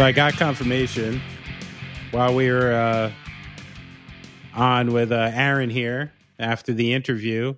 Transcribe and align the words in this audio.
So 0.00 0.06
I 0.06 0.12
got 0.12 0.32
confirmation 0.38 1.20
while 2.10 2.34
we 2.34 2.50
were 2.50 2.72
uh, 2.72 3.12
on 4.54 4.94
with 4.94 5.12
uh, 5.12 5.30
Aaron 5.34 5.68
here 5.68 6.10
after 6.38 6.72
the 6.72 6.94
interview. 6.94 7.52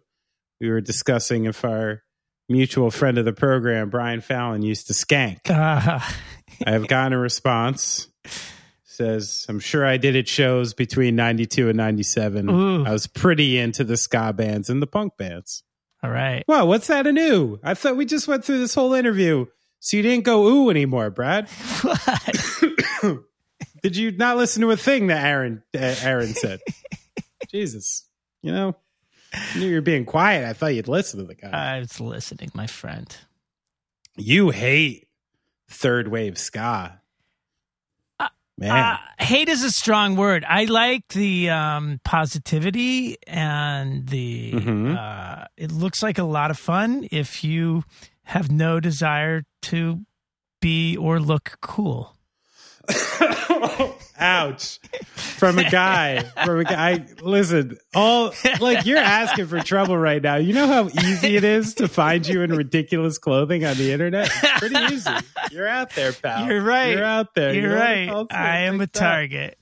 We 0.61 0.69
were 0.69 0.81
discussing 0.81 1.45
if 1.45 1.65
our 1.65 2.03
mutual 2.49 2.91
friend 2.91 3.17
of 3.19 3.25
the 3.25 3.33
program, 3.33 3.91
Brian 3.91 4.21
Fallon, 4.21 4.63
used 4.63 4.89
to 4.89 4.93
skank. 4.93 5.49
Uh, 5.49 6.01
I 6.67 6.71
have 6.73 6.89
gotten 6.89 7.13
a 7.13 7.19
response. 7.19 8.09
Says, 8.83 9.47
I'm 9.49 9.61
sure 9.61 9.87
I 9.87 9.97
did 9.97 10.17
at 10.17 10.27
shows 10.27 10.75
between 10.75 11.15
92 11.15 11.69
and 11.69 11.77
97. 11.77 12.51
Ooh. 12.51 12.85
I 12.85 12.91
was 12.91 13.07
pretty 13.07 13.57
into 13.57 13.85
the 13.85 13.97
ska 13.97 14.33
bands 14.33 14.69
and 14.69 14.83
the 14.83 14.89
punk 14.89 15.17
bands. 15.17 15.63
all 16.03 16.11
right. 16.11 16.43
Well, 16.49 16.67
what's 16.67 16.89
that 16.89 17.07
anew? 17.07 17.61
I 17.63 17.75
thought 17.75 17.97
we 17.97 18.05
just 18.05 18.27
went 18.27 18.45
through 18.45 18.59
this 18.59 18.75
whole 18.75 18.95
interview. 18.95 19.47
So 19.85 19.97
you 19.97 20.03
didn't 20.05 20.25
go 20.25 20.47
ooh 20.47 20.71
anymore, 20.71 21.11
Brad. 21.11 21.49
What? 21.83 22.37
Did 23.83 23.97
you 23.97 24.13
not 24.13 24.37
listen 24.37 24.63
to 24.63 24.71
a 24.71 24.77
thing 24.77 25.09
that 25.09 25.25
Aaron 25.27 25.61
uh, 25.75 25.97
Aaron 26.03 26.35
said? 26.35 26.61
Jesus, 27.51 28.05
you 28.41 28.53
know, 28.53 28.77
you 29.55 29.61
knew 29.61 29.67
you 29.71 29.75
were 29.75 29.81
being 29.81 30.05
quiet. 30.05 30.49
I 30.49 30.53
thought 30.53 30.69
you'd 30.77 30.87
listen 30.87 31.19
to 31.19 31.27
the 31.27 31.35
guy. 31.35 31.51
I 31.51 31.81
was 31.81 32.01
listening, 32.01 32.53
my 32.55 32.69
friend. 32.69 33.15
you 34.17 34.51
hate 34.51 35.09
third 35.69 36.07
wave 36.07 36.39
ska, 36.39 37.01
man. 38.57 38.71
Uh, 38.71 38.99
hate 39.19 39.49
is 39.49 39.65
a 39.65 39.71
strong 39.73 40.15
word. 40.15 40.45
I 40.49 40.67
like 40.67 41.09
the 41.09 41.51
um, 41.51 42.01
positivity 42.05 43.17
and 43.27 44.07
the. 44.09 44.53
Mhm. 44.53 44.97
Uh, 44.97 45.47
it 45.57 45.73
looks 45.73 46.05
like 46.05 46.19
a 46.19 46.23
lot 46.25 46.53
of 46.53 46.59
fun 46.59 47.09
if 47.11 47.43
you 47.43 47.83
have 48.25 48.51
no 48.51 48.81
desire 48.81 49.45
to 49.63 50.01
be 50.61 50.97
or 50.97 51.21
look 51.21 51.59
cool. 51.61 52.17
Ouch! 54.19 54.79
From 55.15 55.59
a 55.59 55.69
guy, 55.69 56.23
from 56.45 56.61
a 56.61 56.65
guy. 56.65 57.07
Listen, 57.21 57.79
all 57.95 58.33
like 58.61 58.87
you're 58.87 58.99
asking 58.99 59.47
for 59.47 59.61
trouble 59.61 59.97
right 59.97 60.23
now. 60.23 60.37
You 60.37 60.53
know 60.53 60.67
how 60.67 60.89
easy 60.89 61.37
it 61.37 61.45
is 61.45 61.75
to 61.75 61.89
find 61.89 62.27
you 62.27 62.43
in 62.43 62.53
ridiculous 62.55 63.19
clothing 63.19 63.65
on 63.65 63.77
the 63.77 63.93
internet. 63.93 64.31
It's 64.33 64.59
pretty 64.59 64.95
easy. 64.95 65.11
You're 65.51 65.69
out 65.69 65.91
there, 65.95 66.13
pal. 66.13 66.47
You're 66.47 66.63
right. 66.63 66.93
You're 66.93 67.05
out 67.05 67.35
there. 67.35 67.53
You're 67.55 67.63
You 67.63 67.69
know 68.07 68.15
what 68.15 68.33
right. 68.33 68.41
I 68.41 68.59
am 68.63 68.81
a 68.81 68.87
target. 68.87 69.59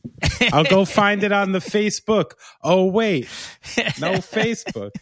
I'll 0.52 0.64
go 0.64 0.84
find 0.84 1.22
it 1.22 1.32
on 1.32 1.52
the 1.52 1.58
Facebook. 1.60 2.32
Oh 2.62 2.86
wait, 2.86 3.24
no 4.00 4.12
Facebook. 4.16 4.92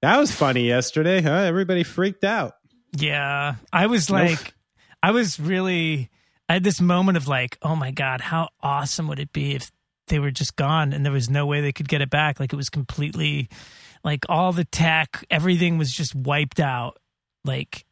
That 0.00 0.18
was 0.18 0.32
funny 0.32 0.66
yesterday, 0.66 1.20
huh? 1.22 1.30
Everybody 1.32 1.82
freaked 1.82 2.24
out. 2.24 2.54
Yeah. 2.92 3.56
I 3.72 3.86
was 3.86 4.10
like, 4.10 4.54
I 5.02 5.10
was 5.10 5.40
really, 5.40 6.10
I 6.48 6.54
had 6.54 6.64
this 6.64 6.80
moment 6.80 7.16
of 7.16 7.28
like, 7.28 7.58
oh 7.62 7.74
my 7.76 7.90
God, 7.90 8.20
how 8.20 8.48
awesome 8.62 9.08
would 9.08 9.18
it 9.18 9.32
be 9.32 9.54
if 9.54 9.70
they 10.08 10.18
were 10.18 10.30
just 10.30 10.56
gone 10.56 10.92
and 10.92 11.04
there 11.04 11.12
was 11.12 11.30
no 11.30 11.46
way 11.46 11.60
they 11.60 11.72
could 11.72 11.88
get 11.88 12.02
it 12.02 12.10
back? 12.10 12.38
Like 12.38 12.52
it 12.52 12.56
was 12.56 12.70
completely, 12.70 13.48
like 14.04 14.24
all 14.28 14.52
the 14.52 14.64
tech, 14.64 15.24
everything 15.30 15.78
was 15.78 15.90
just 15.90 16.14
wiped 16.14 16.60
out. 16.60 16.98
Like, 17.44 17.84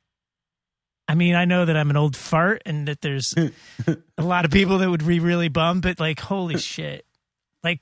I 1.09 1.15
mean, 1.15 1.35
I 1.35 1.45
know 1.45 1.65
that 1.65 1.77
I'm 1.77 1.91
an 1.91 1.97
old 1.97 2.17
fart 2.17 2.63
and 2.67 2.87
that 2.87 3.01
there's 3.01 3.35
a 3.87 4.23
lot 4.23 4.45
of 4.45 4.51
people 4.51 4.79
that 4.79 4.91
would 4.91 5.07
be 5.07 5.19
really 5.19 5.49
bummed, 5.49 5.83
but 5.83 5.99
like, 5.99 6.21
holy 6.21 6.59
shit. 6.59 7.05
Like, 7.65 7.81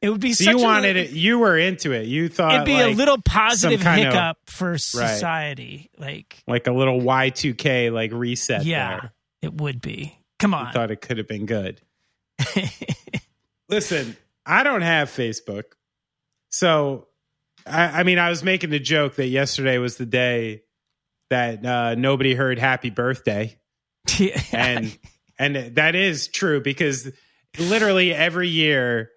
it 0.00 0.10
would 0.10 0.20
be 0.20 0.32
So 0.34 0.44
such 0.44 0.54
you 0.56 0.62
wanted 0.62 0.96
it. 0.96 1.10
You 1.10 1.38
were 1.38 1.56
into 1.58 1.92
it. 1.92 2.06
You 2.06 2.28
thought 2.28 2.54
It'd 2.54 2.66
be 2.66 2.80
a 2.80 2.88
little 2.88 3.20
positive 3.20 3.80
kind 3.80 4.06
of- 4.06 4.12
hiccup 4.14 4.38
for 4.46 4.78
society. 4.78 5.90
Like, 5.98 6.42
like 6.46 6.66
a 6.66 6.72
little 6.72 7.00
Y 7.00 7.30
two 7.30 7.54
K 7.54 7.90
like 7.90 8.12
reset. 8.12 8.64
yeah, 8.64 9.00
there. 9.00 9.12
it 9.42 9.54
would 9.54 9.80
be. 9.80 10.16
Come 10.38 10.52
You 10.52 10.58
on. 10.58 10.72
thought 10.72 10.90
it 10.90 11.00
could 11.00 11.18
have 11.18 11.28
been 11.28 11.46
good. 11.46 11.80
Listen, 13.68 14.16
I 14.44 14.64
don't 14.64 14.82
have 14.82 15.08
Facebook, 15.08 15.64
so 16.50 17.06
I, 17.66 18.00
I 18.00 18.02
mean, 18.02 18.18
I 18.18 18.28
was 18.28 18.42
making 18.42 18.70
the 18.70 18.80
joke 18.80 19.16
that 19.16 19.28
yesterday 19.28 19.78
was 19.78 19.96
the 19.96 20.06
day 20.06 20.62
that 21.30 21.64
uh, 21.64 21.94
nobody 21.94 22.34
heard 22.34 22.58
"Happy 22.58 22.90
Birthday." 22.90 23.56
and 24.52 24.96
and 25.38 25.56
that 25.76 25.94
is 25.94 26.28
true 26.28 26.60
because 26.60 27.10
literally 27.58 28.12
every 28.12 28.48
year 28.48 29.10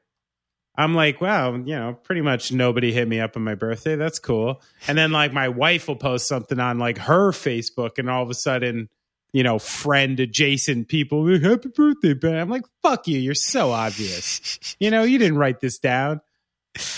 I'm 0.77 0.93
like, 0.93 1.21
wow, 1.21 1.53
you 1.53 1.75
know, 1.75 1.97
pretty 2.03 2.21
much 2.21 2.51
nobody 2.51 2.91
hit 2.91 3.07
me 3.07 3.19
up 3.19 3.37
on 3.37 3.43
my 3.43 3.55
birthday. 3.55 3.95
That's 3.95 4.19
cool. 4.19 4.61
And 4.87 4.97
then 4.97 5.11
like 5.11 5.31
my 5.31 5.49
wife 5.49 5.87
will 5.87 5.95
post 5.95 6.27
something 6.27 6.59
on 6.59 6.79
like 6.79 6.97
her 6.97 7.31
Facebook, 7.31 7.97
and 7.97 8.09
all 8.09 8.23
of 8.23 8.29
a 8.29 8.33
sudden, 8.33 8.89
you 9.31 9.43
know, 9.43 9.59
friend 9.59 10.19
adjacent 10.19 10.87
people, 10.87 11.25
happy 11.39 11.69
birthday, 11.69 12.13
Ben. 12.13 12.35
I'm 12.35 12.49
like, 12.49 12.65
fuck 12.81 13.07
you. 13.07 13.19
You're 13.19 13.35
so 13.35 13.71
obvious. 13.71 14.75
You 14.79 14.91
know, 14.91 15.03
you 15.03 15.17
didn't 15.17 15.37
write 15.37 15.59
this 15.59 15.79
down. 15.79 16.21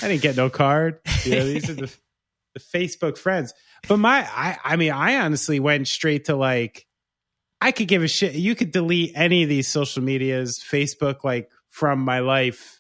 I 0.02 0.08
didn't 0.08 0.24
get 0.24 0.36
no 0.36 0.50
card. 0.50 1.00
You 1.24 1.36
know, 1.36 1.46
these 1.46 1.70
are 1.70 1.74
the 1.76 1.92
the 2.58 2.78
Facebook 2.78 3.18
friends. 3.18 3.54
But 3.88 3.98
my, 3.98 4.28
I, 4.30 4.58
I 4.64 4.76
mean, 4.76 4.92
I 4.92 5.18
honestly 5.18 5.60
went 5.60 5.88
straight 5.88 6.26
to 6.26 6.36
like, 6.36 6.86
I 7.62 7.72
could 7.72 7.88
give 7.88 8.04
a 8.04 8.08
shit. 8.08 8.36
You 8.36 8.56
could 8.56 8.72
delete 8.72 9.14
any 9.16 9.44
of 9.44 9.50
these 9.50 9.68
social 9.68 10.04
medias, 10.04 10.60
Facebook, 10.60 11.24
like 11.24 11.50
from 11.70 12.00
my 12.00 12.20
life. 12.20 12.77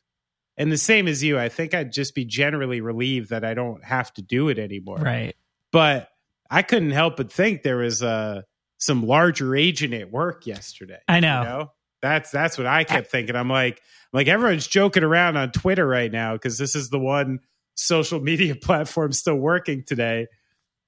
And 0.57 0.71
the 0.71 0.77
same 0.77 1.07
as 1.07 1.23
you, 1.23 1.37
I 1.37 1.49
think 1.49 1.73
I'd 1.73 1.91
just 1.91 2.15
be 2.15 2.25
generally 2.25 2.81
relieved 2.81 3.29
that 3.29 3.45
I 3.45 3.53
don't 3.53 3.83
have 3.83 4.11
to 4.15 4.21
do 4.21 4.49
it 4.49 4.57
anymore. 4.57 4.97
right. 4.97 5.35
But 5.71 6.09
I 6.49 6.61
couldn't 6.61 6.91
help 6.91 7.17
but 7.17 7.31
think 7.31 7.61
there 7.61 7.77
was 7.77 8.01
uh, 8.01 8.41
some 8.77 9.05
larger 9.05 9.55
agent 9.55 9.93
at 9.93 10.11
work 10.11 10.47
yesterday. 10.47 10.99
I 11.07 11.19
know. 11.19 11.41
You 11.41 11.47
know? 11.47 11.71
That's 12.01 12.31
that's 12.31 12.57
what 12.57 12.67
I 12.67 12.83
kept 12.83 13.11
thinking. 13.11 13.35
I'm 13.35 13.49
like, 13.49 13.81
like 14.13 14.27
everyone's 14.27 14.67
joking 14.67 15.03
around 15.03 15.35
on 15.35 15.51
Twitter 15.51 15.85
right 15.85 16.11
now 16.11 16.33
because 16.33 16.57
this 16.57 16.75
is 16.75 16.89
the 16.89 16.99
one 16.99 17.39
social 17.75 18.19
media 18.21 18.55
platform 18.55 19.11
still 19.11 19.35
working 19.35 19.83
today. 19.83 20.27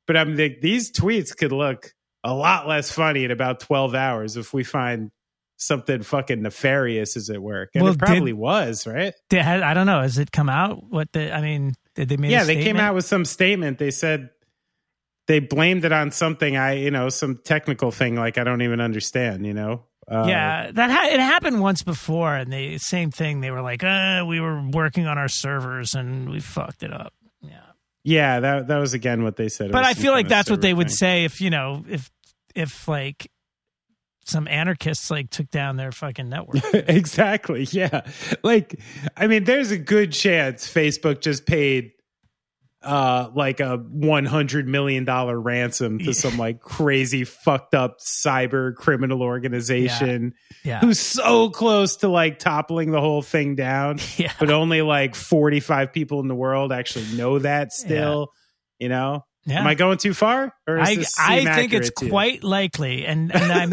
But 0.07 0.17
I'm 0.17 0.35
like, 0.35 0.61
these 0.61 0.91
tweets 0.91 1.35
could 1.35 1.51
look 1.51 1.93
a 2.23 2.33
lot 2.33 2.67
less 2.67 2.91
funny 2.91 3.25
in 3.25 3.31
about 3.31 3.59
12 3.59 3.95
hours 3.95 4.37
if 4.37 4.53
we 4.53 4.63
find 4.63 5.11
something 5.59 6.01
fucking 6.01 6.41
nefarious 6.41 7.15
is 7.15 7.29
at 7.29 7.41
work. 7.41 7.69
And 7.75 7.83
Well, 7.83 7.93
it 7.93 7.99
probably 7.99 8.31
did- 8.31 8.37
was, 8.39 8.87
right? 8.87 9.13
Did- 9.29 9.45
I 9.45 9.73
don't 9.73 9.85
know. 9.85 10.01
Has 10.01 10.17
it 10.17 10.31
come 10.31 10.49
out? 10.49 10.83
What 10.89 11.11
the? 11.11 11.33
I 11.35 11.41
mean, 11.41 11.73
did 11.95 12.09
they 12.09 12.17
make? 12.17 12.31
yeah, 12.31 12.43
they 12.45 12.63
came 12.63 12.77
out 12.77 12.95
with 12.95 13.05
some 13.05 13.25
statement. 13.25 13.77
They 13.77 13.91
said 13.91 14.29
they 15.27 15.39
blamed 15.39 15.85
it 15.85 15.91
on 15.91 16.11
something 16.11 16.57
I, 16.57 16.73
you 16.73 16.89
know, 16.91 17.09
some 17.09 17.39
technical 17.43 17.91
thing 17.91 18.15
like 18.15 18.37
I 18.37 18.43
don't 18.43 18.61
even 18.61 18.81
understand, 18.81 19.45
you 19.45 19.53
know. 19.53 19.83
Uh, 20.07 20.25
yeah, 20.27 20.71
that 20.71 20.89
ha- 20.89 21.07
it 21.11 21.19
happened 21.19 21.61
once 21.61 21.83
before, 21.83 22.35
and 22.35 22.51
the 22.51 22.79
same 22.79 23.11
thing. 23.11 23.41
They 23.41 23.51
were 23.51 23.61
like, 23.61 23.83
uh, 23.83 24.25
"We 24.27 24.39
were 24.39 24.59
working 24.67 25.05
on 25.05 25.19
our 25.19 25.27
servers 25.27 25.93
and 25.93 26.29
we 26.31 26.39
fucked 26.39 26.81
it 26.81 26.91
up." 26.91 27.13
Yeah, 27.43 27.59
yeah, 28.03 28.39
that 28.39 28.67
that 28.69 28.77
was 28.79 28.95
again 28.95 29.21
what 29.23 29.35
they 29.35 29.49
said. 29.49 29.71
But 29.71 29.85
I 29.85 29.93
feel 29.93 30.11
like 30.11 30.27
that's 30.27 30.49
what 30.49 30.61
they 30.61 30.73
would 30.73 30.89
say 30.89 31.25
if 31.25 31.41
you 31.41 31.51
know 31.51 31.85
if 31.87 32.09
if 32.55 32.87
like 32.87 33.29
some 34.29 34.47
anarchists 34.47 35.11
like 35.11 35.29
took 35.29 35.49
down 35.49 35.75
their 35.75 35.91
fucking 35.91 36.29
network. 36.29 36.63
exactly. 36.73 37.63
Yeah. 37.71 38.09
Like, 38.43 38.79
I 39.17 39.27
mean, 39.27 39.43
there's 39.43 39.71
a 39.71 39.77
good 39.77 40.11
chance 40.11 40.71
Facebook 40.71 41.21
just 41.21 41.45
paid 41.45 41.91
uh 42.81 43.29
like 43.35 43.59
a 43.59 43.75
100 43.75 44.65
million 44.65 45.03
dollar 45.03 45.37
ransom 45.37 45.99
to 45.99 46.13
some 46.13 46.37
like 46.37 46.61
crazy 46.61 47.25
fucked 47.25 47.75
up 47.75 47.97
cyber 47.99 48.73
criminal 48.73 49.21
organization 49.21 50.33
Yeah, 50.63 50.79
who's 50.79 50.97
so 50.97 51.49
close 51.49 51.97
to 51.97 52.07
like 52.07 52.39
toppling 52.39 52.91
the 52.91 53.01
whole 53.01 53.21
thing 53.21 53.55
down 53.55 53.99
yeah. 54.15 54.31
but 54.39 54.49
only 54.49 54.81
like 54.81 55.13
45 55.13 55.91
people 55.91 56.21
in 56.21 56.29
the 56.29 56.35
world 56.35 56.71
actually 56.71 57.17
know 57.17 57.39
that 57.39 57.73
still 57.73 58.29
you 58.77 58.87
know 58.87 59.25
yeah. 59.45 59.59
am 59.59 59.67
i 59.67 59.75
going 59.75 59.97
too 59.97 60.13
far 60.13 60.53
or 60.65 60.79
I 60.79 61.03
I 61.17 61.55
think 61.55 61.73
it's 61.73 61.89
quite 61.89 62.43
likely, 62.43 63.05
and 63.05 63.33
and 63.33 63.51
I'm 63.51 63.71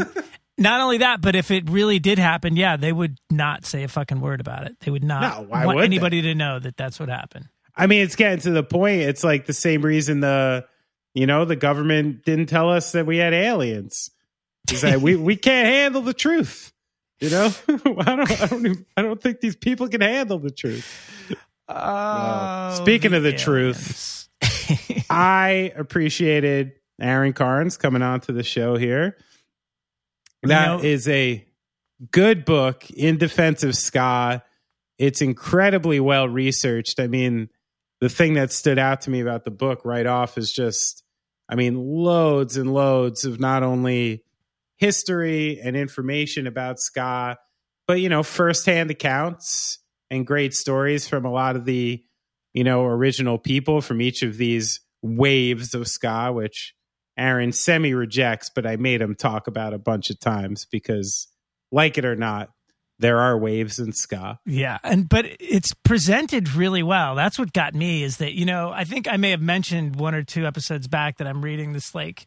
not 0.59 0.81
only 0.81 0.99
that, 0.99 1.21
but 1.21 1.35
if 1.37 1.51
it 1.51 1.69
really 1.71 1.99
did 1.99 2.19
happen, 2.19 2.57
yeah, 2.57 2.77
they 2.77 2.93
would 2.93 3.19
not 3.31 3.67
say 3.67 3.83
a 3.83 3.89
fucking 3.89 4.21
word 4.21 4.41
about 4.41 4.67
it. 4.67 4.77
They 4.81 4.91
would 4.91 5.05
not 5.05 5.21
No, 5.43 5.49
want 5.49 5.67
would 5.67 5.79
they? 5.79 5.85
anybody 5.85 6.23
to 6.23 6.35
know 6.35 6.59
that 6.59 6.77
that's 6.77 6.99
what 6.99 7.09
happened. 7.09 7.49
I 7.77 7.87
mean, 7.87 8.03
it's 8.03 8.17
getting 8.17 8.41
to 8.41 8.51
the 8.51 8.63
point. 8.63 9.03
It's 9.03 9.23
like 9.23 9.47
the 9.47 9.53
same 9.53 9.83
reason 9.83 10.21
the, 10.21 10.67
you 11.15 11.27
know, 11.27 11.45
the 11.45 11.57
government 11.57 12.25
didn't 12.25 12.47
tell 12.47 12.71
us 12.71 12.93
that 12.93 13.05
we 13.07 13.19
had 13.19 13.35
aliens. 13.35 14.11
Is 14.73 14.81
that 14.81 15.01
we 15.01 15.15
we 15.15 15.37
can't 15.37 15.69
handle 15.69 16.03
the 16.03 16.15
truth. 16.15 16.73
You 17.21 17.31
know, 17.31 17.51
I 17.69 17.77
don't, 18.17 18.41
I 18.43 18.47
don't, 18.47 18.67
even- 18.67 18.87
I 18.97 19.03
don't 19.03 19.21
think 19.23 19.41
these 19.41 19.57
people 19.57 19.89
can 19.89 20.01
handle 20.01 20.39
the 20.39 20.51
truth. 20.51 20.87
Oh, 21.69 22.75
Speaking 22.83 23.15
of 23.15 23.23
the 23.23 23.33
truth, 23.33 24.29
I 25.11 25.73
appreciated 25.77 26.73
Aaron 27.01 27.33
Carnes 27.33 27.77
coming 27.77 28.03
on 28.03 28.21
to 28.23 28.33
the 28.33 28.43
show 28.43 28.77
here. 28.77 29.17
That 30.43 30.85
is 30.85 31.07
know- 31.07 31.13
a 31.15 31.47
good 32.11 32.45
book 32.45 32.91
in 32.91 33.19
defense 33.19 33.63
of 33.63 33.77
ska. 33.77 34.43
It's 34.99 35.23
incredibly 35.23 36.01
well 36.01 36.29
researched. 36.29 37.01
I 37.01 37.07
mean, 37.07 37.49
the 38.01 38.09
thing 38.09 38.35
that 38.35 38.53
stood 38.53 38.79
out 38.79 39.03
to 39.03 39.11
me 39.11 39.21
about 39.21 39.45
the 39.45 39.51
book 39.51 39.85
right 39.85 40.07
off 40.07 40.37
is 40.37 40.53
just, 40.53 41.03
I 41.49 41.55
mean, 41.55 41.77
loads 41.77 42.57
and 42.57 42.73
loads 42.73 43.25
of 43.25 43.41
not 43.41 43.63
only 43.63 44.23
history 44.77 45.59
and 45.61 45.77
information 45.77 46.47
about 46.47 46.79
ska, 46.79 47.39
but 47.87 48.01
you 48.01 48.09
know, 48.09 48.23
firsthand 48.23 48.91
accounts 48.91 49.79
and 50.11 50.27
great 50.27 50.55
stories 50.55 51.09
from 51.09 51.25
a 51.25 51.33
lot 51.33 51.57
of 51.57 51.65
the 51.65 52.03
you 52.53 52.65
know 52.65 52.85
original 52.85 53.39
people 53.39 53.81
from 53.81 54.01
each 54.01 54.23
of 54.23 54.37
these 54.37 54.81
waves 55.03 55.75
of 55.75 55.89
ska, 55.89 56.31
which 56.33 56.75
Aaron 57.17 57.53
semi 57.53 57.95
rejects, 57.95 58.51
but 58.55 58.67
I 58.67 58.77
made 58.77 59.01
him 59.01 59.15
talk 59.15 59.47
about 59.47 59.73
a 59.75 59.79
bunch 59.79 60.11
of 60.11 60.21
times 60.21 60.67
because, 60.71 61.29
like 61.73 61.97
it 61.99 62.05
or 62.05 62.17
not, 62.17 62.51
there 62.99 63.19
are 63.19 63.37
waves 63.37 63.79
in 63.79 63.93
ska. 63.93 64.39
Yeah, 64.45 64.79
and 64.83 65.09
but 65.09 65.27
it's 65.41 65.73
presented 65.85 66.55
really 66.55 66.83
well. 66.83 67.15
That's 67.15 67.39
what 67.39 67.53
got 67.53 67.75
me 67.75 68.03
is 68.03 68.19
that 68.19 68.35
you 68.35 68.45
know 68.45 68.71
I 68.71 68.85
think 68.85 69.09
I 69.09 69.17
may 69.17 69.31
have 69.31 69.43
mentioned 69.43 69.97
one 69.97 70.15
or 70.15 70.23
two 70.23 70.47
episodes 70.47 70.89
back 70.89 71.19
that 71.19 71.27
I'm 71.27 71.43
reading 71.43 71.73
this 71.73 71.95
like 71.95 72.27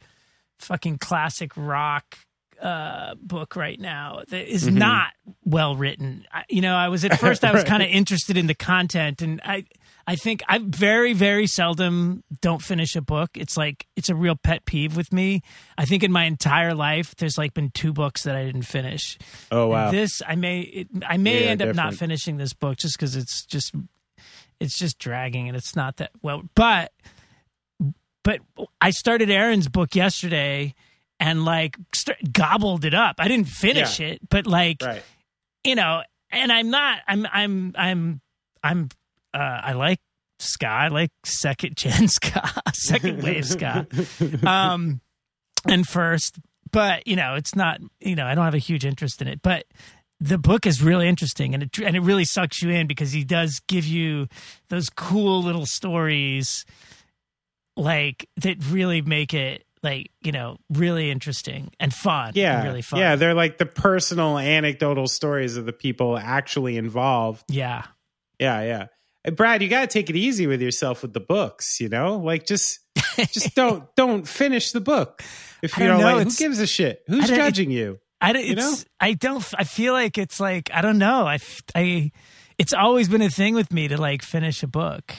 fucking 0.59 0.97
classic 0.97 1.51
rock 1.55 2.17
uh, 2.61 3.15
book 3.15 3.55
right 3.55 3.79
now 3.79 4.21
that 4.29 4.51
is 4.51 4.65
mm-hmm. 4.65 4.77
not 4.77 5.13
well 5.45 5.75
written. 5.75 6.25
I, 6.31 6.43
you 6.49 6.61
know, 6.61 6.75
I 6.75 6.89
was 6.89 7.05
at 7.05 7.19
first 7.19 7.43
I 7.43 7.51
was 7.51 7.59
right. 7.61 7.67
kind 7.67 7.83
of 7.83 7.89
interested 7.89 8.37
in 8.37 8.47
the 8.47 8.55
content, 8.55 9.21
and 9.21 9.41
I 9.43 9.65
I 10.09 10.15
think 10.15 10.41
I 10.47 10.57
very, 10.57 11.13
very 11.13 11.45
seldom 11.45 12.23
don't 12.41 12.63
finish 12.63 12.95
a 12.95 13.01
book. 13.01 13.29
It's 13.35 13.55
like 13.55 13.85
it's 13.95 14.09
a 14.09 14.15
real 14.15 14.35
pet 14.35 14.65
peeve 14.65 14.97
with 14.97 15.13
me. 15.13 15.43
I 15.77 15.85
think 15.85 16.01
in 16.01 16.11
my 16.11 16.23
entire 16.23 16.73
life, 16.73 17.13
there's 17.17 17.37
like 17.37 17.53
been 17.53 17.69
two 17.69 17.93
books 17.93 18.23
that 18.23 18.35
I 18.35 18.43
didn't 18.43 18.63
finish. 18.63 19.19
Oh 19.51 19.67
wow! 19.67 19.89
And 19.89 19.95
this 19.95 20.23
I 20.27 20.33
may 20.33 20.61
it, 20.61 20.87
I 21.07 21.17
may 21.17 21.43
yeah, 21.43 21.51
end 21.51 21.61
up 21.61 21.75
not 21.75 21.93
finishing 21.93 22.37
this 22.37 22.53
book 22.53 22.77
just 22.77 22.97
because 22.97 23.15
it's 23.15 23.45
just 23.45 23.75
it's 24.59 24.79
just 24.79 24.97
dragging 24.97 25.47
and 25.47 25.55
it's 25.55 25.75
not 25.75 25.97
that 25.97 26.09
well. 26.23 26.41
But 26.55 26.91
but 28.23 28.39
I 28.81 28.89
started 28.89 29.29
Aaron's 29.29 29.67
book 29.67 29.93
yesterday 29.93 30.73
and 31.19 31.45
like 31.45 31.77
st- 31.93 32.33
gobbled 32.33 32.83
it 32.83 32.95
up. 32.95 33.17
I 33.19 33.27
didn't 33.27 33.47
finish 33.47 33.99
yeah. 33.99 34.07
it, 34.07 34.27
but 34.27 34.47
like 34.47 34.81
right. 34.81 35.03
you 35.63 35.75
know, 35.75 36.01
and 36.31 36.51
I'm 36.51 36.71
not. 36.71 36.97
I'm 37.07 37.27
I'm 37.31 37.75
I'm 37.77 38.21
I'm 38.63 38.89
uh, 39.33 39.61
I 39.63 39.73
like 39.73 39.99
ska. 40.39 40.67
I 40.67 40.87
like 40.87 41.11
second 41.25 41.77
gen 41.77 42.07
ska, 42.07 42.49
second 42.73 43.23
wave 43.23 43.45
ska, 43.45 43.87
um, 44.45 45.01
and 45.67 45.87
first. 45.87 46.39
But 46.71 47.07
you 47.07 47.15
know, 47.15 47.35
it's 47.35 47.55
not. 47.55 47.79
You 47.99 48.15
know, 48.15 48.25
I 48.25 48.35
don't 48.35 48.45
have 48.45 48.53
a 48.53 48.59
huge 48.59 48.85
interest 48.85 49.21
in 49.21 49.27
it. 49.27 49.41
But 49.41 49.65
the 50.19 50.37
book 50.37 50.65
is 50.65 50.83
really 50.83 51.07
interesting, 51.07 51.53
and 51.53 51.63
it 51.63 51.77
and 51.79 51.95
it 51.95 52.01
really 52.01 52.25
sucks 52.25 52.61
you 52.61 52.69
in 52.69 52.87
because 52.87 53.11
he 53.11 53.23
does 53.23 53.61
give 53.67 53.85
you 53.85 54.27
those 54.69 54.89
cool 54.89 55.41
little 55.41 55.65
stories, 55.65 56.65
like 57.75 58.29
that 58.37 58.57
really 58.69 59.01
make 59.01 59.33
it 59.33 59.63
like 59.81 60.11
you 60.21 60.31
know 60.31 60.57
really 60.69 61.09
interesting 61.09 61.71
and 61.79 61.93
fun 61.93 62.33
yeah 62.35 62.63
really 62.63 62.81
fun 62.81 62.99
yeah 62.99 63.15
they're 63.15 63.33
like 63.33 63.57
the 63.57 63.65
personal 63.65 64.37
anecdotal 64.37 65.07
stories 65.07 65.55
of 65.55 65.65
the 65.65 65.73
people 65.73 66.17
actually 66.17 66.75
involved 66.75 67.43
yeah 67.47 67.85
yeah 68.39 68.61
yeah 68.61 68.87
Brad, 69.33 69.61
you 69.61 69.67
got 69.67 69.81
to 69.81 69.87
take 69.87 70.09
it 70.09 70.15
easy 70.15 70.47
with 70.47 70.61
yourself 70.61 71.01
with 71.01 71.13
the 71.13 71.19
books, 71.19 71.79
you 71.79 71.89
know? 71.89 72.17
Like 72.17 72.45
just 72.45 72.79
just 73.17 73.53
don't 73.55 73.83
don't 73.95 74.27
finish 74.27 74.71
the 74.71 74.81
book. 74.81 75.23
If 75.61 75.77
you 75.77 75.87
don't, 75.87 75.99
know, 75.99 76.15
like 76.15 76.27
who 76.27 76.33
gives 76.33 76.59
a 76.59 76.67
shit? 76.67 77.03
Who's 77.07 77.27
judging 77.27 77.71
it, 77.71 77.75
you? 77.75 77.99
I 78.21 78.33
don't, 78.33 78.45
you 78.45 78.55
know? 78.55 78.73
I 78.99 79.13
don't 79.13 79.45
I 79.57 79.65
feel 79.65 79.93
like 79.93 80.17
it's 80.17 80.39
like 80.39 80.69
I 80.73 80.81
don't 80.81 80.97
know. 80.97 81.27
I 81.27 81.39
I 81.75 82.11
it's 82.57 82.73
always 82.73 83.09
been 83.09 83.21
a 83.21 83.29
thing 83.29 83.55
with 83.55 83.73
me 83.73 83.87
to 83.89 83.97
like 83.97 84.21
finish 84.21 84.63
a 84.63 84.67
book. 84.67 85.13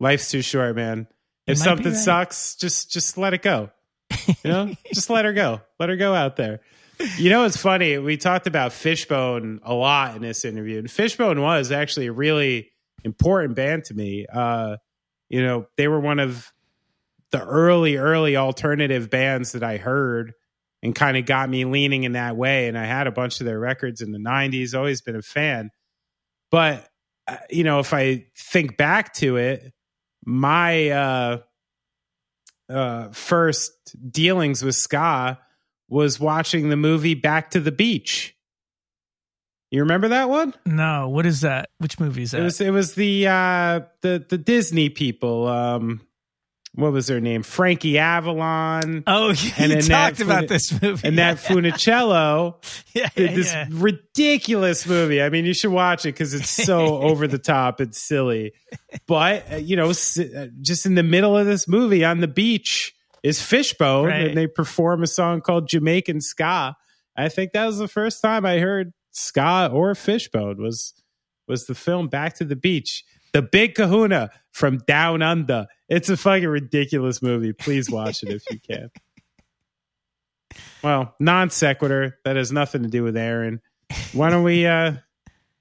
Life's 0.00 0.30
too 0.30 0.42
short, 0.42 0.76
man. 0.76 1.06
If 1.46 1.58
something 1.58 1.92
right. 1.92 1.96
sucks, 1.96 2.56
just 2.56 2.90
just 2.90 3.16
let 3.16 3.32
it 3.32 3.42
go. 3.42 3.70
You 4.26 4.34
know? 4.50 4.74
just 4.92 5.08
let 5.10 5.24
her 5.24 5.32
go. 5.32 5.60
Let 5.78 5.88
her 5.88 5.96
go 5.96 6.12
out 6.12 6.36
there. 6.36 6.60
You 7.18 7.30
know, 7.30 7.44
it's 7.44 7.56
funny. 7.56 7.98
We 7.98 8.16
talked 8.16 8.46
about 8.46 8.72
Fishbone 8.72 9.60
a 9.62 9.74
lot 9.74 10.16
in 10.16 10.22
this 10.22 10.44
interview, 10.44 10.78
and 10.78 10.90
Fishbone 10.90 11.40
was 11.40 11.70
actually 11.70 12.10
really 12.10 12.70
important 13.04 13.54
band 13.54 13.84
to 13.84 13.94
me. 13.94 14.26
Uh, 14.32 14.76
you 15.28 15.42
know, 15.42 15.66
they 15.76 15.88
were 15.88 16.00
one 16.00 16.18
of 16.18 16.52
the 17.30 17.42
early, 17.42 17.96
early 17.96 18.36
alternative 18.36 19.10
bands 19.10 19.52
that 19.52 19.62
I 19.62 19.76
heard 19.76 20.34
and 20.82 20.94
kind 20.94 21.16
of 21.16 21.26
got 21.26 21.48
me 21.48 21.64
leaning 21.64 22.04
in 22.04 22.12
that 22.12 22.36
way. 22.36 22.68
And 22.68 22.78
I 22.78 22.84
had 22.84 23.06
a 23.06 23.12
bunch 23.12 23.40
of 23.40 23.46
their 23.46 23.58
records 23.58 24.00
in 24.00 24.12
the 24.12 24.18
90s, 24.18 24.76
always 24.76 25.00
been 25.00 25.16
a 25.16 25.22
fan. 25.22 25.70
But, 26.50 26.88
uh, 27.26 27.38
you 27.50 27.64
know, 27.64 27.80
if 27.80 27.92
I 27.92 28.26
think 28.36 28.76
back 28.76 29.14
to 29.14 29.36
it, 29.36 29.72
my 30.24 30.90
uh, 30.90 31.38
uh, 32.68 33.08
first 33.10 33.72
dealings 34.10 34.62
with 34.62 34.74
ska 34.74 35.38
was 35.88 36.20
watching 36.20 36.68
the 36.68 36.76
movie 36.76 37.14
Back 37.14 37.50
to 37.50 37.60
the 37.60 37.72
Beach. 37.72 38.35
You 39.70 39.80
remember 39.80 40.08
that 40.08 40.28
one? 40.28 40.54
No. 40.64 41.08
What 41.08 41.26
is 41.26 41.40
that? 41.40 41.70
Which 41.78 41.98
movie 41.98 42.22
is 42.22 42.30
that? 42.30 42.40
It 42.40 42.44
was 42.44 42.60
it 42.60 42.70
was 42.70 42.94
the 42.94 43.26
uh 43.26 43.80
the 44.02 44.24
the 44.28 44.38
Disney 44.38 44.88
people. 44.88 45.48
Um 45.48 46.00
what 46.76 46.92
was 46.92 47.06
their 47.06 47.20
name? 47.22 47.42
Frankie 47.42 47.96
Avalon. 47.96 49.02
Oh, 49.06 49.30
yeah, 49.42 49.50
and 49.56 49.72
you 49.72 49.80
talked 49.80 50.18
Fun- 50.18 50.26
about 50.26 50.48
this 50.48 50.70
movie. 50.82 51.08
And 51.08 51.16
yeah. 51.16 51.34
that 51.34 51.42
Funicello. 51.42 52.62
yeah, 52.92 53.08
yeah, 53.16 53.34
this 53.34 53.50
yeah. 53.50 53.66
ridiculous 53.70 54.86
movie. 54.86 55.22
I 55.22 55.30
mean, 55.30 55.46
you 55.46 55.54
should 55.54 55.72
watch 55.72 56.04
it 56.04 56.12
because 56.12 56.34
it's 56.34 56.50
so 56.50 56.98
over 57.02 57.26
the 57.26 57.38
top 57.38 57.80
It's 57.80 58.00
silly. 58.00 58.52
But, 59.06 59.50
uh, 59.50 59.56
you 59.56 59.74
know, 59.74 59.88
uh, 59.88 60.46
just 60.60 60.84
in 60.84 60.96
the 60.96 61.02
middle 61.02 61.36
of 61.36 61.46
this 61.46 61.66
movie 61.66 62.04
on 62.04 62.20
the 62.20 62.28
beach 62.28 62.94
is 63.22 63.40
Fishbone, 63.40 64.08
right. 64.08 64.26
and 64.28 64.36
they 64.36 64.46
perform 64.46 65.02
a 65.02 65.06
song 65.06 65.40
called 65.40 65.68
Jamaican 65.68 66.20
Ska. 66.20 66.76
I 67.16 67.28
think 67.30 67.52
that 67.52 67.64
was 67.64 67.78
the 67.78 67.88
first 67.88 68.20
time 68.20 68.44
I 68.44 68.58
heard 68.58 68.92
ska 69.16 69.70
or 69.72 69.94
fishbone 69.94 70.58
was 70.62 70.92
was 71.48 71.66
the 71.66 71.74
film 71.74 72.08
back 72.08 72.34
to 72.34 72.44
the 72.44 72.56
beach 72.56 73.04
the 73.36 73.42
big 73.42 73.74
kahuna 73.74 74.30
from 74.50 74.78
down 74.86 75.20
under. 75.20 75.66
It's 75.90 76.08
a 76.08 76.16
fucking 76.16 76.48
ridiculous 76.48 77.20
movie. 77.20 77.52
Please 77.52 77.90
watch 77.90 78.22
it 78.22 78.30
if 78.30 78.42
you 78.50 78.58
can. 78.58 78.90
Well 80.82 81.14
non 81.20 81.50
sequitur 81.50 82.18
that 82.24 82.36
has 82.36 82.50
nothing 82.50 82.82
to 82.82 82.88
do 82.88 83.02
with 83.02 83.14
aaron. 83.14 83.60
Why 84.14 84.30
don't 84.30 84.42
we 84.42 84.66
uh 84.66 84.92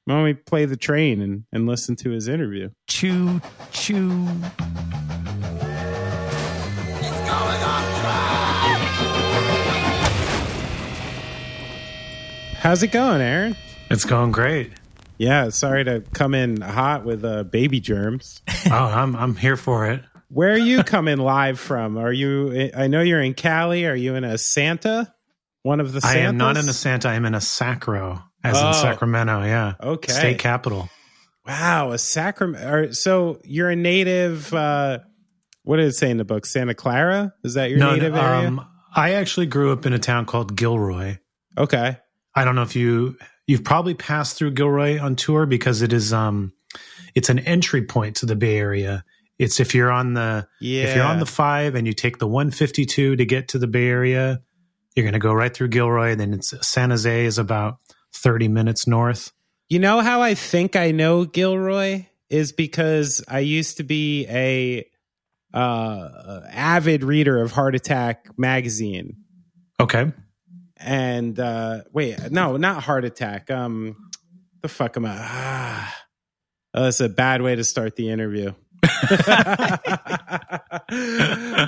why 0.05 0.13
don't 0.13 0.23
we 0.23 0.35
play 0.35 0.63
the 0.65 0.77
train 0.77 1.19
and, 1.19 1.43
and 1.51 1.67
listen 1.67 1.97
to 1.97 2.11
his 2.11 2.29
interview? 2.29 2.69
Choo 2.87 3.41
choo 3.71 4.25
How's 12.65 12.81
it 12.81 12.91
going, 12.91 13.21
Aaron? 13.21 13.55
It's 13.91 14.05
going 14.05 14.31
great. 14.31 14.71
Yeah, 15.19 15.49
sorry 15.49 15.83
to 15.83 16.03
come 16.13 16.33
in 16.33 16.61
hot 16.61 17.05
with 17.05 17.23
uh, 17.23 17.43
baby 17.43 17.79
germs. 17.79 18.41
oh, 18.71 18.73
I'm 18.73 19.15
I'm 19.15 19.35
here 19.35 19.55
for 19.55 19.87
it. 19.91 20.01
Where 20.29 20.51
are 20.51 20.57
you 20.57 20.81
coming 20.83 21.19
live 21.19 21.59
from? 21.59 21.95
Are 21.95 22.11
you? 22.11 22.71
I 22.75 22.87
know 22.87 23.01
you're 23.01 23.21
in 23.21 23.35
Cali. 23.35 23.85
Are 23.85 23.93
you 23.93 24.15
in 24.15 24.23
a 24.23 24.39
Santa? 24.39 25.13
One 25.61 25.79
of 25.79 25.93
the 25.93 26.01
Santas? 26.01 26.17
I 26.17 26.23
am 26.23 26.37
not 26.37 26.57
in 26.57 26.67
a 26.67 26.73
Santa. 26.73 27.09
I'm 27.09 27.25
in 27.25 27.35
a 27.35 27.39
Sacro, 27.39 28.23
as 28.43 28.57
oh, 28.57 28.69
in 28.69 28.73
Sacramento. 28.73 29.43
Yeah. 29.43 29.75
Okay. 29.79 30.11
State 30.11 30.39
capital. 30.39 30.89
Wow, 31.45 31.91
a 31.91 31.99
Sacramento. 31.99 32.93
So 32.93 33.41
you're 33.43 33.69
a 33.69 33.75
native. 33.75 34.51
Uh, 34.51 35.01
what 35.61 35.77
did 35.77 35.85
it 35.85 35.93
say 35.93 36.09
in 36.09 36.17
the 36.17 36.25
book? 36.25 36.47
Santa 36.47 36.73
Clara? 36.73 37.31
Is 37.43 37.53
that 37.53 37.69
your 37.69 37.77
no, 37.77 37.91
native 37.91 38.15
area? 38.15 38.47
Um, 38.47 38.65
I 38.95 39.11
actually 39.11 39.45
grew 39.45 39.71
up 39.71 39.85
in 39.85 39.93
a 39.93 39.99
town 39.99 40.25
called 40.25 40.55
Gilroy. 40.55 41.19
Okay. 41.59 41.97
I 42.35 42.43
don't 42.43 42.55
know 42.55 42.63
if 42.63 42.75
you 42.75 43.17
you've 43.47 43.63
probably 43.63 43.93
passed 43.93 44.37
through 44.37 44.51
Gilroy 44.51 44.99
on 44.99 45.15
tour 45.15 45.45
because 45.45 45.81
it 45.81 45.93
is 45.93 46.11
um 46.11 46.53
it's 47.13 47.29
an 47.29 47.39
entry 47.39 47.83
point 47.83 48.17
to 48.17 48.25
the 48.25 48.35
Bay 48.35 48.57
Area. 48.57 49.03
It's 49.39 49.59
if 49.59 49.73
you're 49.73 49.91
on 49.91 50.13
the 50.13 50.47
yeah. 50.59 50.83
if 50.83 50.95
you're 50.95 51.05
on 51.05 51.19
the 51.19 51.25
five 51.25 51.75
and 51.75 51.87
you 51.87 51.93
take 51.93 52.19
the 52.19 52.27
152 52.27 53.15
to 53.15 53.25
get 53.25 53.49
to 53.49 53.59
the 53.59 53.67
Bay 53.67 53.87
Area, 53.87 54.41
you're 54.95 55.03
going 55.03 55.13
to 55.13 55.19
go 55.19 55.33
right 55.33 55.53
through 55.53 55.69
Gilroy. 55.69 56.11
And 56.11 56.19
then 56.19 56.33
it's 56.33 56.53
San 56.67 56.89
Jose 56.89 57.25
is 57.25 57.37
about 57.37 57.77
30 58.13 58.47
minutes 58.47 58.87
north. 58.87 59.31
You 59.69 59.79
know 59.79 60.01
how 60.01 60.21
I 60.21 60.35
think 60.35 60.75
I 60.75 60.91
know 60.91 61.25
Gilroy 61.25 62.05
is 62.29 62.51
because 62.51 63.23
I 63.27 63.39
used 63.39 63.77
to 63.77 63.83
be 63.83 64.25
a 64.29 64.87
uh, 65.53 66.41
avid 66.49 67.03
reader 67.03 67.41
of 67.41 67.51
Heart 67.51 67.75
Attack 67.75 68.27
magazine. 68.37 69.17
Okay 69.79 70.11
and 70.77 71.39
uh 71.39 71.81
wait, 71.91 72.31
no, 72.31 72.57
not 72.57 72.83
heart 72.83 73.05
attack. 73.05 73.49
Um, 73.49 74.11
the 74.61 74.67
fuck 74.67 74.97
am 74.97 75.05
I? 75.05 75.15
Ah, 75.17 75.95
oh, 76.73 76.83
that's 76.83 76.99
a 76.99 77.09
bad 77.09 77.41
way 77.41 77.55
to 77.55 77.63
start 77.63 77.95
the 77.95 78.09
interview. 78.09 78.53
what 78.81 79.79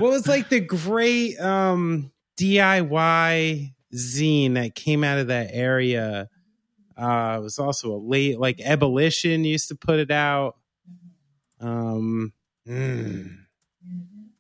was 0.02 0.28
like 0.28 0.50
the 0.50 0.60
great 0.60 1.40
um 1.40 2.12
DIY 2.40 3.74
zine 3.96 4.54
that 4.56 4.76
came 4.76 5.04
out 5.04 5.20
of 5.20 5.28
that 5.28 5.50
area? 5.52 6.30
Uh, 6.98 7.38
it 7.40 7.44
was 7.44 7.60
also 7.60 7.94
a 7.94 7.98
late 7.98 8.40
like 8.40 8.60
Ebullition 8.60 9.44
used 9.44 9.70
to 9.70 9.76
put 9.76 10.00
it 10.00 10.12
out. 10.12 10.58
Um, 11.60 12.34
mm, 12.68 13.38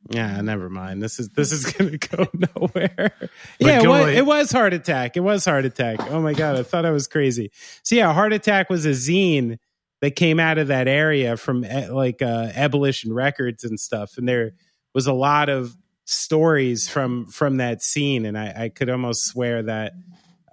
Yeah, 0.09 0.39
never 0.41 0.69
mind. 0.69 1.01
This 1.01 1.19
is 1.19 1.29
this 1.29 1.51
is 1.51 1.65
gonna 1.73 1.97
go 1.97 2.27
nowhere. 2.33 3.13
yeah, 3.59 3.81
it 3.81 3.87
was, 3.87 4.15
it 4.15 4.25
was 4.25 4.51
Heart 4.51 4.73
Attack. 4.73 5.17
It 5.17 5.21
was 5.21 5.45
Heart 5.45 5.65
Attack. 5.65 6.11
Oh 6.11 6.21
my 6.21 6.33
god, 6.33 6.55
I 6.55 6.63
thought 6.63 6.85
I 6.85 6.91
was 6.91 7.07
crazy. 7.07 7.51
So 7.83 7.95
yeah, 7.95 8.13
Heart 8.13 8.33
Attack 8.33 8.69
was 8.69 8.85
a 8.85 8.91
zine 8.91 9.57
that 10.01 10.15
came 10.15 10.39
out 10.39 10.57
of 10.57 10.67
that 10.67 10.87
area 10.87 11.37
from 11.37 11.61
like 11.61 12.21
uh, 12.21 12.51
Ebullition 12.53 13.13
Records 13.13 13.63
and 13.63 13.79
stuff, 13.79 14.17
and 14.17 14.27
there 14.27 14.51
was 14.93 15.07
a 15.07 15.13
lot 15.13 15.49
of 15.49 15.75
stories 16.05 16.87
from 16.87 17.25
from 17.27 17.57
that 17.57 17.81
scene, 17.81 18.25
and 18.25 18.37
I, 18.37 18.63
I 18.63 18.69
could 18.69 18.89
almost 18.89 19.25
swear 19.25 19.63
that 19.63 19.93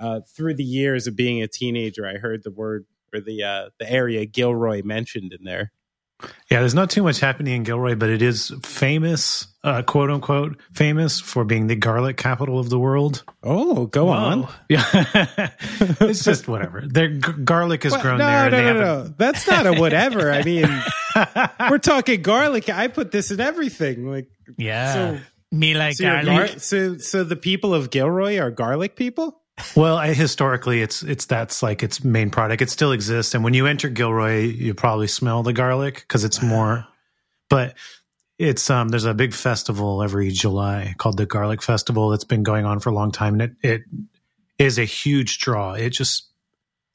uh, 0.00 0.20
through 0.34 0.54
the 0.54 0.64
years 0.64 1.06
of 1.06 1.16
being 1.16 1.42
a 1.42 1.49
teenager, 1.49 2.06
I 2.06 2.18
heard 2.18 2.42
the 2.42 2.50
word 2.50 2.87
or 3.14 3.20
the 3.20 3.42
uh, 3.42 3.68
the 3.78 3.90
area 3.90 4.26
Gilroy 4.26 4.82
mentioned 4.84 5.32
in 5.32 5.44
there. 5.44 5.73
Yeah, 6.50 6.61
there's 6.61 6.75
not 6.75 6.90
too 6.90 7.02
much 7.02 7.21
happening 7.21 7.54
in 7.54 7.62
Gilroy, 7.64 7.97
but 7.97 8.09
it 8.09 8.23
is 8.23 8.52
famous, 8.62 9.47
uh, 9.64 9.83
quote 9.83 10.11
unquote, 10.11 10.61
famous 10.73 11.21
for 11.21 11.44
being 11.44 11.66
the 11.66 11.76
garlic 11.76 12.16
capital 12.16 12.59
of 12.59 12.71
the 12.71 12.78
world. 12.78 13.25
Oh, 13.42 13.87
go 13.87 14.06
Whoa. 14.06 14.12
on. 14.12 14.49
Yeah, 14.68 14.85
it's 16.00 16.25
just 16.25 16.47
whatever. 16.47 16.83
Their 16.87 17.09
g- 17.09 17.33
garlic 17.44 17.85
is 17.85 17.92
well, 17.92 18.02
grown 18.02 18.18
no, 18.18 18.26
there. 18.26 18.50
No, 18.50 18.62
no, 18.62 18.73
no, 18.73 18.80
no. 18.80 19.14
That's 19.18 19.47
not 19.47 19.66
a 19.66 19.75
whatever. 19.75 20.30
I 20.30 20.42
mean, 20.44 20.68
we're 21.71 21.78
talking 21.78 22.23
garlic. 22.23 22.68
I 22.68 22.88
put 22.88 23.11
this 23.11 23.30
in 23.30 23.40
everything. 23.40 24.06
Like, 24.06 24.28
yeah, 24.56 24.92
so, 24.92 25.21
me 25.50 25.75
like 25.75 25.94
so 25.97 26.04
garlic. 26.04 26.26
Gar- 26.26 26.59
so, 26.59 26.99
so 26.99 27.25
the 27.25 27.37
people 27.37 27.75
of 27.75 27.90
Gilroy 27.90 28.38
are 28.38 28.50
garlic 28.50 28.97
people. 28.97 29.40
Well, 29.76 29.96
I, 29.96 30.14
historically, 30.14 30.82
it's 30.82 31.02
it's 31.02 31.26
that's 31.26 31.62
like 31.62 31.82
its 31.82 32.02
main 32.02 32.30
product. 32.30 32.61
It 32.61 32.70
still 32.70 32.92
exists, 32.92 33.34
and 33.34 33.44
when 33.44 33.54
you 33.54 33.66
enter 33.66 33.88
Gilroy, 33.88 34.40
you 34.40 34.75
probably 34.75 35.06
smell 35.06 35.42
the 35.42 35.52
garlic 35.52 35.96
because 35.96 36.25
it's 36.25 36.42
more. 36.42 36.87
But 37.49 37.75
it's 38.38 38.68
um, 38.68 38.88
there's 38.88 39.04
a 39.04 39.14
big 39.14 39.32
festival 39.32 40.02
every 40.02 40.30
July 40.30 40.94
called 40.99 41.16
the 41.16 41.26
Garlic 41.26 41.62
Festival 41.62 42.11
that's 42.11 42.25
been 42.25 42.42
going 42.42 42.64
on 42.64 42.80
for 42.80 42.90
a 42.90 42.94
long 42.94 43.12
time, 43.12 43.40
and 43.40 43.42
it 43.42 43.52
it 43.62 43.82
is 44.58 44.78
a 44.78 44.84
huge 44.84 45.38
draw. 45.38 45.75
It 45.75 45.90
just 45.90 46.28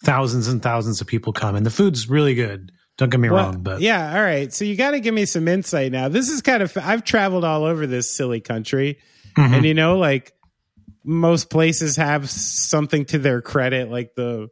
thousands 0.03 0.49
and 0.49 0.61
thousands 0.61 0.99
of 0.99 1.07
people 1.07 1.31
come, 1.31 1.55
and 1.55 1.65
the 1.65 1.71
food's 1.71 2.09
really 2.09 2.35
good. 2.35 2.73
Don't 2.97 3.09
get 3.09 3.21
me 3.21 3.29
well, 3.29 3.45
wrong, 3.45 3.63
but 3.63 3.79
yeah, 3.79 4.13
all 4.13 4.21
right. 4.21 4.51
So 4.51 4.65
you 4.65 4.75
got 4.75 4.91
to 4.91 4.99
give 4.99 5.13
me 5.13 5.23
some 5.23 5.47
insight 5.47 5.93
now. 5.93 6.09
This 6.09 6.27
is 6.27 6.41
kind 6.41 6.61
of 6.61 6.75
I've 6.75 7.05
traveled 7.05 7.45
all 7.45 7.63
over 7.63 7.87
this 7.87 8.13
silly 8.13 8.41
country, 8.41 8.99
mm-hmm. 9.37 9.53
and 9.53 9.65
you 9.65 9.73
know, 9.73 9.97
like 9.97 10.33
most 11.09 11.49
places 11.49 11.95
have 11.95 12.29
something 12.29 13.03
to 13.03 13.17
their 13.17 13.41
credit, 13.41 13.89
like 13.89 14.13
the 14.15 14.49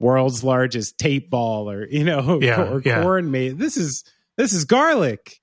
world's 0.00 0.42
largest 0.42 0.98
tape 0.98 1.30
ball 1.30 1.70
or 1.70 1.86
you 1.86 2.02
know 2.02 2.38
yeah, 2.42 2.62
or 2.62 2.82
yeah. 2.84 3.02
corn 3.02 3.30
made. 3.30 3.58
This 3.58 3.76
is 3.76 4.04
this 4.36 4.52
is 4.52 4.64
garlic. 4.64 5.40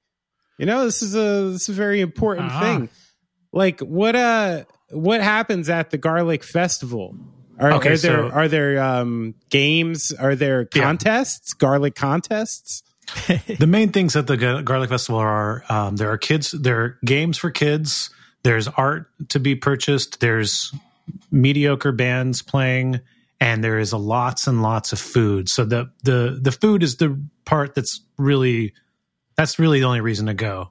You 0.57 0.65
know, 0.65 0.83
this 0.83 1.01
is 1.01 1.15
a 1.15 1.51
this 1.51 1.63
is 1.63 1.69
a 1.69 1.74
very 1.74 2.01
important 2.01 2.47
uh-huh. 2.47 2.59
thing. 2.59 2.89
Like 3.53 3.79
what 3.79 4.15
uh 4.15 4.65
what 4.91 5.21
happens 5.21 5.69
at 5.69 5.89
the 5.89 5.97
garlic 5.97 6.43
festival? 6.43 7.15
Are, 7.59 7.71
okay, 7.74 7.93
are 7.93 7.97
there 7.97 8.29
so, 8.29 8.29
are 8.29 8.47
there 8.50 8.83
um 8.83 9.36
games? 9.50 10.12
Are 10.12 10.36
there 10.36 10.65
contests? 10.65 11.53
Yeah. 11.53 11.59
Garlic 11.59 11.95
contests? 11.95 12.83
the 13.57 13.67
main 13.67 13.93
things 13.93 14.17
at 14.17 14.27
the 14.27 14.36
garlic 14.36 14.89
festival 14.89 15.21
are 15.21 15.63
um, 15.69 15.95
there 15.95 16.12
are 16.12 16.17
kids 16.17 16.51
there 16.51 16.81
are 16.81 16.97
games 17.05 17.38
for 17.38 17.50
kids 17.51 18.09
there's 18.47 18.69
art 18.69 19.11
to 19.27 19.41
be 19.41 19.55
purchased. 19.55 20.21
There's 20.21 20.73
mediocre 21.29 21.91
bands 21.91 22.41
playing, 22.41 23.01
and 23.41 23.61
there 23.61 23.77
is 23.77 23.91
a 23.91 23.97
lots 23.97 24.47
and 24.47 24.61
lots 24.61 24.93
of 24.93 24.99
food. 24.99 25.49
So 25.49 25.65
the 25.65 25.91
the 26.03 26.39
the 26.41 26.53
food 26.53 26.81
is 26.81 26.95
the 26.95 27.21
part 27.43 27.75
that's 27.75 27.99
really 28.17 28.73
that's 29.35 29.59
really 29.59 29.81
the 29.81 29.85
only 29.85 29.99
reason 29.99 30.27
to 30.27 30.33
go 30.33 30.69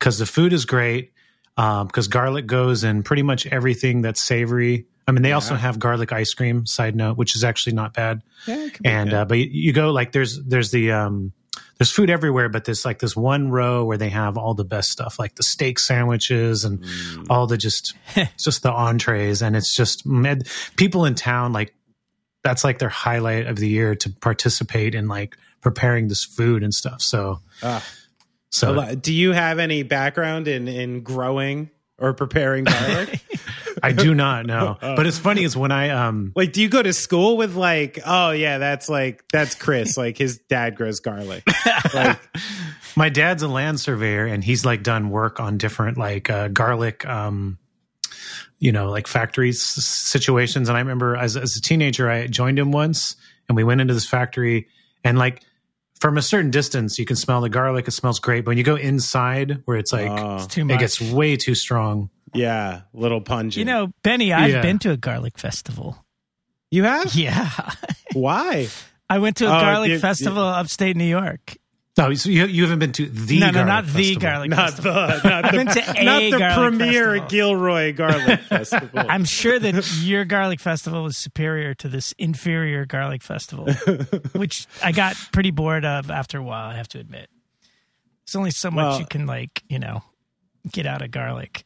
because 0.00 0.18
the 0.18 0.26
food 0.26 0.52
is 0.52 0.64
great. 0.64 1.12
Because 1.54 2.06
um, 2.06 2.10
garlic 2.10 2.46
goes 2.46 2.84
in 2.84 3.02
pretty 3.02 3.22
much 3.22 3.46
everything 3.46 4.02
that's 4.02 4.20
savory. 4.20 4.86
I 5.06 5.12
mean, 5.12 5.22
they 5.22 5.30
yeah. 5.30 5.36
also 5.36 5.54
have 5.54 5.78
garlic 5.78 6.12
ice 6.12 6.34
cream. 6.34 6.66
Side 6.66 6.96
note, 6.96 7.16
which 7.16 7.36
is 7.36 7.44
actually 7.44 7.74
not 7.74 7.94
bad. 7.94 8.20
Yeah, 8.48 8.68
and 8.84 9.14
uh, 9.14 9.24
but 9.24 9.38
you, 9.38 9.48
you, 9.50 9.72
go 9.72 9.92
like 9.92 10.10
there's 10.10 10.42
there's 10.44 10.72
the 10.72 10.90
um, 10.90 11.32
there's 11.78 11.90
food 11.90 12.08
everywhere, 12.08 12.48
but 12.48 12.64
there's 12.64 12.84
like 12.84 12.98
this 12.98 13.14
one 13.14 13.50
row 13.50 13.84
where 13.84 13.98
they 13.98 14.08
have 14.08 14.38
all 14.38 14.54
the 14.54 14.64
best 14.64 14.90
stuff, 14.90 15.18
like 15.18 15.34
the 15.34 15.42
steak 15.42 15.78
sandwiches 15.78 16.64
and 16.64 16.80
mm. 16.80 17.26
all 17.28 17.46
the 17.46 17.58
just 17.58 17.94
just 18.38 18.62
the 18.62 18.72
entrees, 18.72 19.42
and 19.42 19.54
it's 19.56 19.74
just 19.74 20.06
med- 20.06 20.48
people 20.76 21.04
in 21.04 21.14
town 21.14 21.52
like 21.52 21.74
that's 22.42 22.64
like 22.64 22.78
their 22.78 22.88
highlight 22.88 23.46
of 23.46 23.56
the 23.56 23.68
year 23.68 23.94
to 23.96 24.10
participate 24.10 24.94
in 24.94 25.08
like 25.08 25.36
preparing 25.60 26.08
this 26.08 26.24
food 26.24 26.62
and 26.62 26.72
stuff. 26.72 27.02
So, 27.02 27.40
uh, 27.62 27.80
so 28.50 28.94
do 28.94 29.12
you 29.12 29.32
have 29.32 29.58
any 29.58 29.82
background 29.82 30.48
in 30.48 30.68
in 30.68 31.02
growing 31.02 31.70
or 31.98 32.14
preparing 32.14 32.64
garlic? 32.64 33.20
I 33.82 33.92
do 33.92 34.14
not 34.14 34.46
know. 34.46 34.76
Oh. 34.80 34.96
But 34.96 35.06
it's 35.06 35.18
funny 35.18 35.44
is 35.44 35.56
when 35.56 35.72
I 35.72 35.90
um 35.90 36.32
like 36.34 36.52
do 36.52 36.62
you 36.62 36.68
go 36.68 36.82
to 36.82 36.92
school 36.92 37.36
with 37.36 37.54
like 37.54 37.98
oh 38.04 38.30
yeah 38.30 38.58
that's 38.58 38.88
like 38.88 39.24
that's 39.32 39.54
Chris 39.54 39.96
like 39.96 40.18
his 40.18 40.38
dad 40.48 40.76
grows 40.76 41.00
garlic. 41.00 41.44
like 41.94 42.18
my 42.96 43.08
dad's 43.08 43.42
a 43.42 43.48
land 43.48 43.80
surveyor 43.80 44.26
and 44.26 44.42
he's 44.42 44.64
like 44.64 44.82
done 44.82 45.10
work 45.10 45.40
on 45.40 45.58
different 45.58 45.98
like 45.98 46.30
uh, 46.30 46.48
garlic 46.48 47.06
um 47.06 47.58
you 48.58 48.72
know 48.72 48.90
like 48.90 49.06
factories 49.06 49.62
situations 49.62 50.68
and 50.68 50.76
I 50.76 50.80
remember 50.80 51.16
as 51.16 51.36
as 51.36 51.56
a 51.56 51.60
teenager 51.60 52.10
I 52.10 52.26
joined 52.26 52.58
him 52.58 52.72
once 52.72 53.16
and 53.48 53.56
we 53.56 53.64
went 53.64 53.80
into 53.80 53.94
this 53.94 54.06
factory 54.06 54.68
and 55.04 55.18
like 55.18 55.42
from 56.00 56.18
a 56.18 56.22
certain 56.22 56.50
distance, 56.50 56.98
you 56.98 57.06
can 57.06 57.16
smell 57.16 57.40
the 57.40 57.48
garlic. 57.48 57.88
It 57.88 57.92
smells 57.92 58.20
great. 58.20 58.44
But 58.44 58.50
when 58.50 58.58
you 58.58 58.64
go 58.64 58.76
inside, 58.76 59.62
where 59.64 59.78
it's 59.78 59.92
like 59.92 60.10
oh. 60.10 60.44
it's 60.44 60.56
it 60.56 60.78
gets 60.78 61.00
way 61.00 61.36
too 61.36 61.54
strong. 61.54 62.10
Yeah, 62.36 62.82
little 62.92 63.20
pungent. 63.20 63.56
You 63.56 63.64
know, 63.64 63.92
Benny, 64.02 64.32
I've 64.32 64.50
yeah. 64.50 64.62
been 64.62 64.78
to 64.80 64.90
a 64.90 64.96
garlic 64.96 65.38
festival. 65.38 66.04
You 66.70 66.84
have? 66.84 67.14
Yeah. 67.14 67.50
Why? 68.12 68.68
I 69.08 69.18
went 69.18 69.36
to 69.38 69.46
a 69.46 69.56
oh, 69.56 69.60
garlic 69.60 70.00
festival 70.00 70.42
upstate 70.42 70.96
New 70.96 71.04
York. 71.04 71.56
No, 71.98 72.12
so 72.12 72.28
you, 72.28 72.44
you 72.44 72.64
haven't 72.64 72.80
been 72.80 72.92
to 72.92 73.06
the 73.06 73.40
no, 73.40 73.50
no, 73.50 73.64
not 73.64 73.84
festival. 73.84 74.02
the 74.02 74.16
garlic 74.16 74.50
not 74.50 74.70
festival. 74.70 74.92
The, 74.92 75.06
not 75.06 75.22
the, 75.22 75.48
I've 75.48 75.52
been 75.52 75.66
to 75.66 75.90
a 76.00 76.04
not 76.04 76.20
the 76.20 76.54
premier 76.54 77.04
festival. 77.20 77.28
Gilroy 77.28 77.94
garlic 77.94 78.40
festival. 78.48 78.90
I'm 79.08 79.24
sure 79.24 79.58
that 79.58 80.02
your 80.02 80.26
garlic 80.26 80.60
festival 80.60 81.02
was 81.02 81.16
superior 81.16 81.72
to 81.74 81.88
this 81.88 82.12
inferior 82.18 82.84
garlic 82.84 83.22
festival, 83.22 83.72
which 84.32 84.66
I 84.84 84.92
got 84.92 85.16
pretty 85.32 85.52
bored 85.52 85.86
of 85.86 86.10
after 86.10 86.36
a 86.36 86.42
while. 86.42 86.68
I 86.68 86.76
have 86.76 86.88
to 86.88 86.98
admit, 86.98 87.30
it's 88.24 88.36
only 88.36 88.50
so 88.50 88.70
much 88.70 88.84
well, 88.84 89.00
you 89.00 89.06
can 89.06 89.24
like 89.24 89.62
you 89.70 89.78
know 89.78 90.02
get 90.70 90.84
out 90.84 91.00
of 91.00 91.10
garlic. 91.10 91.64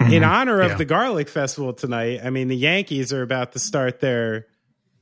In 0.00 0.06
mm-hmm. 0.06 0.24
honor 0.24 0.60
of 0.60 0.72
yeah. 0.72 0.76
the 0.76 0.84
garlic 0.84 1.28
festival 1.28 1.72
tonight, 1.72 2.20
I 2.22 2.30
mean 2.30 2.48
the 2.48 2.56
Yankees 2.56 3.12
are 3.12 3.22
about 3.22 3.52
to 3.52 3.58
start 3.58 4.00
their 4.00 4.46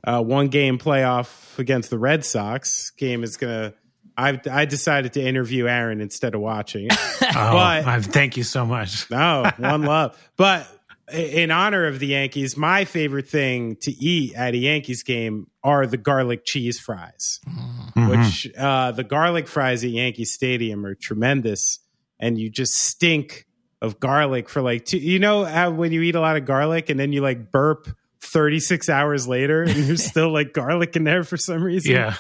uh, 0.05 0.23
one 0.23 0.49
game 0.49 0.79
playoff 0.79 1.59
against 1.59 1.91
the 1.91 1.99
Red 1.99 2.25
Sox. 2.25 2.91
Game 2.91 3.25
is 3.25 3.37
gonna 3.37 3.75
I 4.17 4.41
I 4.51 4.65
decided 4.65 5.15
to 5.15 5.23
interview 5.23 5.67
Aaron 5.67 6.01
instead 6.01 6.35
of 6.35 6.41
watching. 6.41 6.89
oh, 6.93 7.19
but 7.21 7.87
I, 7.87 8.01
thank 8.01 8.37
you 8.37 8.45
so 8.45 8.65
much. 8.65 9.11
no, 9.11 9.51
one 9.59 9.83
love. 9.83 10.17
But 10.37 10.67
in 11.13 11.51
honor 11.51 11.87
of 11.87 11.99
the 11.99 12.09
Yankees, 12.09 12.57
my 12.57 12.85
favorite 12.85 13.29
thing 13.29 13.77
to 13.83 13.91
eat 13.91 14.35
at 14.35 14.55
a 14.55 14.59
Yankees 14.59 15.03
game 15.03 15.49
are 15.63 15.87
the 15.87 15.97
garlic 15.97 16.45
cheese 16.45 16.79
fries, 16.79 17.41
mm-hmm. 17.47 18.09
which 18.09 18.51
uh, 18.57 18.93
the 18.93 19.05
garlic 19.05 19.49
fries 19.49 19.85
at 19.85 19.91
Yankee 19.91 20.25
Stadium 20.25 20.87
are 20.87 20.95
tremendous, 20.95 21.81
and 22.19 22.39
you 22.39 22.51
just 22.51 22.75
stink 22.75 23.47
of 23.85 24.01
garlic 24.01 24.49
for 24.49 24.63
like 24.63 24.85
two. 24.85 24.99
You 24.99 25.19
know 25.19 25.45
how 25.45 25.71
when 25.71 25.93
you 25.93 26.03
eat 26.03 26.15
a 26.15 26.21
lot 26.21 26.37
of 26.37 26.45
garlic 26.45 26.91
and 26.91 26.99
then 26.99 27.13
you 27.13 27.21
like 27.21 27.51
burp 27.51 27.89
36 28.21 28.89
hours 28.89 29.29
later 29.29 29.63
and 29.63 29.71
there's 29.71 30.05
still 30.11 30.33
like 30.33 30.53
garlic 30.53 30.97
in 30.97 31.05
there 31.05 31.25
for 31.25 31.37
some 31.37 31.63
reason. 31.63 31.93
Yeah. 31.93 32.17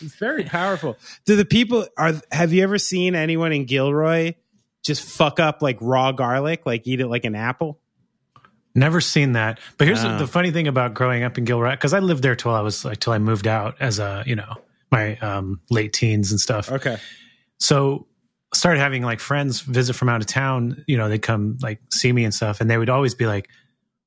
It's 0.00 0.16
very 0.16 0.44
powerful. 0.44 0.98
Do 1.24 1.36
the 1.36 1.44
people 1.44 1.86
are 1.96 2.14
have 2.30 2.52
you 2.52 2.62
ever 2.62 2.78
seen 2.78 3.14
anyone 3.14 3.52
in 3.52 3.64
Gilroy 3.64 4.34
just 4.84 5.02
fuck 5.02 5.40
up 5.40 5.62
like 5.62 5.78
raw 5.80 6.12
garlic, 6.12 6.66
like 6.66 6.86
eat 6.86 7.00
it 7.00 7.08
like 7.08 7.24
an 7.24 7.34
apple? 7.34 7.80
Never 8.74 9.00
seen 9.00 9.32
that. 9.32 9.60
But 9.78 9.86
here's 9.86 10.04
oh. 10.04 10.18
the 10.18 10.26
funny 10.26 10.50
thing 10.50 10.66
about 10.66 10.94
growing 10.94 11.22
up 11.22 11.38
in 11.38 11.44
Gilroy 11.44 11.70
because 11.70 11.94
I 11.94 12.00
lived 12.00 12.22
there 12.22 12.34
till 12.34 12.52
I 12.52 12.60
was 12.60 12.84
like 12.84 12.98
till 12.98 13.12
I 13.12 13.18
moved 13.18 13.46
out 13.46 13.76
as 13.80 14.00
a, 14.00 14.24
you 14.26 14.36
know, 14.36 14.54
my 14.90 15.16
um 15.18 15.60
late 15.70 15.92
teens 15.92 16.32
and 16.32 16.40
stuff. 16.40 16.70
Okay. 16.70 16.98
So 17.58 18.06
started 18.54 18.80
having 18.80 19.02
like 19.02 19.20
friends 19.20 19.60
visit 19.60 19.94
from 19.94 20.08
out 20.08 20.20
of 20.20 20.26
town, 20.26 20.84
you 20.86 20.96
know, 20.96 21.08
they'd 21.08 21.22
come 21.22 21.58
like 21.62 21.80
see 21.92 22.12
me 22.12 22.24
and 22.24 22.32
stuff 22.32 22.60
and 22.60 22.70
they 22.70 22.78
would 22.78 22.90
always 22.90 23.14
be 23.14 23.26
like, 23.26 23.48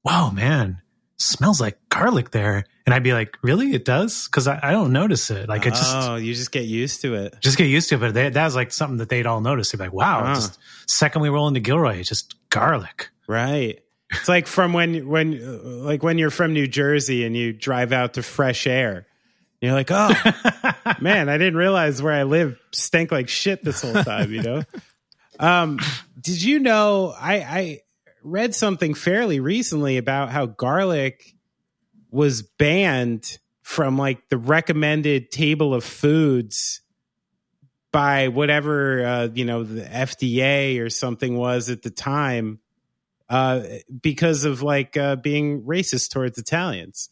"Wow, 0.03 0.31
man, 0.31 0.81
smells 1.17 1.59
like 1.59 1.77
garlic 1.89 2.31
there. 2.31 2.65
And 2.85 2.93
I'd 2.93 3.03
be 3.03 3.13
like, 3.13 3.37
really? 3.41 3.73
It 3.73 3.83
does? 3.83 4.27
Cause 4.27 4.47
I, 4.47 4.59
I 4.61 4.71
don't 4.71 4.93
notice 4.93 5.29
it. 5.29 5.49
Like 5.49 5.65
it 5.65 5.71
just, 5.71 5.95
oh, 5.95 6.15
you 6.15 6.33
just 6.33 6.51
get 6.51 6.65
used 6.65 7.01
to 7.01 7.15
it. 7.15 7.35
Just 7.41 7.57
get 7.57 7.65
used 7.65 7.89
to 7.89 7.95
it. 7.95 7.99
But 7.99 8.13
they, 8.13 8.29
that 8.29 8.45
was 8.45 8.55
like 8.55 8.71
something 8.71 8.97
that 8.97 9.09
they'd 9.09 9.25
all 9.25 9.41
notice. 9.41 9.71
They'd 9.71 9.77
be 9.77 9.85
like, 9.85 9.93
wow, 9.93 10.21
uh-huh. 10.21 10.35
just 10.35 10.59
second 10.87 11.21
we 11.21 11.29
roll 11.29 11.47
into 11.47 11.59
Gilroy, 11.59 11.97
it's 11.97 12.09
just 12.09 12.35
garlic. 12.49 13.09
Right. 13.27 13.81
It's 14.11 14.29
like 14.29 14.47
from 14.47 14.71
when, 14.71 15.07
when, 15.07 15.83
like 15.83 16.01
when 16.01 16.17
you're 16.17 16.29
from 16.29 16.53
New 16.53 16.67
Jersey 16.67 17.25
and 17.25 17.35
you 17.35 17.51
drive 17.51 17.91
out 17.91 18.13
to 18.13 18.23
fresh 18.23 18.65
air. 18.65 19.05
You're 19.61 19.73
like, 19.73 19.89
oh 19.91 20.13
man, 21.01 21.29
I 21.29 21.37
didn't 21.37 21.57
realize 21.57 22.01
where 22.01 22.13
I 22.13 22.23
live 22.23 22.59
stank 22.71 23.11
like 23.11 23.29
shit 23.29 23.63
this 23.63 23.81
whole 23.81 24.03
time, 24.03 24.31
you 24.31 24.43
know? 24.43 24.63
Um, 25.39 25.79
did 26.19 26.41
you 26.41 26.59
know? 26.59 27.13
I, 27.19 27.35
I 27.35 27.79
read 28.23 28.53
something 28.53 28.93
fairly 28.93 29.39
recently 29.39 29.97
about 29.97 30.29
how 30.29 30.45
garlic 30.45 31.33
was 32.11 32.41
banned 32.41 33.37
from 33.61 33.97
like 33.97 34.29
the 34.29 34.37
recommended 34.37 35.31
table 35.31 35.73
of 35.73 35.83
foods 35.83 36.81
by 37.91 38.27
whatever 38.27 39.05
uh, 39.05 39.27
you 39.33 39.45
know 39.45 39.63
the 39.63 39.81
FDA 39.81 40.79
or 40.79 40.89
something 40.89 41.35
was 41.35 41.69
at 41.69 41.81
the 41.81 41.89
time 41.89 42.59
uh, 43.29 43.61
because 44.01 44.43
of 44.43 44.61
like 44.61 44.95
uh, 44.97 45.15
being 45.17 45.63
racist 45.63 46.11
towards 46.11 46.37
Italians. 46.37 47.09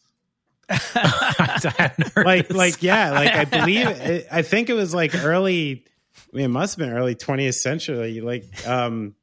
like 2.16 2.52
like 2.52 2.82
yeah 2.82 3.12
like 3.12 3.32
i 3.32 3.44
believe 3.44 3.86
it, 3.86 4.26
i 4.30 4.42
think 4.42 4.68
it 4.68 4.74
was 4.74 4.94
like 4.94 5.14
early 5.14 5.84
I 6.32 6.36
mean, 6.36 6.46
it 6.46 6.48
must 6.48 6.76
have 6.76 6.86
been 6.86 6.96
early 6.96 7.14
20th 7.14 7.54
century 7.54 8.20
like 8.20 8.44
um 8.66 9.14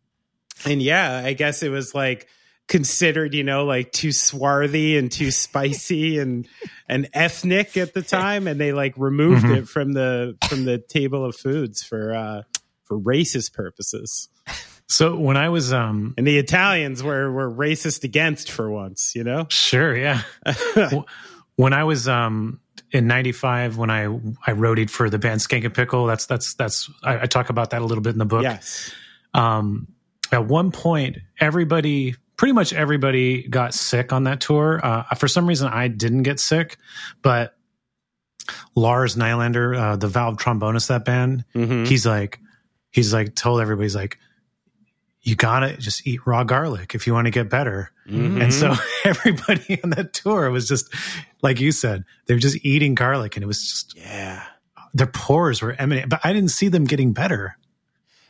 and 0.66 0.82
yeah 0.82 1.22
i 1.24 1.34
guess 1.34 1.64
it 1.64 1.70
was 1.70 1.94
like 1.94 2.28
considered 2.70 3.34
you 3.34 3.44
know 3.44 3.66
like 3.66 3.92
too 3.92 4.14
swarthy 4.14 4.98
and 4.98 5.12
too 5.12 5.32
spicy 5.32 6.18
and 6.18 6.48
and 6.88 7.10
ethnic 7.14 7.76
at 7.76 7.94
the 7.94 8.02
time 8.02 8.48
and 8.48 8.60
they 8.60 8.72
like 8.72 8.94
removed 8.98 9.44
mm-hmm. 9.44 9.56
it 9.56 9.68
from 9.68 9.92
the 9.92 10.38
from 10.48 10.64
the 10.64 10.78
table 10.78 11.26
of 11.26 11.36
foods 11.36 11.84
for 11.84 12.16
uh 12.16 12.42
for 12.86 12.98
racist 12.98 13.54
purposes 13.54 14.30
so 14.88 15.16
when 15.16 15.38
I 15.38 15.50
was 15.50 15.74
um 15.74 16.14
and 16.18 16.28
the 16.28 16.38
Italians 16.38 17.02
were 17.02 17.32
were 17.32 17.50
racist 17.50 18.04
against 18.04 18.52
for 18.52 18.70
once, 18.70 19.14
you 19.16 19.24
know? 19.24 19.48
Sure, 19.50 19.96
yeah. 19.96 20.22
When 21.56 21.74
I 21.74 21.84
was 21.84 22.08
um 22.08 22.60
in 22.92 23.08
95 23.08 23.78
when 23.78 23.90
I 23.90 24.06
I 24.06 24.54
roadied 24.54 24.90
for 24.90 25.10
the 25.10 25.20
band 25.20 25.42
Skankin' 25.42 25.74
Pickle, 25.74 26.06
that's 26.06 26.26
that's 26.26 26.54
that's 26.56 26.90
I, 27.04 27.22
I, 27.22 27.26
talk 27.26 27.50
about 27.50 27.72
that 27.72 27.82
a 27.82 27.86
little 27.86 28.02
bit 28.02 28.14
in 28.14 28.20
the 28.20 28.26
book. 28.26 28.44
Yes. 28.44 28.92
Um 29.34 29.88
at 30.32 30.46
one 30.46 30.72
point 30.72 31.18
everybody 31.40 32.16
pretty 32.38 32.54
much 32.54 32.74
everybody 32.74 33.48
got 33.48 33.74
sick 33.74 34.12
on 34.12 34.24
that 34.24 34.42
tour. 34.42 34.80
Uh, 34.84 35.04
for 35.16 35.28
some 35.28 35.48
reason 35.48 35.68
I 35.68 35.88
didn't 35.88 36.24
get 36.24 36.40
sick, 36.40 36.78
but 37.22 37.56
Lars 38.76 39.16
Nylander, 39.16 39.78
uh, 39.78 39.96
the 39.96 40.08
valve 40.08 40.38
trombonist 40.38 40.88
that 40.88 41.06
band, 41.06 41.46
mm-hmm. 41.56 41.86
he's 41.86 42.06
like 42.06 42.40
he's 42.92 43.14
like 43.14 43.36
told 43.36 43.62
everybody's 43.62 43.96
like 43.96 44.18
you 45.24 45.36
gotta 45.36 45.77
just 45.77 46.06
eat 46.06 46.27
raw 46.27 46.44
garlic 46.44 46.96
if 46.96 47.08
you 47.08 47.13
want 47.13 47.25
to 47.25 47.32
get 47.32 47.50
better. 47.50 47.92
Mm-hmm. 48.08 48.42
And 48.42 48.53
so 48.53 48.74
everybody 49.06 49.82
on 49.82 49.92
that 49.92 50.13
tour 50.13 50.51
was 50.51 50.68
just, 50.68 50.94
like 51.42 51.60
you 51.60 51.72
said, 51.72 52.03
they're 52.25 52.38
just 52.38 52.63
eating 52.65 52.94
garlic 52.94 53.38
and 53.38 53.44
it 53.44 53.48
was 53.48 53.62
just, 53.62 53.98
yeah, 53.98 54.44
their 54.94 55.08
pores 55.08 55.62
were 55.62 55.75
eminent, 55.80 56.10
but 56.10 56.20
I 56.24 56.34
didn't 56.34 56.51
see 56.51 56.68
them 56.68 56.84
getting 56.84 57.13
better. 57.13 57.58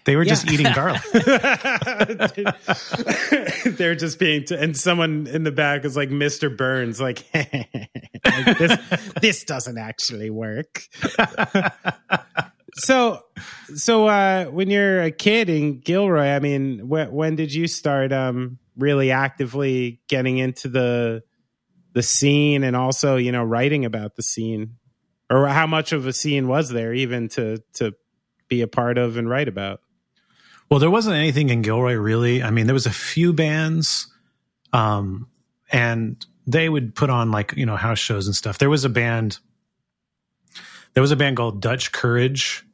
They 0.05 0.17
were 0.17 0.23
yeah. 0.23 0.29
just 0.29 0.51
eating 0.51 0.67
garlic. 0.73 1.01
They're 3.77 3.95
just 3.95 4.19
being, 4.19 4.43
t- 4.43 4.55
and 4.55 4.75
someone 4.75 5.27
in 5.27 5.43
the 5.43 5.51
back 5.51 5.85
is 5.85 5.95
like 5.95 6.09
Mr. 6.09 6.55
Burns, 6.55 6.99
like, 6.99 7.25
like 7.33 8.57
this, 8.57 8.77
this 9.21 9.43
doesn't 9.45 9.77
actually 9.77 10.29
work 10.29 10.83
so 12.75 13.21
so 13.75 14.07
uh 14.07 14.45
when 14.45 14.69
you're 14.69 15.01
a 15.01 15.11
kid 15.11 15.49
in 15.49 15.79
Gilroy, 15.79 16.27
I 16.27 16.39
mean, 16.39 16.79
wh- 16.79 17.11
when 17.11 17.35
did 17.35 17.53
you 17.53 17.67
start 17.67 18.11
um 18.11 18.57
really 18.77 19.11
actively 19.11 20.01
getting 20.07 20.37
into 20.37 20.67
the 20.67 21.23
the 21.93 22.03
scene 22.03 22.63
and 22.63 22.75
also, 22.75 23.17
you 23.17 23.31
know, 23.31 23.43
writing 23.43 23.85
about 23.85 24.15
the 24.15 24.23
scene? 24.23 24.77
Or 25.29 25.47
how 25.47 25.67
much 25.67 25.93
of 25.93 26.05
a 26.05 26.13
scene 26.13 26.47
was 26.47 26.69
there 26.69 26.93
even 26.93 27.29
to 27.29 27.59
to 27.75 27.93
be 28.47 28.61
a 28.61 28.67
part 28.67 28.97
of 28.97 29.17
and 29.17 29.29
write 29.29 29.47
about? 29.47 29.81
Well, 30.69 30.79
there 30.79 30.91
wasn't 30.91 31.15
anything 31.15 31.49
in 31.49 31.61
Gilroy 31.61 31.93
really. 31.95 32.41
I 32.41 32.49
mean, 32.49 32.65
there 32.65 32.73
was 32.73 32.85
a 32.85 32.91
few 32.91 33.33
bands 33.33 34.07
um 34.73 35.27
and 35.71 36.25
they 36.45 36.67
would 36.67 36.93
put 36.95 37.09
on 37.09 37.31
like, 37.31 37.53
you 37.55 37.65
know, 37.65 37.75
house 37.77 37.99
shows 37.99 38.27
and 38.27 38.35
stuff. 38.35 38.57
There 38.57 38.69
was 38.69 38.83
a 38.83 38.89
band 38.89 39.39
there 40.93 41.01
was 41.01 41.11
a 41.11 41.15
band 41.15 41.37
called 41.37 41.61
Dutch 41.61 41.91
Courage, 41.91 42.65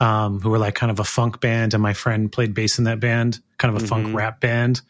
um, 0.00 0.40
who 0.40 0.50
were 0.50 0.58
like 0.58 0.74
kind 0.74 0.90
of 0.90 0.98
a 0.98 1.04
funk 1.04 1.40
band, 1.40 1.74
and 1.74 1.82
my 1.82 1.92
friend 1.92 2.30
played 2.30 2.54
bass 2.54 2.78
in 2.78 2.84
that 2.84 3.00
band, 3.00 3.38
kind 3.58 3.74
of 3.74 3.82
a 3.82 3.84
mm-hmm. 3.84 4.04
funk 4.04 4.16
rap 4.16 4.40
band. 4.40 4.80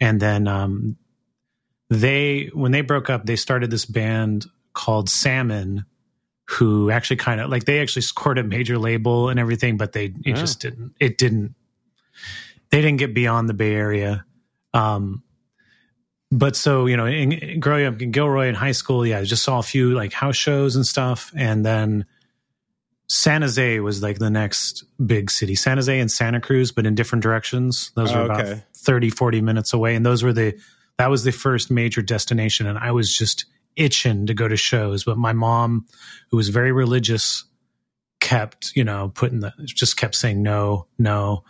And 0.00 0.20
then 0.20 0.46
um, 0.46 0.96
they, 1.88 2.50
when 2.52 2.72
they 2.72 2.82
broke 2.82 3.10
up, 3.10 3.24
they 3.24 3.36
started 3.36 3.70
this 3.70 3.86
band 3.86 4.46
called 4.74 5.08
Salmon, 5.08 5.84
who 6.44 6.90
actually 6.90 7.16
kind 7.16 7.40
of 7.40 7.48
like 7.48 7.64
they 7.64 7.80
actually 7.80 8.02
scored 8.02 8.38
a 8.38 8.42
major 8.42 8.78
label 8.78 9.28
and 9.28 9.38
everything, 9.38 9.76
but 9.76 9.92
they 9.92 10.06
it 10.06 10.14
yeah. 10.24 10.34
just 10.34 10.60
didn't. 10.60 10.94
It 11.00 11.16
didn't. 11.16 11.54
They 12.70 12.80
didn't 12.80 12.98
get 12.98 13.14
beyond 13.14 13.48
the 13.48 13.54
Bay 13.54 13.74
Area. 13.74 14.24
Um, 14.74 15.22
but 16.30 16.56
so 16.56 16.86
you 16.86 16.96
know, 16.96 17.06
in, 17.06 17.32
in, 17.32 17.60
growing 17.60 17.86
up 17.86 18.00
in 18.00 18.10
Gilroy 18.10 18.48
in 18.48 18.54
high 18.54 18.72
school, 18.72 19.06
yeah, 19.06 19.18
I 19.18 19.24
just 19.24 19.42
saw 19.42 19.58
a 19.58 19.62
few 19.62 19.92
like 19.92 20.12
house 20.12 20.36
shows 20.36 20.76
and 20.76 20.86
stuff, 20.86 21.32
and 21.36 21.64
then 21.64 22.06
San 23.08 23.42
Jose 23.42 23.80
was 23.80 24.02
like 24.02 24.18
the 24.18 24.30
next 24.30 24.84
big 25.04 25.30
city. 25.30 25.56
San 25.56 25.76
Jose 25.76 25.98
and 25.98 26.10
Santa 26.10 26.40
Cruz, 26.40 26.70
but 26.70 26.86
in 26.86 26.94
different 26.94 27.24
directions. 27.24 27.90
Those 27.96 28.12
were 28.12 28.20
oh, 28.20 28.32
okay. 28.32 28.52
about 28.52 28.62
30, 28.76 29.10
40 29.10 29.40
minutes 29.40 29.72
away, 29.72 29.96
and 29.96 30.06
those 30.06 30.22
were 30.22 30.32
the 30.32 30.56
that 30.98 31.10
was 31.10 31.24
the 31.24 31.32
first 31.32 31.70
major 31.70 32.02
destination, 32.02 32.66
and 32.66 32.78
I 32.78 32.92
was 32.92 33.12
just 33.12 33.46
itching 33.74 34.26
to 34.26 34.34
go 34.34 34.46
to 34.46 34.56
shows. 34.56 35.02
But 35.02 35.18
my 35.18 35.32
mom, 35.32 35.86
who 36.30 36.36
was 36.36 36.50
very 36.50 36.70
religious, 36.70 37.44
kept 38.20 38.70
you 38.76 38.84
know 38.84 39.10
putting 39.14 39.40
the 39.40 39.52
just 39.64 39.96
kept 39.96 40.14
saying 40.14 40.42
no, 40.42 40.86
no, 40.96 41.42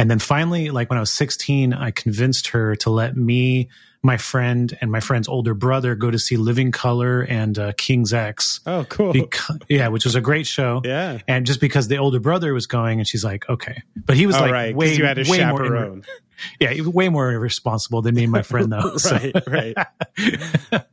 and 0.00 0.10
then 0.10 0.18
finally, 0.18 0.70
like 0.70 0.88
when 0.88 0.96
I 0.96 1.00
was 1.00 1.12
sixteen, 1.12 1.74
I 1.74 1.90
convinced 1.90 2.48
her 2.48 2.74
to 2.76 2.90
let 2.90 3.16
me 3.16 3.68
my 4.02 4.16
friend 4.16 4.76
and 4.80 4.90
my 4.90 5.00
friend's 5.00 5.28
older 5.28 5.52
brother 5.52 5.94
go 5.94 6.10
to 6.10 6.18
see 6.18 6.38
Living 6.38 6.72
Colour 6.72 7.20
and 7.20 7.58
uh, 7.58 7.72
King's 7.76 8.14
X. 8.14 8.60
Oh, 8.64 8.86
cool. 8.88 9.12
Because, 9.12 9.58
yeah, 9.68 9.88
which 9.88 10.04
was 10.04 10.14
a 10.14 10.22
great 10.22 10.46
show. 10.46 10.80
Yeah. 10.84 11.18
And 11.28 11.44
just 11.44 11.60
because 11.60 11.88
the 11.88 11.98
older 11.98 12.18
brother 12.18 12.54
was 12.54 12.66
going, 12.66 12.98
and 12.98 13.06
she's 13.06 13.24
like, 13.24 13.46
okay. 13.48 13.82
But 13.94 14.16
he 14.16 14.26
was 14.26 14.36
oh, 14.36 14.40
like, 14.40 14.52
right, 14.52 14.74
way, 14.74 14.94
you 14.94 15.04
had 15.04 15.18
a 15.18 15.30
way 15.30 15.36
chaperone. 15.36 15.96
More, 15.96 16.02
yeah, 16.60 16.82
way 16.82 17.10
more 17.10 17.30
irresponsible 17.30 18.00
than 18.00 18.14
me 18.14 18.22
and 18.22 18.32
my 18.32 18.40
friend, 18.40 18.72
though. 18.72 18.96
right, 19.10 19.34
right. 19.46 19.76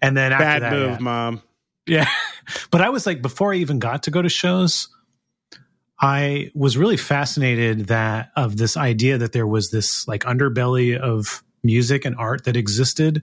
and 0.00 0.16
then 0.16 0.30
bad 0.30 0.62
that, 0.62 0.72
move, 0.72 0.90
yeah. 0.90 0.98
mom. 1.00 1.42
Yeah, 1.86 2.08
but 2.70 2.80
I 2.80 2.90
was 2.90 3.04
like, 3.04 3.20
before 3.20 3.52
I 3.52 3.56
even 3.56 3.80
got 3.80 4.04
to 4.04 4.12
go 4.12 4.22
to 4.22 4.28
shows, 4.28 4.88
I 6.00 6.50
was 6.54 6.76
really 6.76 6.96
fascinated 6.96 7.86
that 7.86 8.30
of 8.36 8.56
this 8.56 8.76
idea 8.76 9.18
that 9.18 9.32
there 9.32 9.46
was 9.46 9.70
this 9.70 10.06
like 10.08 10.24
underbelly 10.24 10.98
of 10.98 11.42
music 11.62 12.04
and 12.04 12.16
art 12.16 12.44
that 12.44 12.56
existed 12.56 13.22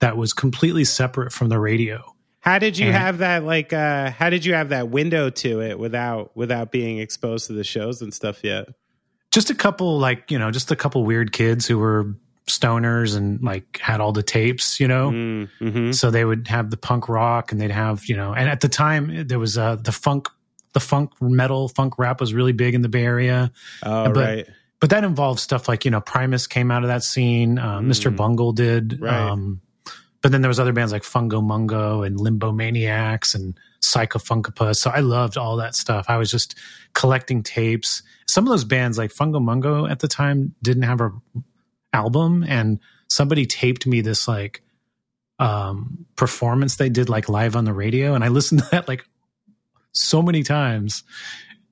that 0.00 0.16
was 0.16 0.32
completely 0.32 0.84
separate 0.84 1.32
from 1.32 1.48
the 1.48 1.58
radio. 1.58 2.14
How 2.40 2.58
did 2.58 2.78
you 2.78 2.86
and, 2.86 2.96
have 2.96 3.18
that 3.18 3.44
like 3.44 3.72
uh 3.72 4.10
how 4.10 4.30
did 4.30 4.44
you 4.44 4.54
have 4.54 4.68
that 4.68 4.90
window 4.90 5.30
to 5.30 5.62
it 5.62 5.78
without 5.78 6.36
without 6.36 6.70
being 6.70 6.98
exposed 6.98 7.46
to 7.46 7.54
the 7.54 7.64
shows 7.64 8.02
and 8.02 8.12
stuff 8.12 8.44
yet? 8.44 8.68
Just 9.30 9.50
a 9.50 9.54
couple 9.54 9.98
like, 9.98 10.30
you 10.30 10.38
know, 10.38 10.50
just 10.50 10.70
a 10.70 10.76
couple 10.76 11.04
weird 11.04 11.32
kids 11.32 11.66
who 11.66 11.78
were 11.78 12.14
stoners 12.46 13.16
and 13.16 13.42
like 13.42 13.78
had 13.78 14.00
all 14.00 14.12
the 14.12 14.22
tapes, 14.22 14.78
you 14.78 14.86
know. 14.86 15.10
Mm, 15.10 15.48
mm-hmm. 15.60 15.92
So 15.92 16.10
they 16.10 16.24
would 16.24 16.48
have 16.48 16.70
the 16.70 16.76
punk 16.76 17.08
rock 17.08 17.50
and 17.50 17.60
they'd 17.60 17.70
have, 17.70 18.04
you 18.06 18.16
know, 18.16 18.34
and 18.34 18.48
at 18.48 18.60
the 18.60 18.68
time 18.68 19.26
there 19.26 19.38
was 19.38 19.56
uh 19.56 19.76
the 19.76 19.92
funk 19.92 20.28
the 20.74 20.80
funk 20.80 21.10
metal, 21.20 21.68
funk 21.68 21.98
rap 21.98 22.20
was 22.20 22.34
really 22.34 22.52
big 22.52 22.74
in 22.74 22.82
the 22.82 22.88
Bay 22.88 23.04
Area. 23.04 23.50
Oh, 23.82 24.04
but, 24.04 24.16
right 24.16 24.48
but 24.84 24.90
that 24.90 25.02
involves 25.02 25.42
stuff 25.42 25.66
like 25.66 25.86
you 25.86 25.90
know 25.90 26.02
Primus 26.02 26.46
came 26.46 26.70
out 26.70 26.82
of 26.82 26.88
that 26.88 27.02
scene, 27.02 27.58
uh, 27.58 27.78
mm. 27.78 27.86
Mr. 27.86 28.14
Bungle 28.14 28.52
did, 28.52 29.00
right. 29.00 29.30
um, 29.30 29.62
but 30.20 30.30
then 30.30 30.42
there 30.42 30.48
was 30.50 30.60
other 30.60 30.74
bands 30.74 30.92
like 30.92 31.04
Fungo 31.04 31.42
Mungo 31.42 32.02
and 32.02 32.20
Limbo 32.20 32.52
Maniacs 32.52 33.34
and 33.34 33.58
Psychefunkapus. 33.82 34.76
So 34.76 34.90
I 34.90 35.00
loved 35.00 35.38
all 35.38 35.56
that 35.56 35.74
stuff. 35.74 36.04
I 36.08 36.18
was 36.18 36.30
just 36.30 36.58
collecting 36.92 37.42
tapes. 37.42 38.02
Some 38.28 38.44
of 38.44 38.50
those 38.50 38.64
bands 38.64 38.98
like 38.98 39.10
Fungo 39.10 39.42
Mungo 39.42 39.86
at 39.86 40.00
the 40.00 40.08
time 40.08 40.54
didn't 40.62 40.82
have 40.82 41.00
a 41.00 41.12
album, 41.94 42.44
and 42.46 42.78
somebody 43.08 43.46
taped 43.46 43.86
me 43.86 44.02
this 44.02 44.28
like 44.28 44.60
um 45.38 46.04
performance 46.14 46.76
they 46.76 46.90
did 46.90 47.08
like 47.08 47.30
live 47.30 47.56
on 47.56 47.64
the 47.64 47.72
radio, 47.72 48.14
and 48.14 48.22
I 48.22 48.28
listened 48.28 48.60
to 48.60 48.68
that 48.72 48.86
like 48.86 49.06
so 49.94 50.20
many 50.20 50.42
times 50.42 51.04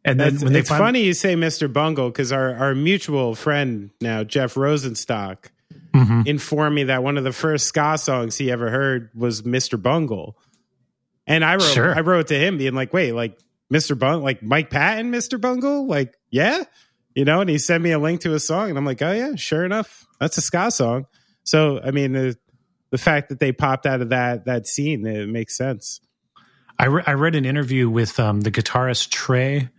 and 0.04 0.18
then 0.18 0.34
it's, 0.34 0.44
when 0.44 0.56
it's 0.56 0.68
find- 0.68 0.80
funny 0.80 1.02
you 1.02 1.14
say 1.14 1.34
Mr. 1.34 1.72
Bungle 1.72 2.08
because 2.08 2.32
our, 2.32 2.54
our 2.56 2.74
mutual 2.74 3.34
friend 3.34 3.90
now, 4.00 4.24
Jeff 4.24 4.54
Rosenstock, 4.54 5.46
mm-hmm. 5.94 6.22
informed 6.26 6.74
me 6.74 6.84
that 6.84 7.02
one 7.02 7.16
of 7.16 7.24
the 7.24 7.32
first 7.32 7.66
ska 7.66 7.96
songs 7.98 8.36
he 8.36 8.50
ever 8.50 8.70
heard 8.70 9.10
was 9.14 9.42
Mr. 9.42 9.80
Bungle. 9.80 10.36
And 11.26 11.44
I 11.44 11.54
wrote 11.54 11.62
sure. 11.62 11.94
I 11.94 12.00
wrote 12.00 12.28
to 12.28 12.38
him 12.38 12.58
being 12.58 12.74
like, 12.74 12.92
wait, 12.92 13.12
like 13.12 13.38
Mr. 13.72 13.96
Bungle, 13.96 14.22
like 14.22 14.42
Mike 14.42 14.70
Patton, 14.70 15.12
Mr. 15.12 15.40
Bungle? 15.40 15.86
Like, 15.86 16.16
yeah. 16.30 16.64
You 17.14 17.24
know, 17.24 17.40
and 17.40 17.48
he 17.48 17.58
sent 17.58 17.84
me 17.84 17.92
a 17.92 17.98
link 17.98 18.22
to 18.22 18.34
a 18.34 18.40
song 18.40 18.70
and 18.70 18.78
I'm 18.78 18.84
like, 18.84 19.02
oh 19.02 19.12
yeah, 19.12 19.36
sure 19.36 19.64
enough. 19.64 20.06
That's 20.18 20.36
a 20.38 20.40
ska 20.40 20.70
song. 20.70 21.06
So 21.44 21.80
I 21.82 21.92
mean 21.92 22.12
the 22.12 22.36
the 22.90 22.98
fact 22.98 23.28
that 23.28 23.38
they 23.38 23.52
popped 23.52 23.86
out 23.86 24.00
of 24.00 24.08
that 24.08 24.46
that 24.46 24.66
scene, 24.66 25.06
it 25.06 25.28
makes 25.28 25.56
sense. 25.56 26.00
I, 26.82 26.86
re- 26.86 27.04
I 27.06 27.12
read 27.12 27.34
an 27.34 27.44
interview 27.44 27.88
with 27.88 28.20
um, 28.20 28.40
the 28.40 28.50
guitarist 28.50 29.10
Trey 29.10 29.70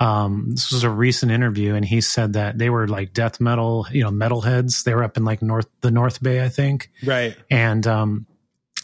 um, 0.00 0.50
this 0.50 0.70
was 0.70 0.84
a 0.84 0.90
recent 0.90 1.32
interview, 1.32 1.74
and 1.74 1.84
he 1.84 2.00
said 2.00 2.34
that 2.34 2.56
they 2.56 2.70
were 2.70 2.86
like 2.86 3.12
death 3.12 3.40
metal, 3.40 3.86
you 3.90 4.04
know, 4.04 4.10
metalheads. 4.10 4.84
They 4.84 4.94
were 4.94 5.02
up 5.02 5.16
in 5.16 5.24
like 5.24 5.42
North 5.42 5.68
the 5.80 5.90
North 5.90 6.22
Bay, 6.22 6.44
I 6.44 6.48
think. 6.48 6.90
Right. 7.04 7.36
And 7.50 7.84
um, 7.86 8.26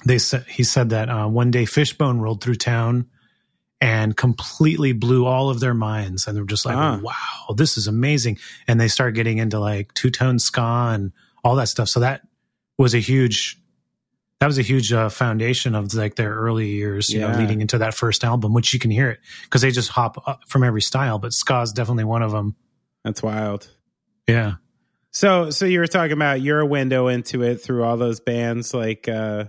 they 0.05 0.19
said 0.19 0.45
he 0.49 0.65
said 0.65 0.91
that 0.91 1.09
uh, 1.09 1.29
one 1.29 1.53
day 1.53 1.67
Fishbone 1.67 2.19
rolled 2.19 2.43
through 2.43 2.57
town 2.57 3.07
and 3.81 4.17
completely 4.17 4.93
blew 4.93 5.25
all 5.25 5.51
of 5.51 5.61
their 5.61 5.75
minds, 5.75 6.27
and 6.27 6.37
they 6.37 6.41
were 6.41 6.49
just 6.49 6.67
like, 6.67 6.77
ah. 6.77 6.99
"Wow, 7.01 7.55
this 7.55 7.77
is 7.77 7.87
amazing!" 7.87 8.39
And 8.67 8.81
they 8.81 8.89
started 8.89 9.15
getting 9.15 9.39
into 9.39 9.61
like 9.61 9.95
two 9.95 10.11
tone 10.11 10.41
ska 10.41 10.91
and 10.95 11.13
all 11.45 11.55
that 11.57 11.69
stuff. 11.69 11.89
So 11.89 12.01
that 12.01 12.23
was 12.77 12.93
a 12.93 12.99
huge 12.99 13.61
that 14.41 14.47
was 14.47 14.59
a 14.59 14.63
huge 14.63 14.93
uh, 14.93 15.09
foundation 15.09 15.75
of 15.75 15.95
like 15.95 16.17
their 16.17 16.35
early 16.35 16.69
years, 16.69 17.11
you 17.11 17.21
yeah. 17.21 17.33
know, 17.33 17.39
leading 17.39 17.61
into 17.61 17.79
that 17.79 17.95
first 17.95 18.25
album, 18.25 18.53
which 18.53 18.73
you 18.73 18.79
can 18.79 18.91
hear 18.91 19.11
it 19.11 19.21
because 19.45 19.63
they 19.63 19.71
just 19.71 19.91
hop 19.91 20.49
from 20.49 20.65
every 20.65 20.83
style, 20.83 21.19
but 21.19 21.33
ska 21.33 21.63
is 21.63 21.73
definitely 21.73 22.05
one 22.05 22.23
of 22.23 22.33
them. 22.33 22.57
That's 23.05 23.23
wild. 23.23 23.69
Yeah. 24.27 24.55
So, 25.13 25.51
so 25.51 25.65
you 25.67 25.79
were 25.79 25.87
talking 25.87 26.13
about 26.13 26.41
your 26.41 26.65
window 26.65 27.07
into 27.07 27.43
it 27.43 27.57
through 27.57 27.85
all 27.85 27.97
those 27.97 28.21
bands, 28.21 28.75
like, 28.75 29.09
uh, 29.09 29.45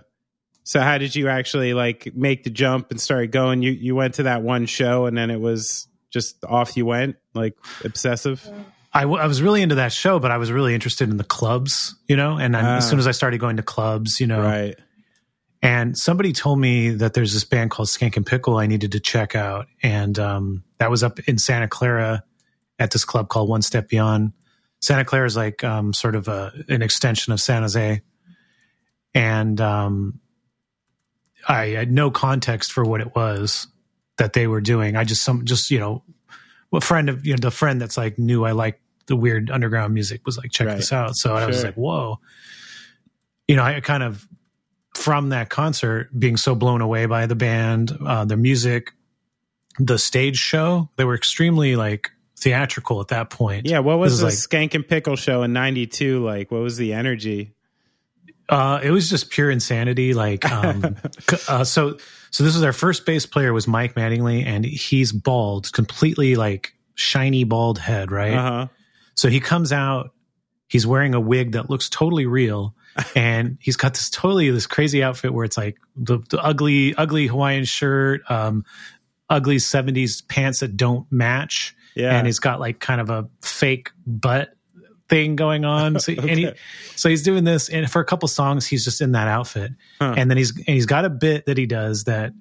so 0.64 0.80
how 0.82 0.98
did 0.98 1.16
you 1.16 1.30
actually 1.30 1.74
like 1.74 2.12
make 2.16 2.44
the 2.44 2.50
jump 2.50 2.90
and 2.92 3.00
start 3.00 3.30
going? 3.32 3.62
You 3.62 3.72
you 3.72 3.96
went 3.96 4.16
to 4.16 4.24
that 4.24 4.42
one 4.42 4.66
show 4.66 5.06
and 5.06 5.16
then 5.16 5.30
it 5.30 5.40
was 5.40 5.88
just 6.10 6.44
off 6.44 6.76
you 6.76 6.88
went, 6.88 7.18
like 7.36 7.56
obsessive. 7.84 8.48
I, 8.96 9.02
w- 9.02 9.22
I 9.22 9.28
was 9.28 9.42
really 9.42 9.62
into 9.62 9.76
that 9.76 9.92
show, 9.92 10.20
but 10.20 10.32
I 10.32 10.38
was 10.38 10.54
really 10.54 10.74
interested 10.74 11.10
in 11.10 11.18
the 11.18 11.26
clubs, 11.26 11.94
you 12.08 12.16
know. 12.16 12.38
And 12.38 12.56
as 12.56 12.90
soon 12.90 12.98
as 12.98 13.08
I 13.08 13.12
started 13.12 13.42
going 13.42 13.58
to 13.58 13.64
clubs, 13.64 14.22
you 14.22 14.26
know, 14.26 14.42
right. 14.42 14.76
And 15.62 15.98
somebody 15.98 16.32
told 16.32 16.60
me 16.60 16.92
that 16.92 17.14
there's 17.14 17.34
this 17.34 17.44
band 17.44 17.72
called 17.72 17.90
Skankin' 17.90 18.26
Pickle 18.26 18.58
I 18.58 18.68
needed 18.68 18.94
to 18.94 19.00
check 19.02 19.36
out, 19.36 19.68
and 19.84 20.18
um, 20.18 20.64
that 20.78 20.90
was 20.90 21.04
up 21.04 21.20
in 21.28 21.38
Santa 21.38 21.68
Clara 21.68 22.24
at 22.80 22.92
this 22.92 23.04
club 23.04 23.28
called 23.28 23.50
One 23.50 23.62
Step 23.62 23.90
Beyond. 23.90 24.32
Santa 24.82 25.04
Clara 25.04 25.26
is 25.26 25.36
like 25.36 25.64
um, 25.64 25.92
sort 25.92 26.16
of 26.16 26.28
a, 26.28 26.54
an 26.70 26.82
extension 26.82 27.34
of 27.34 27.42
San 27.42 27.64
Jose, 27.64 28.02
and 29.14 29.60
um, 29.60 30.20
I 31.48 31.68
had 31.68 31.92
no 31.92 32.12
context 32.12 32.72
for 32.72 32.86
what 32.86 33.02
it 33.02 33.14
was 33.14 33.68
that 34.18 34.34
they 34.34 34.48
were 34.48 34.62
doing. 34.62 34.96
I 34.96 35.04
just 35.04 35.24
some 35.24 35.44
just 35.44 35.70
you 35.70 35.80
know, 35.80 36.04
a 36.72 36.80
friend 36.80 37.10
of 37.10 37.26
you 37.26 37.34
know 37.34 37.40
the 37.42 37.52
friend 37.52 37.82
that's 37.82 37.98
like 37.98 38.18
knew 38.18 38.46
I 38.46 38.52
like 38.52 38.80
the 39.08 39.16
weird 39.16 39.52
underground 39.52 39.94
music 39.94 40.26
was 40.26 40.38
like, 40.38 40.52
check 40.52 40.68
right. 40.68 40.78
this 40.78 40.92
out. 40.92 41.16
So 41.16 41.30
sure. 41.30 41.38
I 41.38 41.46
was 41.46 41.64
like, 41.64 41.76
whoa. 41.76 42.20
You 43.48 43.56
know, 43.56 43.64
I 43.64 43.80
kind 43.80 44.04
of 44.04 44.28
from 44.96 45.30
that 45.30 45.50
concert 45.50 46.10
being 46.18 46.38
so 46.38 46.56
blown 46.56 46.82
away 46.82 47.06
by 47.06 47.26
the 47.26 47.36
band, 47.36 47.96
uh, 48.06 48.26
their 48.26 48.38
music, 48.38 48.94
the 49.78 49.98
stage 49.98 50.38
show. 50.38 50.90
They 50.96 51.04
were 51.04 51.16
extremely 51.16 51.76
like 51.76 52.12
theatrical 52.40 53.02
at 53.02 53.10
that 53.10 53.30
point. 53.30 53.68
Yeah, 53.68 53.80
what 53.80 54.00
was 54.00 54.20
the 54.20 54.26
like, 54.26 54.74
and 54.74 54.88
Pickle 54.88 55.16
show 55.16 55.44
in 55.44 55.54
'92 55.54 56.24
like? 56.24 56.52
What 56.52 56.62
was 56.62 56.78
the 56.78 56.94
energy? 56.94 57.54
Uh, 58.48 58.80
it 58.84 58.92
was 58.92 59.10
just 59.10 59.32
pure 59.32 59.50
insanity. 59.50 60.14
Like, 60.14 60.46
um, 60.52 60.96
uh, 61.48 61.64
so, 61.64 61.98
so 62.32 62.44
this 62.44 62.54
was 62.54 62.64
our 62.64 62.74
first 62.74 63.06
bass 63.06 63.26
player 63.26 63.54
was 63.54 63.68
Mike 63.68 63.96
Mattingly, 63.96 64.46
and 64.46 64.64
he's 64.64 65.12
bald, 65.12 65.72
completely 65.72 66.36
like 66.36 66.74
shiny 66.96 67.44
bald 67.44 67.80
head, 67.80 68.12
right? 68.12 68.34
Uh-huh. 68.34 68.68
So 69.16 69.30
he 69.30 69.40
comes 69.40 69.72
out, 69.72 70.14
he's 70.68 70.86
wearing 70.86 71.14
a 71.14 71.20
wig 71.20 71.54
that 71.54 71.70
looks 71.70 71.90
totally 71.90 72.26
real. 72.26 72.76
and 73.16 73.58
he's 73.60 73.76
got 73.76 73.94
this 73.94 74.10
totally 74.10 74.50
this 74.52 74.68
crazy 74.68 75.04
outfit 75.04 75.34
where 75.34 75.44
it's 75.44 75.58
like 75.58 75.78
the, 75.98 76.20
the 76.30 76.42
ugly, 76.42 76.96
ugly 76.96 77.28
Hawaiian 77.28 77.66
shirt, 77.66 78.22
um, 78.30 78.64
ugly 79.30 79.58
70s 79.58 80.26
pants 80.26 80.62
that 80.62 80.78
don't 80.78 81.12
match. 81.12 81.76
Yeah. 81.96 82.18
And 82.18 82.26
he's 82.26 82.40
got 82.40 82.60
like 82.60 82.80
kind 82.80 83.02
of 83.02 83.10
a 83.10 83.28
fake 83.42 83.92
butt 84.08 84.56
thing 85.10 85.36
going 85.36 85.66
on. 85.66 86.00
So, 86.00 86.14
okay. 86.14 86.30
and 86.30 86.40
he, 86.40 86.52
so 86.96 87.10
he's 87.10 87.24
doing 87.24 87.44
this, 87.44 87.70
and 87.70 87.90
for 87.90 88.02
a 88.02 88.06
couple 88.06 88.28
songs, 88.28 88.66
he's 88.66 88.84
just 88.84 89.02
in 89.02 89.14
that 89.14 89.28
outfit. 89.28 89.72
Huh. 90.00 90.14
And 90.18 90.30
then 90.30 90.38
he's 90.38 90.56
and 90.56 90.68
he's 90.68 90.86
got 90.86 91.06
a 91.06 91.10
bit 91.10 91.46
that 91.46 91.58
he 91.58 91.66
does 91.66 92.06
that 92.06 92.34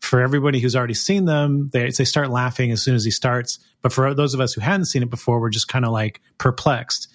for 0.00 0.20
everybody 0.20 0.60
who's 0.60 0.76
already 0.76 0.94
seen 0.94 1.24
them, 1.24 1.68
they 1.72 1.90
they 1.90 2.04
start 2.04 2.30
laughing 2.30 2.70
as 2.70 2.82
soon 2.82 2.94
as 2.94 3.04
he 3.04 3.10
starts. 3.10 3.58
But 3.82 3.92
for 3.92 4.14
those 4.14 4.34
of 4.34 4.40
us 4.40 4.52
who 4.52 4.60
hadn't 4.60 4.86
seen 4.86 5.02
it 5.02 5.10
before, 5.10 5.40
we're 5.40 5.50
just 5.50 5.68
kind 5.68 5.84
of 5.84 5.92
like 5.92 6.20
perplexed. 6.38 7.08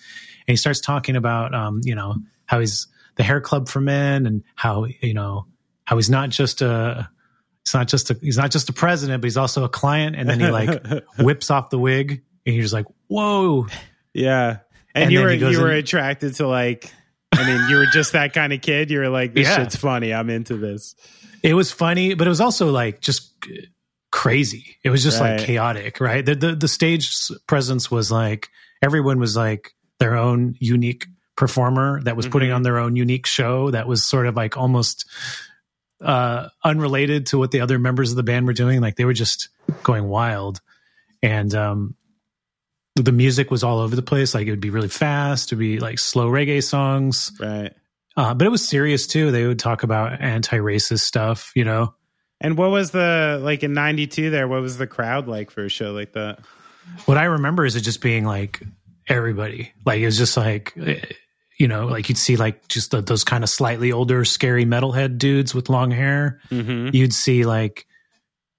And 0.48 0.54
he 0.54 0.58
starts 0.58 0.80
talking 0.80 1.16
about, 1.16 1.54
um, 1.54 1.82
you 1.84 1.96
know, 1.96 2.16
how 2.46 2.60
he's 2.60 2.88
the 3.16 3.24
hair 3.24 3.42
club 3.42 3.70
for 3.70 3.80
men, 3.80 4.26
and 4.26 4.44
how 4.56 4.86
you 5.02 5.14
know 5.14 5.48
how 5.86 5.96
he's 5.96 6.10
not 6.10 6.30
just 6.30 6.62
a 6.62 7.10
he's 7.64 7.74
not 7.74 7.88
just 7.88 8.12
a 8.12 8.14
he's 8.22 8.38
not 8.38 8.52
just 8.52 8.70
a 8.70 8.74
president, 8.74 9.22
but 9.22 9.26
he's 9.26 9.38
also 9.38 9.64
a 9.64 9.70
client. 9.70 10.16
And 10.16 10.30
then 10.30 10.40
he 10.40 10.50
like 10.50 10.84
whips 11.20 11.50
off 11.52 11.70
the 11.70 11.80
wig, 11.80 12.22
and 12.46 12.56
you're 12.56 12.64
just 12.64 12.74
like, 12.74 12.88
whoa, 13.08 13.68
yeah. 14.14 14.58
And, 14.96 15.06
and 15.06 15.12
you 15.12 15.22
were 15.22 15.34
you 15.34 15.60
were 15.60 15.72
in, 15.72 15.80
attracted 15.80 16.36
to 16.36 16.48
like, 16.48 16.92
I 17.32 17.46
mean, 17.46 17.70
you 17.70 17.78
were 17.78 17.88
just 17.88 18.14
that 18.14 18.34
kind 18.34 18.54
of 18.54 18.62
kid. 18.62 18.92
You 18.92 19.00
were 19.00 19.10
like, 19.10 19.34
this 19.34 19.48
yeah. 19.48 19.58
shit's 19.58 19.76
funny. 19.76 20.14
I'm 20.14 20.30
into 20.30 20.56
this. 20.58 20.96
It 21.44 21.54
was 21.54 21.72
funny, 21.72 22.14
but 22.14 22.26
it 22.26 22.30
was 22.30 22.42
also 22.42 22.72
like 22.72 23.02
just 23.02 23.34
crazy. 24.12 24.78
It 24.84 24.90
was 24.90 25.04
just 25.04 25.20
right. 25.20 25.38
like 25.38 25.46
chaotic, 25.46 26.00
right? 26.00 26.26
The, 26.26 26.36
the 26.36 26.56
the 26.56 26.68
stage 26.70 27.12
presence 27.48 27.92
was 27.92 28.12
like 28.12 28.48
everyone 28.82 29.20
was 29.20 29.36
like 29.36 29.72
their 30.00 30.16
own 30.16 30.56
unique 30.60 31.06
performer 31.36 32.02
that 32.04 32.16
was 32.16 32.26
mm-hmm. 32.26 32.32
putting 32.32 32.52
on 32.52 32.62
their 32.62 32.78
own 32.78 32.96
unique 32.96 33.26
show 33.26 33.72
that 33.72 33.88
was 33.88 34.08
sort 34.08 34.28
of 34.28 34.36
like 34.36 34.56
almost 34.56 35.06
uh 36.00 36.48
unrelated 36.64 37.26
to 37.26 37.38
what 37.38 37.52
the 37.52 37.62
other 37.62 37.80
members 37.80 38.12
of 38.12 38.16
the 38.16 38.24
band 38.24 38.46
were 38.46 38.54
doing. 38.54 38.82
Like 38.82 38.96
they 38.96 39.06
were 39.06 39.14
just 39.14 39.50
going 39.84 40.08
wild. 40.08 40.62
And 41.22 41.54
um 41.54 41.96
the 42.96 43.12
music 43.12 43.50
was 43.50 43.64
all 43.64 43.80
over 43.80 43.96
the 43.96 44.04
place. 44.04 44.36
Like 44.36 44.48
it 44.48 44.52
would 44.52 44.62
be 44.62 44.70
really 44.70 44.90
fast, 44.90 45.50
to 45.50 45.56
be 45.56 45.80
like 45.80 45.98
slow 46.00 46.30
reggae 46.30 46.64
songs. 46.64 47.32
Right. 47.40 47.74
Uh, 48.16 48.34
but 48.34 48.46
it 48.46 48.52
was 48.52 48.68
serious 48.68 49.08
too. 49.08 49.32
They 49.32 49.46
would 49.46 49.60
talk 49.60 49.84
about 49.84 50.22
anti-racist 50.22 51.02
stuff, 51.02 51.52
you 51.56 51.64
know. 51.64 51.96
And 52.40 52.58
what 52.58 52.72
was 52.72 52.92
the 52.92 53.40
like 53.42 53.64
in 53.64 53.74
'92? 53.74 54.30
There, 54.30 54.48
what 54.48 54.62
was 54.62 54.78
the 54.78 54.88
crowd 54.88 55.28
like 55.28 55.50
for 55.50 55.66
a 55.66 55.70
show 55.70 55.94
like 55.94 56.14
that? 56.14 56.40
What 57.06 57.18
I 57.18 57.24
remember 57.26 57.66
is 57.66 57.76
it 57.76 57.82
just 57.82 58.02
being 58.02 58.26
like 58.26 58.62
everybody. 59.08 59.72
Like 59.86 60.00
it 60.00 60.06
was 60.06 60.18
just 60.18 60.38
like 60.38 60.74
eh, 60.78 61.00
you 61.60 61.68
know, 61.68 61.86
like 61.88 62.10
you'd 62.10 62.18
see 62.18 62.36
like 62.36 62.68
just 62.68 62.92
the, 62.92 63.02
those 63.02 63.24
kind 63.24 63.44
of 63.44 63.50
slightly 63.50 63.92
older, 63.92 64.26
scary 64.26 64.66
metalhead 64.66 65.18
dudes 65.18 65.54
with 65.54 65.70
long 65.70 65.92
hair. 65.92 66.40
Mm-hmm. 66.50 66.90
You'd 66.94 67.14
see 67.14 67.46
like, 67.46 67.86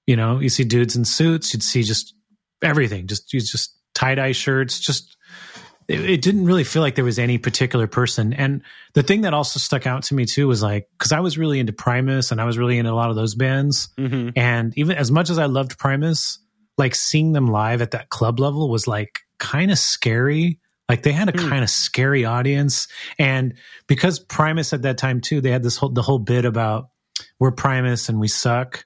you 0.07 0.17
know, 0.17 0.41
you 0.41 0.49
see 0.49 0.65
dudes 0.65 0.97
in 0.97 1.05
suits. 1.05 1.53
You'd 1.53 1.63
see 1.63 1.83
just 1.83 2.15
everything. 2.63 3.07
Just 3.07 3.33
you 3.33 3.41
just 3.41 3.77
tie 3.95 4.15
dye 4.15 4.33
shirts. 4.33 4.79
Just 4.81 5.17
it, 5.89 6.01
it, 6.01 6.23
didn't 6.23 6.45
really 6.45 6.65
feel 6.65 6.83
like 6.83 6.95
there 6.95 7.05
was 7.05 7.19
any 7.19 7.39
particular 7.39 7.87
person. 7.87 8.33
And 8.33 8.63
the 8.95 9.03
thing 9.03 9.23
that 9.23 9.35
also 9.35 9.59
stuck 9.59 9.87
out 9.87 10.05
to 10.05 10.15
me 10.15 10.25
too 10.25 10.49
was 10.49 10.63
like 10.63 10.89
because 10.99 11.13
I 11.13 11.21
was 11.21 11.37
really 11.37 11.59
into 11.59 11.73
Primus 11.73 12.31
and 12.31 12.41
I 12.41 12.45
was 12.45 12.59
really 12.59 12.79
into 12.79 12.91
a 12.91 12.95
lot 12.95 13.11
of 13.11 13.17
those 13.17 13.35
bands. 13.35 13.89
Mm-hmm. 13.99 14.31
And 14.37 14.77
even 14.77 14.97
as 14.97 15.11
much 15.11 15.31
as 15.31 15.39
I 15.39 15.47
loved 15.47 15.79
Primus, 15.79 16.39
like 16.79 16.95
seeing 16.95 17.33
them 17.33 17.47
live 17.47 17.83
at 17.83 17.93
that 17.93 18.09
club 18.09 18.41
level 18.41 18.69
was 18.69 18.87
like 18.87 19.21
kind 19.39 19.71
of 19.71 19.79
scary. 19.79 20.59
Like 20.89 21.03
they 21.03 21.13
had 21.13 21.29
a 21.29 21.33
mm. 21.33 21.49
kind 21.49 21.65
of 21.65 21.71
scary 21.71 22.27
audience, 22.27 22.89
and 23.19 23.55
because 23.87 24.19
Primus 24.19 24.75
at 24.75 24.83
that 24.83 24.99
time 24.99 25.23
too, 25.23 25.41
they 25.41 25.51
had 25.51 25.63
this 25.63 25.79
whole 25.79 25.89
the 25.89 26.03
whole 26.03 26.19
bit 26.19 26.45
about 26.45 26.91
we're 27.39 27.53
Primus 27.53 28.11
and 28.11 28.21
we 28.21 28.29
suck 28.29 28.85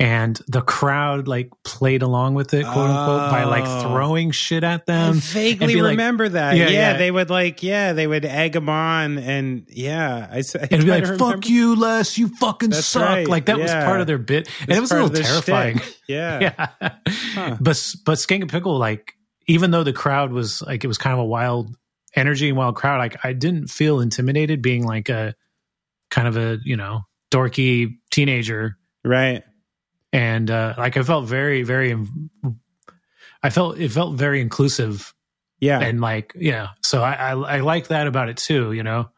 and 0.00 0.40
the 0.48 0.60
crowd 0.60 1.28
like 1.28 1.50
played 1.62 2.02
along 2.02 2.34
with 2.34 2.52
it, 2.52 2.64
quote 2.64 2.90
unquote, 2.90 3.30
by 3.30 3.44
like 3.44 3.64
oh. 3.64 3.82
throwing 3.82 4.32
shit 4.32 4.64
at 4.64 4.86
them. 4.86 5.16
I 5.16 5.20
vaguely 5.20 5.80
remember 5.80 6.24
like, 6.24 6.32
that. 6.32 6.56
Yeah, 6.56 6.64
yeah, 6.64 6.70
yeah, 6.70 6.96
they 6.98 7.10
would 7.10 7.30
like, 7.30 7.62
yeah, 7.62 7.92
they 7.92 8.06
would 8.06 8.24
egg 8.24 8.54
them 8.54 8.68
on, 8.68 9.18
and 9.18 9.66
yeah, 9.68 10.28
I, 10.30 10.38
I 10.38 10.68
and 10.70 10.84
be 10.84 10.90
like, 10.90 11.06
"Fuck 11.18 11.48
you, 11.48 11.76
Les, 11.76 12.18
you 12.18 12.28
fucking 12.28 12.70
That's 12.70 12.86
suck." 12.86 13.08
Right. 13.08 13.28
Like 13.28 13.46
that 13.46 13.58
yeah. 13.58 13.62
was 13.62 13.84
part 13.84 14.00
of 14.00 14.08
their 14.08 14.18
bit, 14.18 14.48
and 14.62 14.72
it 14.72 14.80
was 14.80 14.90
a 14.90 15.00
little 15.00 15.10
terrifying. 15.10 15.80
Yeah, 16.06 16.38
yeah. 16.82 16.90
Huh. 17.08 17.56
But 17.58 17.94
but 18.04 18.18
Skankin' 18.18 18.50
Pickle, 18.50 18.76
like, 18.76 19.14
even 19.46 19.70
though 19.70 19.84
the 19.84 19.94
crowd 19.94 20.32
was 20.32 20.60
like, 20.60 20.84
it 20.84 20.86
was 20.86 20.98
kind 20.98 21.14
of 21.14 21.20
a 21.20 21.24
wild 21.24 21.74
energy 22.14 22.48
and 22.48 22.58
wild 22.58 22.76
crowd. 22.76 22.98
Like, 22.98 23.24
I 23.24 23.32
didn't 23.32 23.68
feel 23.68 24.00
intimidated 24.00 24.60
being 24.60 24.84
like 24.84 25.08
a 25.08 25.34
kind 26.10 26.28
of 26.28 26.36
a 26.36 26.58
you 26.62 26.76
know 26.76 27.04
dorky 27.30 27.96
teenager, 28.10 28.76
right? 29.02 29.44
And 30.14 30.48
uh, 30.48 30.74
like 30.78 30.96
I 30.96 31.02
felt 31.02 31.26
very, 31.26 31.64
very, 31.64 31.96
I 33.42 33.50
felt 33.50 33.78
it 33.78 33.90
felt 33.90 34.14
very 34.14 34.40
inclusive. 34.40 35.12
Yeah, 35.58 35.80
and 35.80 36.00
like 36.00 36.32
yeah, 36.36 36.68
so 36.82 37.02
I 37.02 37.14
I, 37.14 37.30
I 37.32 37.60
like 37.60 37.88
that 37.88 38.06
about 38.06 38.28
it 38.28 38.36
too. 38.36 38.72
You 38.72 38.84
know, 38.84 39.10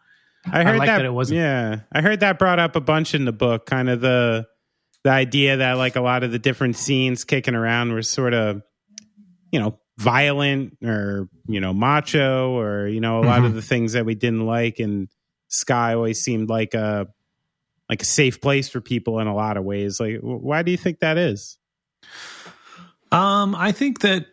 I 0.51 0.65
heard 0.65 0.81
I 0.81 0.87
that, 0.87 0.97
that, 0.97 1.05
it 1.05 1.13
wasn't. 1.13 1.41
Yeah, 1.41 1.81
I 1.93 2.01
heard 2.01 2.21
that 2.21 2.39
brought 2.39 2.59
up 2.59 2.77
a 2.77 2.81
bunch 2.81 3.15
in 3.15 3.27
the 3.27 3.33
book. 3.33 3.67
Kind 3.67 3.91
of 3.91 4.01
the 4.01 4.47
the 5.05 5.11
idea 5.11 5.59
that 5.59 5.75
like 5.75 5.97
a 5.97 6.01
lot 6.01 6.25
of 6.25 6.33
the 6.33 6.39
different 6.39 6.77
scenes 6.77 7.25
kicking 7.25 7.55
around 7.55 7.93
were 7.93 8.01
sort 8.01 8.33
of, 8.33 8.63
you 9.53 9.61
know, 9.61 9.79
violent 9.99 10.79
or 10.83 11.29
you 11.47 11.61
know 11.61 11.75
macho 11.75 12.59
or 12.59 12.87
you 12.87 13.01
know 13.01 13.21
a 13.21 13.21
lot 13.21 13.37
mm-hmm. 13.37 13.47
of 13.47 13.55
the 13.55 13.63
things 13.63 13.93
that 13.93 14.07
we 14.07 14.15
didn't 14.15 14.47
like 14.47 14.79
and 14.79 15.09
ska 15.49 15.93
always 15.95 16.23
seemed 16.23 16.49
like 16.49 16.73
a 16.73 17.07
like 17.89 18.03
a 18.03 18.07
safe 18.07 18.41
place 18.41 18.69
for 18.69 18.81
people 18.81 19.21
in 19.21 19.27
a 19.27 19.35
lot 19.35 19.57
of 19.57 19.65
ways. 19.65 20.01
Like, 20.01 20.19
why 20.21 20.63
do 20.63 20.71
you 20.71 20.77
think 20.77 21.01
that 21.01 21.19
is? 21.19 21.59
Um, 23.13 23.55
I 23.55 23.73
think 23.73 24.01
that 24.01 24.27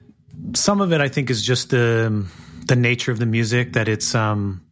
some 0.55 0.81
of 0.81 0.91
it, 0.91 1.01
I 1.01 1.07
think, 1.09 1.29
is 1.29 1.45
just 1.45 1.69
the 1.69 2.25
the 2.65 2.75
nature 2.75 3.11
of 3.11 3.19
the 3.19 3.25
music 3.25 3.73
that 3.73 3.87
it's 3.87 4.15
um 4.15 4.65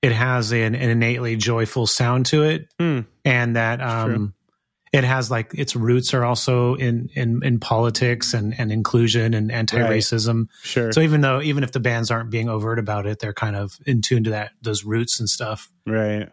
it 0.00 0.12
has 0.12 0.52
an, 0.52 0.74
an 0.74 0.90
innately 0.90 1.36
joyful 1.36 1.86
sound 1.86 2.26
to 2.26 2.44
it, 2.44 2.68
mm. 2.78 3.04
and 3.24 3.56
that 3.56 3.80
um 3.80 4.34
it 4.92 5.04
has 5.04 5.30
like 5.30 5.54
its 5.54 5.74
roots 5.74 6.12
are 6.12 6.24
also 6.24 6.74
in 6.74 7.08
in, 7.14 7.42
in 7.42 7.58
politics 7.58 8.34
and, 8.34 8.54
and 8.58 8.70
inclusion 8.70 9.32
and 9.32 9.50
anti-racism. 9.50 10.40
Right. 10.40 10.48
Sure. 10.62 10.92
So 10.92 11.00
even 11.00 11.22
though 11.22 11.40
even 11.40 11.64
if 11.64 11.72
the 11.72 11.80
bands 11.80 12.10
aren't 12.10 12.30
being 12.30 12.48
overt 12.48 12.78
about 12.78 13.06
it, 13.06 13.18
they're 13.18 13.32
kind 13.32 13.56
of 13.56 13.78
in 13.86 14.02
tune 14.02 14.24
to 14.24 14.30
that 14.30 14.52
those 14.60 14.84
roots 14.84 15.18
and 15.18 15.28
stuff. 15.28 15.70
Right. 15.86 16.28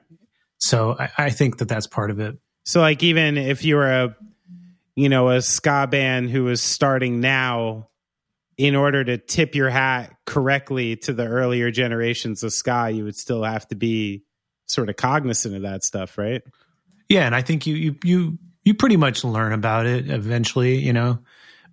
So 0.59 0.95
I, 0.99 1.09
I 1.17 1.29
think 1.29 1.57
that 1.57 1.67
that's 1.67 1.87
part 1.87 2.11
of 2.11 2.19
it. 2.19 2.37
So 2.65 2.81
like 2.81 3.01
even 3.01 3.37
if 3.37 3.65
you 3.65 3.75
were 3.75 3.89
a 3.89 4.15
you 4.95 5.09
know 5.09 5.29
a 5.29 5.41
ska 5.41 5.87
band 5.89 6.29
who 6.29 6.47
is 6.49 6.61
starting 6.61 7.19
now, 7.19 7.89
in 8.57 8.75
order 8.75 9.03
to 9.03 9.17
tip 9.17 9.55
your 9.55 9.69
hat 9.69 10.13
correctly 10.25 10.97
to 10.97 11.13
the 11.13 11.25
earlier 11.25 11.71
generations 11.71 12.43
of 12.43 12.51
ska, 12.51 12.91
you 12.91 13.05
would 13.05 13.15
still 13.15 13.43
have 13.43 13.67
to 13.69 13.75
be 13.75 14.23
sort 14.65 14.89
of 14.89 14.97
cognizant 14.97 15.55
of 15.55 15.61
that 15.63 15.83
stuff, 15.83 16.17
right? 16.17 16.43
Yeah, 17.07 17.25
and 17.25 17.33
I 17.33 17.41
think 17.41 17.65
you 17.65 17.75
you 17.75 17.95
you 18.03 18.39
you 18.63 18.73
pretty 18.73 18.97
much 18.97 19.23
learn 19.23 19.53
about 19.53 19.85
it 19.85 20.09
eventually, 20.09 20.77
you 20.77 20.93
know, 20.93 21.19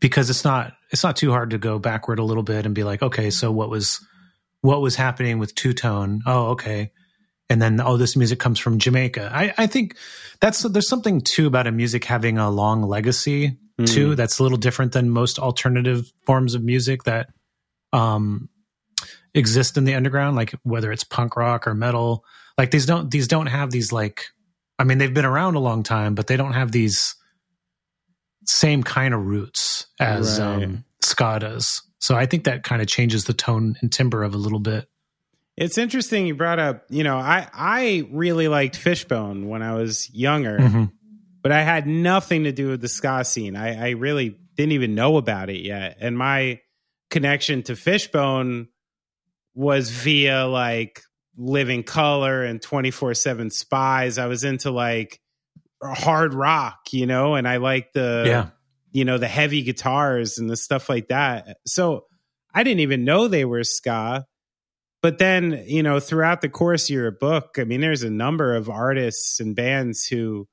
because 0.00 0.30
it's 0.30 0.44
not 0.44 0.74
it's 0.90 1.02
not 1.02 1.16
too 1.16 1.30
hard 1.30 1.50
to 1.50 1.58
go 1.58 1.78
backward 1.78 2.18
a 2.18 2.24
little 2.24 2.42
bit 2.42 2.64
and 2.64 2.74
be 2.74 2.84
like, 2.84 3.02
okay, 3.02 3.30
so 3.30 3.50
what 3.50 3.68
was 3.68 4.00
what 4.60 4.80
was 4.80 4.96
happening 4.96 5.38
with 5.38 5.54
two 5.54 5.72
tone? 5.72 6.22
Oh, 6.24 6.50
okay. 6.50 6.92
And 7.48 7.62
then 7.62 7.80
oh, 7.80 7.96
this 7.96 8.16
music 8.16 8.38
comes 8.40 8.58
from 8.58 8.78
Jamaica. 8.78 9.30
I, 9.32 9.54
I 9.56 9.66
think 9.66 9.96
that's 10.40 10.62
there's 10.62 10.88
something 10.88 11.20
too 11.20 11.46
about 11.46 11.66
a 11.66 11.72
music 11.72 12.04
having 12.04 12.38
a 12.38 12.50
long 12.50 12.82
legacy 12.82 13.58
mm. 13.78 13.86
too. 13.86 14.14
That's 14.14 14.38
a 14.38 14.42
little 14.42 14.58
different 14.58 14.92
than 14.92 15.10
most 15.10 15.38
alternative 15.38 16.12
forms 16.24 16.54
of 16.54 16.64
music 16.64 17.04
that 17.04 17.28
um 17.92 18.48
exist 19.32 19.76
in 19.76 19.84
the 19.84 19.94
underground, 19.94 20.34
like 20.34 20.54
whether 20.64 20.90
it's 20.90 21.04
punk 21.04 21.36
rock 21.36 21.66
or 21.68 21.74
metal. 21.74 22.24
Like 22.58 22.70
these 22.72 22.86
don't 22.86 23.10
these 23.10 23.28
don't 23.28 23.46
have 23.46 23.70
these 23.70 23.92
like 23.92 24.24
I 24.78 24.84
mean, 24.84 24.98
they've 24.98 25.12
been 25.12 25.24
around 25.24 25.54
a 25.54 25.60
long 25.60 25.82
time, 25.82 26.14
but 26.14 26.26
they 26.26 26.36
don't 26.36 26.52
have 26.52 26.72
these 26.72 27.14
same 28.44 28.82
kind 28.82 29.14
of 29.14 29.24
roots 29.24 29.86
as 29.98 30.38
right. 30.38 30.64
um, 30.64 30.84
ska 31.00 31.38
does. 31.40 31.82
So 31.98 32.14
I 32.14 32.26
think 32.26 32.44
that 32.44 32.62
kind 32.62 32.82
of 32.82 32.88
changes 32.88 33.24
the 33.24 33.32
tone 33.32 33.76
and 33.80 33.90
timbre 33.90 34.22
of 34.22 34.34
a 34.34 34.38
little 34.38 34.60
bit. 34.60 34.88
It's 35.56 35.78
interesting 35.78 36.26
you 36.26 36.34
brought 36.34 36.58
up, 36.58 36.84
you 36.90 37.02
know, 37.02 37.16
I 37.16 37.48
I 37.52 38.08
really 38.10 38.48
liked 38.48 38.76
Fishbone 38.76 39.48
when 39.48 39.62
I 39.62 39.74
was 39.74 40.10
younger, 40.14 40.58
mm-hmm. 40.58 40.84
but 41.42 41.50
I 41.52 41.62
had 41.62 41.86
nothing 41.86 42.44
to 42.44 42.52
do 42.52 42.68
with 42.68 42.82
the 42.82 42.88
ska 42.88 43.24
scene. 43.24 43.56
I, 43.56 43.88
I 43.88 43.90
really 43.90 44.38
didn't 44.56 44.72
even 44.72 44.94
know 44.94 45.16
about 45.16 45.48
it 45.48 45.62
yet. 45.62 45.96
And 46.00 46.16
my 46.16 46.60
connection 47.10 47.62
to 47.64 47.76
Fishbone 47.76 48.68
was 49.54 49.90
via 49.90 50.46
like 50.46 51.02
Living 51.36 51.82
Colour 51.82 52.42
and 52.42 52.60
24 52.60 53.14
7 53.14 53.48
Spyz. 53.48 54.18
I 54.18 54.26
was 54.26 54.44
into 54.44 54.70
like 54.70 55.20
hard 55.82 56.34
rock, 56.34 56.78
you 56.92 57.06
know, 57.06 57.34
and 57.34 57.48
I 57.48 57.56
like 57.58 57.92
the, 57.92 58.24
yeah. 58.26 58.48
you 58.92 59.04
know, 59.04 59.18
the 59.18 59.28
heavy 59.28 59.62
guitars 59.62 60.38
and 60.38 60.50
the 60.50 60.56
stuff 60.56 60.88
like 60.88 61.08
that. 61.08 61.58
So 61.66 62.04
I 62.52 62.62
didn't 62.62 62.80
even 62.80 63.04
know 63.04 63.28
they 63.28 63.44
were 63.44 63.64
ska. 63.64 64.26
But 65.06 65.18
then, 65.18 65.62
you 65.68 65.84
know, 65.84 66.00
throughout 66.00 66.40
the 66.40 66.48
course 66.48 66.90
of 66.90 66.94
your 66.96 67.12
book, 67.12 67.58
I 67.60 67.62
mean, 67.62 67.80
there's 67.80 68.02
a 68.02 68.10
number 68.10 68.56
of 68.56 68.68
artists 68.68 69.38
and 69.38 69.54
bands 69.54 70.04
who 70.04 70.48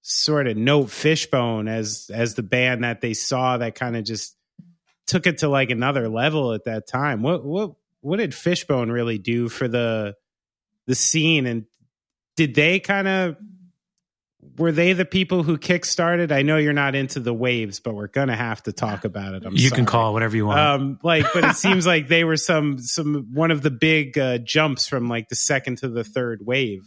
sort 0.00 0.46
of 0.46 0.56
note 0.56 0.88
Fishbone 0.88 1.68
as 1.68 2.10
as 2.10 2.34
the 2.34 2.42
band 2.42 2.82
that 2.82 3.02
they 3.02 3.12
saw 3.12 3.58
that 3.58 3.74
kind 3.74 3.94
of 3.94 4.04
just 4.04 4.38
took 5.06 5.26
it 5.26 5.36
to 5.40 5.50
like 5.50 5.68
another 5.68 6.08
level 6.08 6.54
at 6.54 6.64
that 6.64 6.88
time. 6.88 7.20
What 7.20 7.44
what 7.44 7.72
what 8.00 8.20
did 8.20 8.34
Fishbone 8.34 8.90
really 8.90 9.18
do 9.18 9.50
for 9.50 9.68
the 9.68 10.14
the 10.86 10.94
scene 10.94 11.44
and 11.44 11.66
did 12.36 12.54
they 12.54 12.80
kind 12.80 13.06
of 13.06 13.36
were 14.56 14.72
they 14.72 14.92
the 14.92 15.04
people 15.04 15.42
who 15.42 15.58
kickstarted? 15.58 16.32
I 16.32 16.42
know 16.42 16.56
you're 16.56 16.72
not 16.72 16.94
into 16.94 17.20
the 17.20 17.34
waves, 17.34 17.80
but 17.80 17.94
we're 17.94 18.08
gonna 18.08 18.36
have 18.36 18.62
to 18.64 18.72
talk 18.72 19.04
about 19.04 19.34
it. 19.34 19.44
I'm 19.44 19.54
you 19.54 19.68
sorry. 19.68 19.78
can 19.78 19.86
call 19.86 20.12
whatever 20.12 20.36
you 20.36 20.46
want. 20.46 20.60
Um, 20.60 20.98
like, 21.02 21.26
but 21.32 21.44
it 21.44 21.56
seems 21.56 21.86
like 21.86 22.08
they 22.08 22.24
were 22.24 22.36
some 22.36 22.78
some 22.78 23.28
one 23.32 23.50
of 23.50 23.62
the 23.62 23.70
big 23.70 24.18
uh, 24.18 24.38
jumps 24.38 24.86
from 24.88 25.08
like 25.08 25.28
the 25.28 25.36
second 25.36 25.78
to 25.78 25.88
the 25.88 26.04
third 26.04 26.40
wave. 26.44 26.84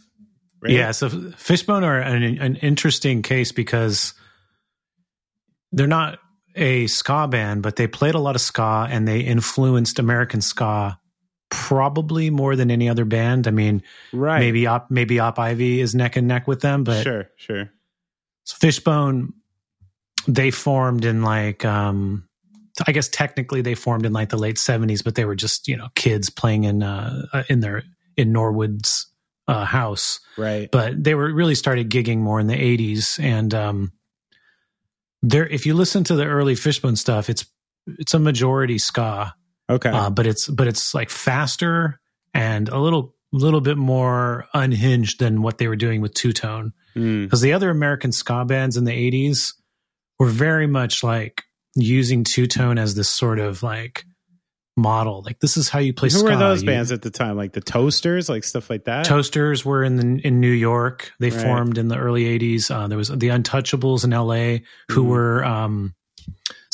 Right? 0.60 0.72
Yeah, 0.72 0.90
so 0.90 1.08
Fishbone 1.08 1.84
are 1.84 1.98
an, 1.98 2.22
an 2.22 2.56
interesting 2.56 3.22
case 3.22 3.52
because 3.52 4.14
they're 5.70 5.86
not 5.86 6.18
a 6.56 6.86
ska 6.88 7.28
band, 7.28 7.62
but 7.62 7.76
they 7.76 7.86
played 7.86 8.14
a 8.14 8.18
lot 8.18 8.34
of 8.34 8.40
ska 8.40 8.88
and 8.90 9.06
they 9.06 9.20
influenced 9.20 9.98
American 9.98 10.40
ska 10.40 10.98
probably 11.50 12.30
more 12.30 12.56
than 12.56 12.70
any 12.70 12.88
other 12.88 13.04
band. 13.04 13.46
I 13.46 13.50
mean, 13.50 13.82
right? 14.12 14.40
Maybe 14.40 14.66
Op, 14.66 14.90
maybe 14.90 15.20
Op 15.20 15.38
Ivy 15.38 15.80
is 15.80 15.94
neck 15.94 16.16
and 16.16 16.28
neck 16.28 16.46
with 16.46 16.60
them, 16.60 16.84
but 16.84 17.02
sure, 17.02 17.30
sure. 17.36 17.70
Fishbone, 18.46 19.34
they 20.26 20.50
formed 20.50 21.04
in 21.04 21.22
like, 21.22 21.64
um, 21.64 22.28
I 22.86 22.92
guess 22.92 23.08
technically 23.08 23.60
they 23.60 23.74
formed 23.74 24.06
in 24.06 24.12
like 24.12 24.30
the 24.30 24.38
late 24.38 24.58
seventies, 24.58 25.02
but 25.02 25.14
they 25.14 25.24
were 25.24 25.36
just 25.36 25.68
you 25.68 25.76
know 25.76 25.88
kids 25.94 26.30
playing 26.30 26.64
in 26.64 26.82
uh, 26.82 27.26
uh 27.32 27.42
in 27.48 27.60
their 27.60 27.82
in 28.16 28.32
Norwood's 28.32 29.06
uh, 29.46 29.64
house, 29.64 30.20
right? 30.36 30.70
But 30.70 31.02
they 31.02 31.14
were 31.14 31.32
really 31.32 31.54
started 31.54 31.90
gigging 31.90 32.18
more 32.18 32.40
in 32.40 32.46
the 32.46 32.54
eighties, 32.56 33.18
and 33.20 33.52
um, 33.54 33.92
there, 35.22 35.46
if 35.46 35.66
you 35.66 35.74
listen 35.74 36.04
to 36.04 36.14
the 36.14 36.26
early 36.26 36.54
Fishbone 36.54 36.96
stuff, 36.96 37.28
it's 37.28 37.46
it's 37.86 38.14
a 38.14 38.18
majority 38.18 38.78
ska 38.78 39.34
Okay. 39.70 39.90
Uh, 39.90 40.10
but 40.10 40.26
it's 40.26 40.48
but 40.48 40.66
it's 40.66 40.94
like 40.94 41.10
faster 41.10 42.00
and 42.34 42.68
a 42.68 42.78
little 42.78 43.14
little 43.32 43.60
bit 43.60 43.76
more 43.76 44.46
unhinged 44.54 45.20
than 45.20 45.42
what 45.42 45.58
they 45.58 45.68
were 45.68 45.76
doing 45.76 46.00
with 46.00 46.14
two 46.14 46.32
tone. 46.32 46.72
Because 46.94 47.04
hmm. 47.04 47.26
mm. 47.26 47.40
the 47.42 47.52
other 47.52 47.70
American 47.70 48.12
ska 48.12 48.44
bands 48.44 48.76
in 48.76 48.84
the 48.84 48.92
eighties 48.92 49.54
were 50.18 50.28
very 50.28 50.66
much 50.66 51.04
like 51.04 51.42
using 51.74 52.24
two 52.24 52.46
tone 52.46 52.78
as 52.78 52.94
this 52.94 53.10
sort 53.10 53.38
of 53.38 53.62
like 53.62 54.04
model. 54.78 55.22
Like 55.24 55.40
this 55.40 55.56
is 55.56 55.68
how 55.68 55.80
you 55.80 55.92
play. 55.92 56.08
Who 56.08 56.18
ska. 56.18 56.24
were 56.24 56.36
those 56.36 56.62
you, 56.62 56.66
bands 56.66 56.90
at 56.92 57.02
the 57.02 57.10
time? 57.10 57.36
Like 57.36 57.52
the 57.52 57.60
Toasters, 57.60 58.28
like 58.28 58.44
stuff 58.44 58.70
like 58.70 58.84
that. 58.84 59.04
Toasters 59.04 59.64
were 59.64 59.84
in 59.84 59.96
the, 59.96 60.26
in 60.26 60.40
New 60.40 60.50
York. 60.50 61.12
They 61.20 61.30
right. 61.30 61.42
formed 61.42 61.76
in 61.76 61.88
the 61.88 61.98
early 61.98 62.24
'80s. 62.38 62.70
Uh, 62.70 62.88
there 62.88 62.96
was 62.96 63.08
the 63.08 63.28
Untouchables 63.28 64.04
in 64.04 64.12
L.A. 64.12 64.62
who 64.88 65.04
mm. 65.04 65.08
were 65.08 65.44
um, 65.44 65.94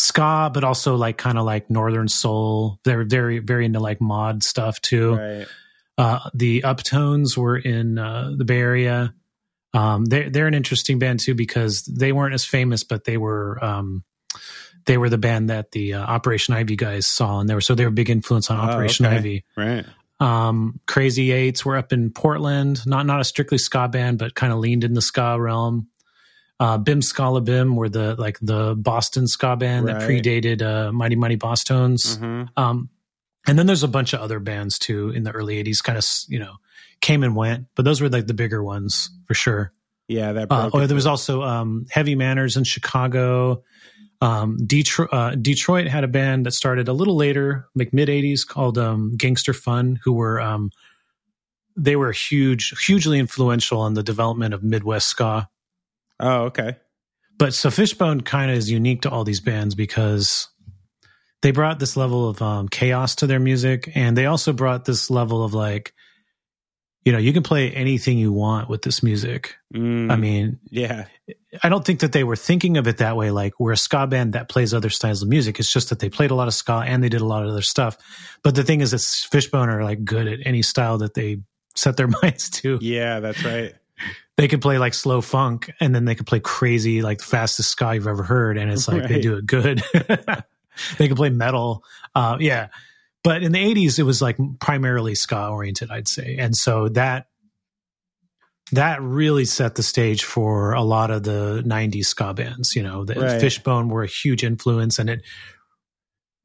ska, 0.05 0.51
but 0.53 0.65
also 0.65 0.97
like 0.97 1.17
kind 1.17 1.39
of 1.39 1.45
like 1.45 1.71
northern 1.71 2.09
soul. 2.09 2.79
They're 2.85 3.05
very 3.05 3.39
very 3.39 3.65
into 3.65 3.81
like 3.81 4.01
mod 4.01 4.43
stuff 4.43 4.81
too. 4.81 5.15
Right. 5.17 5.47
Uh, 5.97 6.29
the 6.35 6.63
Uptones 6.63 7.37
were 7.37 7.57
in 7.57 7.99
uh, 7.99 8.33
the 8.37 8.45
Bay 8.45 8.59
Area. 8.59 9.15
Um, 9.73 10.05
they're 10.05 10.31
they're 10.31 10.47
an 10.47 10.55
interesting 10.55 10.99
band 10.99 11.21
too 11.21 11.35
because 11.35 11.83
they 11.85 12.13
weren't 12.13 12.35
as 12.35 12.45
famous, 12.45 12.85
but 12.85 13.05
they 13.05 13.17
were 13.17 13.63
um, 13.65 14.05
they 14.87 14.99
were 14.99 15.09
the 15.09 15.19
band 15.19 15.51
that 15.51 15.73
the 15.73 15.95
uh, 15.95 16.03
Operation 16.03 16.55
Ivy 16.55 16.77
guys 16.77 17.09
saw, 17.09 17.41
and 17.41 17.49
they 17.49 17.55
were 17.55 17.61
so 17.61 17.75
they 17.75 17.85
were 17.85 17.89
a 17.89 17.93
big 17.93 18.11
influence 18.11 18.51
on 18.51 18.59
oh, 18.59 18.73
Operation 18.73 19.07
okay. 19.07 19.17
Ivy. 19.17 19.45
Right. 19.57 19.85
Um, 20.21 20.81
Crazy 20.87 21.33
Eights 21.33 21.65
were 21.65 21.77
up 21.77 21.93
in 21.93 22.11
Portland, 22.11 22.87
not 22.87 23.07
not 23.07 23.21
a 23.21 23.25
strictly 23.25 23.59
ska 23.59 23.89
band, 23.89 24.19
but 24.19 24.35
kind 24.35 24.53
of 24.53 24.59
leaned 24.59 24.85
in 24.85 24.95
the 24.95 25.03
ska 25.03 25.41
realm. 25.41 25.89
Uh, 26.61 26.79
Bim 26.79 27.01
Skala 27.01 27.45
Bim 27.45 27.77
were 27.77 27.89
the 27.89 28.15
like 28.15 28.39
the 28.41 28.75
Boston 28.77 29.27
ska 29.27 29.57
band 29.57 29.87
right. 29.87 29.99
that 29.99 30.09
predated 30.09 30.63
uh, 30.63 30.93
Mighty 30.93 31.17
Mighty 31.17 31.37
Bosstones. 31.37 32.17
Mm-hmm. 32.17 32.45
Um, 32.57 32.91
and 33.47 33.59
then 33.59 33.67
there's 33.67 33.83
a 33.83 33.89
bunch 33.89 34.13
of 34.13 34.21
other 34.21 34.39
bands 34.39 34.79
too 34.79 35.11
in 35.11 35.25
the 35.25 35.33
early 35.33 35.63
'80s, 35.63 35.83
kind 35.83 35.99
of 35.99 36.05
you 36.29 36.39
know 36.39 36.55
came 37.01 37.23
and 37.23 37.37
went, 37.37 37.67
but 37.75 37.85
those 37.85 38.01
were 38.01 38.09
like 38.09 38.27
the 38.27 38.35
bigger 38.35 38.63
ones 38.63 39.11
for 39.27 39.35
sure. 39.35 39.73
Yeah, 40.09 40.33
that. 40.33 40.49
Uh, 40.51 40.71
oh, 40.73 40.87
there 40.87 40.95
was 40.95 41.07
also 41.07 41.43
um, 41.43 41.87
Heavy 41.91 42.15
Manners 42.15 42.57
in 42.57 42.65
Chicago. 42.65 43.63
Um, 44.21 44.59
Detroit, 44.65 45.09
uh, 45.13 45.35
Detroit 45.35 45.87
had 45.87 46.05
a 46.05 46.09
band 46.09 46.47
that 46.47 46.53
started 46.53 46.89
a 46.89 46.93
little 46.93 47.17
later, 47.17 47.69
like 47.75 47.93
mid 47.93 48.09
'80s, 48.09 48.47
called 48.47 48.79
um, 48.79 49.17
Gangster 49.17 49.53
Fun, 49.53 49.99
who 50.05 50.13
were 50.13 50.41
um, 50.41 50.71
they 51.77 51.97
were 51.97 52.13
huge, 52.13 52.73
hugely 52.87 53.19
influential 53.19 53.81
on 53.81 53.95
the 53.95 54.03
development 54.03 54.55
of 54.55 54.63
Midwest 54.63 55.09
ska. 55.09 55.49
Oh, 56.21 56.45
okay. 56.45 56.77
But 57.39 57.55
so 57.55 57.71
Fishbone 57.71 58.21
kind 58.21 58.51
of 58.51 58.57
is 58.57 58.71
unique 58.71 59.03
to 59.03 59.11
all 59.11 59.25
these 59.25 59.41
bands 59.41 59.75
because 59.75 60.49
they 61.43 61.51
brought 61.51 61.79
this 61.79 61.97
level 61.97 62.29
of 62.29 62.41
um, 62.41 62.69
chaos 62.69 63.17
to 63.17 63.27
their 63.27 63.41
music, 63.41 63.91
and 63.95 64.17
they 64.17 64.27
also 64.27 64.53
brought 64.53 64.85
this 64.85 65.11
level 65.11 65.45
of 65.45 65.53
like, 65.53 65.93
you 67.05 67.13
know, 67.13 67.19
you 67.19 67.35
can 67.35 67.43
play 67.43 67.71
anything 67.71 68.17
you 68.17 68.33
want 68.33 68.71
with 68.71 68.81
this 68.83 69.03
music. 69.03 69.57
Mm, 69.75 70.11
I 70.11 70.17
mean, 70.17 70.59
yeah, 70.71 71.07
I 71.63 71.69
don't 71.69 71.85
think 71.85 72.01
that 72.01 72.13
they 72.13 72.25
were 72.25 72.37
thinking 72.37 72.79
of 72.79 72.87
it 72.87 72.99
that 72.99 73.17
way. 73.17 73.31
Like 73.31 73.61
we're 73.61 73.73
a 73.73 73.77
ska 73.77 74.07
band 74.07 74.33
that 74.33 74.49
plays 74.49 74.73
other 74.73 74.89
styles 74.89 75.23
of 75.23 75.29
music. 75.29 75.59
It's 75.59 75.71
just 75.71 75.91
that 75.91 75.99
they 75.99 76.09
played 76.09 76.31
a 76.31 76.35
lot 76.35 76.49
of 76.49 76.55
ska 76.55 76.85
and 76.87 77.03
they 77.05 77.11
did 77.11 77.21
a 77.21 77.27
lot 77.27 77.43
of 77.43 77.51
other 77.51 77.63
stuff. 77.63 77.99
But 78.43 78.55
the 78.55 78.63
thing 78.63 78.81
is, 78.81 78.93
that 78.93 79.03
Fishbone 79.03 79.69
are 79.69 79.85
like 79.85 80.05
good 80.05 80.29
at 80.29 80.39
any 80.47 80.63
style 80.63 80.99
that 80.99 81.15
they 81.15 81.43
set 81.75 81.99
their 81.99 82.09
minds 82.23 82.49
to. 82.51 82.79
Yeah, 82.81 83.21
that's 83.21 83.45
right 83.45 83.75
they 84.37 84.49
could 84.49 84.61
play 84.61 84.79
like 84.79 84.95
slow 84.95 85.21
funk 85.21 85.71
and 85.81 85.95
then 85.95 86.05
they 86.05 86.15
could 86.15 86.27
play 86.27 86.41
crazy 86.41 87.03
like 87.03 87.19
the 87.19 87.25
fastest 87.25 87.71
ska 87.71 87.95
you've 87.95 88.07
ever 88.07 88.23
heard 88.23 88.59
and 88.59 88.71
it's 88.71 88.89
like 88.89 89.03
right. 89.03 89.09
they 89.09 89.21
do 89.21 89.37
it 89.37 89.47
good 89.47 89.83
they 90.99 91.09
could 91.09 91.17
play 91.17 91.31
metal. 91.31 91.85
Uh, 92.15 92.37
yeah, 92.41 92.69
but 93.23 93.43
in 93.43 93.53
the 93.53 93.75
'80s, 93.75 93.99
it 93.99 94.05
was 94.05 94.21
like 94.21 94.37
primarily 94.61 95.15
ska 95.15 95.49
oriented, 95.49 95.91
I'd 95.91 96.09
say, 96.09 96.37
and 96.39 96.55
so 96.57 96.89
that 96.91 97.27
that 98.73 99.01
really 99.03 99.45
set 99.45 99.75
the 99.75 99.83
stage 99.83 100.25
for 100.25 100.73
a 100.73 100.83
lot 100.83 101.11
of 101.11 101.23
the 101.23 101.63
90s 101.67 102.07
ska 102.07 102.33
bands 102.33 102.75
you 102.75 102.83
know 102.83 103.05
the 103.05 103.15
right. 103.15 103.39
fishbone 103.39 103.89
were 103.89 104.03
a 104.03 104.09
huge 104.09 104.43
influence 104.43 104.99
and 104.99 105.11
it 105.11 105.21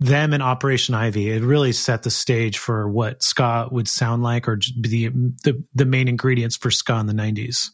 them 0.02 0.34
and 0.34 0.44
operation 0.44 0.94
ivy 0.94 1.30
it 1.30 1.42
really 1.42 1.72
set 1.72 2.04
the 2.04 2.10
stage 2.10 2.58
for 2.58 2.90
what 2.90 3.24
ska 3.24 3.70
would 3.72 3.88
sound 3.88 4.22
like 4.22 4.50
or 4.50 4.60
the 4.82 5.08
the, 5.46 5.64
the 5.74 5.86
main 5.86 6.10
ingredients 6.10 6.58
for 6.58 6.70
ska 6.70 7.00
in 7.00 7.06
the 7.06 7.14
90s 7.14 7.70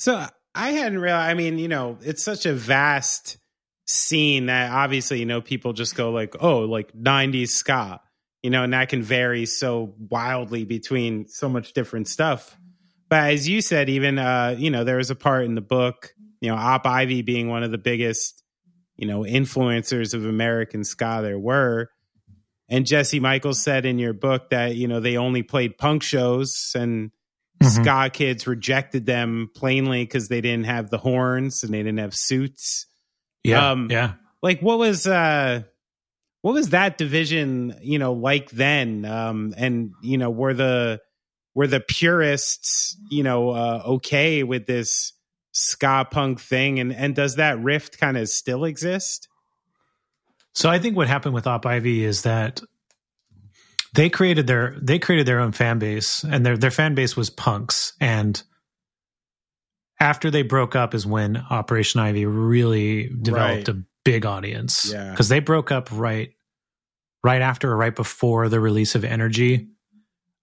so 0.00 0.26
i 0.54 0.70
hadn't 0.70 0.98
realized 0.98 1.30
i 1.30 1.34
mean 1.34 1.58
you 1.58 1.68
know 1.68 1.96
it's 2.00 2.24
such 2.24 2.46
a 2.46 2.52
vast 2.52 3.38
scene 3.86 4.46
that 4.46 4.72
obviously 4.72 5.20
you 5.20 5.26
know 5.26 5.40
people 5.40 5.72
just 5.72 5.94
go 5.94 6.10
like 6.10 6.34
oh 6.40 6.60
like 6.60 6.92
90s 6.92 7.48
ska 7.48 8.00
you 8.42 8.50
know 8.50 8.64
and 8.64 8.72
that 8.72 8.88
can 8.88 9.02
vary 9.02 9.46
so 9.46 9.94
wildly 10.10 10.64
between 10.64 11.28
so 11.28 11.48
much 11.48 11.72
different 11.72 12.08
stuff 12.08 12.56
but 13.10 13.32
as 13.32 13.48
you 13.48 13.60
said, 13.60 13.88
even 13.90 14.18
uh, 14.18 14.54
you 14.56 14.70
know, 14.70 14.84
there 14.84 14.96
was 14.96 15.10
a 15.10 15.16
part 15.16 15.44
in 15.44 15.56
the 15.56 15.60
book, 15.60 16.14
you 16.40 16.48
know, 16.48 16.56
Op 16.56 16.86
Ivy 16.86 17.22
being 17.22 17.48
one 17.48 17.64
of 17.64 17.72
the 17.72 17.78
biggest, 17.78 18.42
you 18.96 19.06
know, 19.06 19.22
influencers 19.22 20.14
of 20.14 20.24
American 20.24 20.84
ska 20.84 21.18
there 21.20 21.38
were. 21.38 21.90
And 22.68 22.86
Jesse 22.86 23.18
Michaels 23.18 23.60
said 23.60 23.84
in 23.84 23.98
your 23.98 24.12
book 24.12 24.50
that, 24.50 24.76
you 24.76 24.86
know, 24.86 25.00
they 25.00 25.16
only 25.16 25.42
played 25.42 25.76
punk 25.76 26.04
shows 26.04 26.70
and 26.76 27.10
mm-hmm. 27.62 27.82
ska 27.82 28.10
kids 28.10 28.46
rejected 28.46 29.06
them 29.06 29.50
plainly 29.54 30.04
because 30.04 30.28
they 30.28 30.40
didn't 30.40 30.66
have 30.66 30.90
the 30.90 30.98
horns 30.98 31.62
and 31.62 31.72
they 31.72 31.82
didn't 31.82 31.98
have 31.98 32.14
suits. 32.14 32.86
Yeah. 33.44 33.70
Um, 33.70 33.90
yeah. 33.90 34.14
Like 34.42 34.60
what 34.60 34.78
was 34.78 35.06
uh 35.06 35.62
what 36.42 36.54
was 36.54 36.70
that 36.70 36.96
division, 36.96 37.76
you 37.82 37.98
know, 37.98 38.14
like 38.14 38.50
then? 38.50 39.04
Um 39.04 39.54
and 39.56 39.92
you 40.02 40.18
know, 40.18 40.30
were 40.30 40.54
the 40.54 41.00
were 41.54 41.66
the 41.66 41.80
purists, 41.80 42.96
you 43.10 43.22
know, 43.22 43.50
uh, 43.50 43.82
okay 43.86 44.42
with 44.42 44.66
this 44.66 45.12
ska 45.52 46.06
punk 46.10 46.40
thing, 46.40 46.78
and 46.80 46.94
and 46.94 47.14
does 47.14 47.36
that 47.36 47.60
rift 47.60 47.98
kind 47.98 48.16
of 48.16 48.28
still 48.28 48.64
exist? 48.64 49.28
So 50.52 50.68
I 50.68 50.78
think 50.78 50.96
what 50.96 51.08
happened 51.08 51.34
with 51.34 51.46
Op 51.46 51.66
Ivy 51.66 52.04
is 52.04 52.22
that 52.22 52.60
they 53.94 54.08
created 54.08 54.46
their 54.46 54.76
they 54.80 54.98
created 54.98 55.26
their 55.26 55.40
own 55.40 55.52
fan 55.52 55.78
base, 55.78 56.24
and 56.24 56.44
their 56.44 56.56
their 56.56 56.70
fan 56.70 56.94
base 56.94 57.16
was 57.16 57.30
punks. 57.30 57.92
And 58.00 58.40
after 59.98 60.30
they 60.30 60.42
broke 60.42 60.76
up, 60.76 60.94
is 60.94 61.06
when 61.06 61.36
Operation 61.36 62.00
Ivy 62.00 62.26
really 62.26 63.08
developed 63.08 63.68
right. 63.68 63.76
a 63.76 63.82
big 64.04 64.24
audience. 64.24 64.90
Yeah, 64.92 65.10
because 65.10 65.28
they 65.28 65.40
broke 65.40 65.70
up 65.72 65.88
right 65.92 66.32
right 67.22 67.42
after 67.42 67.70
or 67.70 67.76
right 67.76 67.94
before 67.94 68.48
the 68.48 68.60
release 68.60 68.94
of 68.94 69.04
Energy 69.04 69.68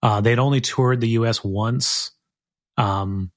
uh, 0.02 0.20
they'd 0.20 0.38
only 0.38 0.60
toured 0.60 1.00
the 1.00 1.08
U.S. 1.10 1.42
once. 1.42 2.12
Um, 2.76 3.32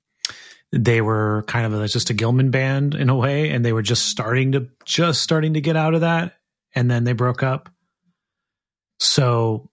they 0.72 1.02
were 1.02 1.44
kind 1.48 1.66
of 1.66 1.82
a, 1.82 1.88
just 1.88 2.10
a 2.10 2.14
Gilman 2.14 2.52
band 2.52 2.96
in 2.96 3.10
a 3.10 3.16
way, 3.16 3.50
and 3.50 3.66
they 3.66 3.74
were 3.74 3.82
just 3.82 4.08
starting 4.08 4.54
to 4.54 4.70
just 4.86 5.22
starting 5.22 5.56
to 5.56 5.62
get 5.62 5.76
out 5.76 5.96
of 5.96 6.02
that, 6.02 6.36
and 6.76 6.90
then 6.90 7.04
they 7.04 7.14
broke 7.14 7.44
up. 7.44 7.70
So 9.00 9.71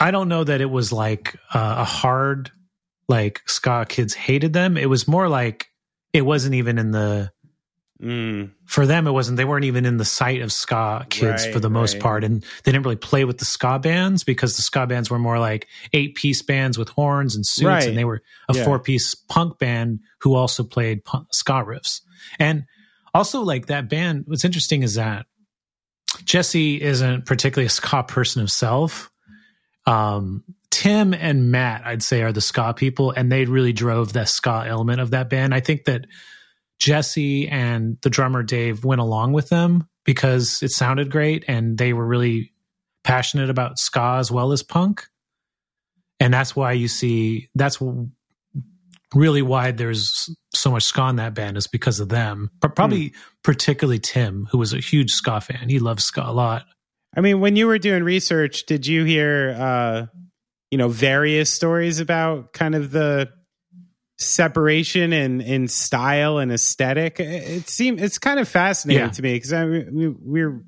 I 0.00 0.10
don't 0.10 0.28
know 0.28 0.42
that 0.42 0.60
it 0.60 0.70
was 0.70 0.92
like 0.92 1.36
uh, 1.52 1.76
a 1.78 1.84
hard 1.84 2.50
like 3.08 3.42
ska 3.46 3.86
kids 3.88 4.14
hated 4.14 4.52
them. 4.52 4.76
It 4.76 4.88
was 4.88 5.06
more 5.06 5.28
like 5.28 5.66
it 6.12 6.22
wasn't 6.22 6.54
even 6.54 6.78
in 6.78 6.90
the 6.90 7.30
Mm. 8.02 8.52
For 8.64 8.86
them, 8.86 9.06
it 9.06 9.10
wasn't. 9.10 9.36
They 9.36 9.44
weren't 9.44 9.66
even 9.66 9.84
in 9.84 9.98
the 9.98 10.06
sight 10.06 10.40
of 10.40 10.52
ska 10.52 11.06
kids 11.10 11.44
right, 11.44 11.52
for 11.52 11.60
the 11.60 11.68
most 11.68 11.94
right. 11.94 12.02
part, 12.02 12.24
and 12.24 12.42
they 12.64 12.72
didn't 12.72 12.84
really 12.84 12.96
play 12.96 13.26
with 13.26 13.38
the 13.38 13.44
ska 13.44 13.78
bands 13.78 14.24
because 14.24 14.56
the 14.56 14.62
ska 14.62 14.86
bands 14.86 15.10
were 15.10 15.18
more 15.18 15.38
like 15.38 15.68
eight 15.92 16.14
piece 16.14 16.40
bands 16.42 16.78
with 16.78 16.88
horns 16.88 17.36
and 17.36 17.44
suits, 17.44 17.66
right. 17.66 17.86
and 17.86 17.98
they 17.98 18.06
were 18.06 18.22
a 18.48 18.54
yeah. 18.54 18.64
four 18.64 18.78
piece 18.78 19.14
punk 19.14 19.58
band 19.58 20.00
who 20.20 20.34
also 20.34 20.64
played 20.64 21.04
punk, 21.04 21.28
ska 21.32 21.62
riffs. 21.62 22.00
And 22.38 22.64
also, 23.12 23.42
like 23.42 23.66
that 23.66 23.90
band, 23.90 24.24
what's 24.26 24.46
interesting 24.46 24.82
is 24.82 24.94
that 24.94 25.26
Jesse 26.24 26.80
isn't 26.80 27.26
particularly 27.26 27.66
a 27.66 27.70
ska 27.70 28.02
person 28.02 28.40
himself. 28.40 29.10
Um, 29.90 30.44
Tim 30.70 31.12
and 31.12 31.50
Matt, 31.50 31.82
I'd 31.84 32.02
say, 32.02 32.22
are 32.22 32.32
the 32.32 32.40
ska 32.40 32.74
people, 32.74 33.10
and 33.10 33.30
they 33.30 33.44
really 33.44 33.72
drove 33.72 34.12
the 34.12 34.24
ska 34.24 34.64
element 34.66 35.00
of 35.00 35.10
that 35.10 35.28
band. 35.28 35.52
I 35.52 35.60
think 35.60 35.84
that 35.86 36.06
Jesse 36.78 37.48
and 37.48 37.98
the 38.02 38.10
drummer 38.10 38.42
Dave 38.42 38.84
went 38.84 39.00
along 39.00 39.32
with 39.32 39.48
them 39.48 39.88
because 40.04 40.62
it 40.62 40.70
sounded 40.70 41.10
great 41.10 41.44
and 41.48 41.76
they 41.76 41.92
were 41.92 42.06
really 42.06 42.52
passionate 43.02 43.50
about 43.50 43.78
ska 43.78 44.16
as 44.18 44.30
well 44.30 44.52
as 44.52 44.62
punk. 44.62 45.06
And 46.20 46.32
that's 46.32 46.54
why 46.54 46.72
you 46.72 46.88
see 46.88 47.48
that's 47.54 47.78
really 49.14 49.42
why 49.42 49.72
there's 49.72 50.30
so 50.54 50.70
much 50.70 50.84
ska 50.84 51.08
in 51.08 51.16
that 51.16 51.34
band 51.34 51.56
is 51.56 51.66
because 51.66 52.00
of 52.00 52.08
them. 52.08 52.50
But 52.60 52.76
probably 52.76 53.10
mm. 53.10 53.14
particularly 53.42 53.98
Tim, 53.98 54.48
who 54.50 54.58
was 54.58 54.72
a 54.72 54.78
huge 54.78 55.10
ska 55.10 55.40
fan. 55.40 55.68
He 55.68 55.80
loves 55.80 56.04
ska 56.04 56.22
a 56.24 56.32
lot. 56.32 56.64
I 57.16 57.20
mean, 57.20 57.40
when 57.40 57.56
you 57.56 57.66
were 57.66 57.78
doing 57.78 58.04
research, 58.04 58.66
did 58.66 58.86
you 58.86 59.04
hear 59.04 59.56
uh 59.58 60.06
you 60.70 60.78
know 60.78 60.88
various 60.88 61.52
stories 61.52 61.98
about 61.98 62.52
kind 62.52 62.74
of 62.74 62.90
the 62.90 63.28
separation 64.20 65.12
in 65.12 65.40
in 65.40 65.66
style 65.66 66.38
and 66.38 66.52
aesthetic. 66.52 67.18
It 67.18 67.68
seems 67.68 68.02
it's 68.02 68.18
kind 68.18 68.38
of 68.38 68.48
fascinating 68.48 69.04
yeah. 69.04 69.10
to 69.10 69.22
me 69.22 69.34
because 69.34 69.52
I 69.52 69.64
we 69.64 70.08
we're 70.08 70.62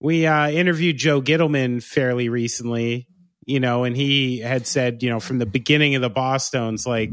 we 0.00 0.26
uh, 0.26 0.48
interviewed 0.48 0.96
Joe 0.96 1.20
Gittleman 1.20 1.82
fairly 1.82 2.28
recently, 2.28 3.06
you 3.44 3.60
know, 3.60 3.84
and 3.84 3.96
he 3.96 4.40
had 4.40 4.66
said, 4.66 5.00
you 5.02 5.10
know, 5.10 5.20
from 5.20 5.38
the 5.38 5.46
beginning 5.46 5.94
of 5.94 6.02
the 6.02 6.10
Bosstones, 6.10 6.86
like 6.86 7.12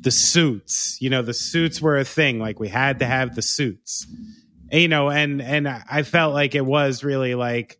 the 0.00 0.10
suits, 0.10 0.98
you 1.00 1.08
know, 1.08 1.22
the 1.22 1.32
suits 1.32 1.80
were 1.80 1.96
a 1.96 2.04
thing. 2.04 2.38
Like 2.38 2.60
we 2.60 2.68
had 2.68 2.98
to 2.98 3.06
have 3.06 3.34
the 3.34 3.42
suits, 3.42 4.06
you 4.70 4.88
know, 4.88 5.10
and 5.10 5.42
and 5.42 5.68
I 5.68 6.02
felt 6.02 6.34
like 6.34 6.54
it 6.54 6.64
was 6.64 7.04
really 7.04 7.34
like 7.34 7.78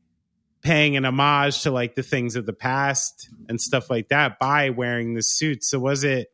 paying 0.63 0.97
an 0.97 1.05
homage 1.05 1.63
to 1.63 1.71
like 1.71 1.95
the 1.95 2.03
things 2.03 2.37
of 2.37 2.47
the 2.47 2.53
past 2.53 3.29
and 3.49 3.61
stuff 3.61 3.91
like 3.91 4.09
that 4.09 4.39
by 4.39 4.71
wearing 4.71 5.15
the 5.15 5.23
suits. 5.23 5.71
So 5.71 5.79
was 5.79 6.05
it? 6.05 6.29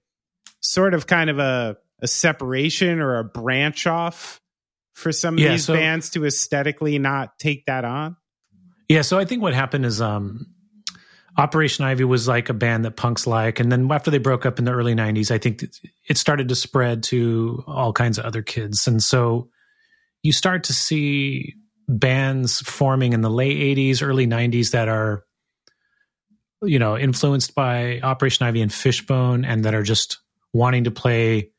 sort 0.65 0.95
of 0.95 1.07
kind 1.07 1.31
of 1.31 1.39
a, 1.39 1.77
a 2.01 2.09
separation 2.09 2.99
or 2.99 3.19
a 3.19 3.25
branch 3.25 3.87
off 3.87 4.41
for 4.95 5.13
some 5.13 5.35
of 5.35 5.41
yeah, 5.41 5.51
these 5.51 5.67
so, 5.67 5.75
bands 5.75 6.11
to 6.11 6.25
aesthetically 6.25 6.99
not 6.99 7.39
take 7.39 7.67
that 7.67 7.85
on? 7.85 8.17
Yeah, 8.89 9.03
so 9.03 9.19
I 9.19 9.25
think 9.25 9.43
what 9.43 9.55
happened 9.55 9.85
is 9.85 10.01
um, 10.01 10.47
Operation 11.37 11.85
Ivy 11.85 12.05
was 12.05 12.27
like 12.29 12.49
a 12.49 12.55
band 12.55 12.85
that 12.85 12.97
punks 12.97 13.27
like, 13.27 13.61
and 13.61 13.71
then 13.71 13.91
after 13.91 14.11
they 14.11 14.19
broke 14.19 14.47
up 14.47 14.59
in 14.59 14.65
the 14.65 14.73
early 14.73 14.95
'90s, 14.95 15.31
I 15.31 15.39
think 15.39 15.65
it 16.09 16.19
started 16.19 16.49
to 16.49 16.55
spread 16.55 17.03
to 17.05 17.65
all 17.67 17.93
kinds 17.93 18.19
of 18.19 18.25
other 18.25 18.43
kids, 18.43 18.87
and 18.87 19.03
so 19.03 19.49
you 20.25 20.33
start 20.33 20.65
to 20.65 20.73
see 20.73 21.55
bands 21.87 22.59
forming 22.59 23.13
in 23.13 23.21
the 23.21 23.31
late 23.31 23.57
'80s, 23.77 24.03
early 24.03 24.27
'90s 24.27 24.73
that 24.73 24.89
are, 24.89 25.25
you 26.63 26.81
know, 26.81 26.99
influenced 26.99 27.55
by 27.55 28.01
Operation 28.01 28.45
Ivy 28.45 28.63
and 28.63 28.73
Fishbone, 28.73 29.45
and 29.45 29.65
that 29.65 29.75
are 29.75 29.85
just 29.85 30.19
wanting 30.53 30.85
to 30.85 30.91
play 30.91 31.51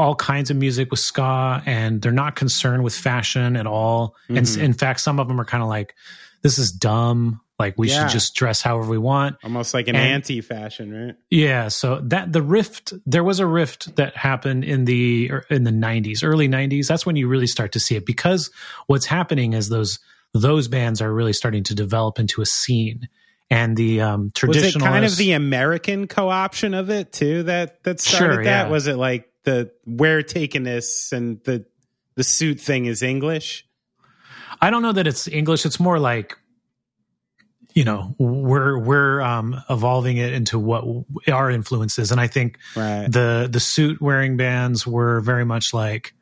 all 0.00 0.14
kinds 0.14 0.50
of 0.50 0.56
music 0.56 0.90
with 0.90 0.98
ska 0.98 1.62
and 1.66 2.00
they're 2.00 2.10
not 2.10 2.34
concerned 2.34 2.82
with 2.82 2.94
fashion 2.94 3.54
at 3.54 3.66
all. 3.66 4.16
Mm-hmm. 4.30 4.36
And 4.38 4.56
in 4.56 4.72
fact, 4.72 5.00
some 5.00 5.20
of 5.20 5.28
them 5.28 5.38
are 5.38 5.44
kind 5.44 5.62
of 5.62 5.68
like, 5.68 5.94
this 6.42 6.58
is 6.58 6.72
dumb. 6.72 7.42
Like 7.60 7.74
we 7.76 7.90
yeah. 7.90 8.06
should 8.06 8.12
just 8.12 8.34
dress 8.34 8.62
however 8.62 8.88
we 8.88 8.96
want. 8.96 9.36
Almost 9.44 9.74
like 9.74 9.86
an 9.86 9.94
and, 9.94 10.14
anti-fashion, 10.14 10.92
right? 10.92 11.14
Yeah. 11.28 11.68
So 11.68 12.00
that 12.04 12.32
the 12.32 12.40
rift, 12.40 12.94
there 13.04 13.22
was 13.22 13.38
a 13.38 13.46
rift 13.46 13.94
that 13.96 14.16
happened 14.16 14.64
in 14.64 14.86
the 14.86 15.30
er, 15.30 15.44
in 15.50 15.64
the 15.64 15.70
'90s, 15.70 16.24
early 16.24 16.48
'90s. 16.48 16.86
That's 16.86 17.04
when 17.04 17.16
you 17.16 17.28
really 17.28 17.46
start 17.46 17.72
to 17.72 17.80
see 17.80 17.96
it 17.96 18.06
because 18.06 18.50
what's 18.86 19.04
happening 19.04 19.52
is 19.52 19.68
those 19.68 19.98
those 20.32 20.68
bands 20.68 21.02
are 21.02 21.12
really 21.12 21.34
starting 21.34 21.62
to 21.64 21.74
develop 21.74 22.18
into 22.18 22.40
a 22.40 22.46
scene 22.46 23.08
and 23.50 23.76
the 23.76 24.00
um, 24.00 24.30
traditional. 24.34 24.64
Was 24.64 24.76
it 24.76 24.80
kind 24.80 25.04
of 25.04 25.16
the 25.18 25.32
American 25.32 26.06
co-option 26.06 26.72
of 26.72 26.88
it 26.88 27.12
too? 27.12 27.42
That 27.42 27.84
that 27.84 28.00
started 28.00 28.34
sure, 28.36 28.44
that. 28.44 28.66
Yeah. 28.66 28.70
Was 28.70 28.86
it 28.86 28.96
like 28.96 29.30
the 29.44 29.70
we're 29.84 30.22
taking 30.22 30.62
this 30.62 31.12
and 31.12 31.44
the 31.44 31.66
the 32.14 32.24
suit 32.24 32.58
thing 32.58 32.86
is 32.86 33.02
English? 33.02 33.66
I 34.62 34.70
don't 34.70 34.82
know 34.82 34.92
that 34.92 35.06
it's 35.06 35.28
English. 35.28 35.66
It's 35.66 35.80
more 35.80 35.98
like 35.98 36.36
you 37.74 37.84
know 37.84 38.14
we're 38.18 38.78
we're 38.78 39.20
um, 39.20 39.62
evolving 39.68 40.16
it 40.16 40.32
into 40.32 40.58
what 40.58 40.84
our 41.32 41.50
influences, 41.50 42.10
and 42.12 42.20
I 42.20 42.26
think 42.26 42.58
right. 42.76 43.10
the 43.10 43.48
the 43.50 43.60
suit 43.60 44.00
wearing 44.00 44.36
bands 44.36 44.86
were 44.86 45.20
very 45.20 45.44
much 45.44 45.72
like 45.72 46.14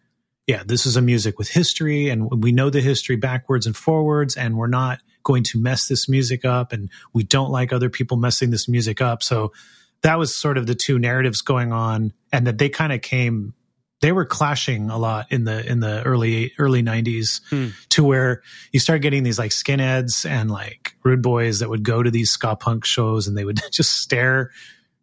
yeah, 0.49 0.63
this 0.65 0.87
is 0.87 0.97
a 0.97 1.03
music 1.03 1.39
with 1.39 1.51
history 1.51 2.09
and 2.09 2.43
we 2.43 2.53
know 2.53 2.71
the 2.71 2.81
history 2.81 3.17
backwards 3.17 3.67
and 3.67 3.77
forwards 3.77 4.35
and 4.35 4.57
we're 4.57 4.67
not 4.67 4.99
going 5.23 5.43
to 5.45 5.59
mess 5.61 5.89
this 5.89 6.09
music 6.09 6.47
up 6.47 6.73
and 6.73 6.89
we 7.13 7.23
don't 7.23 7.51
like 7.51 7.71
other 7.71 7.91
people 7.91 8.17
messing 8.17 8.51
this 8.51 8.67
music 8.67 9.03
up. 9.03 9.23
So 9.23 9.53
that 10.01 10.19
was 10.19 10.35
sort 10.35 10.57
of 10.57 10.67
the 10.67 10.75
two 10.75 10.99
narratives 10.99 11.43
going 11.43 11.71
on 11.71 12.15
and 12.33 12.47
that 12.47 12.57
they 12.57 12.71
kind 12.71 12.95
of 12.95 13.03
came 13.03 13.53
they 14.01 14.13
were 14.13 14.25
clashing 14.25 14.91
a 14.91 14.99
lot 14.99 15.27
in 15.31 15.45
the 15.45 15.67
in 15.67 15.81
the 15.81 16.03
early 16.05 16.53
early 16.59 16.83
90s 16.83 17.41
hmm. 17.51 17.69
to 17.91 18.05
where 18.05 18.43
you 18.73 18.81
start 18.81 19.03
getting 19.03 19.23
these 19.23 19.39
like 19.39 19.51
skinheads 19.51 20.29
and 20.29 20.51
like 20.51 20.95
rude 21.03 21.23
boys 21.23 21.59
that 21.61 21.69
would 21.69 21.83
go 21.83 22.03
to 22.03 22.11
these 22.11 22.31
ska 22.31 22.57
punk 22.57 22.85
shows 22.85 23.27
and 23.27 23.37
they 23.37 23.45
would 23.45 23.61
just 23.73 23.93
stare 23.93 24.51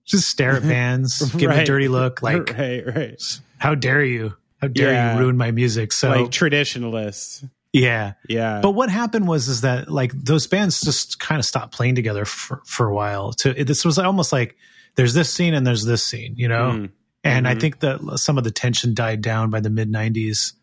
just 0.05 0.29
stare 0.29 0.57
at 0.57 0.63
bands 0.63 1.19
give 1.37 1.49
right. 1.49 1.63
a 1.63 1.65
dirty 1.65 1.87
look 1.87 2.21
like 2.21 2.49
right 2.57 2.95
right. 2.95 3.39
How 3.57 3.73
dare 3.73 4.03
you? 4.03 4.33
How 4.61 4.67
dare 4.67 4.91
yeah. 4.91 5.13
you 5.13 5.21
ruin 5.21 5.37
my 5.37 5.51
music? 5.51 5.91
So 5.91 6.09
like 6.09 6.31
traditionalists. 6.31 7.43
Yeah. 7.71 8.13
Yeah. 8.29 8.59
But 8.61 8.71
what 8.71 8.89
happened 8.89 9.27
was 9.27 9.47
is 9.47 9.61
that 9.61 9.89
like 9.89 10.11
those 10.13 10.47
bands 10.47 10.81
just 10.81 11.19
kind 11.19 11.39
of 11.39 11.45
stopped 11.45 11.73
playing 11.73 11.95
together 11.95 12.25
for 12.25 12.61
for 12.65 12.87
a 12.87 12.93
while 12.93 13.33
to 13.33 13.63
this 13.63 13.83
was 13.83 13.97
almost 13.97 14.31
like 14.31 14.55
there's 14.95 15.13
this 15.13 15.33
scene 15.33 15.53
and 15.53 15.65
there's 15.65 15.83
this 15.83 16.05
scene 16.05 16.35
you 16.37 16.47
know? 16.47 16.71
Mm 16.71 16.89
and 17.25 17.47
mm-hmm. 17.47 17.57
I 17.57 17.59
think 17.59 17.79
that 17.79 18.19
some 18.19 18.37
of 18.37 18.43
the 18.43 18.51
tension 18.51 18.93
died 18.93 19.21
down 19.21 19.49
by 19.49 19.59
the 19.59 19.71
mid 19.71 19.91
90s. 19.91 20.53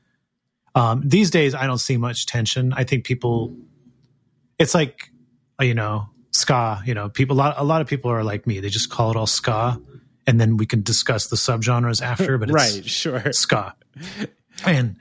Um, 0.77 1.03
these 1.05 1.31
days, 1.31 1.57
I 1.57 1.67
don't 1.67 1.79
see 1.79 1.97
much 1.97 2.25
tension. 2.25 2.73
I 2.73 2.85
think 2.85 3.05
people, 3.05 3.55
it's 4.61 4.73
like, 4.73 5.11
uh, 5.61 5.65
you 5.65 5.75
know, 5.75 6.09
ska, 6.31 6.81
you 6.87 6.95
know, 6.95 7.09
people, 7.09 7.37
a 7.37 7.39
lot, 7.39 7.55
a 7.59 7.65
lot 7.65 7.81
of 7.81 7.89
people 7.89 8.13
are 8.13 8.23
like 8.23 8.47
me. 8.47 8.61
They 8.61 8.69
just 8.69 8.91
call 8.91 9.11
it 9.11 9.17
all 9.17 9.27
ska. 9.27 9.79
And 10.25 10.41
then 10.41 10.57
we 10.57 10.65
can 10.65 10.83
discuss 10.83 11.27
the 11.27 11.37
subgenres 11.37 12.01
after, 12.13 12.39
but 12.39 12.51
right, 12.53 12.87
sure. 12.89 13.33
Ska. 13.33 13.75
And, 14.65 14.97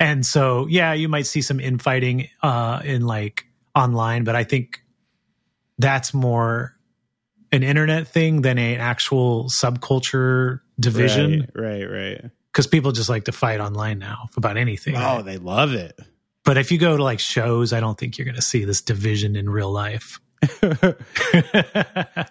and 0.00 0.26
so, 0.26 0.66
yeah, 0.66 0.94
you 0.94 1.08
might 1.08 1.26
see 1.26 1.42
some 1.42 1.60
infighting, 1.60 2.28
uh, 2.42 2.82
in 2.84 3.06
like 3.06 3.46
online, 3.72 4.24
but 4.24 4.34
I 4.34 4.42
think 4.42 4.82
that's 5.78 6.12
more 6.12 6.74
an 7.52 7.62
internet 7.62 8.08
thing 8.08 8.42
than 8.42 8.58
an 8.58 8.80
actual 8.80 9.44
subculture 9.44 10.60
division. 10.78 11.50
Right, 11.54 11.84
right, 11.84 11.84
right. 11.84 12.30
Because 12.52 12.66
people 12.66 12.92
just 12.92 13.08
like 13.08 13.24
to 13.26 13.32
fight 13.32 13.60
online 13.60 13.98
now 13.98 14.28
about 14.36 14.56
anything. 14.56 14.96
Oh, 14.96 15.22
they 15.22 15.38
love 15.38 15.74
it. 15.74 15.98
But 16.44 16.56
if 16.56 16.72
you 16.72 16.78
go 16.78 16.96
to 16.96 17.02
like 17.02 17.20
shows, 17.20 17.72
I 17.72 17.80
don't 17.80 17.98
think 17.98 18.16
you're 18.16 18.24
going 18.24 18.34
to 18.34 18.42
see 18.42 18.64
this 18.64 18.80
division 18.80 19.36
in 19.36 19.50
real 19.50 19.70
life. 19.70 20.20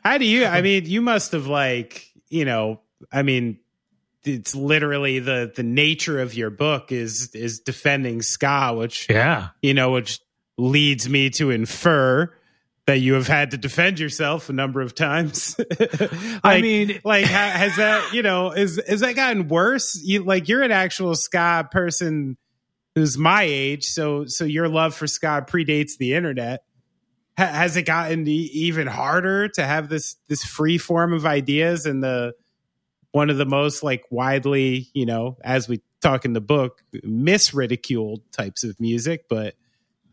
How 0.04 0.18
do 0.18 0.26
you? 0.26 0.46
I 0.46 0.62
mean, 0.62 0.86
you 0.86 1.02
must 1.02 1.34
have 1.34 1.48
like, 1.48 2.12
you 2.30 2.46
know, 2.46 2.82
I 3.12 3.22
mean, 3.22 3.60
it's 4.24 4.56
literally 4.56 5.20
the 5.20 5.52
the 5.56 5.64
nature 5.64 6.20
of 6.20 6.34
your 6.34 6.50
book 6.50 6.92
is 6.92 7.34
is 7.34 7.60
defending 7.60 8.22
ska, 8.22 8.74
which 8.74 9.08
yeah, 9.10 9.50
you 9.62 9.74
know, 9.74 9.92
which 9.92 10.20
leads 10.58 11.08
me 11.08 11.30
to 11.32 11.52
infer 11.52 12.34
that 12.88 13.00
you 13.00 13.16
have 13.16 13.28
had 13.28 13.52
to 13.52 13.58
defend 13.58 14.00
yourself 14.00 14.50
a 14.50 14.54
number 14.54 14.82
of 14.82 14.96
times. 14.96 15.56
like, 15.80 16.42
I 16.44 16.62
mean, 16.62 17.00
like 17.04 17.26
has 17.26 17.76
that 17.76 18.14
you 18.14 18.24
know 18.24 18.52
is 18.52 18.80
is 18.80 19.02
that 19.02 19.16
gotten 19.16 19.50
worse? 19.50 20.02
You 20.02 20.24
like 20.24 20.48
you're 20.48 20.64
an 20.64 20.72
actual 20.72 21.14
ska 21.14 21.68
person 21.70 22.38
who's 22.96 23.18
my 23.18 23.44
age, 23.44 23.86
so 23.86 24.26
so 24.26 24.46
your 24.46 24.68
love 24.68 24.96
for 24.96 25.06
ska 25.06 25.46
predates 25.48 25.98
the 25.98 26.16
internet. 26.16 26.64
has 27.38 27.76
it 27.78 27.84
gotten 27.84 28.28
even 28.28 28.88
harder 28.88 29.50
to 29.50 29.64
have 29.64 29.90
this 29.90 30.16
this 30.28 30.44
free 30.44 30.78
form 30.78 31.14
of 31.14 31.26
ideas 31.26 31.86
and 31.86 32.02
the 32.02 32.34
one 33.12 33.30
of 33.30 33.38
the 33.38 33.46
most 33.46 33.84
like 33.84 34.04
widely 34.10 34.88
you 34.94 35.06
know 35.06 35.38
as 35.44 35.68
we 35.68 35.82
talk 36.02 36.24
in 36.26 36.34
the 36.34 36.42
book 36.42 36.84
misridiculed 37.04 38.22
types 38.32 38.64
of 38.64 38.80
music, 38.80 39.26
but 39.28 39.56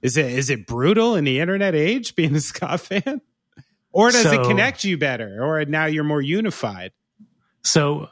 is 0.05 0.18
it 0.18 0.26
is 0.26 0.50
it 0.50 0.66
brutal 0.66 1.16
in 1.16 1.24
the 1.24 1.40
internet 1.40 1.74
age 1.74 2.14
being 2.16 2.36
a 2.36 2.40
ska 2.40 2.78
fan? 2.78 3.20
Or 3.90 4.11
does 4.11 4.22
so, 4.22 4.42
it 4.42 4.46
connect 4.46 4.84
you 4.84 4.98
better? 4.98 5.42
Or 5.42 5.64
now 5.64 5.86
you're 5.86 6.05
more 6.05 6.20
unified? 6.20 6.92
So 7.62 8.09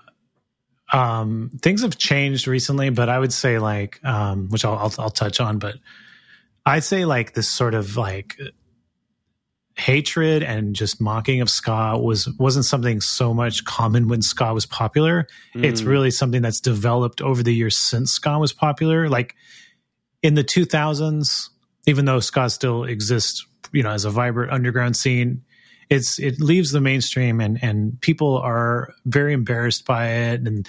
um, 0.93 1.51
things 1.61 1.83
have 1.83 1.99
changed 1.99 2.47
recently, 2.47 2.91
but 2.91 3.09
I 3.09 3.19
would 3.19 3.33
say 3.33 3.59
like 3.59 4.03
um, 4.05 4.49
which 4.49 4.65
I'll, 4.65 4.77
I'll 4.77 4.95
I'll 4.99 5.11
touch 5.11 5.39
on, 5.41 5.59
but 5.59 5.77
I'd 6.65 6.85
say 6.85 7.05
like 7.05 7.35
this 7.35 7.51
sort 7.51 7.75
of 7.75 7.97
like 7.97 8.39
hatred 9.77 10.43
and 10.43 10.77
just 10.77 11.01
mocking 11.01 11.41
of 11.41 11.51
ska 11.51 11.99
was 11.99 12.29
wasn't 12.39 12.65
something 12.65 13.01
so 13.01 13.35
much 13.35 13.65
common 13.65 14.09
when 14.09 14.23
ska 14.23 14.55
was 14.55 14.65
popular. 14.65 15.27
Mm. 15.55 15.65
It's 15.65 15.83
really 15.83 16.11
something 16.11 16.41
that's 16.41 16.61
developed 16.61 17.21
over 17.21 17.43
the 17.43 17.55
years 17.55 17.79
since 17.79 18.13
ska 18.13 18.39
was 18.39 18.53
popular. 18.53 19.09
Like 19.09 19.35
in 20.23 20.35
the 20.35 20.45
2000s, 20.45 21.49
even 21.87 22.05
though 22.05 22.21
ska 22.21 22.51
still 22.51 22.85
exists, 22.85 23.47
you 23.73 23.83
know, 23.83 23.91
as 23.91 24.05
a 24.05 24.11
vibrant 24.11 24.53
underground 24.53 24.97
scene, 24.97 25.43
it's 25.91 26.19
it 26.19 26.41
leaves 26.41 26.71
the 26.71 26.81
mainstream 26.81 27.41
and 27.41 27.63
and 27.63 28.01
people 28.01 28.39
are 28.39 28.95
very 29.05 29.33
embarrassed 29.33 29.85
by 29.85 30.09
it. 30.09 30.47
And 30.47 30.69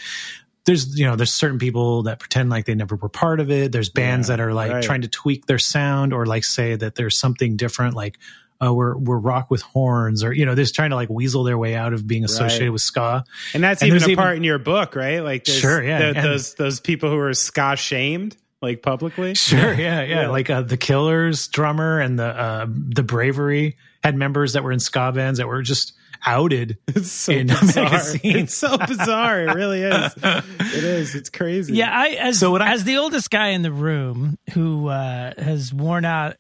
there's 0.65 0.97
you 0.97 1.05
know 1.05 1.15
there's 1.15 1.33
certain 1.33 1.59
people 1.59 2.03
that 2.03 2.19
pretend 2.19 2.49
like 2.49 2.65
they 2.65 2.75
never 2.75 2.95
were 2.95 3.09
part 3.09 3.39
of 3.39 3.51
it. 3.51 3.71
There's 3.71 3.89
bands 3.89 4.29
yeah, 4.29 4.37
that 4.37 4.43
are 4.43 4.53
like 4.53 4.71
right. 4.71 4.83
trying 4.83 5.01
to 5.01 5.07
tweak 5.07 5.45
their 5.45 5.59
sound 5.59 6.13
or 6.13 6.25
like 6.25 6.43
say 6.43 6.75
that 6.75 6.95
there's 6.95 7.17
something 7.17 7.55
different 7.55 7.95
like 7.95 8.17
uh, 8.63 8.73
we're 8.73 8.97
we're 8.97 9.17
rock 9.17 9.49
with 9.49 9.61
horns 9.61 10.23
or 10.23 10.33
you 10.33 10.45
know 10.45 10.55
they're 10.55 10.63
just 10.63 10.75
trying 10.75 10.91
to 10.91 10.95
like 10.95 11.09
weasel 11.09 11.43
their 11.43 11.57
way 11.57 11.75
out 11.75 11.93
of 11.93 12.07
being 12.07 12.23
associated 12.23 12.65
right. 12.65 12.73
with 12.73 12.81
ska. 12.81 13.23
And 13.53 13.63
that's 13.63 13.81
and 13.81 13.89
even 13.89 14.03
a 14.03 14.05
even, 14.05 14.15
part 14.15 14.37
in 14.37 14.43
your 14.43 14.59
book 14.59 14.95
right? 14.95 15.19
Like 15.19 15.45
sure 15.45 15.83
yeah 15.83 16.13
the, 16.13 16.21
those 16.21 16.53
those 16.55 16.79
people 16.79 17.09
who 17.09 17.17
are 17.19 17.33
ska 17.33 17.75
shamed 17.75 18.37
like 18.63 18.81
publicly? 18.81 19.33
Sure, 19.43 19.73
yeah, 19.73 20.01
yeah. 20.01 20.21
yeah. 20.21 20.27
Like 20.29 20.49
uh, 20.49 20.61
the 20.61 20.77
Killers 20.77 21.47
drummer 21.49 21.99
and 21.99 22.17
the 22.17 22.25
uh, 22.25 22.65
the 22.67 23.03
Bravery 23.03 23.77
had 24.03 24.15
members 24.15 24.53
that 24.53 24.63
were 24.63 24.71
in 24.71 24.79
ska 24.79 25.11
bands 25.11 25.37
that 25.37 25.47
were 25.47 25.61
just 25.61 25.93
outed 26.25 26.77
it's 26.87 27.11
so 27.11 27.33
in 27.33 27.47
bizarre. 27.47 27.83
magazines. 27.91 28.35
It's 28.35 28.57
so 28.57 28.77
bizarre. 28.77 29.41
It 29.41 29.53
really 29.53 29.81
is. 29.81 30.13
It 30.23 30.83
is. 30.83 31.15
It's 31.15 31.29
crazy. 31.29 31.73
Yeah, 31.75 31.91
I 31.91 32.09
as 32.11 32.39
so 32.39 32.55
I, 32.55 32.71
as 32.71 32.85
the 32.85 32.97
oldest 32.97 33.29
guy 33.29 33.49
in 33.49 33.61
the 33.61 33.71
room 33.71 34.37
who 34.53 34.87
uh, 34.87 35.33
has 35.37 35.73
worn 35.73 36.05
out 36.05 36.37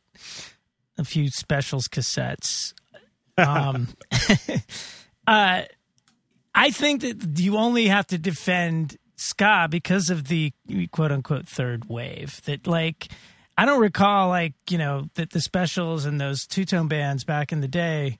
a 0.97 1.03
few 1.03 1.29
specials 1.29 1.87
cassettes. 1.87 2.73
Um, 3.37 3.89
uh, 5.27 5.63
I 6.55 6.69
think 6.71 7.01
that 7.01 7.39
you 7.39 7.57
only 7.57 7.87
have 7.87 8.07
to 8.07 8.17
defend 8.17 8.97
ska 9.23 9.67
because 9.69 10.09
of 10.09 10.27
the 10.27 10.51
quote 10.91 11.11
unquote 11.11 11.47
third 11.47 11.85
wave. 11.89 12.41
That 12.45 12.67
like 12.67 13.09
I 13.57 13.65
don't 13.65 13.79
recall 13.79 14.29
like 14.29 14.53
you 14.69 14.77
know 14.77 15.09
that 15.15 15.31
the 15.31 15.41
specials 15.41 16.05
and 16.05 16.19
those 16.19 16.45
two 16.45 16.65
tone 16.65 16.87
bands 16.87 17.23
back 17.23 17.51
in 17.51 17.61
the 17.61 17.67
day 17.67 18.19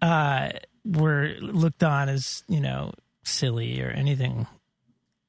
uh, 0.00 0.50
were 0.84 1.34
looked 1.40 1.82
on 1.82 2.08
as 2.08 2.44
you 2.48 2.60
know 2.60 2.92
silly 3.24 3.82
or 3.82 3.90
anything. 3.90 4.46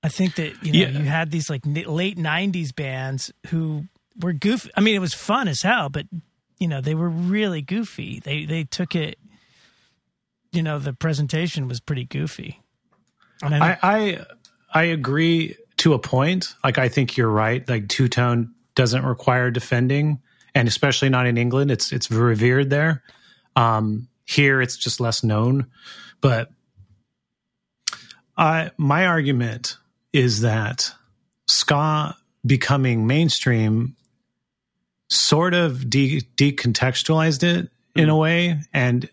I 0.04 0.10
think 0.10 0.36
that 0.36 0.64
you 0.64 0.74
know 0.74 0.80
yeah. 0.80 1.00
you 1.00 1.06
had 1.06 1.32
these 1.32 1.50
like 1.50 1.62
late 1.66 2.18
'90s 2.18 2.74
bands 2.74 3.32
who 3.48 3.86
were 4.22 4.34
goofy. 4.34 4.70
I 4.76 4.82
mean, 4.82 4.96
it 4.96 5.00
was 5.00 5.14
fun 5.14 5.48
as 5.48 5.62
hell, 5.62 5.90
but 5.90 6.06
you 6.60 6.68
know 6.68 6.82
they 6.82 6.96
were 6.96 7.10
really 7.10 7.62
goofy. 7.62 8.20
They 8.20 8.46
they 8.46 8.64
took 8.64 8.96
it. 8.96 9.18
You 10.52 10.64
know, 10.64 10.80
the 10.80 10.94
presentation 10.94 11.68
was 11.68 11.80
pretty 11.80 12.06
goofy. 12.06 12.62
I, 13.44 13.72
I 13.72 13.78
I 13.84 14.26
agree 14.84 15.56
to 15.78 15.94
a 15.94 16.00
point. 16.00 16.54
Like 16.64 16.78
I 16.78 16.90
think 16.90 17.18
you're 17.18 17.30
right. 17.30 17.68
Like 17.68 17.88
two 17.88 18.08
tone 18.08 18.54
doesn't 18.76 19.06
require 19.06 19.52
defending, 19.52 20.20
and 20.54 20.68
especially 20.68 21.10
not 21.10 21.26
in 21.28 21.38
England. 21.38 21.72
It's 21.72 21.92
it's 21.92 22.12
revered 22.12 22.70
there. 22.70 23.04
Um, 23.56 24.08
here, 24.26 24.62
it's 24.62 24.78
just 24.78 25.00
less 25.00 25.24
known. 25.24 25.68
But 26.22 26.50
I, 28.38 28.72
my 28.78 29.08
argument 29.08 29.78
is 30.14 30.42
that 30.42 30.92
ska 31.48 32.16
becoming 32.46 33.08
mainstream 33.08 33.96
sort 35.10 35.54
of 35.54 35.90
de- 35.90 36.22
decontextualized 36.38 37.44
it 37.44 37.70
in 37.96 38.10
a 38.10 38.16
way, 38.16 38.62
and 38.74 39.10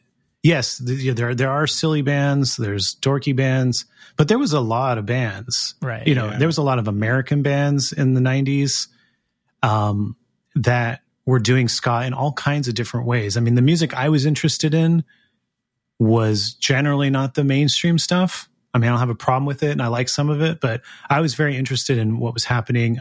yes, 0.46 0.80
there 0.82 1.34
there 1.34 1.50
are 1.50 1.66
silly 1.66 2.02
bands, 2.02 2.56
there's 2.56 2.94
dorky 2.96 3.34
bands, 3.34 3.84
but 4.16 4.28
there 4.28 4.38
was 4.38 4.52
a 4.52 4.60
lot 4.60 4.96
of 4.96 5.06
bands, 5.06 5.74
right? 5.82 6.06
You 6.06 6.14
know, 6.14 6.26
yeah. 6.30 6.38
there 6.38 6.48
was 6.48 6.58
a 6.58 6.62
lot 6.62 6.78
of 6.78 6.88
American 6.88 7.42
bands 7.42 7.92
in 7.92 8.14
the 8.14 8.20
'90s 8.20 8.88
um, 9.62 10.16
that 10.54 11.00
were 11.26 11.40
doing 11.40 11.68
ska 11.68 12.04
in 12.06 12.14
all 12.14 12.32
kinds 12.32 12.68
of 12.68 12.74
different 12.74 13.06
ways. 13.06 13.36
I 13.36 13.40
mean, 13.40 13.56
the 13.56 13.62
music 13.62 13.94
I 13.94 14.08
was 14.08 14.24
interested 14.24 14.72
in 14.72 15.04
was 15.98 16.54
generally 16.54 17.10
not 17.10 17.34
the 17.34 17.44
mainstream 17.44 17.98
stuff. 17.98 18.48
I 18.72 18.78
mean, 18.78 18.88
I 18.88 18.92
don't 18.92 19.00
have 19.00 19.10
a 19.10 19.14
problem 19.14 19.46
with 19.46 19.62
it, 19.62 19.72
and 19.72 19.82
I 19.82 19.88
like 19.88 20.08
some 20.08 20.30
of 20.30 20.40
it, 20.42 20.60
but 20.60 20.82
I 21.10 21.20
was 21.20 21.34
very 21.34 21.56
interested 21.56 21.98
in 21.98 22.18
what 22.18 22.34
was 22.34 22.44
happening 22.44 23.00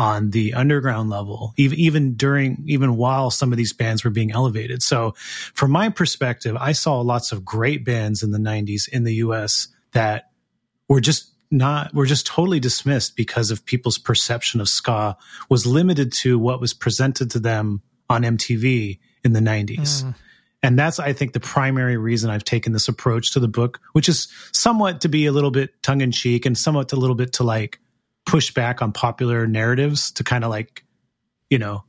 on 0.00 0.30
the 0.30 0.54
underground 0.54 1.10
level, 1.10 1.52
even 1.58 1.78
even 1.78 2.14
during 2.14 2.64
even 2.66 2.96
while 2.96 3.30
some 3.30 3.52
of 3.52 3.58
these 3.58 3.74
bands 3.74 4.02
were 4.02 4.10
being 4.10 4.32
elevated. 4.32 4.82
So, 4.82 5.12
from 5.52 5.70
my 5.72 5.90
perspective, 5.90 6.56
I 6.58 6.72
saw 6.72 7.02
lots 7.02 7.32
of 7.32 7.44
great 7.44 7.84
bands 7.84 8.22
in 8.22 8.30
the 8.30 8.38
'90s 8.38 8.88
in 8.88 9.04
the 9.04 9.16
U.S. 9.16 9.68
that 9.92 10.30
were 10.88 11.02
just 11.02 11.30
not 11.50 11.92
were 11.92 12.06
just 12.06 12.26
totally 12.26 12.60
dismissed 12.60 13.14
because 13.14 13.50
of 13.50 13.66
people's 13.66 13.98
perception 13.98 14.62
of 14.62 14.68
ska 14.68 15.18
was 15.50 15.66
limited 15.66 16.14
to 16.14 16.38
what 16.38 16.62
was 16.62 16.72
presented 16.72 17.30
to 17.32 17.38
them 17.38 17.82
on 18.08 18.22
MTV 18.22 18.98
in 19.22 19.34
the 19.34 19.40
90s. 19.40 20.02
Mm. 20.02 20.14
And 20.62 20.78
that's, 20.78 20.98
I 20.98 21.12
think, 21.12 21.32
the 21.32 21.40
primary 21.40 21.96
reason 21.96 22.30
I've 22.30 22.44
taken 22.44 22.72
this 22.72 22.88
approach 22.88 23.32
to 23.32 23.40
the 23.40 23.48
book, 23.48 23.80
which 23.92 24.08
is 24.08 24.28
somewhat 24.52 25.02
to 25.02 25.08
be 25.08 25.26
a 25.26 25.32
little 25.32 25.50
bit 25.50 25.82
tongue 25.82 26.00
in 26.00 26.12
cheek 26.12 26.44
and 26.44 26.56
somewhat 26.56 26.92
a 26.92 26.96
little 26.96 27.16
bit 27.16 27.34
to 27.34 27.44
like 27.44 27.80
push 28.26 28.52
back 28.52 28.82
on 28.82 28.92
popular 28.92 29.46
narratives 29.46 30.12
to 30.12 30.24
kind 30.24 30.44
of 30.44 30.50
like, 30.50 30.84
you 31.48 31.58
know, 31.58 31.84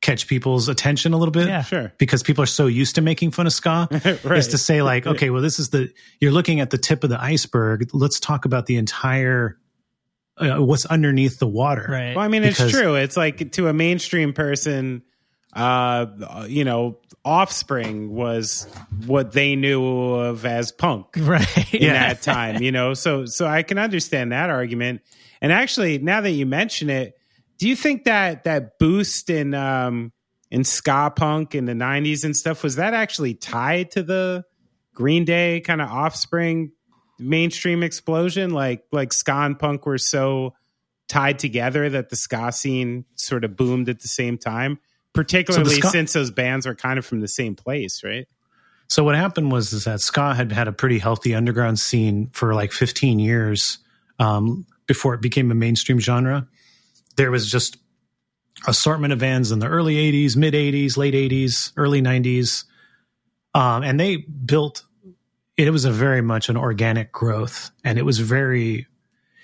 catch 0.00 0.26
people's 0.26 0.68
attention 0.68 1.12
a 1.12 1.18
little 1.18 1.32
bit. 1.32 1.46
Yeah, 1.46 1.62
sure. 1.62 1.92
Because 1.98 2.22
people 2.22 2.42
are 2.42 2.46
so 2.46 2.66
used 2.66 2.94
to 2.94 3.00
making 3.02 3.32
fun 3.32 3.46
of 3.46 3.52
ska. 3.52 3.88
right. 4.24 4.38
Is 4.38 4.48
to 4.48 4.58
say, 4.58 4.82
like, 4.82 5.06
okay, 5.06 5.30
well, 5.30 5.42
this 5.42 5.58
is 5.58 5.70
the, 5.70 5.92
you're 6.20 6.32
looking 6.32 6.60
at 6.60 6.70
the 6.70 6.78
tip 6.78 7.04
of 7.04 7.10
the 7.10 7.20
iceberg. 7.20 7.90
Let's 7.92 8.20
talk 8.20 8.44
about 8.44 8.66
the 8.66 8.76
entire, 8.76 9.58
uh, 10.38 10.56
what's 10.56 10.86
underneath 10.86 11.38
the 11.38 11.46
water. 11.46 11.86
Right. 11.88 12.16
Well, 12.16 12.24
I 12.24 12.28
mean, 12.28 12.42
because, 12.42 12.60
it's 12.60 12.72
true. 12.72 12.94
It's 12.94 13.16
like 13.16 13.52
to 13.52 13.68
a 13.68 13.72
mainstream 13.72 14.32
person, 14.32 15.02
uh, 15.52 16.46
you 16.48 16.64
know, 16.64 16.98
Offspring 17.22 18.14
was 18.14 18.66
what 19.04 19.32
they 19.32 19.54
knew 19.54 19.84
of 19.84 20.46
as 20.46 20.72
punk, 20.72 21.08
right? 21.18 21.74
In 21.74 21.82
yeah. 21.82 22.08
that 22.08 22.22
time, 22.22 22.62
you 22.62 22.72
know, 22.72 22.94
so 22.94 23.26
so 23.26 23.46
I 23.46 23.62
can 23.62 23.76
understand 23.76 24.32
that 24.32 24.48
argument. 24.48 25.02
And 25.40 25.52
actually, 25.52 25.98
now 25.98 26.20
that 26.20 26.30
you 26.30 26.46
mention 26.46 26.90
it, 26.90 27.14
do 27.58 27.68
you 27.68 27.76
think 27.76 28.04
that 28.04 28.44
that 28.44 28.78
boost 28.78 29.30
in 29.30 29.54
um, 29.54 30.12
in 30.50 30.64
ska 30.64 31.12
punk 31.14 31.54
in 31.54 31.64
the 31.64 31.72
'90s 31.72 32.24
and 32.24 32.36
stuff 32.36 32.62
was 32.62 32.76
that 32.76 32.94
actually 32.94 33.34
tied 33.34 33.90
to 33.92 34.02
the 34.02 34.44
Green 34.94 35.24
Day 35.24 35.60
kind 35.60 35.80
of 35.80 35.88
Offspring 35.88 36.72
mainstream 37.18 37.82
explosion? 37.82 38.50
Like 38.50 38.84
like 38.92 39.12
ska 39.12 39.32
and 39.32 39.58
punk 39.58 39.86
were 39.86 39.98
so 39.98 40.54
tied 41.08 41.38
together 41.38 41.90
that 41.90 42.08
the 42.08 42.16
ska 42.16 42.52
scene 42.52 43.04
sort 43.16 43.44
of 43.44 43.56
boomed 43.56 43.88
at 43.88 44.00
the 44.00 44.08
same 44.08 44.38
time 44.38 44.78
particularly 45.12 45.74
so 45.74 45.80
ska- 45.80 45.90
since 45.90 46.12
those 46.12 46.30
bands 46.30 46.66
are 46.66 46.74
kind 46.74 46.98
of 46.98 47.06
from 47.06 47.20
the 47.20 47.28
same 47.28 47.54
place, 47.54 48.02
right? 48.04 48.28
So 48.88 49.04
what 49.04 49.14
happened 49.14 49.52
was 49.52 49.72
is 49.72 49.84
that 49.84 50.00
ska 50.00 50.34
had 50.34 50.52
had 50.52 50.68
a 50.68 50.72
pretty 50.72 50.98
healthy 50.98 51.34
underground 51.34 51.78
scene 51.78 52.30
for 52.32 52.54
like 52.54 52.72
15 52.72 53.18
years 53.18 53.78
um, 54.18 54.66
before 54.90 55.14
it 55.14 55.20
became 55.20 55.52
a 55.52 55.54
mainstream 55.54 56.00
genre. 56.00 56.48
There 57.14 57.30
was 57.30 57.48
just 57.48 57.78
assortment 58.66 59.12
of 59.12 59.20
bands 59.20 59.52
in 59.52 59.60
the 59.60 59.68
early 59.68 59.94
80s, 59.94 60.36
mid 60.36 60.52
80s, 60.52 60.96
late 60.96 61.14
80s, 61.14 61.70
early 61.76 62.02
90s, 62.02 62.64
um, 63.54 63.84
and 63.84 64.00
they 64.00 64.16
built. 64.16 64.82
It 65.56 65.70
was 65.70 65.84
a 65.84 65.92
very 65.92 66.22
much 66.22 66.48
an 66.48 66.56
organic 66.56 67.12
growth, 67.12 67.70
and 67.84 68.00
it 68.00 68.02
was 68.02 68.18
very 68.18 68.88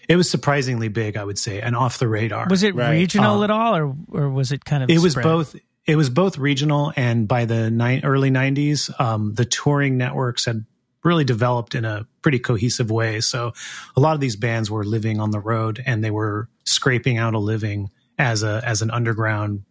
it 0.09 0.17
was 0.17 0.29
surprisingly 0.29 0.89
big, 0.89 1.17
I 1.17 1.23
would 1.23 1.39
say, 1.39 1.61
and 1.61 1.77
off 1.77 1.99
the 2.01 2.09
radar. 2.09 2.49
Was 2.51 2.65
it 2.65 2.75
right. 2.75 2.91
regional 2.91 3.39
um, 3.39 3.45
at 3.45 3.51
all, 3.53 3.77
or 3.77 3.97
or 4.09 4.29
was 4.29 4.51
it 4.51 4.65
kind 4.65 4.83
of? 4.83 4.91
It 4.91 4.99
was 4.99 5.15
both. 5.15 5.55
It 5.87 5.95
was 5.95 6.11
both 6.11 6.39
regional, 6.39 6.93
and 6.97 7.29
by 7.29 7.45
the 7.45 7.71
ni- 7.71 8.03
early 8.03 8.33
'90s, 8.33 8.91
um, 9.01 9.35
the 9.35 9.45
touring 9.45 9.97
networks 9.97 10.47
had 10.47 10.65
really 11.07 11.25
developed 11.25 11.75
in 11.75 11.87
a 11.87 12.07
pretty 12.21 12.39
cohesive 12.39 12.91
way. 12.91 13.21
So, 13.21 13.53
a 13.97 14.01
lot 14.01 14.15
of 14.15 14.21
these 14.21 14.37
bands 14.37 14.71
were 14.71 14.85
living 14.85 15.21
on 15.21 15.31
the 15.31 15.41
road, 15.41 15.83
and 15.87 16.05
they 16.05 16.11
were 16.11 16.51
scraping 16.65 17.17
out 17.17 17.33
a 17.33 17.39
living 17.39 17.91
as 18.19 18.43
a 18.43 18.61
as 18.65 18.83
an 18.83 18.91
underground 18.91 19.65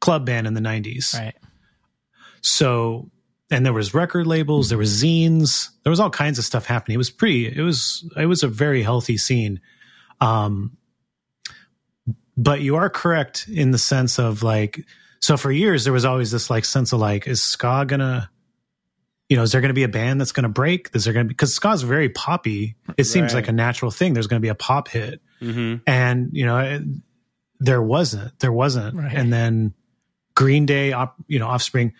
club 0.00 0.26
band 0.26 0.46
in 0.46 0.54
the 0.54 0.60
'90s. 0.60 1.18
Right. 1.18 1.34
So 2.42 3.10
and 3.50 3.64
there 3.64 3.72
was 3.72 3.94
record 3.94 4.26
labels, 4.26 4.68
there 4.68 4.78
was 4.78 5.02
zines, 5.02 5.68
there 5.82 5.90
was 5.90 6.00
all 6.00 6.10
kinds 6.10 6.38
of 6.38 6.44
stuff 6.44 6.64
happening. 6.64 6.94
It 6.94 6.98
was 6.98 7.10
pretty, 7.10 7.46
it 7.46 7.62
was, 7.62 8.08
it 8.16 8.26
was 8.26 8.42
a 8.42 8.48
very 8.48 8.82
healthy 8.82 9.18
scene. 9.18 9.60
Um, 10.20 10.76
but 12.36 12.62
you 12.62 12.76
are 12.76 12.88
correct 12.90 13.46
in 13.48 13.70
the 13.70 13.78
sense 13.78 14.18
of 14.18 14.42
like, 14.42 14.84
so 15.20 15.36
for 15.36 15.52
years 15.52 15.84
there 15.84 15.92
was 15.92 16.04
always 16.04 16.30
this 16.30 16.50
like 16.50 16.64
sense 16.64 16.92
of 16.92 17.00
like, 17.00 17.28
is 17.28 17.44
ska 17.44 17.84
gonna, 17.86 18.30
you 19.28 19.36
know, 19.36 19.42
is 19.42 19.52
there 19.52 19.60
going 19.60 19.70
to 19.70 19.74
be 19.74 19.84
a 19.84 19.88
band 19.88 20.20
that's 20.20 20.32
going 20.32 20.44
to 20.44 20.50
break? 20.50 20.90
Is 20.92 21.04
there 21.04 21.14
going 21.14 21.26
to 21.26 21.28
be 21.28 21.34
because 21.34 21.54
ska 21.54 21.72
is 21.72 21.82
very 21.82 22.08
poppy? 22.08 22.76
It 22.96 23.04
seems 23.04 23.32
right. 23.32 23.40
like 23.40 23.48
a 23.48 23.52
natural 23.52 23.90
thing. 23.90 24.12
There's 24.12 24.26
going 24.26 24.40
to 24.40 24.44
be 24.44 24.50
a 24.50 24.54
pop 24.54 24.88
hit, 24.88 25.20
mm-hmm. 25.40 25.76
and 25.86 26.30
you 26.32 26.44
know, 26.44 26.58
it, 26.58 26.82
there 27.60 27.82
wasn't. 27.82 28.38
There 28.40 28.52
wasn't. 28.52 28.96
Right. 28.96 29.14
And 29.14 29.32
then 29.32 29.74
Green 30.34 30.66
Day, 30.66 30.92
op, 30.92 31.16
you 31.26 31.38
know, 31.38 31.46
Offspring, 31.46 31.94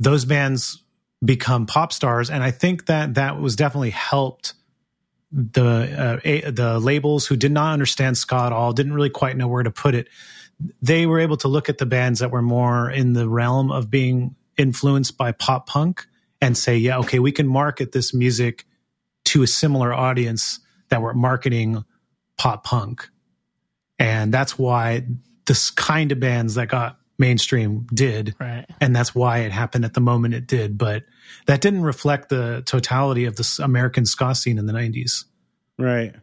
those 0.00 0.24
bands 0.24 0.82
become 1.24 1.66
pop 1.66 1.92
stars, 1.92 2.28
and 2.28 2.42
I 2.42 2.50
think 2.50 2.86
that 2.86 3.14
that 3.14 3.40
was 3.40 3.54
definitely 3.54 3.90
helped 3.90 4.54
the 5.30 5.64
uh, 5.64 6.20
a, 6.24 6.50
the 6.50 6.80
labels 6.80 7.26
who 7.26 7.36
did 7.36 7.52
not 7.52 7.72
understand 7.72 8.18
ska 8.18 8.36
at 8.36 8.52
all, 8.52 8.72
didn't 8.72 8.94
really 8.94 9.10
quite 9.10 9.36
know 9.36 9.46
where 9.46 9.62
to 9.62 9.70
put 9.70 9.94
it. 9.94 10.08
They 10.82 11.06
were 11.06 11.20
able 11.20 11.36
to 11.38 11.48
look 11.48 11.68
at 11.68 11.78
the 11.78 11.86
bands 11.86 12.18
that 12.18 12.32
were 12.32 12.42
more 12.42 12.90
in 12.90 13.12
the 13.12 13.28
realm 13.28 13.70
of 13.70 13.90
being 13.90 14.34
influenced 14.56 15.16
by 15.16 15.30
pop 15.30 15.68
punk 15.68 16.04
and 16.40 16.56
say, 16.56 16.76
yeah, 16.76 16.98
okay, 16.98 17.18
we 17.18 17.32
can 17.32 17.46
market 17.46 17.92
this 17.92 18.14
music 18.14 18.64
to 19.26 19.42
a 19.42 19.46
similar 19.46 19.92
audience 19.92 20.60
that 20.88 21.02
we're 21.02 21.14
marketing 21.14 21.84
pop 22.36 22.64
punk. 22.64 23.08
And 23.98 24.32
that's 24.32 24.58
why 24.58 25.04
this 25.46 25.70
kind 25.70 26.12
of 26.12 26.20
bands 26.20 26.54
that 26.54 26.68
got 26.68 26.98
mainstream 27.18 27.86
did. 27.92 28.34
Right. 28.38 28.64
And 28.80 28.94
that's 28.94 29.14
why 29.14 29.38
it 29.38 29.52
happened 29.52 29.84
at 29.84 29.94
the 29.94 30.00
moment 30.00 30.34
it 30.34 30.46
did. 30.46 30.78
But 30.78 31.04
that 31.46 31.60
didn't 31.60 31.82
reflect 31.82 32.28
the 32.28 32.62
totality 32.64 33.24
of 33.24 33.36
the 33.36 33.60
American 33.62 34.06
ska 34.06 34.34
scene 34.34 34.58
in 34.58 34.66
the 34.66 34.72
90s. 34.72 35.24
Right. 35.78 36.14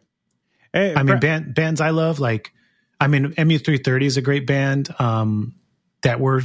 Hey, 0.72 0.94
I 0.94 1.02
mean, 1.02 1.20
band, 1.20 1.54
bands 1.54 1.80
I 1.80 1.90
love, 1.90 2.18
like, 2.18 2.52
I 3.00 3.08
mean, 3.08 3.32
MU330 3.32 4.02
is 4.04 4.16
a 4.16 4.22
great 4.22 4.46
band 4.46 4.88
um, 4.98 5.54
that 6.02 6.20
were 6.20 6.42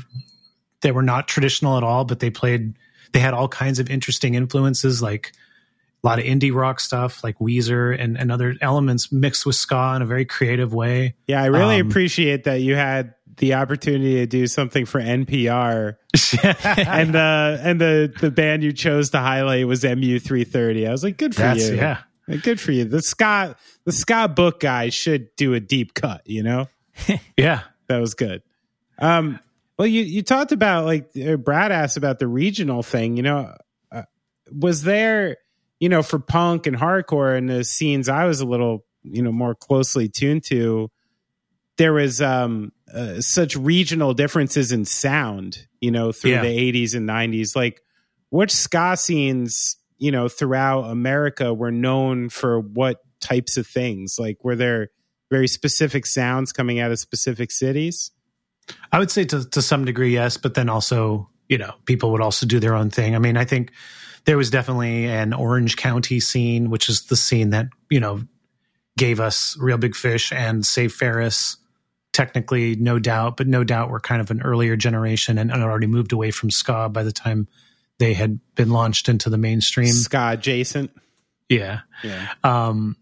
that 0.81 0.95
were 0.95 1.03
not 1.03 1.27
traditional 1.27 1.77
at 1.77 1.83
all, 1.83 2.05
but 2.05 2.19
they 2.19 2.29
played, 2.29 2.75
they 3.11 3.19
had 3.19 3.33
all 3.33 3.47
kinds 3.47 3.79
of 3.79 3.89
interesting 3.89 4.35
influences, 4.35 5.01
like 5.01 5.33
a 6.03 6.07
lot 6.07 6.19
of 6.19 6.25
indie 6.25 6.53
rock 6.53 6.79
stuff, 6.79 7.23
like 7.23 7.37
Weezer 7.39 7.97
and, 7.99 8.17
and 8.17 8.31
other 8.31 8.55
elements 8.61 9.11
mixed 9.11 9.45
with 9.45 9.55
ska 9.55 9.93
in 9.95 10.01
a 10.01 10.05
very 10.05 10.25
creative 10.25 10.73
way. 10.73 11.15
Yeah, 11.27 11.43
I 11.43 11.47
really 11.47 11.79
um, 11.79 11.87
appreciate 11.87 12.45
that 12.45 12.61
you 12.61 12.75
had 12.75 13.13
the 13.37 13.53
opportunity 13.55 14.15
to 14.15 14.25
do 14.25 14.47
something 14.47 14.85
for 14.85 14.99
NPR, 15.01 15.97
and 16.43 17.13
the 17.13 17.59
and 17.63 17.79
the 17.79 18.13
the 18.19 18.31
band 18.31 18.63
you 18.63 18.73
chose 18.73 19.11
to 19.11 19.19
highlight 19.19 19.67
was 19.67 19.83
MU330. 19.83 20.87
I 20.87 20.91
was 20.91 21.03
like, 21.03 21.17
good 21.17 21.35
for 21.35 21.41
That's, 21.41 21.69
you, 21.69 21.75
yeah, 21.75 22.01
good 22.43 22.59
for 22.59 22.71
you. 22.71 22.85
The 22.85 23.01
ska 23.01 23.55
the 23.85 23.91
ska 23.91 24.27
book 24.27 24.59
guy 24.59 24.89
should 24.89 25.35
do 25.35 25.53
a 25.53 25.59
deep 25.59 25.93
cut, 25.93 26.21
you 26.25 26.43
know. 26.43 26.67
yeah, 27.37 27.61
that 27.87 27.99
was 27.99 28.13
good. 28.13 28.41
Um, 28.99 29.39
well, 29.81 29.87
you 29.87 30.03
you 30.03 30.21
talked 30.21 30.51
about 30.51 30.85
like 30.85 31.09
uh, 31.17 31.37
Brad 31.37 31.71
asked 31.71 31.97
about 31.97 32.19
the 32.19 32.27
regional 32.27 32.83
thing. 32.83 33.17
You 33.17 33.23
know, 33.23 33.55
uh, 33.91 34.03
was 34.55 34.83
there, 34.83 35.37
you 35.79 35.89
know, 35.89 36.03
for 36.03 36.19
punk 36.19 36.67
and 36.67 36.77
hardcore 36.77 37.35
and 37.35 37.49
the 37.49 37.63
scenes 37.63 38.07
I 38.07 38.25
was 38.25 38.41
a 38.41 38.45
little, 38.45 38.85
you 39.01 39.23
know, 39.23 39.31
more 39.31 39.55
closely 39.55 40.07
tuned 40.07 40.43
to. 40.49 40.91
There 41.77 41.93
was 41.93 42.21
um 42.21 42.73
uh, 42.93 43.21
such 43.21 43.55
regional 43.55 44.13
differences 44.13 44.71
in 44.71 44.85
sound, 44.85 45.65
you 45.79 45.89
know, 45.89 46.11
through 46.11 46.33
yeah. 46.33 46.43
the 46.43 46.71
80s 46.71 46.93
and 46.93 47.09
90s. 47.09 47.55
Like, 47.55 47.81
which 48.29 48.51
ska 48.51 48.95
scenes, 48.95 49.77
you 49.97 50.11
know, 50.11 50.27
throughout 50.27 50.91
America 50.91 51.55
were 51.55 51.71
known 51.71 52.29
for 52.29 52.59
what 52.59 52.99
types 53.19 53.57
of 53.57 53.65
things? 53.65 54.17
Like, 54.19 54.43
were 54.43 54.55
there 54.55 54.91
very 55.31 55.47
specific 55.47 56.05
sounds 56.05 56.51
coming 56.51 56.79
out 56.79 56.91
of 56.91 56.99
specific 56.99 57.49
cities? 57.49 58.11
I 58.91 58.99
would 58.99 59.11
say 59.11 59.23
to, 59.25 59.47
to 59.49 59.61
some 59.61 59.85
degree, 59.85 60.13
yes, 60.13 60.37
but 60.37 60.53
then 60.53 60.69
also, 60.69 61.29
you 61.49 61.57
know, 61.57 61.73
people 61.85 62.11
would 62.11 62.21
also 62.21 62.45
do 62.45 62.59
their 62.59 62.75
own 62.75 62.89
thing. 62.89 63.15
I 63.15 63.19
mean, 63.19 63.37
I 63.37 63.45
think 63.45 63.71
there 64.25 64.37
was 64.37 64.49
definitely 64.49 65.05
an 65.05 65.33
Orange 65.33 65.75
County 65.77 66.19
scene, 66.19 66.69
which 66.69 66.89
is 66.89 67.03
the 67.03 67.15
scene 67.15 67.51
that, 67.51 67.67
you 67.89 67.99
know, 67.99 68.21
gave 68.97 69.19
us 69.19 69.57
Real 69.59 69.77
Big 69.77 69.95
Fish 69.95 70.31
and 70.31 70.65
Save 70.65 70.93
Ferris 70.93 71.57
technically 72.13 72.75
no 72.75 72.99
doubt, 72.99 73.37
but 73.37 73.47
no 73.47 73.63
doubt 73.63 73.89
we're 73.89 73.99
kind 73.99 74.21
of 74.21 74.31
an 74.31 74.41
earlier 74.41 74.75
generation 74.75 75.37
and, 75.37 75.51
and 75.51 75.63
already 75.63 75.87
moved 75.87 76.11
away 76.11 76.29
from 76.31 76.51
ska 76.51 76.89
by 76.89 77.03
the 77.03 77.11
time 77.11 77.47
they 77.99 78.13
had 78.13 78.39
been 78.55 78.69
launched 78.69 79.07
into 79.07 79.29
the 79.29 79.37
mainstream. 79.37 79.87
Ska 79.87 80.31
adjacent. 80.33 80.91
Yeah. 81.47 81.81
Yeah. 82.03 82.27
Um, 82.43 82.97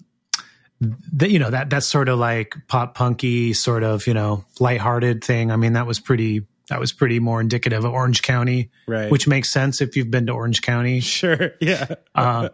that 0.82 1.30
you 1.30 1.40
know 1.40 1.50
that 1.50 1.70
that's 1.70 1.88
sort 1.88 2.10
of 2.10 2.20
like 2.20 2.56
pop 2.68 2.96
punky 2.96 3.54
sort 3.54 3.84
of 3.84 4.08
you 4.08 4.14
know 4.14 4.46
lighthearted 4.60 5.24
thing. 5.24 5.52
I 5.52 5.56
mean 5.56 5.74
that 5.74 5.86
was 5.86 6.00
pretty 6.00 6.46
that 6.70 6.80
was 6.80 6.94
pretty 6.94 7.20
more 7.20 7.42
indicative 7.42 7.84
of 7.84 7.92
Orange 7.92 8.22
County, 8.22 8.70
right? 8.88 9.12
Which 9.12 9.28
makes 9.28 9.50
sense 9.50 9.82
if 9.82 9.96
you've 9.96 10.12
been 10.12 10.28
to 10.28 10.34
Orange 10.34 10.62
County. 10.62 11.00
Sure, 11.10 11.52
yeah. 11.60 11.96
uh, 12.16 12.50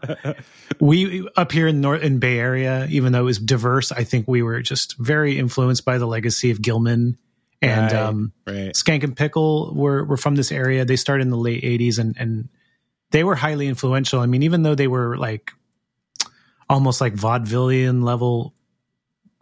we 0.80 1.28
up 1.36 1.52
here 1.52 1.68
in 1.68 1.82
North 1.82 2.02
in 2.02 2.20
Bay 2.20 2.40
Area, 2.40 2.88
even 2.90 3.12
though 3.12 3.22
it 3.22 3.26
was 3.26 3.38
diverse, 3.38 3.92
I 3.92 4.04
think 4.04 4.28
we 4.28 4.42
were 4.42 4.62
just 4.62 4.98
very 4.98 5.38
influenced 5.38 5.86
by 5.86 5.98
the 5.98 6.08
legacy 6.08 6.52
of 6.52 6.62
Gilman 6.62 7.18
and 7.62 7.92
right, 7.92 8.02
um, 8.02 8.34
right. 8.48 8.72
Skankin' 8.74 9.16
Pickle 9.16 9.74
were 9.74 10.04
were 10.04 10.18
from 10.18 10.36
this 10.36 10.52
area. 10.52 10.86
They 10.86 10.96
started 10.96 11.24
in 11.24 11.30
the 11.30 11.38
late 11.38 11.64
'80s, 11.64 12.00
and 12.00 12.16
and 12.18 12.50
they 13.12 13.24
were 13.24 13.36
highly 13.36 13.68
influential. 13.68 14.20
I 14.20 14.26
mean, 14.26 14.44
even 14.44 14.64
though 14.64 14.76
they 14.76 14.88
were 14.88 15.18
like 15.18 15.52
almost 16.70 17.02
like 17.02 17.14
vaudevillian 17.14 18.04
level 18.04 18.54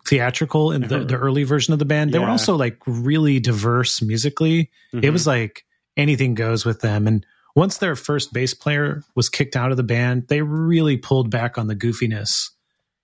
theatrical 0.06 0.72
in 0.72 0.82
the, 0.82 1.00
the 1.06 1.16
early 1.16 1.44
version 1.44 1.74
of 1.74 1.80
the 1.80 1.86
band. 1.86 2.12
They 2.12 2.20
yeah. 2.20 2.26
were 2.26 2.32
also 2.32 2.56
like 2.56 2.78
really 2.86 3.40
diverse 3.40 4.02
musically. 4.02 4.70
Mm-hmm. 4.94 5.06
It 5.06 5.12
was 5.12 5.26
like 5.26 5.66
anything 5.96 6.36
goes 6.36 6.66
with 6.66 6.82
them. 6.82 7.08
And 7.08 7.26
once 7.56 7.78
their 7.78 7.96
first 7.96 8.34
bass 8.34 8.54
player 8.54 9.04
was 9.16 9.30
kicked 9.30 9.56
out 9.56 9.72
of 9.72 9.78
the 9.78 9.84
band, 9.84 10.28
they 10.28 10.42
really 10.42 10.98
pulled 10.98 11.30
back 11.30 11.58
on 11.58 11.68
the 11.68 11.76
goofiness. 11.76 12.50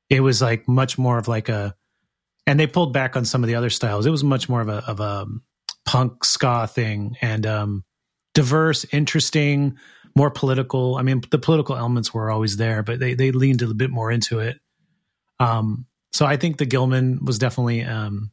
It 0.09 0.21
was 0.21 0.41
like 0.41 0.67
much 0.67 0.97
more 0.97 1.17
of 1.17 1.27
like 1.27 1.49
a, 1.49 1.75
and 2.47 2.59
they 2.59 2.67
pulled 2.67 2.93
back 2.93 3.15
on 3.15 3.25
some 3.25 3.43
of 3.43 3.47
the 3.47 3.55
other 3.55 3.69
styles. 3.69 4.05
It 4.05 4.11
was 4.11 4.23
much 4.23 4.49
more 4.49 4.61
of 4.61 4.69
a 4.69 4.83
of 4.87 4.99
a 4.99 5.27
punk 5.85 6.25
ska 6.25 6.67
thing 6.67 7.15
and 7.21 7.45
um, 7.45 7.83
diverse, 8.33 8.85
interesting, 8.91 9.77
more 10.15 10.31
political. 10.31 10.95
I 10.95 11.01
mean, 11.01 11.21
the 11.29 11.39
political 11.39 11.75
elements 11.75 12.13
were 12.13 12.29
always 12.29 12.57
there, 12.57 12.83
but 12.83 12.99
they 12.99 13.13
they 13.13 13.31
leaned 13.31 13.61
a 13.61 13.73
bit 13.73 13.89
more 13.89 14.11
into 14.11 14.39
it. 14.39 14.59
Um, 15.39 15.85
so 16.11 16.25
I 16.25 16.37
think 16.37 16.57
the 16.57 16.65
Gilman 16.65 17.23
was 17.23 17.39
definitely 17.39 17.83
um, 17.83 18.31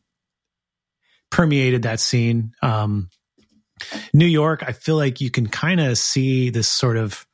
permeated 1.30 1.82
that 1.82 2.00
scene. 2.00 2.52
Um, 2.62 3.10
New 4.12 4.26
York, 4.26 4.64
I 4.66 4.72
feel 4.72 4.96
like 4.96 5.20
you 5.20 5.30
can 5.30 5.46
kind 5.48 5.80
of 5.80 5.98
see 5.98 6.50
this 6.50 6.68
sort 6.68 6.96
of 6.96 7.26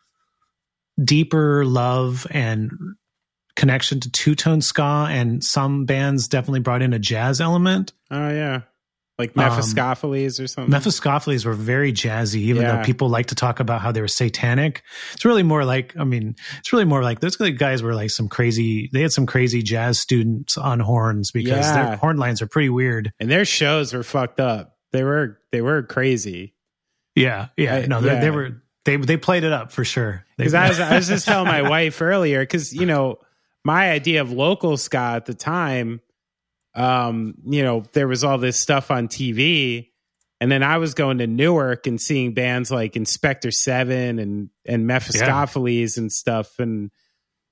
deeper 1.03 1.64
love 1.64 2.26
and 2.30 2.72
connection 3.55 4.01
to 4.01 4.11
two 4.11 4.34
tone 4.34 4.61
ska, 4.61 5.07
and 5.11 5.43
some 5.43 5.84
bands 5.84 6.28
definitely 6.28 6.61
brought 6.61 6.82
in 6.82 6.93
a 6.93 6.99
jazz 6.99 7.40
element. 7.40 7.93
Oh 8.11 8.28
yeah, 8.28 8.62
like 9.18 9.34
Mephiskapheles 9.34 10.38
um, 10.38 10.44
or 10.44 10.48
something. 10.48 10.72
Mephiskapheles 10.72 11.44
were 11.44 11.52
very 11.52 11.92
jazzy, 11.92 12.40
even 12.40 12.62
yeah. 12.62 12.76
though 12.76 12.82
people 12.84 13.08
like 13.08 13.26
to 13.26 13.34
talk 13.34 13.60
about 13.60 13.80
how 13.80 13.92
they 13.92 14.00
were 14.00 14.08
satanic. 14.08 14.82
It's 15.12 15.24
really 15.24 15.42
more 15.42 15.64
like, 15.64 15.94
I 15.98 16.04
mean, 16.04 16.34
it's 16.58 16.72
really 16.72 16.84
more 16.84 17.02
like 17.02 17.20
those 17.20 17.36
guys 17.36 17.82
were 17.82 17.94
like 17.94 18.10
some 18.10 18.28
crazy. 18.28 18.88
They 18.92 19.02
had 19.02 19.12
some 19.12 19.26
crazy 19.26 19.62
jazz 19.62 20.00
students 20.00 20.56
on 20.56 20.80
horns 20.80 21.30
because 21.30 21.66
yeah. 21.66 21.86
their 21.86 21.96
horn 21.96 22.16
lines 22.16 22.42
are 22.42 22.46
pretty 22.46 22.70
weird, 22.70 23.12
and 23.20 23.30
their 23.30 23.44
shows 23.44 23.92
were 23.92 24.02
fucked 24.02 24.40
up. 24.40 24.76
They 24.92 25.04
were 25.04 25.38
they 25.52 25.60
were 25.60 25.82
crazy. 25.82 26.54
Yeah, 27.14 27.48
yeah, 27.56 27.86
no, 27.86 28.00
they, 28.00 28.14
yeah. 28.14 28.20
they 28.20 28.30
were 28.30 28.62
they 28.84 28.96
they 28.96 29.16
played 29.16 29.44
it 29.44 29.52
up 29.52 29.72
for 29.72 29.84
sure. 29.84 30.24
Because 30.36 30.54
I 30.54 30.68
was 30.68 30.80
I 30.80 30.96
was 30.96 31.08
just 31.08 31.26
telling 31.26 31.46
my 31.46 31.62
wife 31.68 32.00
earlier 32.00 32.40
because 32.40 32.72
you 32.72 32.86
know 32.86 33.18
my 33.64 33.90
idea 33.90 34.20
of 34.20 34.32
local 34.32 34.76
ska 34.76 34.98
at 35.16 35.26
the 35.26 35.34
time, 35.34 36.00
um, 36.74 37.34
you 37.44 37.62
know, 37.62 37.84
there 37.92 38.08
was 38.08 38.24
all 38.24 38.38
this 38.38 38.58
stuff 38.58 38.90
on 38.90 39.08
TV. 39.08 39.88
And 40.40 40.50
then 40.50 40.62
I 40.62 40.78
was 40.78 40.94
going 40.94 41.18
to 41.18 41.26
Newark 41.26 41.86
and 41.86 42.00
seeing 42.00 42.34
bands 42.34 42.70
like 42.70 42.96
Inspector 42.96 43.50
Seven 43.52 44.18
and 44.18 44.50
and 44.66 44.88
Mephiskapheles 44.88 45.96
yeah. 45.96 46.02
and 46.02 46.12
stuff, 46.12 46.58
and 46.58 46.90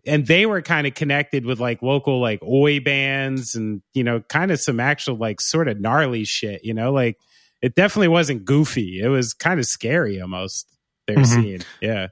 and 0.04 0.26
they 0.26 0.44
were 0.44 0.60
kind 0.60 0.88
of 0.88 0.94
connected 0.94 1.46
with 1.46 1.60
like 1.60 1.82
local 1.82 2.20
like 2.20 2.42
oi 2.42 2.80
bands 2.80 3.54
and 3.54 3.82
you 3.94 4.02
know 4.02 4.20
kind 4.22 4.50
of 4.50 4.60
some 4.60 4.80
actual 4.80 5.14
like 5.14 5.40
sort 5.40 5.68
of 5.68 5.80
gnarly 5.80 6.24
shit. 6.24 6.64
You 6.64 6.74
know, 6.74 6.92
like 6.92 7.16
it 7.62 7.76
definitely 7.76 8.08
wasn't 8.08 8.44
goofy. 8.44 9.00
It 9.00 9.08
was 9.08 9.34
kind 9.34 9.60
of 9.60 9.66
scary 9.66 10.20
almost. 10.20 10.66
Their 11.06 11.16
mm-hmm. 11.16 11.42
scene, 11.42 11.60
yeah. 11.80 12.08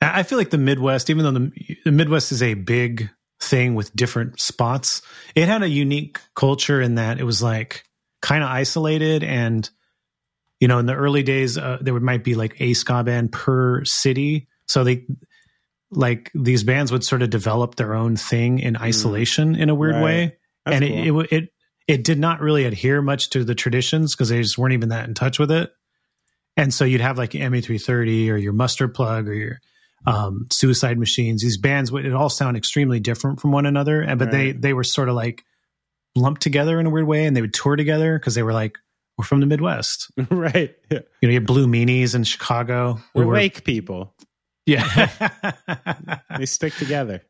I 0.00 0.22
feel 0.22 0.38
like 0.38 0.50
the 0.50 0.58
Midwest, 0.58 1.08
even 1.08 1.24
though 1.24 1.30
the, 1.30 1.76
the 1.84 1.92
Midwest 1.92 2.30
is 2.32 2.42
a 2.42 2.54
big 2.54 3.10
thing 3.40 3.74
with 3.74 3.94
different 3.94 4.40
spots. 4.40 5.02
It 5.34 5.48
had 5.48 5.62
a 5.62 5.68
unique 5.68 6.20
culture 6.34 6.80
in 6.80 6.96
that 6.96 7.20
it 7.20 7.24
was 7.24 7.42
like 7.42 7.84
kind 8.24 8.42
of 8.42 8.48
isolated 8.48 9.22
and 9.22 9.68
you 10.58 10.66
know 10.66 10.78
in 10.78 10.86
the 10.86 10.94
early 10.94 11.22
days 11.22 11.58
uh, 11.58 11.76
there 11.82 11.98
might 12.00 12.24
be 12.24 12.34
like 12.34 12.58
a 12.58 12.72
ska 12.72 13.04
band 13.04 13.30
per 13.30 13.84
city 13.84 14.48
so 14.66 14.82
they 14.82 15.04
like 15.90 16.30
these 16.34 16.64
bands 16.64 16.90
would 16.90 17.04
sort 17.04 17.20
of 17.20 17.28
develop 17.28 17.74
their 17.74 17.92
own 17.92 18.16
thing 18.16 18.60
in 18.60 18.74
mm. 18.74 18.80
isolation 18.80 19.56
mm. 19.56 19.60
in 19.60 19.68
a 19.68 19.74
weird 19.74 19.96
right. 19.96 20.02
way 20.02 20.36
That's 20.64 20.80
and 20.80 20.88
cool. 20.88 21.20
it, 21.20 21.24
it 21.24 21.32
it 21.32 21.48
it 21.86 22.04
did 22.04 22.18
not 22.18 22.40
really 22.40 22.64
adhere 22.64 23.02
much 23.02 23.28
to 23.30 23.44
the 23.44 23.54
traditions 23.54 24.14
because 24.14 24.30
they 24.30 24.40
just 24.40 24.56
weren't 24.56 24.72
even 24.72 24.88
that 24.88 25.06
in 25.06 25.12
touch 25.12 25.38
with 25.38 25.50
it 25.50 25.70
and 26.56 26.72
so 26.72 26.86
you'd 26.86 27.02
have 27.02 27.18
like 27.18 27.32
MU330 27.32 28.30
or 28.30 28.38
your 28.38 28.54
mustard 28.54 28.94
plug 28.94 29.28
or 29.28 29.34
your 29.34 29.60
um, 30.06 30.46
Suicide 30.50 30.98
Machines. 30.98 31.42
These 31.42 31.58
bands 31.58 31.90
would 31.90 32.04
it 32.04 32.14
all 32.14 32.28
sound 32.28 32.56
extremely 32.56 33.00
different 33.00 33.40
from 33.40 33.52
one 33.52 33.66
another, 33.66 34.00
and 34.00 34.18
but 34.18 34.26
right. 34.26 34.32
they 34.32 34.52
they 34.52 34.72
were 34.72 34.84
sort 34.84 35.08
of 35.08 35.14
like 35.14 35.44
lumped 36.14 36.42
together 36.42 36.78
in 36.78 36.86
a 36.86 36.90
weird 36.90 37.06
way, 37.06 37.24
and 37.24 37.36
they 37.36 37.40
would 37.40 37.54
tour 37.54 37.76
together 37.76 38.18
because 38.18 38.34
they 38.34 38.42
were 38.42 38.52
like 38.52 38.78
we're 39.16 39.24
from 39.24 39.40
the 39.40 39.46
Midwest, 39.46 40.10
right? 40.30 40.74
Yeah. 40.90 41.00
You 41.20 41.28
know, 41.28 41.32
you 41.32 41.34
have 41.34 41.46
Blue 41.46 41.66
Meanies 41.66 42.14
in 42.14 42.24
Chicago. 42.24 43.00
We're, 43.14 43.26
we 43.26 43.32
Wake 43.32 43.64
people. 43.64 44.14
Yeah, 44.66 45.08
they 46.38 46.46
stick 46.46 46.74
together. 46.74 47.22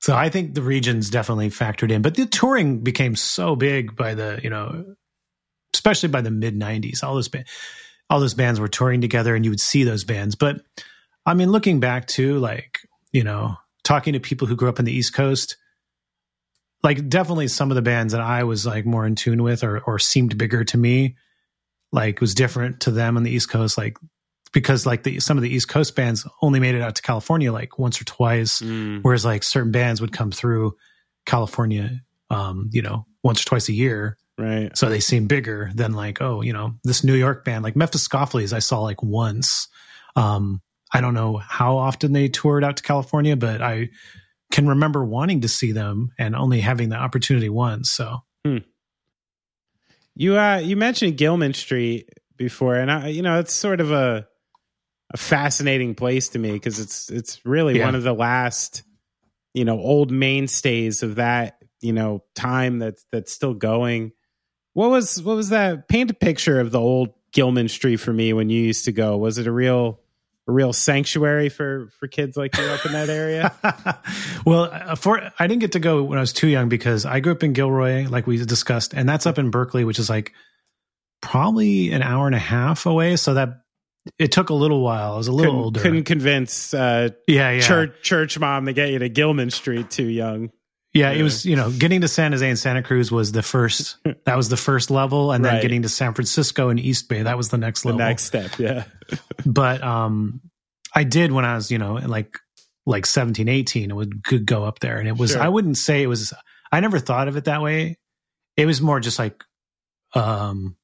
So 0.00 0.14
I 0.14 0.28
think 0.28 0.54
the 0.54 0.62
regions 0.62 1.10
definitely 1.10 1.50
factored 1.50 1.90
in, 1.90 2.02
but 2.02 2.14
the 2.14 2.26
touring 2.26 2.80
became 2.80 3.16
so 3.16 3.56
big 3.56 3.96
by 3.96 4.14
the 4.14 4.40
you 4.42 4.50
know, 4.50 4.94
especially 5.74 6.08
by 6.08 6.20
the 6.20 6.30
mid 6.30 6.58
'90s. 6.58 7.02
All 7.02 7.14
those 7.14 7.30
all 8.10 8.20
those 8.20 8.34
bands 8.34 8.58
were 8.58 8.68
touring 8.68 9.00
together, 9.00 9.34
and 9.34 9.44
you 9.44 9.50
would 9.50 9.60
see 9.60 9.84
those 9.84 10.04
bands, 10.04 10.34
but 10.34 10.60
I 11.28 11.34
mean, 11.34 11.52
looking 11.52 11.78
back 11.78 12.06
to 12.08 12.38
like, 12.38 12.80
you 13.12 13.22
know, 13.22 13.56
talking 13.84 14.14
to 14.14 14.20
people 14.20 14.48
who 14.48 14.56
grew 14.56 14.70
up 14.70 14.78
in 14.78 14.86
the 14.86 14.92
East 14.92 15.12
Coast, 15.12 15.58
like 16.82 17.06
definitely 17.06 17.48
some 17.48 17.70
of 17.70 17.74
the 17.74 17.82
bands 17.82 18.14
that 18.14 18.22
I 18.22 18.44
was 18.44 18.64
like 18.64 18.86
more 18.86 19.04
in 19.04 19.14
tune 19.14 19.42
with 19.42 19.62
or 19.62 19.78
or 19.80 19.98
seemed 19.98 20.38
bigger 20.38 20.64
to 20.64 20.78
me, 20.78 21.16
like 21.92 22.22
was 22.22 22.34
different 22.34 22.80
to 22.80 22.90
them 22.90 23.18
on 23.18 23.24
the 23.24 23.30
East 23.30 23.50
Coast, 23.50 23.76
like 23.76 23.98
because 24.54 24.86
like 24.86 25.02
the 25.02 25.20
some 25.20 25.36
of 25.36 25.42
the 25.42 25.54
East 25.54 25.68
Coast 25.68 25.94
bands 25.94 26.26
only 26.40 26.60
made 26.60 26.74
it 26.74 26.80
out 26.80 26.94
to 26.94 27.02
California 27.02 27.52
like 27.52 27.78
once 27.78 28.00
or 28.00 28.04
twice, 28.04 28.62
mm. 28.62 29.00
whereas 29.02 29.26
like 29.26 29.42
certain 29.42 29.70
bands 29.70 30.00
would 30.00 30.12
come 30.12 30.30
through 30.30 30.76
California, 31.26 32.00
um, 32.30 32.70
you 32.72 32.80
know, 32.80 33.04
once 33.22 33.42
or 33.42 33.44
twice 33.44 33.68
a 33.68 33.74
year. 33.74 34.16
Right. 34.38 34.74
So 34.78 34.88
they 34.88 35.00
seem 35.00 35.26
bigger 35.26 35.72
than 35.74 35.92
like, 35.92 36.22
oh, 36.22 36.40
you 36.40 36.54
know, 36.54 36.76
this 36.84 37.04
New 37.04 37.16
York 37.16 37.44
band, 37.44 37.64
like 37.64 37.74
Mephiskapheles, 37.74 38.54
I 38.54 38.60
saw 38.60 38.80
like 38.80 39.02
once. 39.02 39.68
Um, 40.16 40.62
I 40.92 41.00
don't 41.00 41.14
know 41.14 41.36
how 41.36 41.76
often 41.76 42.12
they 42.12 42.28
toured 42.28 42.64
out 42.64 42.78
to 42.78 42.82
California, 42.82 43.36
but 43.36 43.60
I 43.60 43.90
can 44.50 44.68
remember 44.68 45.04
wanting 45.04 45.42
to 45.42 45.48
see 45.48 45.72
them 45.72 46.10
and 46.18 46.34
only 46.34 46.60
having 46.60 46.88
the 46.88 46.96
opportunity 46.96 47.48
once. 47.48 47.90
So, 47.90 48.18
hmm. 48.44 48.58
you 50.14 50.38
uh, 50.38 50.58
you 50.58 50.76
mentioned 50.76 51.18
Gilman 51.18 51.54
Street 51.54 52.08
before, 52.36 52.76
and 52.76 52.90
I, 52.90 53.08
you 53.08 53.22
know, 53.22 53.38
it's 53.38 53.54
sort 53.54 53.80
of 53.80 53.92
a 53.92 54.26
a 55.10 55.16
fascinating 55.16 55.94
place 55.94 56.30
to 56.30 56.38
me 56.38 56.52
because 56.52 56.78
it's 56.78 57.10
it's 57.10 57.44
really 57.44 57.78
yeah. 57.78 57.86
one 57.86 57.94
of 57.94 58.02
the 58.02 58.12
last 58.12 58.82
you 59.54 59.64
know 59.64 59.78
old 59.78 60.10
mainstays 60.10 61.02
of 61.02 61.16
that 61.16 61.58
you 61.80 61.92
know 61.92 62.22
time 62.34 62.78
that's 62.78 63.04
that's 63.12 63.32
still 63.32 63.54
going. 63.54 64.12
What 64.74 64.90
was 64.90 65.20
what 65.22 65.36
was 65.36 65.50
that? 65.50 65.88
Paint 65.88 66.10
a 66.10 66.14
picture 66.14 66.60
of 66.60 66.70
the 66.70 66.80
old 66.80 67.10
Gilman 67.32 67.68
Street 67.68 67.96
for 67.96 68.12
me 68.12 68.32
when 68.32 68.48
you 68.48 68.62
used 68.62 68.84
to 68.86 68.92
go. 68.92 69.16
Was 69.16 69.38
it 69.38 69.46
a 69.46 69.52
real 69.52 70.00
a 70.48 70.52
real 70.52 70.72
sanctuary 70.72 71.48
for 71.50 71.88
for 72.00 72.08
kids 72.08 72.36
like 72.36 72.56
you 72.56 72.64
up 72.64 72.84
in 72.86 72.92
that 72.92 73.10
area? 73.10 73.54
well, 74.46 74.64
uh, 74.72 74.94
for 74.94 75.30
I 75.38 75.46
didn't 75.46 75.60
get 75.60 75.72
to 75.72 75.80
go 75.80 76.02
when 76.02 76.18
I 76.18 76.20
was 76.20 76.32
too 76.32 76.48
young 76.48 76.68
because 76.68 77.04
I 77.04 77.20
grew 77.20 77.32
up 77.32 77.42
in 77.42 77.52
Gilroy, 77.52 78.08
like 78.08 78.26
we 78.26 78.44
discussed, 78.44 78.94
and 78.94 79.08
that's 79.08 79.26
up 79.26 79.38
in 79.38 79.50
Berkeley, 79.50 79.84
which 79.84 79.98
is 79.98 80.08
like 80.08 80.32
probably 81.20 81.92
an 81.92 82.02
hour 82.02 82.26
and 82.26 82.34
a 82.34 82.40
half 82.40 82.86
away. 82.86 83.16
So 83.16 83.34
that 83.34 83.60
it 84.18 84.32
took 84.32 84.50
a 84.50 84.54
little 84.54 84.82
while. 84.82 85.14
I 85.14 85.16
was 85.16 85.28
a 85.28 85.32
little 85.32 85.52
couldn't, 85.52 85.64
older. 85.64 85.80
Couldn't 85.80 86.04
convince 86.04 86.72
uh, 86.72 87.10
yeah, 87.26 87.50
yeah. 87.50 87.60
church 87.60 88.02
church 88.02 88.38
mom 88.38 88.66
to 88.66 88.72
get 88.72 88.90
you 88.90 88.98
to 88.98 89.08
Gilman 89.08 89.50
Street 89.50 89.90
too 89.90 90.06
young. 90.06 90.50
Yeah, 90.98 91.10
it 91.12 91.22
was, 91.22 91.46
you 91.46 91.56
know, 91.56 91.70
getting 91.70 92.00
to 92.02 92.08
San 92.08 92.32
Jose 92.32 92.48
and 92.48 92.58
Santa 92.58 92.82
Cruz 92.82 93.10
was 93.10 93.32
the 93.32 93.42
first, 93.42 93.96
that 94.24 94.36
was 94.36 94.48
the 94.48 94.56
first 94.56 94.90
level. 94.90 95.32
And 95.32 95.44
then 95.44 95.54
right. 95.54 95.62
getting 95.62 95.82
to 95.82 95.88
San 95.88 96.14
Francisco 96.14 96.68
and 96.68 96.80
East 96.80 97.08
Bay, 97.08 97.22
that 97.22 97.36
was 97.36 97.48
the 97.50 97.58
next 97.58 97.84
level. 97.84 97.98
The 97.98 98.04
next 98.04 98.24
step, 98.24 98.58
yeah. 98.58 98.84
but 99.46 99.82
um, 99.82 100.40
I 100.94 101.04
did 101.04 101.32
when 101.32 101.44
I 101.44 101.54
was, 101.54 101.70
you 101.70 101.78
know, 101.78 101.94
like, 101.94 102.38
like 102.86 103.06
17, 103.06 103.48
18, 103.48 103.90
it 103.90 103.94
would 103.94 104.24
could 104.24 104.46
go 104.46 104.64
up 104.64 104.80
there. 104.80 104.98
And 104.98 105.08
it 105.08 105.16
was, 105.16 105.32
sure. 105.32 105.42
I 105.42 105.48
wouldn't 105.48 105.76
say 105.76 106.02
it 106.02 106.06
was, 106.06 106.32
I 106.72 106.80
never 106.80 106.98
thought 106.98 107.28
of 107.28 107.36
it 107.36 107.44
that 107.44 107.62
way. 107.62 107.98
It 108.56 108.66
was 108.66 108.80
more 108.80 108.98
just 108.98 109.18
like, 109.18 109.44
um, 110.14 110.76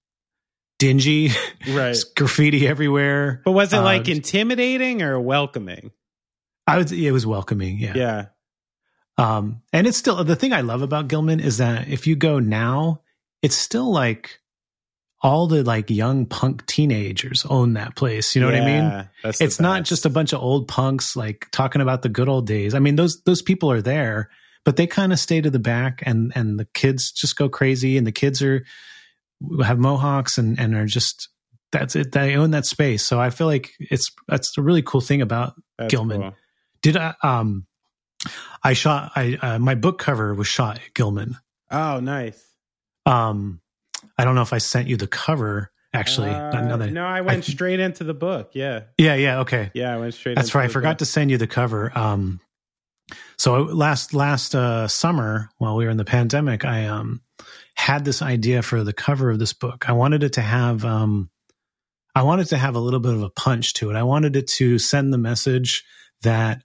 dingy, 0.78 1.30
right? 1.68 1.96
graffiti 2.16 2.66
everywhere. 2.66 3.42
But 3.44 3.52
was 3.52 3.72
it 3.72 3.78
like 3.78 4.08
uh, 4.08 4.12
intimidating 4.12 5.02
or 5.02 5.18
welcoming? 5.20 5.92
I 6.66 6.78
would. 6.78 6.92
It 6.92 7.12
was 7.12 7.26
welcoming. 7.26 7.78
Yeah. 7.78 7.92
Yeah. 7.94 8.26
Um, 9.16 9.62
and 9.72 9.86
it's 9.86 9.98
still 9.98 10.22
the 10.24 10.36
thing 10.36 10.52
I 10.52 10.62
love 10.62 10.82
about 10.82 11.08
Gilman 11.08 11.40
is 11.40 11.58
that 11.58 11.88
if 11.88 12.06
you 12.06 12.16
go 12.16 12.38
now, 12.38 13.02
it's 13.42 13.56
still 13.56 13.92
like 13.92 14.40
all 15.22 15.46
the 15.46 15.62
like 15.62 15.88
young 15.88 16.26
punk 16.26 16.66
teenagers 16.66 17.46
own 17.48 17.74
that 17.74 17.96
place. 17.96 18.34
You 18.34 18.42
know 18.42 18.50
yeah, 18.50 18.60
what 18.60 18.68
I 18.68 19.28
mean? 19.30 19.34
It's 19.40 19.60
not 19.60 19.84
just 19.84 20.04
a 20.04 20.10
bunch 20.10 20.32
of 20.32 20.42
old 20.42 20.68
punks 20.68 21.16
like 21.16 21.48
talking 21.50 21.80
about 21.80 22.02
the 22.02 22.08
good 22.08 22.28
old 22.28 22.46
days. 22.46 22.74
I 22.74 22.78
mean, 22.78 22.96
those 22.96 23.22
those 23.22 23.40
people 23.40 23.70
are 23.70 23.80
there, 23.80 24.30
but 24.64 24.76
they 24.76 24.86
kind 24.86 25.12
of 25.12 25.18
stay 25.18 25.40
to 25.40 25.50
the 25.50 25.58
back 25.58 26.02
and 26.04 26.32
and 26.34 26.58
the 26.58 26.66
kids 26.74 27.10
just 27.10 27.36
go 27.36 27.48
crazy 27.48 27.96
and 27.96 28.06
the 28.06 28.12
kids 28.12 28.42
are 28.42 28.64
have 29.62 29.78
mohawks 29.78 30.36
and 30.38 30.58
and 30.60 30.74
are 30.74 30.86
just 30.86 31.28
that's 31.72 31.96
it. 31.96 32.12
They 32.12 32.36
own 32.36 32.50
that 32.50 32.66
space. 32.66 33.02
So 33.04 33.20
I 33.20 33.30
feel 33.30 33.46
like 33.46 33.72
it's 33.78 34.10
that's 34.28 34.58
a 34.58 34.62
really 34.62 34.82
cool 34.82 35.00
thing 35.00 35.22
about 35.22 35.54
that's 35.78 35.90
Gilman. 35.90 36.20
Cool. 36.20 36.34
Did 36.82 36.96
I 36.96 37.14
um 37.22 37.66
I 38.62 38.72
shot. 38.72 39.12
I 39.16 39.38
uh, 39.40 39.58
my 39.58 39.74
book 39.74 39.98
cover 39.98 40.34
was 40.34 40.46
shot 40.46 40.76
at 40.76 40.94
Gilman. 40.94 41.36
Oh, 41.70 42.00
nice. 42.00 42.42
Um, 43.06 43.60
I 44.16 44.24
don't 44.24 44.34
know 44.34 44.42
if 44.42 44.52
I 44.52 44.58
sent 44.58 44.88
you 44.88 44.96
the 44.96 45.06
cover, 45.06 45.72
Actually, 45.94 46.30
uh, 46.30 46.50
no, 46.90 47.04
I 47.04 47.20
went 47.20 47.38
I, 47.38 47.52
straight 47.52 47.78
into 47.78 48.02
the 48.02 48.14
book. 48.14 48.50
Yeah, 48.52 48.80
yeah, 48.98 49.14
yeah. 49.14 49.40
Okay, 49.40 49.70
yeah, 49.74 49.94
I 49.94 49.98
went 49.98 50.12
straight. 50.14 50.34
That's 50.34 50.52
right. 50.52 50.64
I 50.64 50.68
forgot 50.68 50.94
book. 50.94 50.98
to 50.98 51.06
send 51.06 51.30
you 51.30 51.38
the 51.38 51.46
cover. 51.46 51.96
Um, 51.96 52.40
so 53.36 53.62
last 53.62 54.12
last 54.12 54.56
uh, 54.56 54.88
summer 54.88 55.50
while 55.58 55.76
we 55.76 55.84
were 55.84 55.92
in 55.92 55.96
the 55.96 56.04
pandemic, 56.04 56.64
I 56.64 56.86
um 56.86 57.22
had 57.76 58.04
this 58.04 58.22
idea 58.22 58.62
for 58.62 58.82
the 58.82 58.92
cover 58.92 59.30
of 59.30 59.38
this 59.38 59.52
book. 59.52 59.88
I 59.88 59.92
wanted 59.92 60.24
it 60.24 60.32
to 60.32 60.40
have 60.40 60.84
um, 60.84 61.30
I 62.12 62.22
wanted 62.22 62.48
to 62.48 62.56
have 62.56 62.74
a 62.74 62.80
little 62.80 62.98
bit 62.98 63.14
of 63.14 63.22
a 63.22 63.30
punch 63.30 63.74
to 63.74 63.90
it. 63.90 63.94
I 63.94 64.02
wanted 64.02 64.34
it 64.34 64.48
to 64.56 64.80
send 64.80 65.12
the 65.12 65.18
message 65.18 65.84
that 66.22 66.63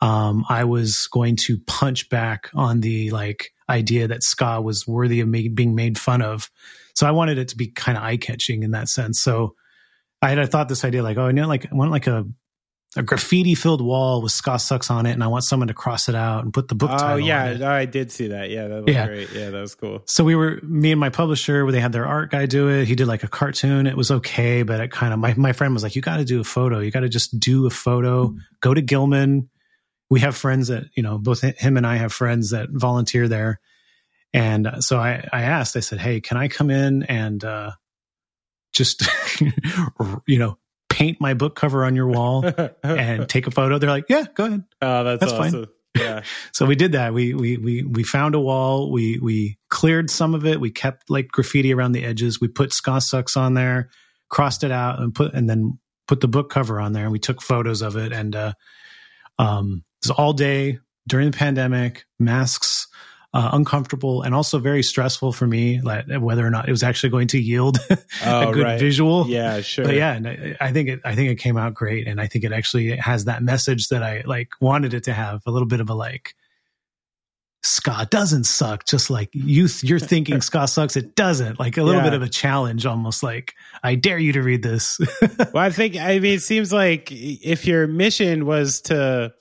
um, 0.00 0.44
I 0.48 0.64
was 0.64 1.08
going 1.10 1.36
to 1.46 1.58
punch 1.66 2.08
back 2.08 2.50
on 2.54 2.80
the 2.80 3.10
like 3.10 3.52
idea 3.68 4.08
that 4.08 4.22
ska 4.22 4.60
was 4.60 4.86
worthy 4.86 5.20
of 5.20 5.28
me 5.28 5.48
being 5.48 5.74
made 5.74 5.98
fun 5.98 6.22
of. 6.22 6.50
So 6.94 7.06
I 7.06 7.10
wanted 7.10 7.38
it 7.38 7.48
to 7.48 7.56
be 7.56 7.68
kind 7.68 7.96
of 7.98 8.04
eye 8.04 8.16
catching 8.16 8.62
in 8.62 8.72
that 8.72 8.88
sense. 8.88 9.20
So 9.20 9.54
I 10.22 10.30
had 10.30 10.38
I 10.38 10.46
thought 10.46 10.68
this 10.68 10.84
idea 10.84 11.02
like, 11.02 11.18
oh, 11.18 11.26
you 11.26 11.32
know, 11.34 11.48
like 11.48 11.66
I 11.70 11.74
want 11.74 11.90
like 11.90 12.06
a 12.06 12.26
a 12.96 13.02
graffiti 13.02 13.54
filled 13.54 13.82
wall 13.82 14.22
with 14.22 14.32
ska 14.32 14.58
sucks 14.58 14.90
on 14.90 15.04
it, 15.04 15.12
and 15.12 15.22
I 15.22 15.26
want 15.26 15.44
someone 15.44 15.68
to 15.68 15.74
cross 15.74 16.08
it 16.08 16.14
out 16.14 16.44
and 16.44 16.52
put 16.52 16.68
the 16.68 16.74
book. 16.74 16.90
Oh 16.92 17.16
yeah, 17.16 17.70
I 17.70 17.84
did 17.84 18.10
see 18.10 18.28
that. 18.28 18.48
Yeah, 18.48 18.68
that 18.68 18.84
was 18.84 18.94
yeah. 18.94 19.06
great. 19.06 19.30
Yeah, 19.32 19.50
that 19.50 19.60
was 19.60 19.74
cool. 19.74 20.02
So 20.06 20.24
we 20.24 20.34
were 20.34 20.60
me 20.62 20.92
and 20.92 21.00
my 21.00 21.10
publisher. 21.10 21.64
Where 21.64 21.72
they 21.72 21.80
had 21.80 21.92
their 21.92 22.06
art 22.06 22.30
guy 22.30 22.46
do 22.46 22.68
it. 22.70 22.86
He 22.86 22.94
did 22.94 23.06
like 23.06 23.22
a 23.22 23.28
cartoon. 23.28 23.86
It 23.86 23.96
was 23.96 24.10
okay, 24.10 24.62
but 24.62 24.80
it 24.80 24.90
kind 24.90 25.12
of 25.12 25.18
my 25.18 25.34
my 25.34 25.52
friend 25.52 25.74
was 25.74 25.82
like, 25.82 25.94
"You 25.94 26.02
got 26.02 26.16
to 26.16 26.24
do 26.24 26.40
a 26.40 26.44
photo. 26.44 26.78
You 26.78 26.90
got 26.90 27.00
to 27.00 27.08
just 27.08 27.38
do 27.38 27.66
a 27.66 27.70
photo. 27.70 28.34
Go 28.60 28.72
to 28.72 28.80
Gilman. 28.80 29.50
We 30.10 30.20
have 30.20 30.36
friends 30.36 30.68
that 30.68 30.84
you 30.96 31.02
know. 31.02 31.18
Both 31.18 31.42
him 31.42 31.76
and 31.76 31.86
I 31.86 31.96
have 31.96 32.12
friends 32.12 32.50
that 32.50 32.68
volunteer 32.70 33.28
there." 33.28 33.60
And 34.32 34.68
so 34.80 34.98
I 34.98 35.26
I 35.32 35.42
asked. 35.42 35.76
I 35.76 35.80
said, 35.80 35.98
"Hey, 35.98 36.20
can 36.20 36.36
I 36.36 36.48
come 36.48 36.70
in 36.70 37.02
and?" 37.04 37.44
uh 37.44 37.72
just 38.72 39.08
you 40.26 40.38
know 40.38 40.58
paint 40.96 41.20
my 41.20 41.34
book 41.34 41.54
cover 41.54 41.84
on 41.84 41.94
your 41.94 42.06
wall 42.06 42.44
and 42.82 43.28
take 43.28 43.46
a 43.46 43.50
photo? 43.50 43.78
They're 43.78 43.90
like, 43.90 44.06
yeah, 44.08 44.24
go 44.34 44.46
ahead. 44.46 44.64
Oh, 44.80 45.04
that's, 45.04 45.20
that's 45.20 45.32
awesome. 45.32 45.66
fine. 45.66 45.74
Yeah. 45.94 46.22
so 46.52 46.64
we 46.64 46.74
did 46.74 46.92
that. 46.92 47.12
We, 47.12 47.34
we, 47.34 47.58
we, 47.58 47.82
we 47.82 48.02
found 48.02 48.34
a 48.34 48.40
wall. 48.40 48.90
We, 48.90 49.18
we 49.18 49.58
cleared 49.68 50.08
some 50.08 50.34
of 50.34 50.46
it. 50.46 50.58
We 50.58 50.70
kept 50.70 51.10
like 51.10 51.28
graffiti 51.28 51.74
around 51.74 51.92
the 51.92 52.04
edges. 52.04 52.40
We 52.40 52.48
put 52.48 52.72
Ska 52.72 53.02
Sucks 53.02 53.36
on 53.36 53.52
there, 53.52 53.90
crossed 54.30 54.64
it 54.64 54.70
out 54.70 54.98
and 54.98 55.14
put, 55.14 55.34
and 55.34 55.50
then 55.50 55.78
put 56.08 56.22
the 56.22 56.28
book 56.28 56.48
cover 56.48 56.80
on 56.80 56.92
there 56.92 57.02
and 57.02 57.12
we 57.12 57.18
took 57.18 57.42
photos 57.42 57.82
of 57.82 57.96
it. 57.96 58.12
And, 58.12 58.34
uh, 58.34 58.52
um, 59.38 59.84
all 60.10 60.32
day 60.32 60.78
during 61.08 61.30
the 61.30 61.36
pandemic, 61.36 62.04
masks, 62.18 62.88
uh, 63.36 63.50
uncomfortable 63.52 64.22
and 64.22 64.34
also 64.34 64.58
very 64.58 64.82
stressful 64.82 65.30
for 65.30 65.46
me, 65.46 65.78
like 65.82 66.06
whether 66.20 66.46
or 66.46 66.48
not 66.48 66.66
it 66.68 66.70
was 66.70 66.82
actually 66.82 67.10
going 67.10 67.28
to 67.28 67.38
yield 67.38 67.78
oh, 68.24 68.48
a 68.48 68.52
good 68.52 68.64
right. 68.64 68.80
visual. 68.80 69.26
Yeah, 69.28 69.60
sure. 69.60 69.84
But 69.84 69.94
yeah, 69.94 70.14
and 70.14 70.26
I, 70.26 70.56
I, 70.58 70.72
think 70.72 70.88
it, 70.88 71.00
I 71.04 71.14
think 71.14 71.30
it 71.30 71.34
came 71.34 71.58
out 71.58 71.74
great, 71.74 72.08
and 72.08 72.18
I 72.18 72.28
think 72.28 72.44
it 72.44 72.52
actually 72.52 72.96
has 72.96 73.26
that 73.26 73.42
message 73.42 73.88
that 73.88 74.02
I 74.02 74.22
like 74.24 74.48
wanted 74.58 74.94
it 74.94 75.04
to 75.04 75.12
have 75.12 75.42
a 75.44 75.50
little 75.50 75.68
bit 75.68 75.80
of 75.80 75.90
a 75.90 75.94
like. 75.94 76.34
Ska 77.62 78.06
doesn't 78.10 78.44
suck, 78.44 78.86
just 78.86 79.10
like 79.10 79.28
you. 79.34 79.68
You're 79.82 79.98
thinking 79.98 80.40
ska 80.40 80.66
sucks. 80.66 80.96
It 80.96 81.14
doesn't. 81.14 81.58
Like 81.58 81.76
a 81.76 81.82
little 81.82 82.00
yeah. 82.00 82.10
bit 82.10 82.14
of 82.14 82.22
a 82.22 82.28
challenge, 82.28 82.86
almost 82.86 83.22
like 83.22 83.52
I 83.82 83.96
dare 83.96 84.18
you 84.18 84.32
to 84.32 84.42
read 84.42 84.62
this. 84.62 84.98
well, 85.52 85.56
I 85.56 85.70
think 85.70 85.96
I 85.96 86.20
mean 86.20 86.36
it 86.36 86.42
seems 86.42 86.72
like 86.72 87.10
if 87.12 87.66
your 87.66 87.86
mission 87.86 88.46
was 88.46 88.80
to, 88.82 89.34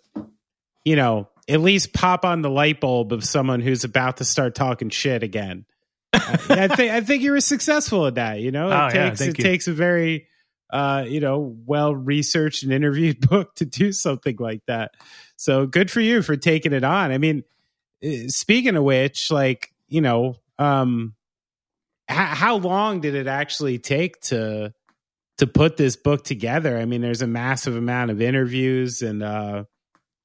you 0.85 0.95
know, 0.95 1.27
at 1.49 1.59
least 1.59 1.93
pop 1.93 2.23
on 2.23 2.41
the 2.41 2.49
light 2.49 2.79
bulb 2.79 3.11
of 3.11 3.25
someone 3.25 3.59
who's 3.59 3.83
about 3.83 4.17
to 4.17 4.25
start 4.25 4.55
talking 4.55 4.89
shit 4.89 5.23
again. 5.23 5.65
I, 6.13 6.67
think 6.67 6.91
I 6.91 7.01
think 7.01 7.23
you 7.23 7.31
were 7.31 7.41
successful 7.41 8.07
at 8.07 8.15
that. 8.15 8.39
You 8.39 8.51
know, 8.51 8.69
it 8.69 8.73
oh, 8.73 8.89
takes 8.89 9.21
yeah, 9.21 9.27
it 9.27 9.37
you. 9.37 9.43
takes 9.43 9.67
a 9.67 9.73
very 9.73 10.27
uh, 10.71 11.05
you 11.07 11.19
know 11.19 11.55
well 11.65 11.93
researched 11.93 12.63
and 12.63 12.71
interviewed 12.71 13.19
book 13.29 13.55
to 13.55 13.65
do 13.65 13.91
something 13.91 14.37
like 14.39 14.61
that. 14.67 14.91
So 15.35 15.65
good 15.65 15.91
for 15.91 15.99
you 15.99 16.21
for 16.21 16.37
taking 16.37 16.73
it 16.73 16.83
on. 16.83 17.11
I 17.11 17.17
mean, 17.17 17.43
eh, 18.01 18.25
speaking 18.27 18.75
of 18.75 18.83
which, 18.83 19.29
like 19.29 19.73
you 19.87 20.01
know, 20.01 20.35
um, 20.57 21.15
h- 22.09 22.15
how 22.17 22.57
long 22.57 23.01
did 23.01 23.15
it 23.15 23.27
actually 23.27 23.79
take 23.79 24.21
to 24.21 24.73
to 25.39 25.47
put 25.47 25.75
this 25.75 25.95
book 25.95 26.23
together? 26.23 26.77
I 26.77 26.85
mean, 26.85 27.01
there's 27.01 27.21
a 27.21 27.27
massive 27.27 27.75
amount 27.75 28.11
of 28.11 28.21
interviews 28.21 29.01
and 29.01 29.21
uh, 29.21 29.65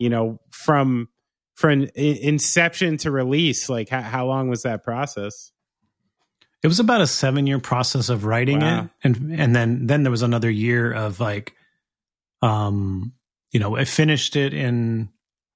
you 0.00 0.08
know, 0.08 0.40
from 0.50 1.08
from 1.54 1.86
inception 1.94 2.96
to 2.96 3.10
release, 3.10 3.68
like 3.68 3.90
how, 3.90 4.00
how 4.00 4.26
long 4.26 4.48
was 4.48 4.62
that 4.62 4.82
process? 4.82 5.52
It 6.62 6.66
was 6.66 6.80
about 6.80 7.02
a 7.02 7.06
seven 7.06 7.46
year 7.46 7.58
process 7.58 8.08
of 8.08 8.24
writing 8.24 8.60
wow. 8.60 8.84
it, 8.84 8.90
and 9.04 9.40
and 9.40 9.54
then 9.54 9.86
then 9.86 10.02
there 10.02 10.10
was 10.10 10.22
another 10.22 10.50
year 10.50 10.92
of 10.92 11.20
like, 11.20 11.54
um, 12.42 13.12
you 13.52 13.60
know, 13.60 13.76
I 13.76 13.84
finished 13.84 14.36
it 14.36 14.54
in 14.54 15.10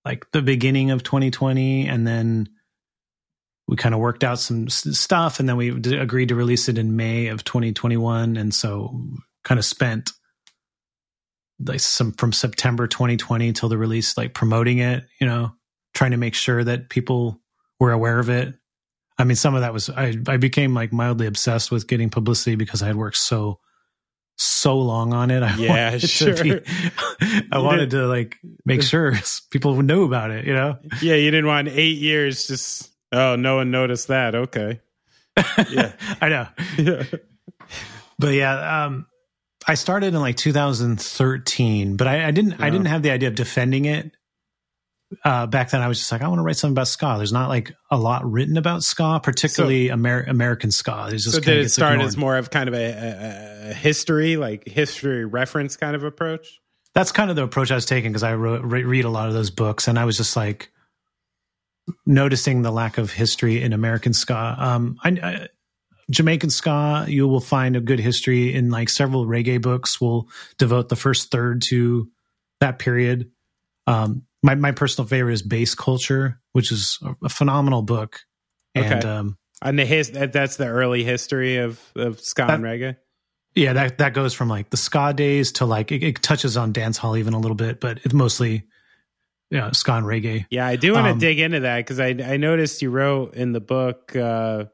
like 0.04 0.30
the 0.32 0.42
beginning 0.42 0.90
of 0.90 1.02
2020, 1.02 1.88
and 1.88 2.06
then 2.06 2.50
we 3.66 3.76
kind 3.76 3.94
of 3.94 4.00
worked 4.00 4.24
out 4.24 4.38
some 4.38 4.68
stuff, 4.68 5.40
and 5.40 5.48
then 5.48 5.56
we 5.56 5.70
agreed 5.70 6.28
to 6.28 6.34
release 6.34 6.68
it 6.68 6.76
in 6.76 6.96
May 6.96 7.28
of 7.28 7.44
2021, 7.44 8.36
and 8.36 8.54
so 8.54 9.00
kind 9.42 9.58
of 9.58 9.64
spent 9.64 10.12
like 11.58 11.80
some 11.80 12.12
from 12.12 12.32
September 12.32 12.86
2020 12.86 13.52
till 13.52 13.68
the 13.68 13.78
release, 13.78 14.16
like 14.16 14.34
promoting 14.34 14.78
it, 14.78 15.04
you 15.20 15.26
know, 15.26 15.52
trying 15.94 16.10
to 16.10 16.16
make 16.16 16.34
sure 16.34 16.62
that 16.62 16.88
people 16.88 17.40
were 17.78 17.92
aware 17.92 18.18
of 18.18 18.28
it. 18.28 18.54
I 19.18 19.24
mean, 19.24 19.36
some 19.36 19.54
of 19.54 19.60
that 19.60 19.72
was 19.72 19.90
I, 19.90 20.14
I 20.26 20.36
became 20.36 20.74
like 20.74 20.92
mildly 20.92 21.26
obsessed 21.26 21.70
with 21.70 21.86
getting 21.86 22.10
publicity 22.10 22.56
because 22.56 22.82
I 22.82 22.88
had 22.88 22.96
worked 22.96 23.16
so 23.16 23.60
so 24.36 24.76
long 24.78 25.12
on 25.12 25.30
it. 25.30 25.42
I 25.42 25.54
yeah, 25.56 25.98
sure. 25.98 26.42
Be, 26.42 26.60
I 27.52 27.58
wanted 27.58 27.90
to 27.90 28.06
like 28.06 28.36
make 28.64 28.82
sure 28.82 29.14
people 29.50 29.76
would 29.76 29.86
know 29.86 30.02
about 30.02 30.30
it. 30.30 30.44
You 30.44 30.54
know? 30.54 30.78
Yeah, 31.00 31.14
you 31.14 31.30
didn't 31.30 31.46
want 31.46 31.68
eight 31.68 31.98
years. 31.98 32.46
Just 32.46 32.90
oh, 33.12 33.36
no 33.36 33.56
one 33.56 33.70
noticed 33.70 34.08
that. 34.08 34.34
Okay. 34.34 34.80
Yeah, 35.70 35.92
I 36.20 36.28
know. 36.28 36.48
Yeah. 36.78 37.04
But 38.18 38.34
yeah, 38.34 38.84
um, 38.84 39.06
I 39.66 39.74
started 39.74 40.08
in 40.08 40.20
like 40.20 40.36
2013, 40.36 41.96
but 41.96 42.06
I, 42.06 42.28
I 42.28 42.30
didn't. 42.30 42.60
I 42.60 42.70
didn't 42.70 42.86
have 42.86 43.02
the 43.02 43.10
idea 43.10 43.28
of 43.28 43.34
defending 43.34 43.84
it. 43.86 44.12
Uh, 45.22 45.46
back 45.46 45.70
then, 45.70 45.80
I 45.80 45.88
was 45.88 45.98
just 45.98 46.10
like, 46.10 46.22
I 46.22 46.28
want 46.28 46.38
to 46.38 46.42
write 46.42 46.56
something 46.56 46.74
about 46.74 46.88
ska. 46.88 47.14
There's 47.18 47.32
not 47.32 47.48
like 47.48 47.72
a 47.90 47.96
lot 47.96 48.24
written 48.30 48.56
about 48.56 48.82
ska, 48.82 49.20
particularly 49.22 49.88
so, 49.88 49.94
Amer- 49.94 50.24
American 50.24 50.70
ska. 50.70 51.08
It's 51.10 51.24
just 51.24 51.36
so 51.36 51.40
did 51.40 51.58
it 51.58 51.70
start 51.70 51.92
ignored. 51.92 52.08
as 52.08 52.16
more 52.16 52.36
of 52.36 52.50
kind 52.50 52.68
of 52.68 52.74
a, 52.74 52.78
a, 52.78 53.70
a, 53.70 53.74
history, 53.74 54.36
like 54.36 54.66
history 54.66 55.24
reference 55.24 55.76
kind 55.76 55.94
of 55.94 56.02
approach? 56.02 56.60
That's 56.94 57.12
kind 57.12 57.30
of 57.30 57.36
the 57.36 57.42
approach 57.42 57.70
I 57.70 57.74
was 57.74 57.86
taking 57.86 58.10
because 58.10 58.22
I 58.22 58.34
wrote, 58.34 58.64
re- 58.64 58.84
read 58.84 59.04
a 59.04 59.10
lot 59.10 59.28
of 59.28 59.34
those 59.34 59.50
books, 59.50 59.88
and 59.88 59.98
I 59.98 60.04
was 60.04 60.16
just 60.16 60.36
like 60.36 60.72
noticing 62.06 62.62
the 62.62 62.70
lack 62.70 62.98
of 62.98 63.12
history 63.12 63.62
in 63.62 63.72
American 63.72 64.12
ska. 64.12 64.56
Um, 64.58 64.98
I, 65.04 65.10
I 65.10 65.48
Jamaican 66.10 66.50
ska, 66.50 67.06
you 67.08 67.26
will 67.26 67.40
find 67.40 67.76
a 67.76 67.80
good 67.80 68.00
history 68.00 68.54
in 68.54 68.70
like 68.70 68.88
several 68.88 69.26
reggae 69.26 69.60
books. 69.60 70.00
Will 70.00 70.28
devote 70.58 70.88
the 70.88 70.96
first 70.96 71.30
third 71.30 71.62
to 71.68 72.10
that 72.60 72.78
period. 72.78 73.30
Um, 73.86 74.22
my 74.42 74.54
my 74.54 74.72
personal 74.72 75.08
favorite 75.08 75.32
is 75.32 75.42
Bass 75.42 75.74
Culture, 75.74 76.40
which 76.52 76.70
is 76.70 76.98
a, 77.22 77.28
phenomenal 77.28 77.82
book. 77.82 78.20
And 78.74 79.04
okay. 79.04 79.08
um, 79.08 79.38
and 79.62 79.78
the 79.78 79.86
his 79.86 80.10
that's 80.10 80.56
the 80.56 80.66
early 80.66 81.04
history 81.04 81.56
of 81.56 81.80
of 81.96 82.20
ska 82.20 82.46
that, 82.46 82.54
and 82.54 82.64
reggae. 82.64 82.96
Yeah, 83.54 83.72
that 83.72 83.98
that 83.98 84.14
goes 84.14 84.34
from 84.34 84.48
like 84.48 84.70
the 84.70 84.76
ska 84.76 85.12
days 85.14 85.52
to 85.52 85.64
like 85.64 85.92
it, 85.92 86.02
it 86.02 86.22
touches 86.22 86.56
on 86.56 86.72
dance 86.72 86.98
hall 86.98 87.16
even 87.16 87.34
a 87.34 87.38
little 87.38 87.54
bit, 87.54 87.80
but 87.80 88.00
it's 88.04 88.14
mostly 88.14 88.64
yeah, 89.50 89.70
ska 89.70 89.92
and 89.92 90.06
reggae. 90.06 90.46
Yeah, 90.50 90.66
I 90.66 90.76
do 90.76 90.92
want 90.92 91.06
to 91.06 91.12
um, 91.12 91.18
dig 91.18 91.38
into 91.38 91.60
that 91.60 91.78
because 91.78 92.00
I 92.00 92.08
I 92.08 92.36
noticed 92.36 92.82
you 92.82 92.90
wrote 92.90 93.34
in 93.34 93.52
the 93.52 93.60
book 93.60 94.14
uh, 94.16 94.64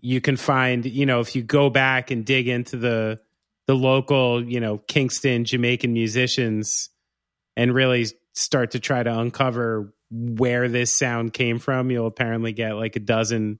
you 0.00 0.20
can 0.20 0.36
find, 0.36 0.84
you 0.84 1.06
know, 1.06 1.20
if 1.20 1.34
you 1.34 1.42
go 1.42 1.70
back 1.70 2.10
and 2.10 2.24
dig 2.24 2.48
into 2.48 2.76
the 2.76 3.20
the 3.66 3.74
local, 3.74 4.42
you 4.42 4.60
know, 4.60 4.78
Kingston 4.78 5.44
Jamaican 5.44 5.92
musicians 5.92 6.88
and 7.56 7.74
really 7.74 8.06
start 8.32 8.70
to 8.70 8.80
try 8.80 9.02
to 9.02 9.18
uncover 9.18 9.92
where 10.10 10.68
this 10.68 10.96
sound 10.96 11.34
came 11.34 11.58
from, 11.58 11.90
you'll 11.90 12.06
apparently 12.06 12.52
get 12.52 12.76
like 12.76 12.96
a 12.96 13.00
dozen 13.00 13.58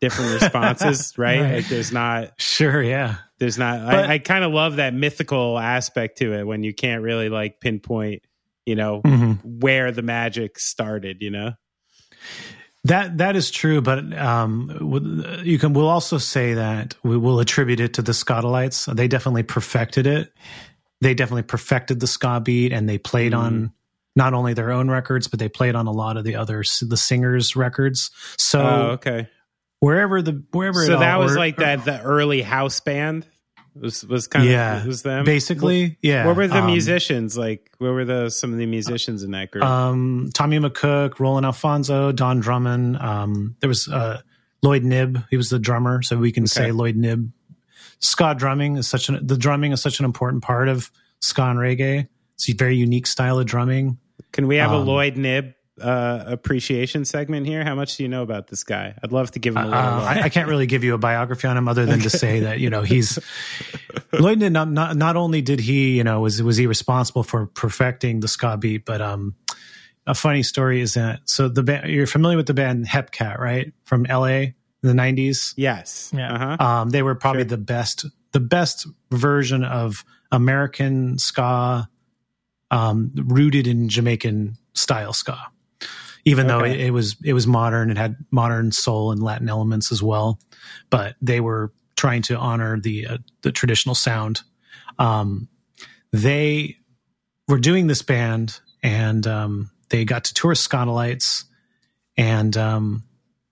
different 0.00 0.34
responses, 0.42 1.16
right? 1.16 1.40
right? 1.40 1.54
Like 1.56 1.68
there's 1.68 1.92
not 1.92 2.32
sure, 2.38 2.82
yeah. 2.82 3.16
There's 3.38 3.56
not. 3.56 3.86
But, 3.86 4.10
I, 4.10 4.14
I 4.14 4.18
kind 4.18 4.44
of 4.44 4.52
love 4.52 4.76
that 4.76 4.92
mythical 4.92 5.58
aspect 5.58 6.18
to 6.18 6.34
it 6.34 6.44
when 6.44 6.62
you 6.62 6.74
can't 6.74 7.02
really 7.02 7.28
like 7.28 7.60
pinpoint, 7.60 8.22
you 8.66 8.74
know, 8.74 9.00
mm-hmm. 9.02 9.60
where 9.60 9.92
the 9.92 10.02
magic 10.02 10.58
started. 10.58 11.22
You 11.22 11.30
know. 11.30 11.52
That 12.84 13.18
that 13.18 13.36
is 13.36 13.50
true, 13.50 13.80
but 13.80 14.16
um, 14.16 15.42
you 15.44 15.58
can. 15.58 15.72
We'll 15.72 15.88
also 15.88 16.18
say 16.18 16.54
that 16.54 16.94
we 17.02 17.16
will 17.16 17.40
attribute 17.40 17.80
it 17.80 17.94
to 17.94 18.02
the 18.02 18.12
Skatalites. 18.12 18.94
They 18.94 19.08
definitely 19.08 19.42
perfected 19.42 20.06
it. 20.06 20.32
They 21.00 21.14
definitely 21.14 21.42
perfected 21.42 22.00
the 22.00 22.06
ska 22.06 22.40
beat, 22.40 22.72
and 22.72 22.88
they 22.88 22.98
played 22.98 23.32
mm. 23.32 23.38
on 23.38 23.72
not 24.16 24.34
only 24.34 24.52
their 24.52 24.72
own 24.72 24.90
records, 24.90 25.28
but 25.28 25.38
they 25.38 25.48
played 25.48 25.74
on 25.74 25.86
a 25.86 25.92
lot 25.92 26.16
of 26.16 26.24
the 26.24 26.36
other 26.36 26.62
the 26.82 26.96
singers' 26.96 27.56
records. 27.56 28.10
So, 28.36 28.60
oh, 28.60 28.90
okay, 28.92 29.28
wherever 29.80 30.22
the 30.22 30.44
wherever. 30.52 30.84
So 30.84 30.98
that 30.98 31.18
was 31.18 31.34
or, 31.34 31.38
like 31.38 31.56
that 31.58 31.84
the 31.84 32.00
early 32.02 32.42
house 32.42 32.80
band. 32.80 33.26
Was 33.80 34.04
was 34.04 34.26
kind 34.26 34.48
yeah, 34.48 34.80
of 34.80 34.86
was 34.86 35.02
them 35.02 35.24
basically? 35.24 35.88
What, 35.88 35.96
yeah. 36.02 36.26
What 36.26 36.36
were 36.36 36.48
the 36.48 36.58
um, 36.58 36.66
musicians 36.66 37.36
like? 37.36 37.70
What 37.78 37.90
were 37.90 38.04
the 38.04 38.30
some 38.30 38.52
of 38.52 38.58
the 38.58 38.66
musicians 38.66 39.22
in 39.22 39.30
that 39.32 39.50
group? 39.50 39.64
Um, 39.64 40.30
Tommy 40.34 40.58
McCook, 40.58 41.18
Roland 41.20 41.46
Alphonso 41.46 42.12
Don 42.12 42.40
Drummond. 42.40 42.96
Um, 42.96 43.56
there 43.60 43.68
was 43.68 43.88
uh, 43.88 44.20
Lloyd 44.62 44.82
Knibb 44.82 45.24
He 45.30 45.36
was 45.36 45.50
the 45.50 45.58
drummer, 45.58 46.02
so 46.02 46.16
we 46.16 46.32
can 46.32 46.44
okay. 46.44 46.48
say 46.48 46.72
Lloyd 46.72 46.96
Knibb 46.96 47.30
Ska 48.00 48.34
drumming 48.36 48.76
is 48.76 48.88
such 48.88 49.08
an 49.08 49.26
the 49.26 49.36
drumming 49.36 49.72
is 49.72 49.82
such 49.82 49.98
an 49.98 50.04
important 50.04 50.42
part 50.42 50.68
of 50.68 50.90
ska 51.20 51.42
and 51.42 51.58
reggae. 51.58 52.08
It's 52.34 52.48
a 52.48 52.52
very 52.52 52.76
unique 52.76 53.06
style 53.06 53.38
of 53.38 53.46
drumming. 53.46 53.98
Can 54.32 54.46
we 54.46 54.56
have 54.56 54.70
um, 54.70 54.82
a 54.82 54.84
Lloyd 54.84 55.16
Knibb 55.16 55.54
uh, 55.80 56.24
appreciation 56.26 57.04
segment 57.04 57.46
here? 57.46 57.64
How 57.64 57.74
much 57.74 57.96
do 57.96 58.02
you 58.02 58.08
know 58.08 58.22
about 58.22 58.48
this 58.48 58.64
guy? 58.64 58.94
I'd 59.02 59.12
love 59.12 59.30
to 59.32 59.38
give 59.38 59.56
him 59.56 59.62
a 59.62 59.66
little. 59.66 59.78
Uh, 59.78 60.04
I, 60.04 60.20
I, 60.24 60.28
can't 60.28 60.48
really 60.48 60.66
give 60.66 60.84
you 60.84 60.94
a 60.94 60.98
biography 60.98 61.48
on 61.48 61.56
him 61.56 61.68
other 61.68 61.86
than 61.86 61.96
okay. 61.96 62.04
to 62.04 62.10
say 62.10 62.40
that 62.40 62.60
you 62.60 62.70
know 62.70 62.82
he's 62.82 63.18
Lloyd. 64.12 64.38
Not, 64.38 64.70
not 64.70 64.96
not 64.96 65.16
only 65.16 65.42
did 65.42 65.60
he 65.60 65.96
you 65.96 66.04
know 66.04 66.20
was 66.20 66.42
was 66.42 66.56
he 66.56 66.66
responsible 66.66 67.22
for 67.22 67.46
perfecting 67.46 68.20
the 68.20 68.28
ska 68.28 68.56
beat, 68.56 68.84
but 68.84 69.00
um, 69.00 69.34
a 70.06 70.14
funny 70.14 70.42
story 70.42 70.80
is 70.80 70.94
that 70.94 71.20
so 71.26 71.48
the 71.48 71.62
band 71.62 71.90
you're 71.90 72.06
familiar 72.06 72.36
with 72.36 72.46
the 72.46 72.54
band 72.54 72.86
Hepcat, 72.86 73.38
right? 73.38 73.72
From 73.84 74.06
L.A. 74.06 74.42
in 74.42 74.54
the 74.82 74.92
'90s. 74.92 75.54
Yes. 75.56 76.10
Yeah. 76.14 76.32
Uh-huh. 76.32 76.64
Um, 76.64 76.90
they 76.90 77.02
were 77.02 77.14
probably 77.14 77.42
sure. 77.42 77.50
the 77.50 77.58
best 77.58 78.06
the 78.32 78.40
best 78.40 78.86
version 79.10 79.64
of 79.64 80.04
American 80.30 81.18
ska 81.18 81.88
um, 82.70 83.12
rooted 83.14 83.66
in 83.66 83.88
Jamaican 83.88 84.56
style 84.74 85.12
ska. 85.12 85.38
Even 86.28 86.50
okay. 86.50 86.58
though 86.58 86.64
it, 86.64 86.80
it, 86.80 86.90
was 86.90 87.16
it 87.24 87.32
was 87.32 87.46
modern, 87.46 87.90
it 87.90 87.96
had 87.96 88.16
modern 88.30 88.70
soul 88.70 89.12
and 89.12 89.22
Latin 89.22 89.48
elements 89.48 89.90
as 89.90 90.02
well, 90.02 90.38
but 90.90 91.16
they 91.22 91.40
were 91.40 91.72
trying 91.96 92.22
to 92.22 92.36
honor 92.36 92.78
the 92.78 93.06
uh, 93.06 93.18
the 93.42 93.50
traditional 93.50 93.94
sound. 93.94 94.42
Um, 94.98 95.48
they 96.12 96.76
were 97.46 97.58
doing 97.58 97.86
this 97.86 98.02
band, 98.02 98.60
and 98.82 99.26
um, 99.26 99.70
they 99.88 100.04
got 100.04 100.24
to 100.24 100.34
tour 100.34 100.54
Skatalites, 100.54 101.44
and 102.16 102.54
um, 102.56 103.04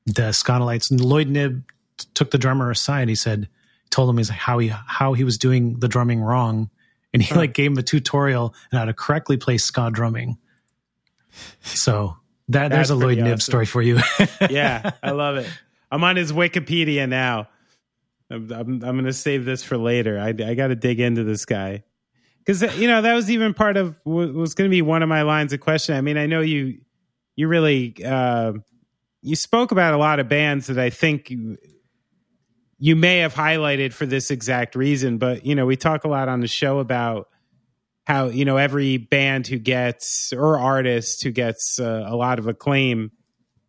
the 0.04 0.32
Skatalites 0.32 0.90
and 0.90 1.00
Lloyd 1.00 1.28
Knibb 1.28 1.64
took 2.12 2.30
the 2.30 2.38
drummer 2.38 2.70
aside. 2.70 3.08
He 3.08 3.14
said, 3.14 3.48
told 3.90 4.10
him 4.10 4.18
he's 4.18 4.28
like 4.28 4.38
how 4.38 4.58
he 4.58 4.68
how 4.68 5.14
he 5.14 5.24
was 5.24 5.38
doing 5.38 5.80
the 5.80 5.88
drumming 5.88 6.20
wrong, 6.20 6.68
and 7.14 7.22
he 7.22 7.34
like 7.34 7.54
gave 7.54 7.70
him 7.70 7.78
a 7.78 7.82
tutorial 7.82 8.54
on 8.72 8.78
how 8.78 8.84
to 8.84 8.92
correctly 8.92 9.38
play 9.38 9.56
ska 9.56 9.90
drumming. 9.90 10.36
So 11.62 12.16
that 12.48 12.70
there's 12.70 12.90
a 12.90 12.94
Lloyd 12.94 13.18
awesome. 13.18 13.32
Knibb 13.32 13.42
story 13.42 13.66
for 13.66 13.82
you. 13.82 13.98
yeah, 14.50 14.92
I 15.02 15.10
love 15.10 15.36
it. 15.36 15.48
I'm 15.90 16.02
on 16.04 16.16
his 16.16 16.32
Wikipedia 16.32 17.08
now. 17.08 17.48
I'm, 18.30 18.50
I'm, 18.50 18.68
I'm 18.68 18.80
going 18.80 19.04
to 19.04 19.12
save 19.12 19.44
this 19.44 19.62
for 19.62 19.76
later. 19.76 20.18
I, 20.18 20.28
I 20.28 20.54
got 20.54 20.68
to 20.68 20.76
dig 20.76 21.00
into 21.00 21.24
this 21.24 21.44
guy 21.44 21.84
because 22.46 22.62
you 22.78 22.88
know 22.88 23.02
that 23.02 23.14
was 23.14 23.30
even 23.30 23.54
part 23.54 23.76
of 23.76 23.98
what 24.04 24.32
was 24.32 24.54
going 24.54 24.68
to 24.68 24.74
be 24.74 24.82
one 24.82 25.02
of 25.02 25.08
my 25.08 25.22
lines 25.22 25.52
of 25.52 25.60
question. 25.60 25.96
I 25.96 26.00
mean, 26.00 26.16
I 26.16 26.26
know 26.26 26.40
you 26.40 26.78
you 27.34 27.48
really 27.48 27.94
uh, 28.04 28.54
you 29.22 29.36
spoke 29.36 29.72
about 29.72 29.94
a 29.94 29.98
lot 29.98 30.20
of 30.20 30.28
bands 30.28 30.68
that 30.68 30.78
I 30.78 30.90
think 30.90 31.30
you, 31.30 31.56
you 32.78 32.96
may 32.96 33.18
have 33.18 33.34
highlighted 33.34 33.92
for 33.92 34.06
this 34.06 34.30
exact 34.30 34.74
reason, 34.74 35.18
but 35.18 35.44
you 35.44 35.54
know 35.54 35.66
we 35.66 35.76
talk 35.76 36.04
a 36.04 36.08
lot 36.08 36.28
on 36.28 36.40
the 36.40 36.48
show 36.48 36.78
about 36.78 37.28
how 38.06 38.26
you 38.26 38.44
know 38.44 38.56
every 38.56 38.96
band 38.96 39.46
who 39.46 39.58
gets 39.58 40.32
or 40.32 40.58
artist 40.58 41.22
who 41.22 41.32
gets 41.32 41.78
uh, 41.80 42.04
a 42.06 42.14
lot 42.16 42.38
of 42.38 42.46
acclaim 42.46 43.10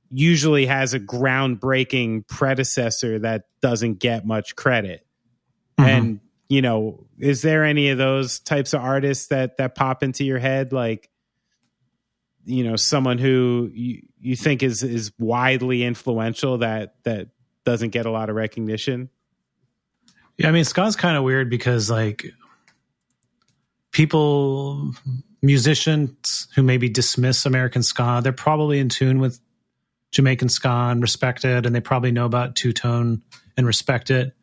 usually 0.10 0.68
has 0.68 0.94
a 0.94 1.00
groundbreaking 1.00 2.26
predecessor 2.28 3.20
that 3.20 3.44
doesn't 3.62 3.96
get 3.96 4.26
much 4.26 4.56
credit. 4.56 5.06
Mm-hmm. 5.80 5.90
and 5.90 6.20
you 6.50 6.62
know 6.62 7.06
is 7.20 7.42
there 7.42 7.64
any 7.64 7.90
of 7.90 7.98
those 7.98 8.40
types 8.40 8.74
of 8.74 8.82
artists 8.82 9.28
that 9.28 9.58
that 9.58 9.76
pop 9.76 10.04
into 10.04 10.24
your 10.24 10.40
head? 10.40 10.72
Like 10.72 11.10
you 12.46 12.64
know 12.64 12.76
someone 12.76 13.18
who 13.18 13.72
you, 13.74 14.04
you 14.20 14.36
think 14.36 14.64
is 14.64 14.84
is 14.84 15.12
widely 15.20 15.84
influential 15.84 16.60
that 16.60 16.96
that 17.04 17.30
doesn't 17.66 17.90
get 17.90 18.06
a 18.06 18.12
lot 18.12 18.30
of 18.30 18.36
recognition? 18.36 19.10
Yeah 20.38 20.50
i 20.50 20.52
mean 20.52 20.64
ska's 20.64 20.96
kind 20.96 21.18
of 21.18 21.24
weird 21.24 21.50
because 21.50 21.90
like 21.90 22.32
people, 23.98 24.94
musicians 25.42 26.48
who 26.54 26.62
maybe 26.62 26.88
dismiss 26.88 27.48
American 27.48 27.82
ska, 27.82 28.22
they're 28.24 28.32
probably 28.32 28.78
in 28.78 28.90
tune 28.90 29.18
with 29.18 29.40
Jamaican 30.12 30.50
ska 30.50 30.90
and 30.92 31.02
respect 31.02 31.44
it, 31.44 31.66
and 31.66 31.74
they 31.74 31.82
probably 31.82 32.12
know 32.12 32.28
about 32.28 32.56
two 32.56 32.74
tone 32.74 33.24
and 33.58 33.66
respect 33.66 34.12
it. 34.12 34.36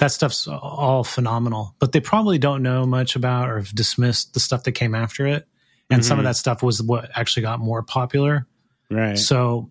That 0.00 0.12
stuff's 0.12 0.46
all 0.46 1.02
phenomenal, 1.02 1.74
but 1.78 1.92
they 1.92 2.00
probably 2.00 2.36
don't 2.36 2.62
know 2.62 2.84
much 2.84 3.16
about 3.16 3.48
or 3.48 3.56
have 3.56 3.74
dismissed 3.74 4.34
the 4.34 4.40
stuff 4.40 4.64
that 4.64 4.72
came 4.72 4.94
after 4.94 5.26
it. 5.26 5.48
And 5.88 6.02
mm-hmm. 6.02 6.06
some 6.06 6.18
of 6.18 6.24
mm-hmm. 6.24 6.28
that 6.28 6.36
stuff 6.36 6.62
was 6.62 6.82
what 6.82 7.10
actually 7.14 7.44
got 7.44 7.58
more 7.58 7.82
popular. 7.82 8.46
Right. 8.90 9.16
So, 9.16 9.70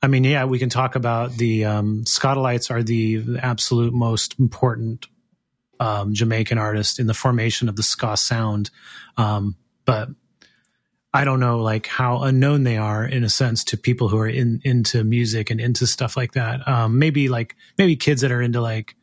I 0.00 0.06
mean, 0.06 0.22
yeah, 0.22 0.44
we 0.44 0.60
can 0.60 0.68
talk 0.68 0.94
about 0.94 1.32
the 1.32 1.64
um, 1.64 2.04
Skatalites 2.04 2.70
are 2.70 2.84
the 2.84 3.24
absolute 3.42 3.92
most 3.92 4.38
important 4.38 5.06
um, 5.82 6.14
Jamaican 6.14 6.58
artist 6.58 7.00
in 7.00 7.08
the 7.08 7.14
formation 7.14 7.68
of 7.68 7.74
the 7.74 7.82
ska 7.82 8.16
sound. 8.16 8.70
Um, 9.16 9.56
but 9.84 10.08
I 11.12 11.24
don't 11.24 11.40
know 11.40 11.58
like 11.58 11.88
how 11.88 12.22
unknown 12.22 12.62
they 12.62 12.76
are 12.76 13.04
in 13.04 13.24
a 13.24 13.28
sense 13.28 13.64
to 13.64 13.76
people 13.76 14.08
who 14.08 14.18
are 14.18 14.28
in 14.28 14.60
into 14.64 15.02
music 15.02 15.50
and 15.50 15.60
into 15.60 15.86
stuff 15.86 16.16
like 16.16 16.32
that. 16.32 16.66
Um, 16.66 17.00
maybe 17.00 17.28
like 17.28 17.56
maybe 17.78 17.96
kids 17.96 18.20
that 18.20 18.30
are 18.30 18.40
into 18.40 18.60
like 18.60 18.94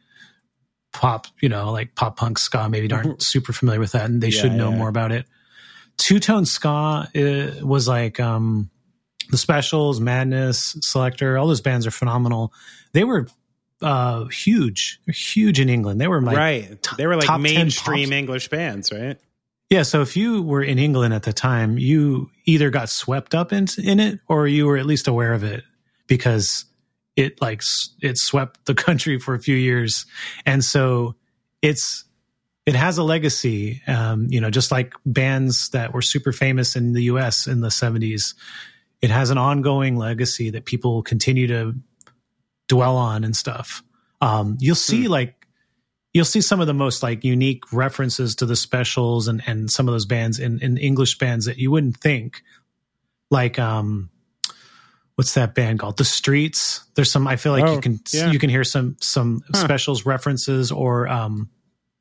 pop, 0.94 1.28
you 1.42 1.50
know, 1.50 1.72
like 1.72 1.96
pop 1.96 2.16
punk 2.16 2.40
ska, 2.40 2.70
maybe 2.70 2.92
aren't 2.92 3.08
mm-hmm. 3.08 3.20
super 3.20 3.52
familiar 3.52 3.82
with 3.82 3.92
that, 3.92 4.06
and 4.06 4.22
they 4.22 4.30
yeah, 4.30 4.42
should 4.42 4.54
know 4.54 4.72
yeah. 4.72 4.78
more 4.78 4.90
about 4.90 5.12
it. 5.12 5.26
Two 5.98 6.20
tone 6.20 6.46
ska 6.46 7.10
uh, 7.14 7.66
was 7.66 7.90
like 7.90 8.22
um, 8.22 8.70
the 9.30 9.38
Specials, 9.38 10.00
Madness, 10.00 10.76
Selecter, 10.78 11.40
All 11.40 11.48
those 11.48 11.62
bands 11.62 11.86
are 11.86 11.92
phenomenal. 11.92 12.54
They 12.94 13.04
were 13.04 13.28
uh, 13.82 14.26
huge, 14.26 15.00
huge 15.08 15.60
in 15.60 15.70
England. 15.70 16.02
They 16.02 16.08
were 16.08 16.22
like 16.22 16.38
right. 16.38 16.82
T- 16.82 16.96
they 16.98 17.08
were 17.08 17.16
like 17.16 17.40
mainstream 17.40 18.12
English 18.12 18.50
bands, 18.50 18.92
right? 18.92 19.18
Yeah. 19.70 19.84
So 19.84 20.02
if 20.02 20.18
you 20.18 20.42
were 20.42 20.64
in 20.64 20.80
England 20.80 21.14
at 21.14 21.24
the 21.24 21.34
time, 21.34 21.78
you 21.78 22.30
either 22.46 22.70
got 22.70 22.90
swept 22.90 23.36
up 23.36 23.54
in, 23.54 23.68
in 23.78 24.00
it 24.00 24.20
or 24.28 24.48
you 24.48 24.66
were 24.66 24.78
at 24.78 24.86
least 24.86 25.08
aware 25.08 25.34
of 25.34 25.44
it 25.44 25.64
because 26.08 26.66
it 27.16 27.40
like 27.42 27.62
it 28.02 28.18
swept 28.18 28.66
the 28.66 28.74
country 28.86 29.20
for 29.20 29.34
a 29.34 29.40
few 29.40 29.56
years, 29.56 30.06
and 30.46 30.64
so 30.64 31.16
it's 31.62 32.06
it 32.66 32.76
has 32.76 32.98
a 32.98 33.04
legacy. 33.04 33.82
Um, 33.88 34.28
you 34.30 34.42
know, 34.42 34.50
just 34.50 34.72
like 34.72 34.94
bands 35.06 35.70
that 35.70 35.94
were 35.94 36.02
super 36.02 36.32
famous 36.32 36.76
in 36.76 36.94
the 36.94 37.04
U.S. 37.04 37.48
in 37.48 37.62
the 37.62 37.70
'70s, 37.70 38.34
it 39.02 39.10
has 39.10 39.30
an 39.30 39.38
ongoing 39.38 39.96
legacy 39.96 40.50
that 40.50 40.66
people 40.66 41.02
continue 41.04 41.48
to 41.48 41.76
dwell 42.70 42.96
on 42.96 43.26
and 43.26 43.36
stuff. 43.36 43.84
Um, 44.22 44.58
you'll 44.62 44.76
see 44.76 45.06
hmm. 45.06 45.12
like 45.12 45.48
you'll 46.14 46.26
see 46.26 46.42
some 46.42 46.62
of 46.62 46.68
the 46.68 46.74
most 46.74 47.04
like 47.04 47.26
unique 47.26 47.72
references 47.74 48.36
to 48.36 48.46
the 48.46 48.56
specials 48.56 49.28
and 49.28 49.44
and 49.46 49.70
some 49.70 49.90
of 49.90 49.94
those 49.94 50.06
bands 50.06 50.40
in, 50.40 50.60
in 50.62 50.78
English 50.78 51.18
bands 51.18 51.46
that 51.46 51.58
you 51.58 51.72
wouldn't 51.72 51.98
think. 51.98 52.42
Like 53.30 53.60
um 53.60 54.10
what's 55.16 55.34
that 55.34 55.54
band 55.54 55.80
called? 55.80 55.98
The 55.98 56.06
Streets. 56.06 56.86
There's 56.96 57.12
some 57.12 57.28
I 57.28 57.36
feel 57.36 57.52
like 57.52 57.66
oh, 57.66 57.74
you 57.74 57.82
can 57.82 58.00
yeah. 58.14 58.32
you 58.32 58.40
can 58.40 58.50
hear 58.50 58.64
some 58.64 58.96
some 59.02 59.42
huh. 59.54 59.58
specials 59.60 60.06
references 60.06 60.72
or 60.72 61.08
um 61.08 61.50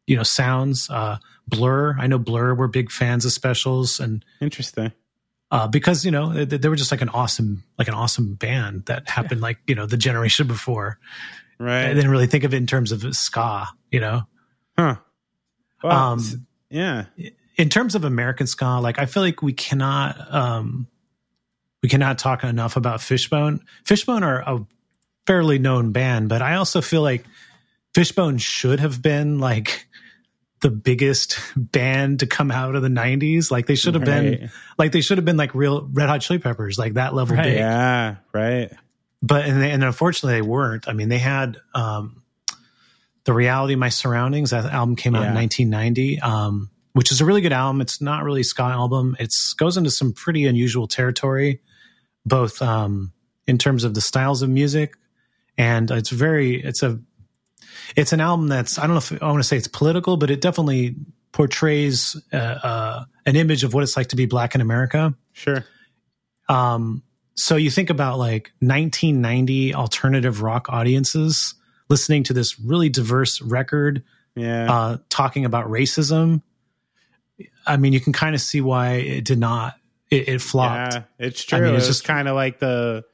you 0.07 0.17
know 0.17 0.23
sounds 0.23 0.89
uh 0.91 1.19
Blur. 1.47 1.97
I 1.99 2.07
know 2.07 2.19
Blur 2.19 2.55
were 2.55 2.69
big 2.69 2.91
fans 2.91 3.25
of 3.25 3.33
specials 3.33 4.01
and 4.01 4.25
interesting 4.41 4.93
uh, 5.51 5.67
because 5.67 6.05
you 6.05 6.11
know 6.11 6.33
they, 6.33 6.59
they, 6.59 6.69
were 6.69 6.77
just 6.77 6.91
like 6.91 7.01
an 7.01 7.09
awesome 7.09 7.65
like 7.79 7.89
an 7.89 7.95
awesome 7.95 8.35
band 8.35 8.87
that 8.87 9.09
happened 9.09 9.41
yeah. 9.41 9.47
like 9.47 9.59
you 9.67 9.75
know 9.75 9.87
the 9.87 9.97
generation 9.97 10.47
before. 10.47 10.99
Right. 11.59 11.87
I 11.87 11.95
didn't 11.95 12.11
really 12.11 12.27
think 12.27 12.45
of 12.45 12.55
it 12.55 12.57
in 12.57 12.67
terms 12.67 12.93
of 12.93 13.03
ska, 13.17 13.67
you 13.91 13.99
know. 13.99 14.23
Huh. 14.79 14.97
Well, 15.83 15.93
um, 15.93 16.47
yeah. 16.71 17.07
In 17.57 17.69
terms 17.69 17.97
of 17.97 18.05
American 18.05 18.47
ska, 18.47 18.79
like 18.81 18.99
I 18.99 19.07
feel 19.07 19.23
like 19.23 19.43
we 19.43 19.53
cannot 19.53 20.33
um, 20.33 20.87
we 21.83 21.89
cannot 21.89 22.19
talk 22.19 22.45
enough 22.45 22.77
about 22.77 23.01
Fishbone. 23.01 23.61
Fishbone 23.85 24.23
are 24.23 24.41
a 24.41 24.65
fairly 25.27 25.59
known 25.59 25.93
band, 25.93 26.29
but 26.29 26.43
I 26.43 26.57
also 26.57 26.81
feel 26.81 27.03
like 27.03 27.25
Fishbone 27.95 28.39
should 28.39 28.81
have 28.81 29.03
been 29.03 29.39
like 29.39 29.88
the 30.61 30.71
biggest 30.71 31.39
band 31.57 32.21
to 32.21 32.27
come 32.27 32.51
out 32.51 32.75
of 32.75 32.83
the 32.83 32.89
90s 32.89 33.51
like 33.51 33.67
they 33.67 33.75
should 33.75 33.95
have 33.95 34.07
right. 34.07 34.41
been 34.41 34.51
like 34.77 34.93
they 34.93 35.01
should 35.01 35.19
have 35.19 35.25
been 35.25 35.37
like 35.37 35.55
real 35.55 35.89
red 35.93 36.09
hot 36.09 36.21
chili 36.21 36.39
peppers 36.39 36.79
like 36.79 36.95
that 36.95 37.15
level 37.15 37.37
right. 37.37 37.45
big 37.45 37.57
yeah 37.57 38.17
right 38.33 38.73
but 39.23 39.45
and, 39.47 39.63
they, 39.63 39.71
and 39.71 39.85
unfortunately 39.85 40.39
they 40.39 40.47
weren't 40.47 40.89
i 40.89 40.93
mean 40.93 41.09
they 41.09 41.19
had 41.19 41.59
um 41.75 42.23
the 43.25 43.33
reality 43.33 43.75
of 43.75 43.79
my 43.79 43.89
surroundings 43.89 44.51
that 44.51 44.65
album 44.67 44.97
came 44.97 45.15
out 45.15 45.23
yeah. 45.23 45.31
in 45.31 45.35
1990 45.35 46.21
um 46.21 46.71
which 46.93 47.13
is 47.13 47.21
a 47.21 47.25
really 47.25 47.41
good 47.41 47.53
album 47.53 47.81
it's 47.81 48.01
not 48.01 48.25
really 48.25 48.41
a 48.41 48.45
ska 48.45 48.63
album 48.63 49.17
it's 49.21 49.53
goes 49.55 49.77
into 49.77 49.91
some 49.91 50.13
pretty 50.13 50.47
unusual 50.47 50.89
territory 50.89 51.61
both 52.27 52.61
um 52.63 53.13
in 53.47 53.59
terms 53.59 53.85
of 53.85 53.95
the 53.95 54.01
styles 54.01 54.43
of 54.43 54.51
music 54.51 54.95
and 55.57 55.91
it's 55.91 56.11
very 56.11 56.63
it's 56.63 56.83
a 56.83 56.99
it's 57.97 58.13
an 58.13 58.21
album 58.21 58.49
that's 58.49 58.79
I 58.79 58.83
don't 58.83 58.93
know 58.93 58.99
if 58.99 59.23
I 59.23 59.27
want 59.27 59.39
to 59.39 59.49
say 59.49 59.57
it's 59.57 59.69
political, 59.69 60.17
but 60.17 60.31
it 60.31 60.41
definitely 60.41 60.97
portrays 61.33 62.21
uh, 62.33 62.37
uh, 62.37 63.05
an 63.27 63.37
image 63.37 63.65
of 63.65 63.75
what 63.75 63.83
it's 63.83 63.97
like 63.97 64.09
to 64.09 64.17
be 64.17 64.27
black 64.27 64.55
in 64.55 64.61
America. 64.61 65.15
Sure. 65.33 65.65
Um, 66.49 67.03
so 67.35 67.57
you 67.57 67.71
think 67.71 67.91
about 67.91 68.19
like 68.19 68.53
1990 68.61 69.75
alternative 69.75 70.43
rock 70.43 70.69
audiences 70.69 71.55
listening 71.89 72.23
to 72.25 72.33
this 72.33 72.59
really 72.59 72.89
diverse 72.89 73.41
record, 73.41 74.03
yeah, 74.35 74.73
uh, 74.73 74.97
talking 75.09 75.45
about 75.45 75.67
racism. 75.67 76.43
I 77.67 77.77
mean, 77.77 77.93
you 77.93 78.01
can 78.01 78.13
kind 78.13 78.35
of 78.35 78.41
see 78.41 78.61
why 78.61 78.95
it 78.95 79.25
did 79.25 79.39
not. 79.39 79.75
It, 80.11 80.29
it 80.29 80.41
flopped. 80.41 80.95
Yeah, 80.95 81.03
it's 81.19 81.45
true. 81.45 81.59
I 81.59 81.61
mean, 81.61 81.75
it's 81.75 81.87
just 81.87 82.05
kind 82.05 82.29
of 82.29 82.35
like 82.35 82.59
the 82.59 83.05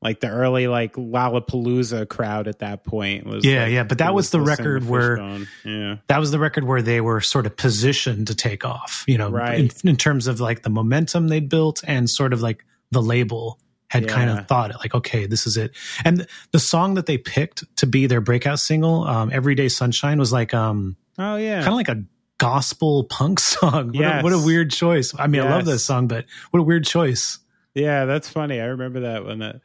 like 0.00 0.20
the 0.20 0.28
early 0.28 0.68
like 0.68 0.94
Lollapalooza 0.94 2.08
crowd 2.08 2.48
at 2.48 2.60
that 2.60 2.84
point 2.84 3.26
was 3.26 3.44
yeah 3.44 3.64
like, 3.64 3.72
yeah 3.72 3.82
but 3.82 3.98
that 3.98 4.14
was 4.14 4.30
the 4.30 4.40
record 4.40 4.88
where 4.88 5.18
yeah 5.64 5.96
that 6.06 6.18
was 6.18 6.30
the 6.30 6.38
record 6.38 6.64
where 6.64 6.82
they 6.82 7.00
were 7.00 7.20
sort 7.20 7.46
of 7.46 7.56
positioned 7.56 8.28
to 8.28 8.34
take 8.34 8.64
off 8.64 9.04
you 9.06 9.18
know 9.18 9.30
right. 9.30 9.58
in, 9.58 9.70
in 9.84 9.96
terms 9.96 10.26
of 10.26 10.40
like 10.40 10.62
the 10.62 10.70
momentum 10.70 11.28
they'd 11.28 11.48
built 11.48 11.82
and 11.86 12.08
sort 12.08 12.32
of 12.32 12.40
like 12.40 12.64
the 12.90 13.02
label 13.02 13.58
had 13.88 14.04
yeah. 14.04 14.08
kind 14.08 14.30
of 14.30 14.46
thought 14.46 14.70
it 14.70 14.76
like 14.78 14.94
okay 14.94 15.26
this 15.26 15.46
is 15.46 15.56
it 15.56 15.72
and 16.04 16.26
the 16.52 16.58
song 16.58 16.94
that 16.94 17.06
they 17.06 17.18
picked 17.18 17.64
to 17.76 17.86
be 17.86 18.06
their 18.06 18.20
breakout 18.20 18.60
single 18.60 19.04
um, 19.04 19.30
everyday 19.32 19.68
sunshine 19.68 20.18
was 20.18 20.32
like 20.32 20.54
um 20.54 20.96
oh 21.18 21.36
yeah 21.36 21.60
kind 21.62 21.68
of 21.68 21.74
like 21.74 21.88
a 21.88 22.02
gospel 22.38 23.04
punk 23.04 23.40
song 23.40 23.88
what, 23.88 23.94
yes. 23.94 24.20
a, 24.20 24.24
what 24.24 24.32
a 24.32 24.38
weird 24.38 24.70
choice 24.70 25.12
i 25.18 25.26
mean 25.26 25.42
yes. 25.42 25.50
i 25.50 25.56
love 25.56 25.64
this 25.64 25.84
song 25.84 26.06
but 26.06 26.24
what 26.50 26.60
a 26.60 26.62
weird 26.62 26.84
choice 26.84 27.40
yeah 27.74 28.04
that's 28.04 28.28
funny 28.28 28.60
i 28.60 28.66
remember 28.66 29.00
that 29.00 29.24
when 29.24 29.40
that 29.40 29.60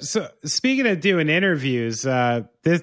so 0.00 0.28
speaking 0.44 0.86
of 0.86 1.00
doing 1.00 1.28
interviews, 1.28 2.06
uh, 2.06 2.42
this 2.62 2.82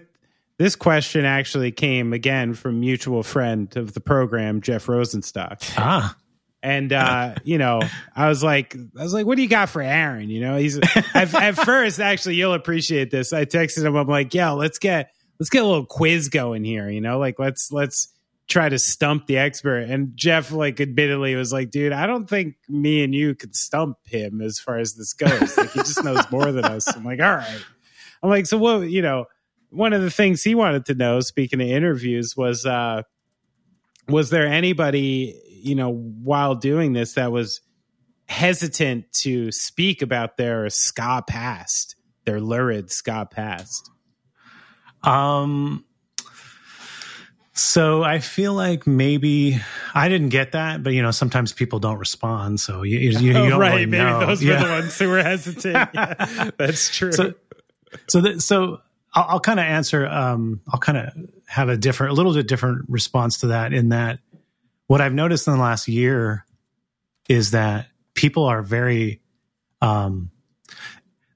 this 0.58 0.76
question 0.76 1.26
actually 1.26 1.72
came 1.72 2.14
again 2.14 2.54
from 2.54 2.80
mutual 2.80 3.24
friend 3.24 3.76
of 3.78 3.94
the 3.94 4.00
program, 4.00 4.62
Jeff 4.62 4.88
Rosenstock. 4.88 5.74
Ah. 5.78 6.16
And 6.64 6.92
uh, 6.92 7.36
you 7.44 7.60
know, 7.60 7.82
I 8.16 8.28
was 8.28 8.44
like, 8.44 8.76
I 8.98 9.04
was 9.04 9.14
like, 9.14 9.26
"What 9.26 9.36
do 9.36 9.44
you 9.44 9.48
got 9.48 9.70
for 9.70 9.82
Aaron?" 9.82 10.30
You 10.30 10.42
know, 10.42 10.58
he's 10.58 10.78
at, 11.14 11.34
at 11.34 11.56
first. 11.56 12.00
Actually, 12.00 12.36
you'll 12.36 12.56
appreciate 12.56 13.12
this. 13.12 13.32
I 13.32 13.46
texted 13.46 13.86
him. 13.86 13.96
I'm 13.96 14.08
like, 14.08 14.34
"Yeah, 14.34 14.52
let's 14.52 14.80
get 14.80 15.12
let's 15.40 15.50
get 15.50 15.64
a 15.64 15.68
little 15.68 15.86
quiz 15.86 16.30
going 16.30 16.64
here." 16.64 16.90
You 16.90 17.00
know, 17.00 17.20
like 17.20 17.38
let's 17.38 17.72
let's 17.72 18.12
try 18.48 18.70
to 18.70 18.80
stump 18.80 19.28
the 19.28 19.38
expert. 19.38 19.80
And 19.90 20.16
Jeff, 20.16 20.52
like, 20.52 20.80
admittedly 20.80 21.36
was 21.36 21.52
like, 21.52 21.70
dude, 21.70 21.92
I 21.92 22.08
don't 22.08 22.30
think 22.30 22.56
me 22.70 23.04
and 23.04 23.14
you 23.14 23.36
could 23.36 23.56
stump 23.56 23.98
him 24.06 24.42
as 24.42 24.58
far 24.58 24.78
as 24.78 24.96
this 24.96 25.14
goes. 25.14 25.58
Like, 25.58 25.72
he 25.72 25.80
just 25.80 26.04
knows 26.04 26.30
more 26.32 26.52
than 26.52 26.64
us. 26.64 26.88
I'm 26.96 27.04
like, 27.04 27.20
all 27.20 27.36
right. 27.36 27.66
I'm 28.24 28.30
like, 28.30 28.46
so 28.46 28.58
what, 28.58 28.90
you 28.90 29.02
know, 29.02 29.26
one 29.70 29.92
of 29.92 30.02
the 30.02 30.10
things 30.10 30.44
he 30.44 30.56
wanted 30.56 30.86
to 30.86 30.96
know, 30.96 31.20
speaking 31.20 31.62
of 31.62 31.68
interviews, 31.68 32.36
was, 32.38 32.66
uh, 32.66 33.04
was 34.08 34.30
there 34.30 34.48
anybody, 34.48 35.38
you 35.50 35.76
know, 35.76 35.92
while 35.92 36.56
doing 36.56 36.94
this 36.94 37.14
that 37.14 37.34
was 37.34 37.60
hesitant 38.30 39.12
to 39.12 39.52
speak 39.52 40.02
about 40.02 40.38
their 40.38 40.70
ska 40.70 41.22
past, 41.28 41.98
their 42.24 42.40
lurid 42.40 42.90
ska 42.90 43.28
past? 43.30 43.92
Um, 45.04 45.84
so 47.58 48.04
I 48.04 48.20
feel 48.20 48.54
like 48.54 48.86
maybe 48.86 49.60
I 49.94 50.10
didn't 50.10 50.30
get 50.30 50.52
that, 50.52 50.84
but 50.84 50.94
you 50.94 51.02
know, 51.02 51.12
sometimes 51.12 51.54
people 51.54 51.80
don't 51.80 51.98
respond. 51.98 52.60
So 52.60 52.84
you, 52.84 53.00
you, 53.00 53.20
you 53.20 53.34
don't 53.34 53.60
right. 53.60 53.72
Really 53.74 53.86
maybe 53.88 54.04
know. 54.04 54.28
those 54.28 54.44
yeah. 54.44 54.62
were 54.62 54.68
the 54.68 54.74
ones 54.74 55.00
who 55.00 55.10
were 55.10 55.24
hesitant. 55.24 55.90
yeah, 55.94 56.52
that's 56.58 56.96
true. 56.96 57.12
So, 57.12 57.34
so, 58.08 58.22
the, 58.22 58.40
so 58.40 58.82
I'll, 59.14 59.26
I'll 59.28 59.40
kind 59.40 59.60
of 59.60 59.66
answer. 59.66 60.06
Um, 60.06 60.62
I'll 60.72 60.80
kind 60.80 61.00
of 61.00 61.14
have 61.48 61.70
a 61.70 61.78
different, 61.78 62.12
a 62.12 62.16
little 62.16 62.34
bit 62.34 62.48
different 62.48 62.86
response 62.90 63.40
to 63.40 63.48
that. 63.48 63.74
In 63.74 63.90
that, 63.90 64.20
what 64.86 65.02
I've 65.02 65.14
noticed 65.14 65.48
in 65.48 65.54
the 65.54 65.60
last 65.60 65.88
year 65.88 66.46
is 67.28 67.52
that 67.52 67.88
people 68.14 68.46
are 68.46 68.62
very, 68.62 69.22
um, 69.82 70.30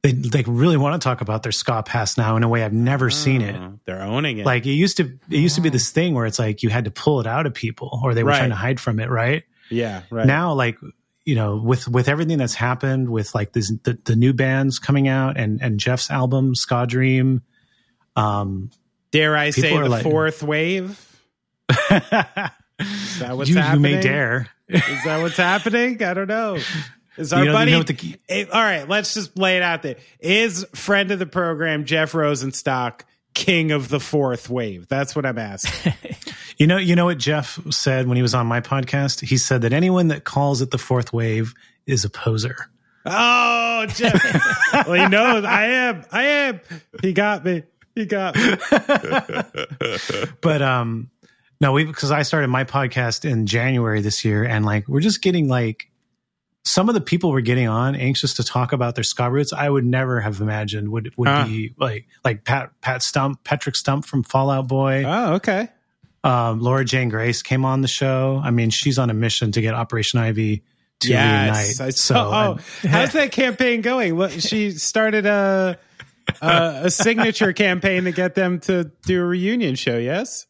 they 0.03 0.13
they 0.13 0.43
really 0.43 0.77
want 0.77 0.99
to 0.99 1.03
talk 1.03 1.21
about 1.21 1.43
their 1.43 1.51
ska 1.51 1.83
past 1.83 2.17
now 2.17 2.35
in 2.35 2.43
a 2.43 2.49
way 2.49 2.63
I've 2.63 2.73
never 2.73 3.07
oh, 3.07 3.09
seen 3.09 3.41
it. 3.41 3.55
They're 3.85 4.01
owning 4.01 4.39
it. 4.39 4.45
Like 4.45 4.65
it 4.65 4.71
used 4.71 4.97
to 4.97 5.03
it 5.03 5.37
used 5.37 5.55
to 5.55 5.61
be 5.61 5.69
this 5.69 5.91
thing 5.91 6.15
where 6.15 6.25
it's 6.25 6.39
like 6.39 6.63
you 6.63 6.69
had 6.69 6.85
to 6.85 6.91
pull 6.91 7.19
it 7.19 7.27
out 7.27 7.45
of 7.45 7.53
people 7.53 7.99
or 8.03 8.13
they 8.13 8.23
were 8.23 8.31
right. 8.31 8.37
trying 8.37 8.49
to 8.49 8.55
hide 8.55 8.79
from 8.79 8.99
it, 8.99 9.09
right? 9.09 9.43
Yeah, 9.69 10.01
right. 10.09 10.25
Now 10.25 10.53
like 10.53 10.79
you 11.23 11.35
know 11.35 11.57
with 11.57 11.87
with 11.87 12.09
everything 12.09 12.39
that's 12.39 12.55
happened 12.55 13.09
with 13.09 13.35
like 13.35 13.53
this, 13.53 13.71
the 13.83 13.99
the 14.03 14.15
new 14.15 14.33
bands 14.33 14.79
coming 14.79 15.07
out 15.07 15.37
and 15.37 15.61
and 15.61 15.79
Jeff's 15.79 16.09
album 16.09 16.55
Ska 16.55 16.87
Dream 16.87 17.43
um 18.15 18.71
dare 19.11 19.37
I 19.37 19.51
say 19.51 19.77
the 19.77 19.87
like, 19.87 20.03
fourth 20.03 20.41
wave? 20.41 21.07
Is 21.69 23.19
that 23.19 23.37
what's 23.37 23.51
you, 23.51 23.57
happening? 23.57 23.91
You 23.91 23.97
may 23.97 24.01
dare. 24.01 24.47
Is 24.67 25.03
that 25.03 25.21
what's 25.21 25.37
happening? 25.37 26.01
I 26.01 26.15
don't 26.15 26.27
know. 26.27 26.57
Is 27.17 27.33
our 27.33 27.39
you 27.39 27.45
know, 27.47 27.53
buddy? 27.53 27.71
You 27.71 27.77
know 27.77 27.83
the, 27.83 28.19
eh, 28.29 28.45
all 28.51 28.61
right, 28.61 28.87
let's 28.87 29.13
just 29.13 29.37
lay 29.37 29.57
it 29.57 29.63
out 29.63 29.81
there. 29.81 29.97
Is 30.19 30.65
friend 30.73 31.11
of 31.11 31.19
the 31.19 31.25
program 31.25 31.85
Jeff 31.85 32.13
Rosenstock 32.13 33.01
king 33.33 33.71
of 33.71 33.89
the 33.89 33.99
fourth 33.99 34.49
wave? 34.49 34.87
That's 34.87 35.15
what 35.15 35.25
I'm 35.25 35.37
asking. 35.37 35.93
you 36.57 36.67
know, 36.67 36.77
you 36.77 36.95
know 36.95 37.05
what 37.05 37.17
Jeff 37.17 37.59
said 37.69 38.07
when 38.07 38.15
he 38.15 38.21
was 38.21 38.33
on 38.33 38.47
my 38.47 38.61
podcast. 38.61 39.21
He 39.21 39.37
said 39.37 39.63
that 39.63 39.73
anyone 39.73 40.07
that 40.07 40.23
calls 40.23 40.61
it 40.61 40.71
the 40.71 40.77
fourth 40.77 41.11
wave 41.11 41.53
is 41.85 42.05
a 42.05 42.09
poser. 42.09 42.69
Oh, 43.05 43.85
Jeff. 43.89 44.23
well, 44.87 44.93
he 44.93 45.07
knows 45.07 45.43
I 45.43 45.65
am. 45.65 46.05
I 46.11 46.23
am. 46.23 46.61
He 47.01 47.13
got 47.13 47.43
me. 47.43 47.63
He 47.95 48.05
got 48.05 48.35
me. 48.35 48.55
but 50.41 50.61
um, 50.61 51.09
no, 51.59 51.73
we 51.73 51.83
because 51.83 52.11
I 52.11 52.21
started 52.21 52.47
my 52.47 52.63
podcast 52.63 53.29
in 53.29 53.47
January 53.47 54.01
this 54.01 54.23
year, 54.23 54.45
and 54.45 54.65
like 54.65 54.87
we're 54.87 55.01
just 55.01 55.21
getting 55.21 55.49
like 55.49 55.90
some 56.63 56.89
of 56.89 56.95
the 56.95 57.01
people 57.01 57.31
we're 57.31 57.41
getting 57.41 57.67
on 57.67 57.95
anxious 57.95 58.35
to 58.35 58.43
talk 58.43 58.71
about 58.71 58.95
their 58.95 59.03
ska 59.03 59.29
roots, 59.29 59.53
I 59.53 59.69
would 59.69 59.85
never 59.85 60.21
have 60.21 60.41
imagined 60.41 60.89
would 60.89 61.13
would 61.17 61.27
uh. 61.27 61.45
be 61.45 61.73
like 61.77 62.07
like 62.23 62.43
Pat 62.43 62.71
Pat 62.81 63.01
Stump, 63.01 63.43
Patrick 63.43 63.75
Stump 63.75 64.05
from 64.05 64.23
Fall 64.23 64.49
Out 64.49 64.67
Boy. 64.67 65.03
Oh, 65.05 65.33
okay. 65.35 65.69
Um, 66.23 66.59
Laura 66.59 66.85
Jane 66.85 67.09
Grace 67.09 67.41
came 67.41 67.65
on 67.65 67.81
the 67.81 67.87
show. 67.87 68.39
I 68.43 68.51
mean, 68.51 68.69
she's 68.69 68.99
on 68.99 69.09
a 69.09 69.13
mission 69.13 69.51
to 69.53 69.61
get 69.61 69.73
Operation 69.73 70.19
Ivy 70.19 70.63
to 70.99 71.09
yes, 71.09 71.79
reunite. 71.79 71.95
So, 71.95 72.15
oh, 72.15 72.57
how's 72.87 73.13
that 73.13 73.31
campaign 73.31 73.81
going? 73.81 74.29
She 74.29 74.69
started 74.71 75.25
a 75.25 75.79
a, 76.41 76.81
a 76.83 76.91
signature 76.91 77.53
campaign 77.53 78.03
to 78.03 78.11
get 78.11 78.35
them 78.35 78.59
to 78.61 78.91
do 79.05 79.21
a 79.21 79.25
reunion 79.25 79.75
show. 79.75 79.97
Yes. 79.97 80.45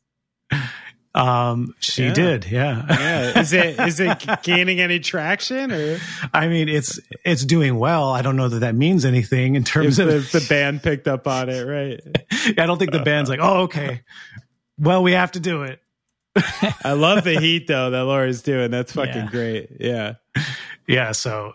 Um, 1.13 1.75
she 1.79 2.05
yeah. 2.05 2.13
did, 2.13 2.45
yeah. 2.49 2.85
yeah. 2.89 3.39
Is 3.39 3.51
it 3.51 3.79
is 3.79 3.99
it 3.99 4.25
gaining 4.43 4.79
any 4.79 4.99
traction 4.99 5.71
or? 5.71 5.99
I 6.33 6.47
mean, 6.47 6.69
it's 6.69 6.99
it's 7.25 7.43
doing 7.43 7.77
well. 7.77 8.09
I 8.09 8.21
don't 8.21 8.37
know 8.37 8.47
that 8.47 8.59
that 8.59 8.75
means 8.75 9.03
anything 9.03 9.55
in 9.55 9.63
terms 9.63 9.99
if 9.99 10.07
of 10.07 10.15
if 10.15 10.31
the 10.31 10.45
band 10.47 10.83
picked 10.83 11.07
up 11.07 11.27
on 11.27 11.49
it, 11.49 11.63
right? 11.63 11.99
I 12.57 12.65
don't 12.65 12.77
think 12.77 12.91
the 12.91 13.01
band's 13.01 13.29
like, 13.29 13.39
oh, 13.41 13.63
okay. 13.63 14.01
Well, 14.77 15.03
we 15.03 15.11
have 15.11 15.33
to 15.33 15.39
do 15.39 15.63
it. 15.63 15.81
I 16.83 16.93
love 16.93 17.25
the 17.25 17.39
heat 17.39 17.67
though 17.67 17.89
that 17.89 18.03
Laura's 18.03 18.41
doing. 18.41 18.71
That's 18.71 18.93
fucking 18.93 19.13
yeah. 19.13 19.29
great. 19.29 19.69
Yeah. 19.81 20.13
Yeah. 20.87 21.11
So, 21.11 21.53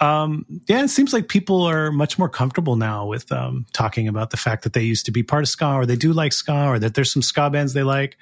um, 0.00 0.46
yeah, 0.68 0.82
it 0.82 0.88
seems 0.88 1.12
like 1.12 1.28
people 1.28 1.62
are 1.64 1.92
much 1.92 2.18
more 2.18 2.30
comfortable 2.30 2.76
now 2.76 3.06
with 3.06 3.30
um, 3.30 3.66
talking 3.74 4.08
about 4.08 4.30
the 4.30 4.38
fact 4.38 4.64
that 4.64 4.72
they 4.72 4.82
used 4.82 5.04
to 5.06 5.12
be 5.12 5.22
part 5.22 5.42
of 5.42 5.48
ska 5.48 5.74
or 5.74 5.84
they 5.84 5.96
do 5.96 6.14
like 6.14 6.32
ska 6.32 6.68
or 6.68 6.78
that 6.78 6.94
there's 6.94 7.12
some 7.12 7.22
ska 7.22 7.50
bands 7.50 7.74
they 7.74 7.82
like 7.82 8.16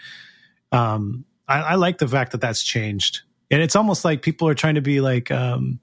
um, 0.74 1.24
I, 1.46 1.60
I, 1.60 1.74
like 1.74 1.98
the 1.98 2.08
fact 2.08 2.32
that 2.32 2.40
that's 2.40 2.62
changed, 2.62 3.22
and 3.50 3.62
it's 3.62 3.76
almost 3.76 4.04
like 4.04 4.22
people 4.22 4.48
are 4.48 4.54
trying 4.54 4.74
to 4.76 4.80
be 4.80 5.00
like 5.00 5.30
um, 5.30 5.80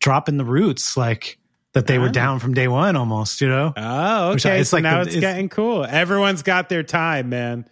dropping 0.00 0.36
the 0.36 0.44
roots, 0.44 0.96
like 0.96 1.38
that 1.72 1.86
they 1.86 1.98
were 1.98 2.08
ah. 2.08 2.12
down 2.12 2.38
from 2.38 2.54
day 2.54 2.68
one, 2.68 2.96
almost. 2.96 3.40
You 3.40 3.48
know? 3.48 3.72
Oh, 3.76 4.30
okay. 4.32 4.60
it's 4.60 4.70
so 4.70 4.76
like 4.76 4.82
now 4.82 4.96
the, 4.96 5.06
it's, 5.06 5.14
it's, 5.14 5.20
getting 5.20 5.48
cool. 5.48 5.84
Everyone's 5.84 6.42
got 6.42 6.68
their 6.68 6.82
time, 6.82 7.28
man. 7.28 7.66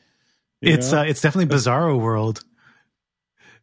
You 0.60 0.74
it's 0.74 0.92
uh, 0.92 1.04
it's 1.06 1.20
definitely 1.20 1.54
bizarro 1.54 1.98
world. 1.98 2.42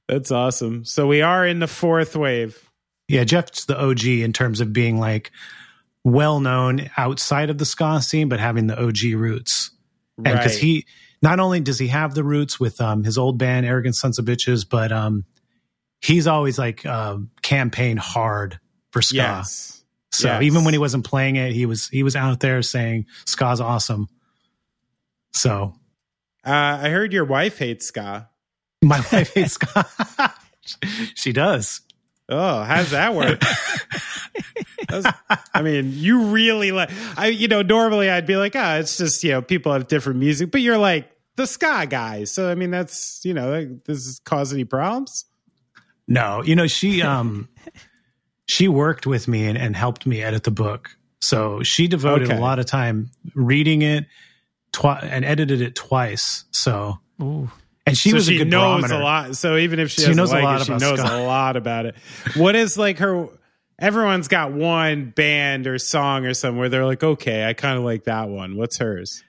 That's 0.07 0.32
awesome. 0.32 0.86
So 0.86 1.05
we 1.05 1.21
are 1.21 1.45
in 1.45 1.59
the 1.59 1.67
fourth 1.67 2.15
wave. 2.15 2.69
Yeah, 3.07 3.23
Jeff's 3.23 3.65
the 3.65 3.80
OG 3.80 4.05
in 4.05 4.34
terms 4.34 4.61
of 4.61 4.73
being 4.73 4.99
like 4.99 5.32
well 6.03 6.39
known 6.39 6.89
outside 6.97 7.49
of 7.49 7.57
the 7.57 7.65
ska 7.65 8.01
scene, 8.01 8.30
but 8.30 8.39
having 8.39 8.67
the 8.67 8.82
OG 8.82 9.13
roots. 9.15 9.71
And 10.17 10.25
because 10.25 10.53
right. 10.53 10.61
he 10.61 10.86
not 11.28 11.41
only 11.41 11.59
does 11.59 11.78
he 11.78 11.89
have 11.89 12.15
the 12.15 12.23
roots 12.23 12.57
with 12.57 12.80
um, 12.80 13.03
his 13.03 13.17
old 13.17 13.38
band, 13.38 13.65
Arrogant 13.65 13.95
Sons 13.95 14.17
of 14.17 14.23
Bitches, 14.23 14.65
but 14.67 14.93
um, 14.93 15.25
he's 15.99 16.25
always 16.25 16.57
like 16.57 16.86
uh, 16.86 17.17
campaigned 17.41 17.99
hard 17.99 18.61
for 18.91 19.01
ska. 19.01 19.17
Yes. 19.17 19.84
So 20.13 20.30
yes. 20.30 20.43
even 20.43 20.63
when 20.63 20.73
he 20.73 20.78
wasn't 20.78 21.03
playing 21.03 21.36
it, 21.36 21.51
he 21.51 21.65
was 21.65 21.89
he 21.89 22.01
was 22.01 22.15
out 22.15 22.39
there 22.39 22.61
saying 22.61 23.07
ska's 23.25 23.59
awesome. 23.59 24.07
So, 25.34 25.73
uh, 26.45 26.80
I 26.82 26.89
heard 26.89 27.11
your 27.11 27.25
wife 27.25 27.57
hates 27.57 27.88
ska. 27.88 28.30
My 28.82 28.99
wife 29.11 29.34
hates 29.34 29.55
ska. 29.55 29.86
she 31.13 31.34
does. 31.34 31.82
Oh, 32.30 32.63
how's 32.63 32.91
that 32.91 33.13
work? 33.13 33.41
I 35.53 35.61
mean, 35.61 35.91
you 35.93 36.28
really 36.28 36.71
like. 36.71 36.89
I, 37.17 37.28
you 37.28 37.49
know, 37.49 37.63
normally 37.63 38.09
I'd 38.09 38.25
be 38.25 38.38
like, 38.38 38.53
ah, 38.55 38.75
oh, 38.75 38.80
it's 38.80 38.97
just 38.97 39.25
you 39.25 39.32
know, 39.32 39.41
people 39.41 39.73
have 39.73 39.89
different 39.89 40.19
music, 40.19 40.51
but 40.51 40.61
you're 40.61 40.78
like 40.78 41.11
the 41.38 41.47
ska 41.47 41.85
guy, 41.88 42.25
so 42.25 42.51
I 42.51 42.55
mean, 42.55 42.71
that's 42.71 43.21
you 43.23 43.33
know, 43.33 43.51
like, 43.51 43.83
does 43.85 44.05
this 44.05 44.19
cause 44.19 44.51
any 44.51 44.65
problems? 44.65 45.25
No, 46.07 46.43
you 46.43 46.55
know, 46.55 46.67
she 46.67 47.01
um, 47.01 47.47
she 48.45 48.67
worked 48.67 49.07
with 49.07 49.27
me 49.27 49.47
and, 49.47 49.57
and 49.57 49.75
helped 49.75 50.05
me 50.05 50.21
edit 50.21 50.43
the 50.43 50.51
book, 50.51 50.97
so 51.21 51.63
she 51.63 51.88
devoted 51.88 52.29
okay. 52.29 52.38
a 52.38 52.41
lot 52.41 52.59
of 52.59 52.65
time 52.65 53.11
reading 53.35 53.83
it, 53.83 54.05
twi- 54.73 54.99
and 54.99 55.23
edited 55.23 55.61
it 55.61 55.75
twice. 55.75 56.43
So. 56.51 56.99
Ooh. 57.21 57.49
And 57.85 57.97
she 57.97 58.09
so 58.09 58.15
was 58.17 58.25
she 58.25 58.35
a 58.35 58.38
good 58.39 58.49
knows 58.49 58.81
barometer. 58.81 58.95
a 58.95 59.03
lot. 59.03 59.35
So 59.38 59.55
even 59.55 59.79
if 59.79 59.91
she, 59.91 60.01
she 60.01 60.13
knows 60.13 60.29
like 60.29 60.41
a 60.41 60.45
lot, 60.45 60.61
it, 60.61 60.65
she 60.65 60.71
knows 60.73 60.99
ska. 60.99 61.09
a 61.09 61.23
lot 61.23 61.55
about 61.55 61.85
it. 61.85 61.95
What 62.35 62.53
is 62.53 62.77
like 62.77 62.97
her? 62.97 63.29
Everyone's 63.79 64.27
got 64.27 64.51
one 64.51 65.11
band 65.11 65.67
or 65.67 65.77
song 65.77 66.25
or 66.25 66.33
something 66.33 66.59
where 66.59 66.67
they're 66.67 66.85
like, 66.85 67.01
okay, 67.01 67.45
I 67.47 67.53
kind 67.53 67.77
of 67.77 67.85
like 67.85 68.03
that 68.03 68.27
one. 68.27 68.57
What's 68.57 68.77
hers? 68.79 69.23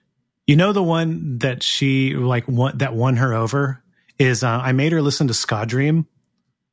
You 0.49 0.57
know 0.57 0.72
the 0.72 0.82
one 0.82 1.38
that 1.40 1.62
she 1.62 2.14
like 2.14 2.49
won, 2.49 2.78
that 2.78 2.94
won 2.94 3.18
her 3.18 3.34
over 3.34 3.82
is 4.18 4.42
uh, 4.42 4.49
I 4.49 4.72
made 4.72 4.92
her 4.92 5.03
listen 5.03 5.28
to 5.28 5.34
Ska 5.34 5.66
Dream. 5.66 6.07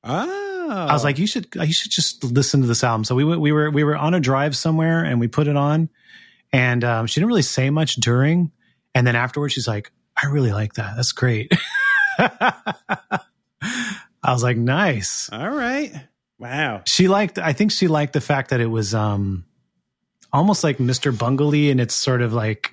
Oh. 0.02 0.70
I 0.70 0.94
was 0.94 1.04
like, 1.04 1.20
you 1.20 1.28
should 1.28 1.48
you 1.54 1.74
should 1.74 1.92
just 1.92 2.24
listen 2.24 2.62
to 2.62 2.68
this 2.68 2.86
album. 2.86 3.04
So 3.04 3.16
we 3.16 3.26
went, 3.26 3.42
we 3.42 3.52
were 3.52 3.70
we 3.70 3.84
were 3.84 3.98
on 3.98 4.14
a 4.14 4.22
drive 4.22 4.56
somewhere 4.56 5.04
and 5.04 5.20
we 5.20 5.28
put 5.28 5.48
it 5.48 5.58
on, 5.58 5.90
and 6.54 6.86
um, 6.86 7.06
she 7.06 7.20
didn't 7.20 7.28
really 7.28 7.42
say 7.42 7.70
much 7.70 7.96
during, 7.96 8.54
and 8.96 9.06
then 9.06 9.18
afterwards 9.18 9.54
she's 9.54 9.68
like, 9.68 9.92
I 10.16 10.28
really 10.28 10.54
like 10.54 10.76
that. 10.76 10.96
That's 10.96 11.12
great. 11.12 11.52
I 12.18 13.20
was 14.24 14.42
like, 14.42 14.56
nice. 14.56 15.30
All 15.34 15.50
right. 15.50 15.94
Wow. 16.40 16.84
She 16.86 17.10
liked, 17.10 17.40
I 17.40 17.52
think 17.52 17.74
she 17.74 17.90
liked 17.90 18.14
the 18.14 18.22
fact 18.22 18.52
that 18.52 18.62
it 18.62 18.68
was 18.68 18.96
um 18.96 19.44
almost 20.32 20.64
like 20.64 20.78
Mr. 20.78 21.16
Bungle 21.16 21.54
and 21.54 21.82
it's 21.82 21.96
sort 21.96 22.22
of 22.22 22.34
like 22.34 22.72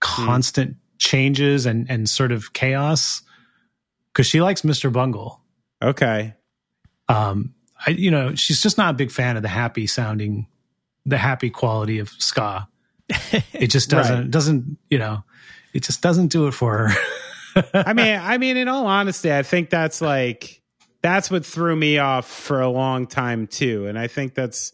constant 0.00 0.70
hmm. 0.70 0.78
changes 0.98 1.66
and, 1.66 1.90
and 1.90 2.08
sort 2.08 2.32
of 2.32 2.52
chaos. 2.52 3.22
Cause 4.14 4.26
she 4.26 4.40
likes 4.40 4.62
Mr. 4.62 4.92
Bungle. 4.92 5.40
Okay. 5.82 6.34
Um, 7.08 7.54
I, 7.86 7.90
you 7.90 8.10
know, 8.10 8.34
she's 8.34 8.60
just 8.60 8.78
not 8.78 8.94
a 8.94 8.96
big 8.96 9.10
fan 9.10 9.36
of 9.36 9.42
the 9.42 9.48
happy 9.48 9.86
sounding, 9.86 10.48
the 11.06 11.18
happy 11.18 11.50
quality 11.50 11.98
of 11.98 12.08
ska. 12.10 12.68
It 13.52 13.68
just 13.68 13.90
doesn't, 13.90 14.18
right. 14.18 14.30
doesn't, 14.30 14.78
you 14.88 14.98
know, 14.98 15.24
it 15.72 15.82
just 15.82 16.00
doesn't 16.00 16.28
do 16.28 16.46
it 16.46 16.52
for 16.52 16.88
her. 16.88 17.70
I 17.74 17.92
mean, 17.92 18.16
I 18.22 18.38
mean, 18.38 18.56
in 18.56 18.68
all 18.68 18.86
honesty, 18.86 19.32
I 19.32 19.42
think 19.42 19.70
that's 19.70 20.00
like 20.00 20.62
that's 21.02 21.30
what 21.30 21.44
threw 21.44 21.74
me 21.76 21.98
off 21.98 22.28
for 22.28 22.60
a 22.60 22.68
long 22.68 23.06
time 23.06 23.46
too, 23.46 23.86
and 23.86 23.98
I 23.98 24.06
think 24.06 24.34
that's 24.34 24.72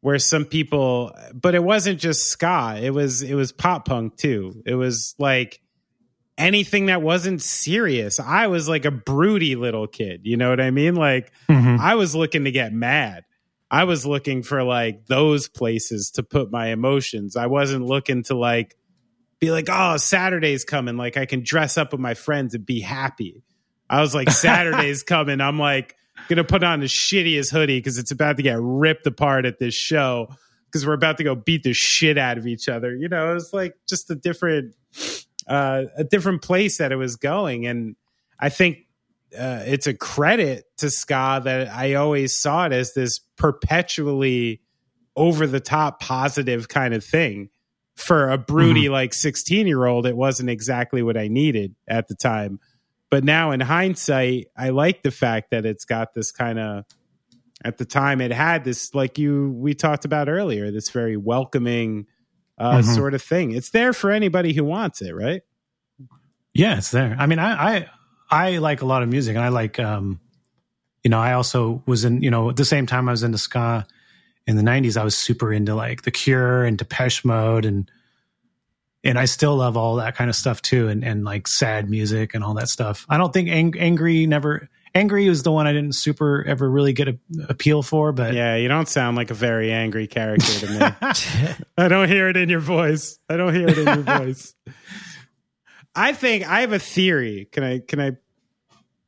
where 0.00 0.18
some 0.18 0.44
people. 0.44 1.12
But 1.34 1.54
it 1.54 1.62
wasn't 1.62 2.00
just 2.00 2.30
ska; 2.30 2.78
it 2.80 2.90
was 2.90 3.22
it 3.22 3.34
was 3.34 3.52
pop 3.52 3.86
punk 3.86 4.16
too. 4.16 4.62
It 4.66 4.74
was 4.74 5.14
like 5.18 5.60
anything 6.36 6.86
that 6.86 7.02
wasn't 7.02 7.42
serious. 7.42 8.20
I 8.20 8.46
was 8.46 8.68
like 8.68 8.84
a 8.84 8.90
broody 8.90 9.56
little 9.56 9.86
kid. 9.86 10.22
You 10.24 10.36
know 10.36 10.50
what 10.50 10.60
I 10.60 10.70
mean? 10.70 10.94
Like 10.94 11.32
mm-hmm. 11.48 11.80
I 11.80 11.96
was 11.96 12.14
looking 12.14 12.44
to 12.44 12.52
get 12.52 12.72
mad. 12.72 13.24
I 13.70 13.84
was 13.84 14.06
looking 14.06 14.42
for 14.42 14.62
like 14.62 15.06
those 15.06 15.48
places 15.48 16.12
to 16.12 16.22
put 16.22 16.50
my 16.50 16.68
emotions. 16.68 17.36
I 17.36 17.46
wasn't 17.46 17.84
looking 17.84 18.22
to 18.24 18.34
like 18.34 18.76
be 19.40 19.50
like, 19.50 19.66
oh, 19.70 19.96
Saturday's 19.98 20.64
coming. 20.64 20.96
Like 20.96 21.16
I 21.16 21.26
can 21.26 21.42
dress 21.42 21.76
up 21.76 21.92
with 21.92 22.00
my 22.00 22.14
friends 22.14 22.54
and 22.54 22.64
be 22.64 22.80
happy. 22.80 23.42
I 23.90 24.00
was 24.00 24.14
like, 24.14 24.30
Saturday's 24.30 25.02
coming. 25.02 25.40
I'm 25.40 25.58
like, 25.58 25.96
gonna 26.28 26.44
put 26.44 26.62
on 26.62 26.80
the 26.80 26.86
shittiest 26.86 27.50
hoodie 27.50 27.78
because 27.78 27.98
it's 27.98 28.10
about 28.10 28.36
to 28.36 28.42
get 28.42 28.58
ripped 28.60 29.06
apart 29.06 29.46
at 29.46 29.58
this 29.58 29.74
show 29.74 30.28
because 30.66 30.86
we're 30.86 30.92
about 30.94 31.18
to 31.18 31.24
go 31.24 31.34
beat 31.34 31.62
the 31.62 31.72
shit 31.72 32.18
out 32.18 32.38
of 32.38 32.46
each 32.46 32.68
other. 32.68 32.94
You 32.94 33.08
know, 33.08 33.30
it 33.30 33.34
was 33.34 33.52
like 33.52 33.74
just 33.88 34.10
a 34.10 34.14
different, 34.14 34.74
uh, 35.46 35.84
a 35.96 36.04
different 36.04 36.42
place 36.42 36.78
that 36.78 36.92
it 36.92 36.96
was 36.96 37.16
going, 37.16 37.66
and 37.66 37.96
I 38.38 38.48
think 38.50 38.78
uh, 39.36 39.62
it's 39.66 39.86
a 39.86 39.94
credit 39.94 40.64
to 40.78 40.90
ska 40.90 41.40
that 41.44 41.68
I 41.68 41.94
always 41.94 42.38
saw 42.38 42.66
it 42.66 42.72
as 42.72 42.94
this 42.94 43.18
perpetually 43.36 44.62
over 45.16 45.46
the 45.46 45.60
top 45.60 46.00
positive 46.00 46.68
kind 46.68 46.94
of 46.94 47.04
thing 47.04 47.50
for 47.98 48.30
a 48.30 48.38
broody 48.38 48.84
mm-hmm. 48.84 48.92
like 48.92 49.12
16 49.12 49.66
year 49.66 49.84
old, 49.84 50.06
it 50.06 50.16
wasn't 50.16 50.48
exactly 50.48 51.02
what 51.02 51.16
I 51.16 51.26
needed 51.26 51.74
at 51.88 52.06
the 52.06 52.14
time. 52.14 52.60
But 53.10 53.24
now 53.24 53.52
in 53.52 53.60
hindsight, 53.60 54.48
I 54.56 54.70
like 54.70 55.02
the 55.02 55.10
fact 55.10 55.50
that 55.50 55.64
it's 55.64 55.84
got 55.84 56.14
this 56.14 56.30
kind 56.30 56.58
of, 56.58 56.84
at 57.64 57.78
the 57.78 57.84
time, 57.84 58.20
it 58.20 58.30
had 58.30 58.64
this, 58.64 58.94
like 58.94 59.18
you, 59.18 59.50
we 59.52 59.74
talked 59.74 60.04
about 60.04 60.28
earlier, 60.28 60.70
this 60.70 60.90
very 60.90 61.16
welcoming 61.16 62.06
uh, 62.58 62.78
mm-hmm. 62.78 62.94
sort 62.94 63.14
of 63.14 63.22
thing. 63.22 63.52
It's 63.52 63.70
there 63.70 63.92
for 63.92 64.10
anybody 64.10 64.52
who 64.52 64.64
wants 64.64 65.00
it, 65.00 65.14
right? 65.14 65.42
Yeah, 66.54 66.78
it's 66.78 66.90
there. 66.90 67.16
I 67.18 67.26
mean, 67.26 67.38
I, 67.38 67.76
I, 67.76 67.90
I 68.30 68.58
like 68.58 68.82
a 68.82 68.86
lot 68.86 69.02
of 69.02 69.08
music 69.08 69.36
and 69.36 69.44
I 69.44 69.48
like, 69.48 69.78
um, 69.78 70.20
you 71.02 71.10
know, 71.10 71.18
I 71.18 71.32
also 71.32 71.82
was 71.86 72.04
in, 72.04 72.22
you 72.22 72.30
know, 72.30 72.50
at 72.50 72.56
the 72.56 72.64
same 72.64 72.86
time 72.86 73.08
I 73.08 73.12
was 73.12 73.22
into 73.22 73.38
ska, 73.38 73.86
in 74.48 74.56
the 74.56 74.62
90s 74.62 74.96
i 74.96 75.04
was 75.04 75.16
super 75.16 75.52
into 75.52 75.74
like 75.74 76.02
the 76.02 76.10
cure 76.10 76.64
and 76.64 76.78
depeche 76.78 77.24
mode 77.24 77.64
and 77.64 77.90
and 79.04 79.18
i 79.18 79.24
still 79.24 79.56
love 79.56 79.76
all 79.76 79.96
that 79.96 80.16
kind 80.16 80.28
of 80.28 80.36
stuff 80.36 80.60
too 80.62 80.88
and 80.88 81.04
and 81.04 81.24
like 81.24 81.46
sad 81.46 81.88
music 81.88 82.34
and 82.34 82.42
all 82.44 82.54
that 82.54 82.68
stuff. 82.68 83.06
I 83.08 83.16
don't 83.18 83.32
think 83.32 83.48
ang- 83.48 83.78
angry 83.78 84.26
never 84.26 84.68
angry 84.94 85.28
was 85.28 85.42
the 85.42 85.52
one 85.52 85.66
i 85.66 85.72
didn't 85.72 85.94
super 85.94 86.44
ever 86.46 86.68
really 86.68 86.92
get 86.92 87.08
a 87.08 87.18
appeal 87.48 87.82
for 87.82 88.10
but 88.12 88.34
yeah 88.34 88.56
you 88.56 88.68
don't 88.68 88.88
sound 88.88 89.16
like 89.16 89.30
a 89.30 89.34
very 89.34 89.70
angry 89.70 90.06
character 90.06 90.66
to 90.66 90.72
me. 90.72 91.56
I 91.78 91.88
don't 91.88 92.08
hear 92.08 92.28
it 92.28 92.36
in 92.36 92.48
your 92.48 92.60
voice. 92.60 93.18
I 93.28 93.36
don't 93.36 93.54
hear 93.54 93.68
it 93.68 93.78
in 93.78 93.84
your 93.84 94.18
voice. 94.18 94.54
I 95.94 96.12
think 96.12 96.48
i 96.48 96.60
have 96.60 96.72
a 96.72 96.78
theory. 96.78 97.48
Can 97.50 97.64
i 97.64 97.78
can 97.80 98.00
i 98.00 98.12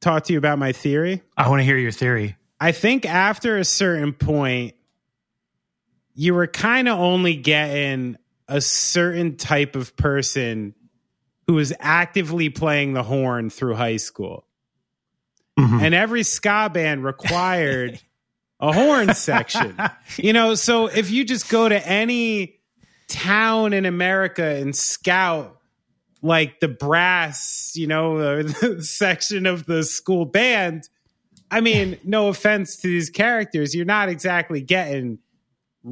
talk 0.00 0.24
to 0.24 0.32
you 0.32 0.38
about 0.38 0.58
my 0.58 0.72
theory? 0.72 1.22
I 1.36 1.48
want 1.48 1.60
to 1.60 1.64
hear 1.64 1.76
your 1.78 1.92
theory. 1.92 2.36
I 2.60 2.72
think 2.72 3.06
after 3.06 3.56
a 3.56 3.64
certain 3.64 4.12
point 4.12 4.74
you 6.14 6.34
were 6.34 6.46
kind 6.46 6.88
of 6.88 6.98
only 6.98 7.36
getting 7.36 8.16
a 8.50 8.60
certain 8.60 9.36
type 9.36 9.76
of 9.76 9.96
person 9.96 10.74
who 11.46 11.54
was 11.54 11.72
actively 11.78 12.50
playing 12.50 12.92
the 12.92 13.02
horn 13.02 13.48
through 13.48 13.74
high 13.74 13.96
school. 13.96 14.44
Mm-hmm. 15.58 15.80
And 15.80 15.94
every 15.94 16.24
ska 16.24 16.68
band 16.72 17.04
required 17.04 18.00
a 18.58 18.72
horn 18.72 19.14
section. 19.14 19.76
You 20.16 20.32
know, 20.32 20.54
so 20.54 20.88
if 20.88 21.10
you 21.10 21.24
just 21.24 21.48
go 21.48 21.68
to 21.68 21.88
any 21.88 22.60
town 23.08 23.72
in 23.72 23.86
America 23.86 24.44
and 24.44 24.74
scout 24.74 25.56
like 26.22 26.60
the 26.60 26.68
brass, 26.68 27.72
you 27.76 27.86
know, 27.86 28.42
section 28.80 29.46
of 29.46 29.64
the 29.66 29.84
school 29.84 30.24
band, 30.24 30.88
I 31.52 31.60
mean, 31.60 31.98
no 32.04 32.28
offense 32.28 32.76
to 32.78 32.88
these 32.88 33.10
characters, 33.10 33.74
you're 33.74 33.84
not 33.84 34.08
exactly 34.08 34.60
getting 34.60 35.20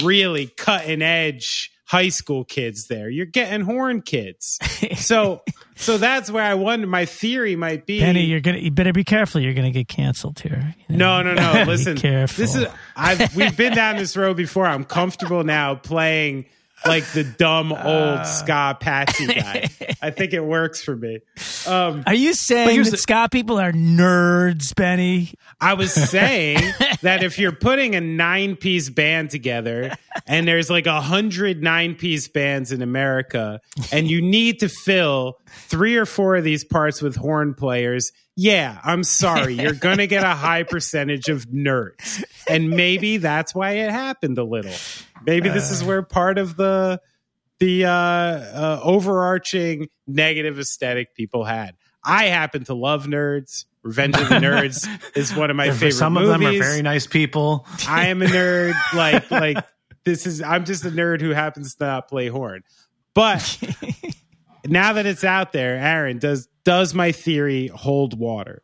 really 0.02 0.48
cutting 0.48 1.02
edge 1.02 1.72
high 1.88 2.10
school 2.10 2.44
kids 2.44 2.86
there. 2.86 3.08
You're 3.08 3.26
getting 3.26 3.62
horn 3.62 4.02
kids. 4.02 4.58
So 4.98 5.42
so 5.76 5.96
that's 5.96 6.30
where 6.30 6.42
I 6.42 6.54
wonder 6.54 6.86
my 6.86 7.04
theory 7.04 7.56
might 7.56 7.86
be 7.86 8.00
Benny, 8.00 8.24
you're 8.24 8.40
gonna 8.40 8.58
you 8.58 8.70
better 8.70 8.92
be 8.92 9.04
careful, 9.04 9.40
you're 9.40 9.54
gonna 9.54 9.70
get 9.70 9.86
canceled 9.86 10.40
here. 10.40 10.74
You 10.88 10.96
know? 10.96 11.22
No, 11.22 11.34
no, 11.34 11.54
no. 11.54 11.62
Listen. 11.66 11.96
careful. 11.96 12.42
This 12.42 12.54
is 12.54 12.66
I've 12.96 13.34
we've 13.36 13.56
been 13.56 13.74
down 13.74 13.96
this 13.96 14.16
road 14.16 14.36
before. 14.36 14.66
I'm 14.66 14.84
comfortable 14.84 15.44
now 15.44 15.74
playing 15.76 16.46
like 16.86 17.04
the 17.12 17.24
dumb 17.24 17.72
old 17.72 17.82
uh, 17.82 18.22
ska 18.24 18.76
Patsy 18.78 19.26
guy. 19.26 19.68
I 20.02 20.10
think 20.10 20.32
it 20.32 20.44
works 20.44 20.82
for 20.82 20.96
me. 20.96 21.20
Um, 21.66 22.02
are 22.06 22.14
you 22.14 22.34
saying 22.34 22.82
that 22.82 22.90
the, 22.90 22.96
ska 22.96 23.28
people 23.30 23.58
are 23.58 23.72
nerds, 23.72 24.74
Benny? 24.74 25.34
I 25.60 25.74
was 25.74 25.92
saying 25.92 26.58
that 27.02 27.22
if 27.22 27.38
you're 27.38 27.52
putting 27.52 27.94
a 27.94 28.00
nine 28.00 28.56
piece 28.56 28.90
band 28.90 29.30
together 29.30 29.92
and 30.26 30.46
there's 30.46 30.70
like 30.70 30.86
a 30.86 31.00
hundred 31.00 31.62
nine 31.62 31.94
piece 31.94 32.28
bands 32.28 32.72
in 32.72 32.82
America 32.82 33.60
and 33.92 34.08
you 34.08 34.22
need 34.22 34.60
to 34.60 34.68
fill 34.68 35.38
three 35.48 35.96
or 35.96 36.06
four 36.06 36.36
of 36.36 36.44
these 36.44 36.64
parts 36.64 37.02
with 37.02 37.16
horn 37.16 37.54
players, 37.54 38.12
yeah, 38.40 38.78
I'm 38.84 39.02
sorry. 39.02 39.54
You're 39.54 39.72
going 39.74 39.98
to 39.98 40.06
get 40.06 40.22
a 40.22 40.34
high 40.34 40.62
percentage 40.62 41.28
of 41.28 41.48
nerds. 41.48 42.22
And 42.48 42.70
maybe 42.70 43.16
that's 43.16 43.52
why 43.52 43.72
it 43.72 43.90
happened 43.90 44.38
a 44.38 44.44
little. 44.44 44.72
Maybe 45.24 45.48
this 45.48 45.70
is 45.70 45.82
uh. 45.82 45.86
where 45.86 46.02
part 46.02 46.38
of 46.38 46.56
the 46.56 47.00
the 47.58 47.86
uh, 47.86 47.90
uh, 47.90 48.80
overarching 48.82 49.88
negative 50.06 50.58
aesthetic 50.58 51.14
people 51.14 51.44
had. 51.44 51.76
I 52.04 52.26
happen 52.26 52.64
to 52.64 52.74
love 52.74 53.06
nerds. 53.06 53.64
Revenge 53.82 54.16
of 54.16 54.28
the 54.28 54.34
Nerds 54.36 54.88
is 55.16 55.34
one 55.34 55.50
of 55.50 55.56
my 55.56 55.70
favorite. 55.70 55.92
Some 55.92 56.14
movies. 56.14 56.28
of 56.28 56.40
them 56.40 56.46
are 56.46 56.58
very 56.58 56.82
nice 56.82 57.06
people. 57.06 57.66
I 57.86 58.08
am 58.08 58.22
a 58.22 58.26
nerd. 58.26 58.74
Like 58.94 59.30
like 59.30 59.64
this 60.04 60.26
is. 60.26 60.42
I'm 60.42 60.64
just 60.64 60.84
a 60.84 60.90
nerd 60.90 61.20
who 61.20 61.30
happens 61.30 61.74
to 61.76 61.84
not 61.84 62.08
play 62.08 62.28
horn. 62.28 62.62
But 63.14 63.58
now 64.66 64.94
that 64.94 65.06
it's 65.06 65.24
out 65.24 65.52
there, 65.52 65.76
Aaron, 65.76 66.18
does 66.18 66.48
does 66.64 66.94
my 66.94 67.12
theory 67.12 67.68
hold 67.68 68.18
water? 68.18 68.62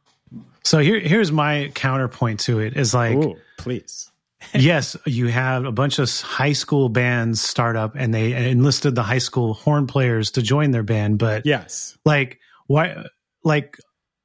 So 0.63 0.79
here, 0.79 0.99
here's 0.99 1.31
my 1.31 1.71
counterpoint 1.75 2.41
to 2.41 2.61
it: 2.61 2.77
is 2.77 2.95
like, 2.95 3.17
Ooh, 3.17 3.37
please. 3.59 4.11
yes, 4.55 4.97
you 5.07 5.29
have 5.29 5.65
a 5.65 5.73
bunch 5.73 5.99
of 5.99 6.11
high 6.21 6.53
school 6.53 6.89
bands 6.89 7.41
start 7.41 7.77
up, 7.77 7.95
and 7.97 8.13
they 8.13 8.51
enlisted 8.51 8.95
the 8.95 9.03
high 9.03 9.19
school 9.19 9.55
horn 9.55 9.87
players 9.87 10.33
to 10.33 10.43
join 10.43 10.71
their 10.71 10.83
band. 10.83 11.19
But 11.19 11.47
yes, 11.47 11.97
like 12.05 12.41
why, 12.67 13.07
like 13.43 13.79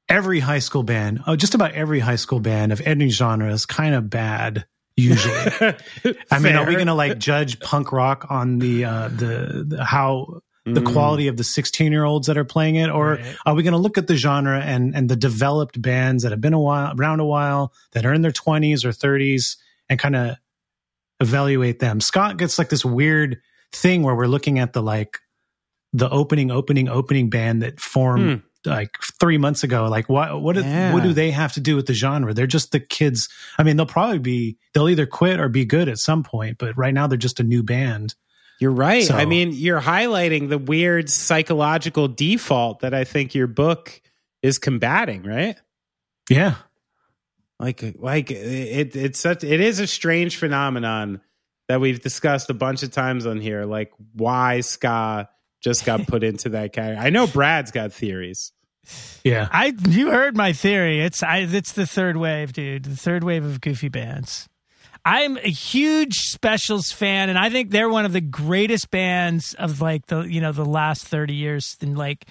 every 0.08 0.40
high 0.40 0.58
school 0.58 0.82
band, 0.82 1.20
oh, 1.26 1.36
just 1.36 1.54
about 1.54 1.72
every 1.72 2.00
high 2.00 2.16
school 2.16 2.40
band 2.40 2.72
of 2.72 2.80
any 2.82 3.08
genre 3.08 3.52
is 3.52 3.66
kind 3.66 3.94
of 3.94 4.10
bad 4.10 4.66
usually. 4.96 5.34
I 6.30 6.38
mean, 6.38 6.56
are 6.56 6.66
we 6.66 6.74
going 6.74 6.88
to 6.88 6.94
like 6.94 7.18
judge 7.18 7.60
punk 7.60 7.92
rock 7.92 8.26
on 8.28 8.58
the 8.58 8.84
uh 8.84 9.08
the, 9.08 9.64
the 9.66 9.84
how 9.84 10.42
the 10.64 10.80
mm. 10.80 10.92
quality 10.92 11.28
of 11.28 11.36
the 11.36 11.44
16 11.44 11.90
year 11.90 12.04
olds 12.04 12.26
that 12.26 12.36
are 12.36 12.44
playing 12.44 12.76
it 12.76 12.90
or 12.90 13.14
right. 13.14 13.36
are 13.46 13.54
we 13.54 13.62
going 13.62 13.72
to 13.72 13.78
look 13.78 13.96
at 13.96 14.06
the 14.06 14.16
genre 14.16 14.60
and 14.60 14.94
and 14.94 15.08
the 15.08 15.16
developed 15.16 15.80
bands 15.80 16.22
that 16.22 16.32
have 16.32 16.40
been 16.40 16.52
a 16.52 16.60
while 16.60 16.94
around 16.98 17.20
a 17.20 17.24
while 17.24 17.72
that 17.92 18.04
are 18.04 18.12
in 18.12 18.22
their 18.22 18.30
20s 18.30 18.84
or 18.84 18.90
30s 18.90 19.56
and 19.90 19.98
kind 19.98 20.16
of 20.16 20.36
evaluate 21.20 21.80
them 21.80 22.00
ska 22.00 22.34
gets 22.34 22.58
like 22.58 22.70
this 22.70 22.84
weird 22.84 23.38
thing 23.72 24.02
where 24.02 24.14
we're 24.14 24.26
looking 24.26 24.58
at 24.58 24.72
the 24.72 24.82
like 24.82 25.18
the 25.92 26.08
opening 26.08 26.50
opening 26.50 26.88
opening 26.88 27.28
band 27.28 27.60
that 27.60 27.78
formed 27.78 28.40
hmm. 28.40 28.70
like 28.70 28.96
three 29.20 29.36
months 29.36 29.62
ago 29.62 29.86
like 29.90 30.08
what 30.08 30.40
what, 30.40 30.56
yeah. 30.56 30.94
what 30.94 31.02
do 31.02 31.12
they 31.12 31.30
have 31.30 31.52
to 31.52 31.60
do 31.60 31.76
with 31.76 31.86
the 31.86 31.92
genre 31.92 32.32
they're 32.32 32.46
just 32.46 32.72
the 32.72 32.80
kids 32.80 33.28
i 33.58 33.62
mean 33.62 33.76
they'll 33.76 33.84
probably 33.84 34.18
be 34.18 34.56
they'll 34.72 34.88
either 34.88 35.04
quit 35.04 35.38
or 35.38 35.50
be 35.50 35.66
good 35.66 35.90
at 35.90 35.98
some 35.98 36.22
point 36.22 36.56
but 36.56 36.74
right 36.78 36.94
now 36.94 37.06
they're 37.06 37.18
just 37.18 37.40
a 37.40 37.44
new 37.44 37.62
band 37.62 38.14
you're 38.60 38.70
right. 38.70 39.04
So, 39.04 39.16
I 39.16 39.24
mean, 39.24 39.52
you're 39.52 39.80
highlighting 39.80 40.50
the 40.50 40.58
weird 40.58 41.08
psychological 41.08 42.08
default 42.08 42.80
that 42.80 42.92
I 42.92 43.04
think 43.04 43.34
your 43.34 43.46
book 43.46 44.02
is 44.42 44.58
combating, 44.58 45.22
right? 45.22 45.56
Yeah. 46.28 46.56
Like 47.60 47.94
like 47.98 48.30
it 48.30 48.96
it's 48.96 49.20
such 49.20 49.44
it 49.44 49.60
is 49.60 49.80
a 49.80 49.86
strange 49.86 50.38
phenomenon 50.38 51.20
that 51.68 51.80
we've 51.80 52.00
discussed 52.00 52.48
a 52.48 52.54
bunch 52.54 52.82
of 52.82 52.90
times 52.90 53.26
on 53.26 53.38
here 53.38 53.66
like 53.66 53.92
why 54.14 54.60
ska 54.60 55.28
just 55.60 55.84
got 55.84 56.06
put 56.06 56.24
into 56.24 56.48
that 56.50 56.72
category. 56.72 57.06
I 57.06 57.10
know 57.10 57.26
Brad's 57.26 57.70
got 57.70 57.92
theories. 57.92 58.52
Yeah. 59.24 59.46
I 59.52 59.74
you 59.88 60.10
heard 60.10 60.36
my 60.36 60.54
theory. 60.54 61.00
It's 61.00 61.22
I 61.22 61.40
it's 61.40 61.72
the 61.72 61.86
third 61.86 62.16
wave, 62.16 62.54
dude. 62.54 62.84
The 62.84 62.96
third 62.96 63.24
wave 63.24 63.44
of 63.44 63.60
goofy 63.60 63.88
bands. 63.88 64.48
I'm 65.04 65.36
a 65.38 65.50
huge 65.50 66.14
Specials 66.14 66.92
fan, 66.92 67.30
and 67.30 67.38
I 67.38 67.48
think 67.48 67.70
they're 67.70 67.88
one 67.88 68.04
of 68.04 68.12
the 68.12 68.20
greatest 68.20 68.90
bands 68.90 69.54
of 69.54 69.80
like 69.80 70.06
the 70.06 70.22
you 70.22 70.40
know 70.40 70.52
the 70.52 70.64
last 70.64 71.06
thirty 71.06 71.34
years. 71.34 71.76
And 71.80 71.96
like, 71.96 72.26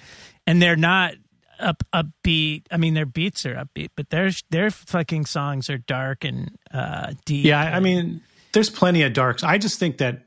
and 0.46 0.60
they're 0.60 0.76
not 0.76 1.14
up 1.60 1.82
upbeat. 1.92 2.66
I 2.70 2.76
mean, 2.76 2.94
their 2.94 3.06
beats 3.06 3.46
are 3.46 3.54
upbeat, 3.54 3.90
but 3.96 4.10
their 4.10 4.30
their 4.50 4.70
fucking 4.70 5.26
songs 5.26 5.70
are 5.70 5.78
dark 5.78 6.24
and 6.24 6.56
uh, 6.72 7.14
deep. 7.24 7.44
Yeah, 7.44 7.60
I 7.60 7.80
mean, 7.80 8.22
there's 8.52 8.70
plenty 8.70 9.02
of 9.02 9.12
darks. 9.12 9.42
I 9.42 9.58
just 9.58 9.78
think 9.78 9.98
that 9.98 10.22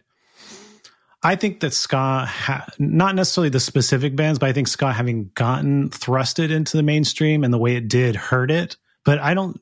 I 1.24 1.36
think 1.36 1.62
that 1.62 1.74
ska, 1.74 2.26
ha- 2.26 2.68
not 2.78 3.16
necessarily 3.16 3.50
the 3.50 3.62
specific 3.62 4.16
bands, 4.16 4.40
but 4.40 4.50
I 4.50 4.54
think 4.54 4.68
ska 4.68 4.92
having 4.92 5.32
gotten 5.36 5.90
thrusted 5.90 6.52
into 6.52 6.76
the 6.76 6.84
mainstream 6.84 7.46
and 7.46 7.54
the 7.54 7.58
way 7.58 7.76
it 7.76 7.88
did 7.88 8.16
hurt 8.16 8.52
it. 8.52 8.76
But 9.06 9.20
I 9.20 9.34
don't 9.34 9.60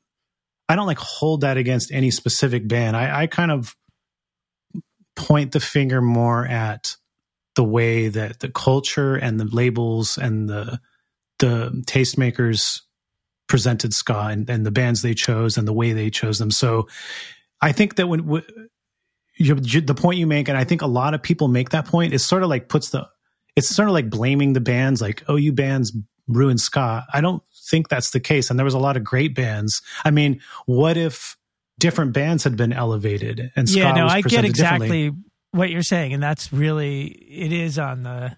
I 0.67 0.75
don't 0.75 0.87
like 0.87 0.99
hold 0.99 1.41
that 1.41 1.57
against 1.57 1.91
any 1.91 2.11
specific 2.11 2.67
band. 2.67 2.95
I, 2.95 3.23
I 3.23 3.27
kind 3.27 3.51
of 3.51 3.75
point 5.15 5.51
the 5.51 5.59
finger 5.59 6.01
more 6.01 6.47
at 6.47 6.95
the 7.55 7.63
way 7.63 8.07
that 8.07 8.39
the 8.39 8.49
culture 8.49 9.15
and 9.15 9.39
the 9.39 9.45
labels 9.45 10.17
and 10.17 10.47
the 10.47 10.79
the 11.41 11.71
tastemakers 11.85 12.81
presented 13.47 13.93
ska 13.93 14.27
and, 14.31 14.49
and 14.49 14.65
the 14.65 14.71
bands 14.71 15.01
they 15.01 15.13
chose 15.13 15.57
and 15.57 15.67
the 15.67 15.73
way 15.73 15.91
they 15.91 16.09
chose 16.09 16.39
them. 16.39 16.51
So 16.51 16.87
I 17.61 17.73
think 17.73 17.97
that 17.97 18.07
when 18.07 18.43
you, 19.35 19.55
the 19.55 19.93
point 19.93 20.19
you 20.19 20.27
make, 20.27 20.47
and 20.47 20.57
I 20.57 20.63
think 20.63 20.81
a 20.81 20.87
lot 20.87 21.13
of 21.13 21.21
people 21.21 21.49
make 21.49 21.71
that 21.71 21.85
point, 21.85 22.13
is 22.13 22.23
sort 22.23 22.43
of 22.43 22.49
like 22.49 22.69
puts 22.69 22.89
the 22.89 23.07
it's 23.57 23.67
sort 23.67 23.89
of 23.89 23.93
like 23.93 24.09
blaming 24.09 24.53
the 24.53 24.61
bands, 24.61 25.01
like 25.01 25.23
oh 25.27 25.35
you 25.35 25.51
bands 25.51 25.91
ruined 26.27 26.61
ska. 26.61 27.05
I 27.11 27.19
don't 27.19 27.43
think 27.69 27.89
that's 27.89 28.11
the 28.11 28.21
case. 28.21 28.49
And 28.49 28.57
there 28.57 28.63
was 28.63 28.73
a 28.73 28.79
lot 28.79 28.95
of 28.95 29.03
great 29.03 29.35
bands. 29.35 29.81
I 30.05 30.11
mean, 30.11 30.39
what 30.65 30.95
if 30.95 31.35
different 31.77 32.13
bands 32.13 32.45
had 32.45 32.55
been 32.55 32.71
elevated 32.71 33.51
and 33.55 33.69
yeah, 33.69 33.91
no, 33.91 34.07
I 34.07 34.21
get 34.21 34.45
exactly 34.45 35.11
what 35.51 35.69
you're 35.69 35.81
saying, 35.81 36.13
and 36.13 36.23
that's 36.23 36.53
really 36.53 37.03
it 37.07 37.51
is 37.51 37.77
on 37.77 38.03
the 38.03 38.37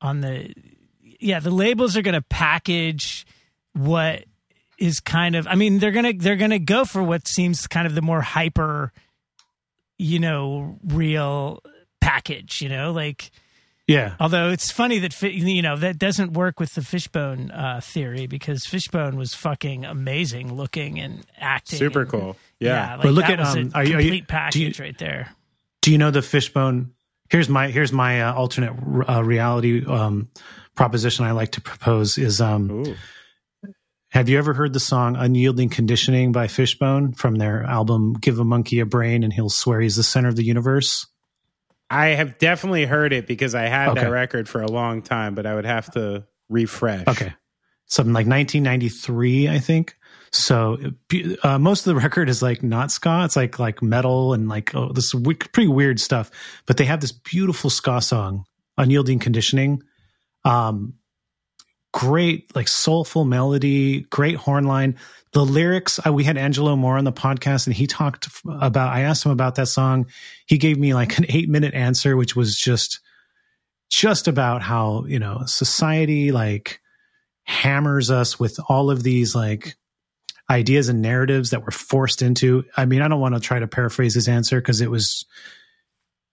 on 0.00 0.20
the 0.20 0.54
yeah 1.18 1.40
the 1.40 1.50
labels 1.50 1.96
are 1.96 2.02
going 2.02 2.14
to 2.14 2.22
package 2.22 3.26
what 3.74 4.24
is 4.78 5.00
kind 5.00 5.34
of 5.34 5.46
I 5.46 5.54
mean 5.54 5.78
they're 5.78 5.90
gonna 5.90 6.12
they're 6.14 6.36
gonna 6.36 6.58
go 6.58 6.84
for 6.84 7.02
what 7.02 7.26
seems 7.26 7.66
kind 7.66 7.86
of 7.86 7.94
the 7.94 8.02
more 8.02 8.20
hyper 8.20 8.92
you 9.98 10.18
know 10.18 10.78
real 10.84 11.62
package 12.00 12.62
you 12.62 12.68
know 12.68 12.92
like 12.92 13.30
yeah. 13.88 14.16
Although 14.20 14.50
it's 14.50 14.70
funny 14.70 14.98
that 14.98 15.20
you 15.22 15.62
know 15.62 15.76
that 15.76 15.98
doesn't 15.98 16.34
work 16.34 16.60
with 16.60 16.74
the 16.74 16.82
Fishbone 16.82 17.50
uh, 17.50 17.80
theory 17.82 18.26
because 18.26 18.66
Fishbone 18.66 19.16
was 19.16 19.34
fucking 19.34 19.86
amazing 19.86 20.54
looking 20.54 21.00
and 21.00 21.24
acting. 21.38 21.78
Super 21.78 22.02
and, 22.02 22.10
cool. 22.10 22.36
Yeah. 22.60 22.68
yeah 22.68 22.94
like 22.96 23.02
but 23.02 23.12
look 23.14 23.24
at 23.24 23.40
um, 23.40 23.72
are 23.74 23.82
you, 23.82 23.92
complete 23.92 24.10
are 24.10 24.14
you, 24.14 24.22
package 24.24 24.78
you, 24.78 24.84
right 24.84 24.98
there. 24.98 25.30
Do 25.80 25.90
you 25.90 25.96
know 25.96 26.10
the 26.10 26.20
Fishbone? 26.20 26.92
Here's 27.30 27.48
my 27.48 27.68
here's 27.68 27.90
my 27.90 28.22
uh, 28.22 28.34
alternate 28.34 28.74
uh, 29.08 29.24
reality 29.24 29.84
um, 29.86 30.28
proposition 30.78 31.24
I 31.24 31.32
like 31.32 31.50
to 31.52 31.60
propose 31.60 32.18
is 32.18 32.40
um, 32.40 32.94
have 34.10 34.28
you 34.28 34.38
ever 34.38 34.54
heard 34.54 34.72
the 34.72 34.78
song 34.78 35.16
Unyielding 35.16 35.70
Conditioning 35.70 36.30
by 36.30 36.46
Fishbone 36.46 37.14
from 37.14 37.34
their 37.34 37.64
album 37.64 38.12
Give 38.12 38.38
a 38.38 38.44
Monkey 38.44 38.78
a 38.78 38.86
Brain 38.86 39.24
and 39.24 39.32
He'll 39.32 39.48
Swear 39.48 39.80
He's 39.80 39.96
the 39.96 40.04
Center 40.04 40.28
of 40.28 40.36
the 40.36 40.44
Universe? 40.44 41.08
I 41.90 42.10
have 42.10 42.38
definitely 42.38 42.84
heard 42.84 43.12
it 43.12 43.26
because 43.26 43.56
I 43.56 43.62
had 43.62 43.88
okay. 43.88 44.02
that 44.02 44.10
record 44.10 44.48
for 44.48 44.62
a 44.62 44.68
long 44.68 45.02
time, 45.02 45.34
but 45.34 45.46
I 45.46 45.56
would 45.56 45.64
have 45.64 45.90
to 45.94 46.28
refresh. 46.48 47.08
Okay. 47.08 47.34
Something 47.86 48.14
like 48.14 48.28
1993, 48.28 49.48
I 49.48 49.58
think. 49.58 49.96
So 50.30 50.78
uh, 51.42 51.58
most 51.58 51.88
of 51.88 51.92
the 51.92 52.00
record 52.00 52.28
is 52.28 52.40
like 52.40 52.62
not 52.62 52.92
ska. 52.92 53.24
It's 53.24 53.34
like 53.34 53.58
like 53.58 53.82
metal 53.82 54.32
and 54.32 54.48
like 54.48 54.76
oh, 54.76 54.92
this 54.92 55.12
pretty 55.12 55.66
weird 55.66 55.98
stuff. 55.98 56.30
But 56.66 56.76
they 56.76 56.84
have 56.84 57.00
this 57.00 57.10
beautiful 57.10 57.68
ska 57.68 58.00
song, 58.00 58.44
"Unyielding 58.76 59.18
Conditioning." 59.18 59.82
Um, 60.48 60.94
great 61.92 62.54
like 62.54 62.68
soulful 62.68 63.24
melody, 63.24 64.00
great 64.02 64.36
horn 64.36 64.64
line. 64.64 64.96
The 65.32 65.44
lyrics 65.44 66.00
uh, 66.06 66.12
we 66.12 66.24
had 66.24 66.38
angelo 66.38 66.74
moore 66.76 66.96
on 66.96 67.04
the 67.04 67.12
podcast 67.12 67.66
and 67.66 67.76
he 67.76 67.86
talked 67.86 68.28
about 68.46 68.92
i 68.92 69.00
asked 69.00 69.24
him 69.24 69.32
about 69.32 69.56
that 69.56 69.68
song. 69.68 70.06
He 70.46 70.58
gave 70.58 70.78
me 70.78 70.94
like 70.94 71.18
an 71.18 71.26
eight 71.28 71.48
minute 71.48 71.74
answer 71.74 72.16
which 72.16 72.34
was 72.34 72.56
just 72.56 73.00
just 73.90 74.28
about 74.28 74.62
how 74.62 75.04
you 75.06 75.18
know 75.18 75.42
society 75.46 76.32
like 76.32 76.80
hammers 77.44 78.10
us 78.10 78.38
with 78.38 78.58
all 78.68 78.90
of 78.90 79.02
these 79.02 79.34
like 79.34 79.76
ideas 80.50 80.88
and 80.88 81.02
narratives 81.02 81.50
that 81.50 81.60
we're 81.60 81.70
forced 81.70 82.22
into. 82.22 82.64
I 82.76 82.86
mean 82.86 83.02
i 83.02 83.08
don't 83.08 83.20
want 83.20 83.34
to 83.34 83.40
try 83.40 83.58
to 83.58 83.68
paraphrase 83.68 84.14
his 84.14 84.28
answer 84.28 84.60
because 84.60 84.80
it 84.80 84.90
was 84.90 85.26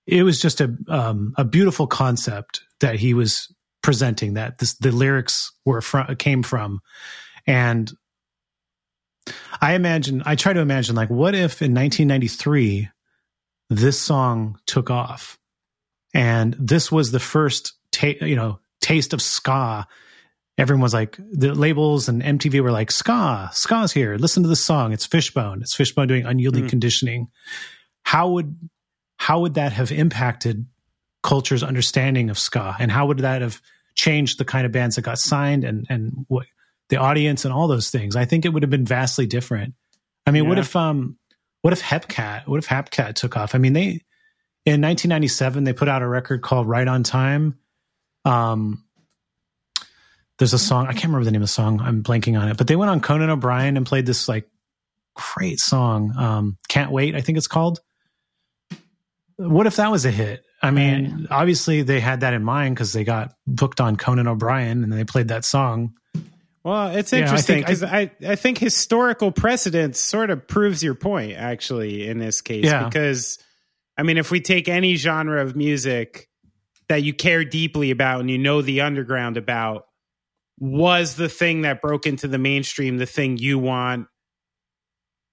it 0.07 0.23
was 0.23 0.39
just 0.39 0.61
a 0.61 0.75
um, 0.87 1.33
a 1.37 1.43
beautiful 1.43 1.87
concept 1.87 2.61
that 2.79 2.95
he 2.95 3.13
was 3.13 3.51
presenting 3.85 4.33
that 4.33 4.57
this 4.57 4.73
the 4.75 4.91
lyrics 4.91 5.51
were 5.63 5.81
from 5.81 6.15
came 6.15 6.43
from 6.43 6.81
and 7.47 7.93
I 9.61 9.73
imagine, 9.73 10.21
I 10.25 10.35
try 10.35 10.53
to 10.53 10.59
imagine, 10.59 10.95
like, 10.95 11.09
what 11.09 11.33
if 11.33 11.61
in 11.61 11.73
1993 11.73 12.89
this 13.69 13.99
song 13.99 14.59
took 14.65 14.91
off, 14.91 15.39
and 16.13 16.55
this 16.59 16.91
was 16.91 17.11
the 17.11 17.19
first, 17.19 17.73
ta- 17.91 18.13
you 18.21 18.35
know, 18.35 18.59
taste 18.81 19.13
of 19.13 19.21
ska. 19.21 19.87
Everyone 20.57 20.81
was 20.81 20.93
like, 20.93 21.17
the 21.31 21.53
labels 21.53 22.07
and 22.07 22.21
MTV 22.21 22.61
were 22.61 22.71
like, 22.71 22.91
ska, 22.91 23.49
ska's 23.51 23.91
here. 23.91 24.15
Listen 24.17 24.43
to 24.43 24.49
this 24.49 24.63
song. 24.63 24.93
It's 24.93 25.05
Fishbone. 25.05 25.61
It's 25.61 25.75
Fishbone 25.75 26.07
doing 26.07 26.25
unyielding 26.25 26.65
mm. 26.65 26.69
conditioning. 26.69 27.27
How 28.03 28.29
would 28.29 28.55
how 29.17 29.39
would 29.39 29.55
that 29.55 29.73
have 29.73 29.91
impacted 29.91 30.65
culture's 31.23 31.63
understanding 31.63 32.29
of 32.29 32.37
ska, 32.37 32.75
and 32.79 32.91
how 32.91 33.07
would 33.07 33.19
that 33.19 33.41
have 33.41 33.61
changed 33.95 34.37
the 34.37 34.45
kind 34.45 34.65
of 34.65 34.71
bands 34.71 34.95
that 34.95 35.01
got 35.01 35.17
signed 35.17 35.63
and 35.63 35.85
and 35.89 36.25
what 36.27 36.45
the 36.89 36.97
audience 36.97 37.45
and 37.45 37.53
all 37.53 37.67
those 37.67 37.89
things. 37.89 38.15
I 38.15 38.25
think 38.25 38.45
it 38.45 38.49
would 38.49 38.63
have 38.63 38.69
been 38.69 38.85
vastly 38.85 39.25
different. 39.25 39.73
I 40.25 40.31
mean, 40.31 40.43
yeah. 40.43 40.49
what 40.49 40.59
if 40.59 40.75
um 40.75 41.17
what 41.61 41.73
if 41.73 41.81
Hepcat, 41.81 42.47
what 42.47 42.57
if 42.57 42.67
Hepcat 42.67 43.15
took 43.15 43.37
off? 43.37 43.55
I 43.55 43.57
mean, 43.57 43.73
they 43.73 44.01
in 44.65 44.81
1997 44.81 45.63
they 45.63 45.73
put 45.73 45.87
out 45.87 46.01
a 46.01 46.07
record 46.07 46.41
called 46.41 46.67
Right 46.67 46.87
on 46.87 47.03
Time. 47.03 47.57
Um 48.23 48.83
there's 50.37 50.53
a 50.53 50.59
song, 50.59 50.87
I 50.87 50.91
can't 50.91 51.05
remember 51.05 51.23
the 51.23 51.31
name 51.31 51.41
of 51.41 51.47
the 51.47 51.53
song. 51.53 51.79
I'm 51.81 52.03
blanking 52.03 52.39
on 52.39 52.49
it, 52.49 52.57
but 52.57 52.67
they 52.67 52.75
went 52.75 52.91
on 52.91 52.99
Conan 52.99 53.29
O'Brien 53.29 53.77
and 53.77 53.85
played 53.85 54.05
this 54.05 54.27
like 54.27 54.47
great 55.15 55.59
song. 55.59 56.13
Um 56.17 56.57
Can't 56.67 56.91
Wait, 56.91 57.15
I 57.15 57.21
think 57.21 57.37
it's 57.37 57.47
called. 57.47 57.79
What 59.37 59.67
if 59.67 59.77
that 59.77 59.91
was 59.91 60.05
a 60.05 60.11
hit? 60.11 60.43
I 60.65 60.71
mean, 60.71 61.27
obviously 61.29 61.81
they 61.81 61.99
had 61.99 62.21
that 62.21 62.33
in 62.33 62.43
mind 62.43 62.75
because 62.75 62.93
they 62.93 63.03
got 63.03 63.33
booked 63.45 63.79
on 63.79 63.95
Conan 63.95 64.27
O'Brien 64.27 64.83
and 64.83 64.91
they 64.91 65.03
played 65.03 65.27
that 65.29 65.45
song 65.45 65.93
Well, 66.63 66.95
it's 66.95 67.13
interesting 67.13 67.59
because 67.59 67.83
yeah, 67.83 67.91
I, 67.91 67.99
I, 67.99 68.11
I, 68.29 68.35
think 68.35 68.57
historical 68.57 69.31
precedence 69.31 69.99
sort 69.99 70.31
of 70.31 70.47
proves 70.47 70.83
your 70.83 70.95
point, 70.95 71.33
actually, 71.33 72.07
in 72.07 72.17
this 72.17 72.41
case. 72.41 72.65
Yeah. 72.65 72.85
Because, 72.85 73.37
I 73.97 74.01
mean, 74.01 74.17
if 74.17 74.31
we 74.31 74.41
take 74.41 74.67
any 74.67 74.95
genre 74.95 75.43
of 75.43 75.55
music 75.55 76.27
that 76.89 77.03
you 77.03 77.13
care 77.13 77.45
deeply 77.45 77.91
about 77.91 78.21
and 78.21 78.31
you 78.31 78.39
know 78.39 78.63
the 78.63 78.81
underground 78.81 79.37
about, 79.37 79.85
was 80.57 81.15
the 81.15 81.29
thing 81.29 81.61
that 81.61 81.83
broke 81.83 82.07
into 82.07 82.27
the 82.27 82.39
mainstream 82.39 82.97
the 82.97 83.05
thing 83.05 83.37
you 83.37 83.59
want 83.59 84.07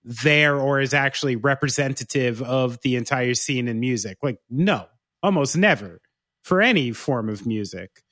there 0.05 0.57
or 0.57 0.81
is 0.81 0.93
actually 0.93 1.37
representative 1.37 2.43
of 2.43 2.79
the 2.83 2.97
entire 2.97 3.33
scene 3.33 3.69
in 3.69 3.81
music? 3.81 4.19
Like, 4.23 4.39
no, 4.51 4.87
almost 5.23 5.57
never 5.57 6.01
for 6.43 6.61
any 6.61 6.93
form 6.93 7.29
of 7.29 7.47
music. 7.47 8.03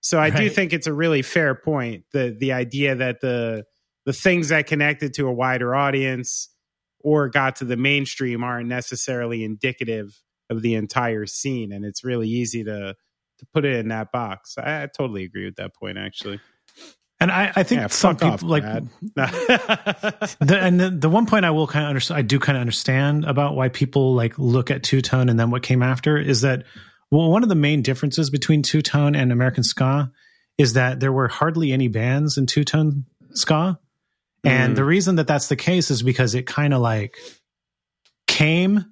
So 0.00 0.18
I 0.18 0.28
right. 0.28 0.36
do 0.36 0.50
think 0.50 0.72
it's 0.72 0.86
a 0.86 0.92
really 0.92 1.22
fair 1.22 1.54
point. 1.54 2.04
The 2.12 2.36
the 2.38 2.52
idea 2.52 2.94
that 2.94 3.20
the 3.20 3.64
the 4.06 4.12
things 4.12 4.48
that 4.48 4.66
connected 4.66 5.14
to 5.14 5.26
a 5.26 5.32
wider 5.32 5.74
audience 5.74 6.48
or 7.00 7.28
got 7.28 7.56
to 7.56 7.64
the 7.64 7.76
mainstream 7.76 8.42
aren't 8.42 8.68
necessarily 8.68 9.44
indicative 9.44 10.20
of 10.50 10.62
the 10.62 10.74
entire 10.74 11.26
scene. 11.26 11.72
And 11.72 11.84
it's 11.84 12.04
really 12.04 12.28
easy 12.28 12.64
to 12.64 12.94
to 13.38 13.46
put 13.52 13.64
it 13.64 13.76
in 13.76 13.88
that 13.88 14.10
box. 14.12 14.54
I, 14.58 14.84
I 14.84 14.86
totally 14.86 15.24
agree 15.24 15.44
with 15.44 15.56
that 15.56 15.74
point 15.74 15.98
actually. 15.98 16.40
And 17.20 17.32
I, 17.32 17.52
I 17.56 17.62
think 17.64 17.80
yeah, 17.80 17.86
some 17.88 18.14
people 18.14 18.30
off, 18.30 18.42
like 18.44 18.62
the, 19.16 20.58
and 20.60 20.78
the, 20.78 20.90
the 20.90 21.08
one 21.08 21.26
point 21.26 21.44
I 21.44 21.50
will 21.50 21.66
kind 21.66 21.84
of 21.84 21.88
understand, 21.88 22.18
I 22.18 22.22
do 22.22 22.38
kind 22.38 22.56
of 22.56 22.60
understand 22.60 23.24
about 23.24 23.56
why 23.56 23.70
people 23.70 24.14
like 24.14 24.38
look 24.38 24.70
at 24.70 24.84
two 24.84 25.02
tone 25.02 25.28
and 25.28 25.38
then 25.38 25.50
what 25.50 25.64
came 25.64 25.82
after 25.82 26.16
is 26.16 26.42
that 26.42 26.64
well, 27.10 27.30
one 27.30 27.42
of 27.42 27.48
the 27.48 27.54
main 27.54 27.82
differences 27.82 28.30
between 28.30 28.62
two 28.62 28.82
tone 28.82 29.16
and 29.16 29.32
American 29.32 29.64
ska 29.64 30.12
is 30.58 30.74
that 30.74 31.00
there 31.00 31.12
were 31.12 31.28
hardly 31.28 31.72
any 31.72 31.88
bands 31.88 32.36
in 32.36 32.46
two 32.46 32.64
tone 32.64 33.06
ska, 33.32 33.78
and 34.44 34.72
mm. 34.72 34.76
the 34.76 34.84
reason 34.84 35.16
that 35.16 35.26
that's 35.26 35.48
the 35.48 35.56
case 35.56 35.90
is 35.90 36.02
because 36.02 36.34
it 36.34 36.46
kind 36.46 36.74
of 36.74 36.80
like 36.80 37.16
came 38.26 38.84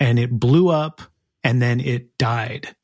and 0.00 0.18
it 0.18 0.30
blew 0.30 0.68
up 0.68 1.00
and 1.44 1.62
then 1.62 1.80
it 1.80 2.18
died 2.18 2.74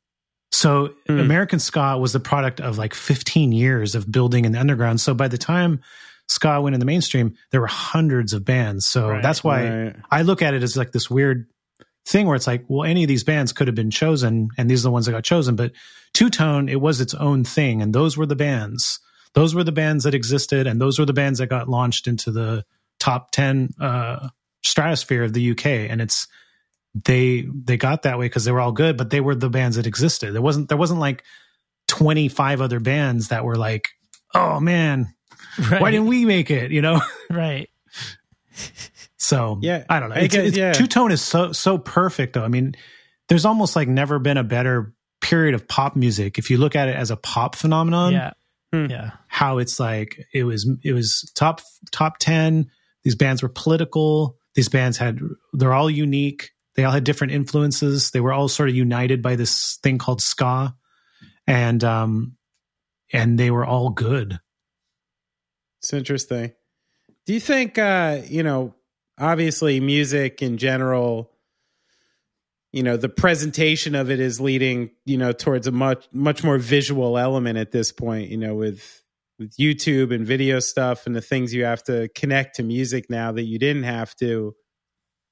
so 0.57 0.95
mm. 1.07 1.21
American 1.21 1.59
ska 1.59 1.99
was 1.99 2.13
the 2.13 2.19
product 2.19 2.59
of 2.59 2.79
like 2.79 2.95
15 2.95 3.51
years 3.51 3.93
of 3.93 4.11
building 4.11 4.43
in 4.43 4.53
the 4.53 4.59
underground. 4.59 4.99
So 4.99 5.13
by 5.13 5.27
the 5.27 5.37
time 5.37 5.81
ska 6.29 6.59
went 6.59 6.73
in 6.73 6.79
the 6.79 6.85
mainstream, 6.87 7.35
there 7.51 7.61
were 7.61 7.67
hundreds 7.67 8.33
of 8.33 8.43
bands. 8.43 8.87
So 8.87 9.07
right, 9.07 9.21
that's 9.21 9.43
why 9.43 9.69
right. 9.69 9.95
I 10.09 10.23
look 10.23 10.41
at 10.41 10.55
it 10.55 10.63
as 10.63 10.75
like 10.75 10.93
this 10.93 11.11
weird 11.11 11.45
thing 12.07 12.25
where 12.25 12.35
it's 12.35 12.47
like, 12.47 12.65
well, 12.67 12.89
any 12.89 13.03
of 13.03 13.07
these 13.07 13.23
bands 13.23 13.53
could 13.53 13.67
have 13.67 13.75
been 13.75 13.91
chosen, 13.91 14.49
and 14.57 14.67
these 14.67 14.81
are 14.81 14.89
the 14.89 14.91
ones 14.91 15.05
that 15.05 15.11
got 15.11 15.23
chosen. 15.23 15.55
But 15.55 15.73
Two 16.15 16.31
Tone, 16.31 16.69
it 16.69 16.81
was 16.81 17.01
its 17.01 17.13
own 17.13 17.43
thing, 17.43 17.83
and 17.83 17.93
those 17.93 18.17
were 18.17 18.25
the 18.25 18.35
bands. 18.35 18.99
Those 19.35 19.53
were 19.53 19.63
the 19.63 19.71
bands 19.71 20.05
that 20.05 20.15
existed, 20.15 20.65
and 20.65 20.81
those 20.81 20.97
were 20.97 21.05
the 21.05 21.13
bands 21.13 21.37
that 21.37 21.49
got 21.49 21.69
launched 21.69 22.07
into 22.07 22.31
the 22.31 22.65
top 22.99 23.29
10 23.29 23.75
uh, 23.79 24.29
stratosphere 24.63 25.23
of 25.23 25.33
the 25.33 25.51
UK. 25.51 25.67
And 25.67 26.01
it's 26.01 26.27
they 27.05 27.41
they 27.41 27.77
got 27.77 28.03
that 28.03 28.17
way 28.17 28.25
because 28.25 28.45
they 28.45 28.51
were 28.51 28.59
all 28.59 28.71
good, 28.71 28.97
but 28.97 29.09
they 29.09 29.21
were 29.21 29.35
the 29.35 29.49
bands 29.49 29.75
that 29.77 29.87
existed. 29.87 30.33
There 30.33 30.41
wasn't 30.41 30.69
there 30.69 30.77
wasn't 30.77 30.99
like 30.99 31.23
twenty 31.87 32.27
five 32.27 32.61
other 32.61 32.79
bands 32.79 33.29
that 33.29 33.43
were 33.43 33.55
like, 33.55 33.89
oh 34.33 34.59
man, 34.59 35.13
right. 35.69 35.81
why 35.81 35.91
didn't 35.91 36.07
we 36.07 36.25
make 36.25 36.49
it? 36.49 36.71
You 36.71 36.81
know, 36.81 37.01
right. 37.29 37.69
so 39.17 39.59
yeah, 39.61 39.83
I 39.89 39.99
don't 39.99 40.09
know. 40.09 40.15
It's, 40.15 40.35
it's, 40.35 40.57
yeah. 40.57 40.73
Two 40.73 40.87
tone 40.87 41.11
is 41.11 41.21
so 41.21 41.51
so 41.51 41.77
perfect 41.77 42.33
though. 42.33 42.43
I 42.43 42.47
mean, 42.47 42.75
there's 43.27 43.45
almost 43.45 43.75
like 43.75 43.87
never 43.87 44.19
been 44.19 44.37
a 44.37 44.43
better 44.43 44.93
period 45.21 45.55
of 45.55 45.67
pop 45.67 45.95
music 45.95 46.37
if 46.37 46.49
you 46.49 46.57
look 46.57 46.75
at 46.75 46.87
it 46.87 46.95
as 46.95 47.11
a 47.11 47.17
pop 47.17 47.55
phenomenon. 47.55 48.13
Yeah. 48.13 48.31
Hmm. 48.73 48.85
Yeah. 48.85 49.11
How 49.27 49.59
it's 49.59 49.79
like 49.79 50.25
it 50.33 50.43
was 50.43 50.69
it 50.83 50.93
was 50.93 51.31
top 51.35 51.61
top 51.91 52.17
10 52.19 52.69
these 53.03 53.15
bands 53.15 53.41
were 53.41 53.49
political 53.49 54.37
these 54.55 54.67
bands 54.67 54.97
had 54.97 55.19
they're 55.53 55.73
all 55.73 55.89
unique 55.89 56.51
they 56.77 56.83
all 56.83 56.91
had 56.91 57.03
different 57.03 57.33
influences. 57.33 58.11
They 58.11 58.21
were 58.21 58.31
all 58.31 58.47
sort 58.47 58.69
of 58.69 58.75
united 58.75 59.21
by 59.23 59.35
this 59.35 59.79
thing 59.81 59.97
called 59.97 60.21
ska, 60.21 60.75
and 61.47 61.83
um, 61.83 62.37
and 63.11 63.37
they 63.37 63.51
were 63.51 63.65
all 63.65 63.89
good. 63.89 64.39
It's 65.81 65.91
interesting. 65.91 66.53
Do 67.25 67.33
you 67.33 67.39
think 67.41 67.77
uh, 67.77 68.21
you 68.25 68.43
know? 68.43 68.73
Obviously, 69.19 69.79
music 69.79 70.43
in 70.43 70.59
general, 70.59 71.31
you 72.71 72.83
know, 72.83 72.97
the 72.97 73.09
presentation 73.09 73.95
of 73.95 74.11
it 74.11 74.19
is 74.19 74.39
leading, 74.39 74.91
you 75.05 75.17
know, 75.17 75.31
towards 75.31 75.65
a 75.65 75.71
much 75.71 76.07
much 76.13 76.43
more 76.43 76.59
visual 76.59 77.17
element 77.17 77.57
at 77.57 77.71
this 77.71 77.91
point. 77.91 78.29
You 78.29 78.37
know, 78.37 78.53
with 78.53 79.01
with 79.39 79.57
YouTube 79.57 80.13
and 80.13 80.27
video 80.27 80.59
stuff 80.59 81.07
and 81.07 81.15
the 81.15 81.21
things 81.21 81.51
you 81.51 81.63
have 81.63 81.81
to 81.85 82.09
connect 82.09 82.57
to 82.57 82.63
music 82.63 83.09
now 83.09 83.31
that 83.31 83.45
you 83.45 83.57
didn't 83.57 83.83
have 83.83 84.15
to 84.17 84.53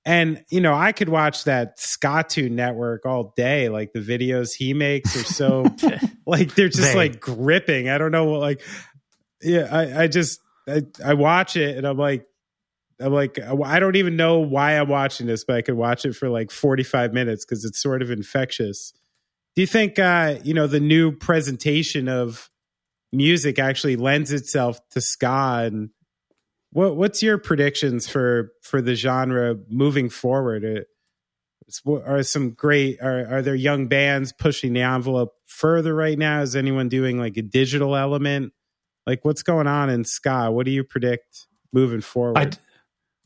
and 0.06 0.44
you 0.50 0.62
know, 0.62 0.74
I 0.74 0.92
could 0.92 1.10
watch 1.10 1.46
that 1.46 1.80
Ska 1.80 2.26
Tune 2.28 2.56
network 2.56 3.06
all 3.06 3.34
day. 3.36 3.70
Like 3.70 3.92
the 3.92 4.00
videos 4.00 4.54
he 4.54 4.74
makes 4.74 5.16
are 5.16 5.24
so 5.24 5.66
like 6.28 6.54
they're 6.54 6.70
just 6.70 6.96
like 6.96 7.20
gripping. 7.20 7.90
I 7.90 7.98
don't 7.98 8.12
know 8.12 8.26
what 8.26 8.40
like 8.40 8.62
yeah, 9.42 9.68
I, 9.72 10.04
I 10.04 10.08
just 10.08 10.40
I, 10.68 10.84
I 11.04 11.16
watch 11.16 11.56
it 11.56 11.78
and 11.78 11.88
I'm 11.88 11.98
like 11.98 12.28
I'm 13.00 13.14
like 13.14 13.40
I 13.40 13.80
don't 13.80 13.96
even 13.96 14.16
know 14.16 14.40
why 14.40 14.74
I'm 14.74 14.90
watching 14.90 15.26
this, 15.26 15.44
but 15.44 15.56
I 15.56 15.62
could 15.64 15.76
watch 15.76 16.06
it 16.06 16.14
for 16.14 16.30
like 16.30 16.52
45 16.52 17.12
minutes 17.12 17.44
because 17.44 17.66
it's 17.66 17.82
sort 17.82 18.04
of 18.04 18.12
infectious. 18.12 18.94
Do 19.56 19.62
you 19.62 19.68
think 19.68 19.98
uh, 19.98 20.36
you 20.44 20.54
know, 20.54 20.68
the 20.68 20.80
new 20.80 21.14
presentation 21.14 22.08
of 22.08 22.52
music 23.12 23.58
actually 23.58 23.96
lends 23.96 24.32
itself 24.32 24.80
to 24.92 25.02
ska 25.02 25.64
and 25.66 25.90
what 26.76 26.98
what's 26.98 27.24
your 27.24 27.38
predictions 27.38 28.06
for 28.06 28.52
for 28.62 28.82
the 28.82 28.96
genre 28.96 29.56
moving 29.70 30.10
forward? 30.10 30.66
Uh, 30.66 30.82
it, 30.82 30.88
are 32.06 32.22
some 32.22 32.52
great 32.52 33.02
are 33.02 33.38
are 33.38 33.42
there 33.42 33.56
young 33.56 33.88
bands 33.88 34.34
pushing 34.34 34.74
the 34.74 34.82
envelope 34.82 35.32
further 35.46 35.96
right 35.96 36.18
now? 36.20 36.42
Is 36.42 36.54
anyone 36.54 36.90
doing 36.90 37.18
like 37.18 37.38
a 37.38 37.42
digital 37.42 37.96
element? 37.96 38.52
Like 39.08 39.24
what's 39.24 39.42
going 39.42 39.68
on 39.68 39.90
in 39.90 40.04
ska? 40.04 40.52
What 40.52 40.66
do 40.66 40.72
you 40.72 40.84
predict 40.84 41.48
moving 41.72 42.02
forward? 42.02 42.60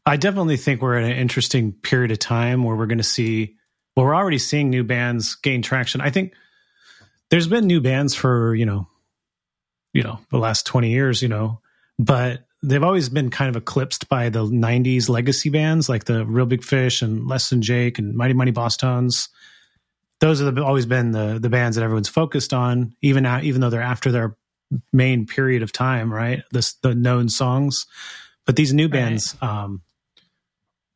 I, 0.06 0.14
I 0.14 0.16
definitely 0.18 0.58
think 0.58 0.84
we're 0.84 1.00
in 1.00 1.10
an 1.10 1.18
interesting 1.18 1.72
period 1.74 2.12
of 2.12 2.20
time 2.20 2.64
where 2.64 2.76
we're 2.76 2.86
going 2.86 3.00
to 3.00 3.04
see. 3.04 3.56
Well, 3.96 4.06
we're 4.06 4.16
already 4.16 4.38
seeing 4.38 4.70
new 4.70 4.84
bands 4.84 5.34
gain 5.34 5.64
traction. 5.64 6.02
I 6.02 6.12
think 6.12 6.34
there's 7.32 7.48
been 7.48 7.66
new 7.66 7.82
bands 7.82 8.14
for 8.14 8.54
you 8.54 8.68
know, 8.68 8.88
you 9.92 10.04
know, 10.04 10.20
the 10.30 10.38
last 10.38 10.68
twenty 10.68 10.92
years. 10.92 11.24
You 11.24 11.30
know, 11.30 11.62
but 11.98 12.46
they've 12.62 12.84
always 12.84 13.10
been 13.10 13.30
kind 13.30 13.50
of 13.50 13.56
eclipsed 13.56 14.10
by 14.10 14.30
the 14.30 14.44
90s 14.44 15.10
legacy 15.10 15.50
bands 15.50 15.88
like 15.88 16.06
the 16.06 16.26
Reel 16.26 16.46
Big 16.46 16.64
Fish 16.64 17.02
and 17.02 17.28
Less 17.28 17.50
Than 17.50 17.62
Jake 17.62 18.00
and 18.00 18.16
Mighty 18.16 18.34
Mighty 18.34 18.52
Bosstones. 18.52 19.30
Those 20.20 20.42
have 20.42 20.58
always 20.58 20.86
been 20.86 21.12
the 21.12 21.40
the 21.40 21.50
bands 21.50 21.78
that 21.78 21.84
everyone's 21.84 22.10
focused 22.10 22.54
on, 22.54 22.94
even 23.02 23.26
out, 23.26 23.44
even 23.44 23.62
though 23.62 23.70
they're 23.70 23.82
after 23.82 24.12
their 24.12 24.36
main 24.92 25.26
period 25.26 25.64
of 25.64 25.72
time, 25.72 26.14
right? 26.14 26.44
The 26.52 26.74
the 26.84 26.94
known 26.94 27.30
songs, 27.30 27.86
but 28.46 28.58
these 28.58 28.74
new 28.74 28.90
bands, 28.90 29.36
right. 29.42 29.50
um, 29.50 29.82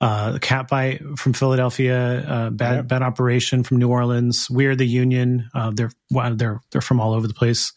uh, 0.02 0.40
Catbite 0.40 1.18
from 1.18 1.32
Philadelphia, 1.32 2.28
uh, 2.28 2.50
Bad 2.50 2.76
yep. 2.76 2.88
Bad 2.90 3.02
Operation 3.02 3.64
from 3.64 3.78
New 3.78 3.90
Orleans, 3.90 4.48
We're 4.50 4.76
the 4.76 4.88
Union. 4.88 5.50
Uh, 5.54 5.72
they're 5.74 5.92
they're 6.12 6.62
they're 6.72 6.82
from 6.82 7.00
all 7.00 7.14
over 7.14 7.28
the 7.28 7.34
place. 7.34 7.72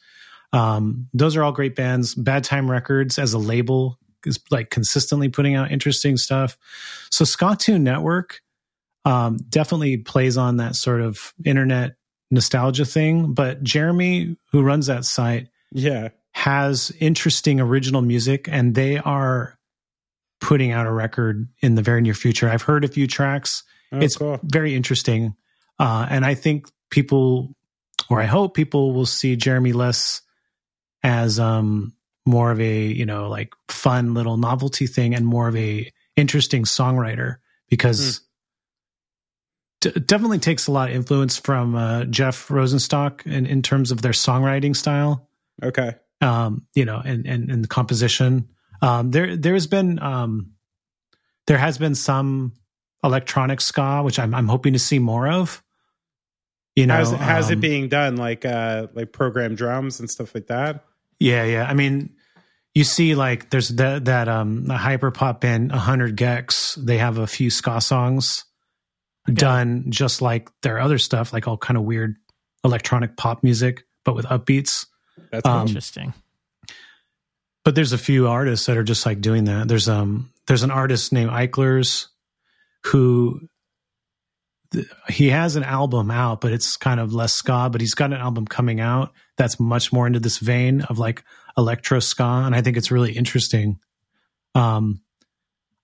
Um, 0.56 1.08
those 1.12 1.36
are 1.36 1.44
all 1.44 1.52
great 1.52 1.76
bands. 1.76 2.14
Bad 2.14 2.42
Time 2.42 2.70
Records 2.70 3.18
as 3.18 3.34
a 3.34 3.38
label 3.38 3.98
is 4.24 4.40
like 4.50 4.70
consistently 4.70 5.28
putting 5.28 5.54
out 5.54 5.70
interesting 5.70 6.16
stuff. 6.16 6.56
So 7.10 7.24
Ska 7.24 7.56
Network 7.78 8.40
um, 9.04 9.36
definitely 9.48 9.98
plays 9.98 10.36
on 10.36 10.56
that 10.56 10.74
sort 10.74 11.02
of 11.02 11.34
internet 11.44 11.96
nostalgia 12.30 12.86
thing. 12.86 13.34
But 13.34 13.62
Jeremy, 13.62 14.36
who 14.50 14.62
runs 14.62 14.86
that 14.86 15.04
site, 15.04 15.48
yeah, 15.72 16.08
has 16.32 16.90
interesting 17.00 17.60
original 17.60 18.02
music, 18.02 18.48
and 18.50 18.74
they 18.74 18.98
are 18.98 19.58
putting 20.40 20.72
out 20.72 20.86
a 20.86 20.92
record 20.92 21.48
in 21.60 21.74
the 21.74 21.82
very 21.82 22.00
near 22.00 22.14
future. 22.14 22.48
I've 22.48 22.62
heard 22.62 22.84
a 22.84 22.88
few 22.88 23.06
tracks. 23.06 23.62
Oh, 23.92 23.98
it's 23.98 24.16
cool. 24.16 24.40
very 24.42 24.74
interesting, 24.74 25.36
uh, 25.78 26.06
and 26.08 26.24
I 26.24 26.34
think 26.34 26.68
people, 26.90 27.54
or 28.08 28.20
I 28.20 28.26
hope 28.26 28.54
people, 28.54 28.92
will 28.92 29.06
see 29.06 29.36
Jeremy 29.36 29.72
less 29.72 30.22
as 31.02 31.38
um 31.38 31.92
more 32.26 32.50
of 32.50 32.60
a 32.60 32.86
you 32.86 33.06
know 33.06 33.28
like 33.28 33.54
fun 33.68 34.14
little 34.14 34.36
novelty 34.36 34.86
thing 34.86 35.14
and 35.14 35.26
more 35.26 35.48
of 35.48 35.56
a 35.56 35.90
interesting 36.16 36.64
songwriter 36.64 37.36
because 37.68 38.20
mm. 39.80 39.92
d- 39.92 40.00
definitely 40.00 40.38
takes 40.38 40.66
a 40.66 40.72
lot 40.72 40.90
of 40.90 40.96
influence 40.96 41.36
from 41.36 41.74
uh, 41.74 42.04
Jeff 42.04 42.48
Rosenstock 42.48 43.26
in, 43.26 43.46
in 43.46 43.62
terms 43.62 43.90
of 43.90 44.02
their 44.02 44.12
songwriting 44.12 44.74
style. 44.74 45.28
Okay. 45.62 45.94
Um, 46.20 46.66
you 46.74 46.84
know, 46.84 47.00
and 47.04 47.26
and, 47.26 47.50
and 47.50 47.62
the 47.62 47.68
composition. 47.68 48.48
Um, 48.82 49.10
there 49.10 49.36
there's 49.36 49.66
been 49.66 49.98
um, 50.00 50.52
there 51.46 51.58
has 51.58 51.78
been 51.78 51.94
some 51.94 52.52
electronic 53.04 53.60
ska, 53.60 54.02
which 54.02 54.18
I'm 54.18 54.34
I'm 54.34 54.48
hoping 54.48 54.72
to 54.72 54.78
see 54.78 54.98
more 54.98 55.28
of. 55.28 55.62
You 56.76 56.86
know, 56.86 56.94
how's, 56.94 57.12
how's 57.12 57.46
um, 57.46 57.54
it 57.54 57.60
being 57.60 57.88
done? 57.88 58.16
Like 58.16 58.44
uh, 58.44 58.86
like 58.94 59.10
program 59.10 59.54
drums 59.54 59.98
and 59.98 60.08
stuff 60.10 60.34
like 60.34 60.46
that. 60.46 60.84
Yeah, 61.18 61.44
yeah. 61.44 61.66
I 61.66 61.74
mean, 61.74 62.14
you 62.76 62.84
see 62.84 63.14
like 63.14 63.48
there's 63.48 63.70
that 63.70 64.04
that 64.04 64.28
um 64.28 64.66
the 64.66 64.76
hyper 64.76 65.10
pop 65.10 65.40
band 65.40 65.70
100 65.70 66.14
gecs 66.14 66.74
they 66.76 66.98
have 66.98 67.16
a 67.16 67.26
few 67.26 67.48
ska 67.48 67.80
songs 67.80 68.44
okay. 69.26 69.34
done 69.34 69.86
just 69.88 70.20
like 70.20 70.50
their 70.60 70.78
other 70.78 70.98
stuff 70.98 71.32
like 71.32 71.48
all 71.48 71.56
kind 71.56 71.78
of 71.78 71.84
weird 71.84 72.16
electronic 72.64 73.16
pop 73.16 73.42
music 73.42 73.84
but 74.04 74.14
with 74.14 74.26
upbeats 74.26 74.84
that's 75.32 75.48
um, 75.48 75.66
interesting 75.66 76.12
but 77.64 77.74
there's 77.74 77.94
a 77.94 77.98
few 77.98 78.28
artists 78.28 78.66
that 78.66 78.76
are 78.76 78.84
just 78.84 79.06
like 79.06 79.22
doing 79.22 79.44
that 79.44 79.68
there's 79.68 79.88
um 79.88 80.30
there's 80.46 80.62
an 80.62 80.70
artist 80.70 81.12
named 81.12 81.30
Eichlers 81.30 82.08
who 82.84 83.40
he 85.08 85.30
has 85.30 85.56
an 85.56 85.64
album 85.64 86.10
out, 86.10 86.40
but 86.40 86.52
it's 86.52 86.76
kind 86.76 87.00
of 87.00 87.12
less 87.12 87.32
ska. 87.32 87.68
But 87.70 87.80
he's 87.80 87.94
got 87.94 88.12
an 88.12 88.20
album 88.20 88.46
coming 88.46 88.80
out 88.80 89.12
that's 89.36 89.60
much 89.60 89.92
more 89.92 90.06
into 90.06 90.20
this 90.20 90.38
vein 90.38 90.82
of 90.82 90.98
like 90.98 91.22
electro 91.56 92.00
ska, 92.00 92.42
and 92.44 92.54
I 92.54 92.62
think 92.62 92.76
it's 92.76 92.90
really 92.90 93.12
interesting. 93.12 93.78
Um, 94.54 95.00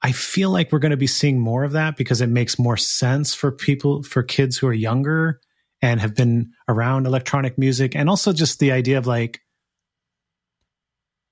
I 0.03 0.13
feel 0.13 0.51
like 0.51 0.73
we're 0.73 0.81
going 0.81 0.91
to 0.91 0.97
be 0.97 1.07
seeing 1.07 1.39
more 1.39 1.65
of 1.65 1.73
that 1.73 1.97
because 1.97 2.21
it 2.21 2.29
makes 2.29 2.59
more 2.59 2.77
sense 2.77 3.35
for 3.35 3.53
people, 3.53 4.03
for 4.03 4.23
kids 4.23 4.57
who 4.57 4.67
are 4.67 4.73
younger 4.73 5.41
and 5.81 6.01
have 6.01 6.15
been 6.15 6.53
around 6.69 7.07
electronic 7.07 7.59
music, 7.59 7.95
and 7.95 8.09
also 8.09 8.33
just 8.33 8.59
the 8.59 8.73
idea 8.73 8.99
of 8.99 9.07
like 9.07 9.41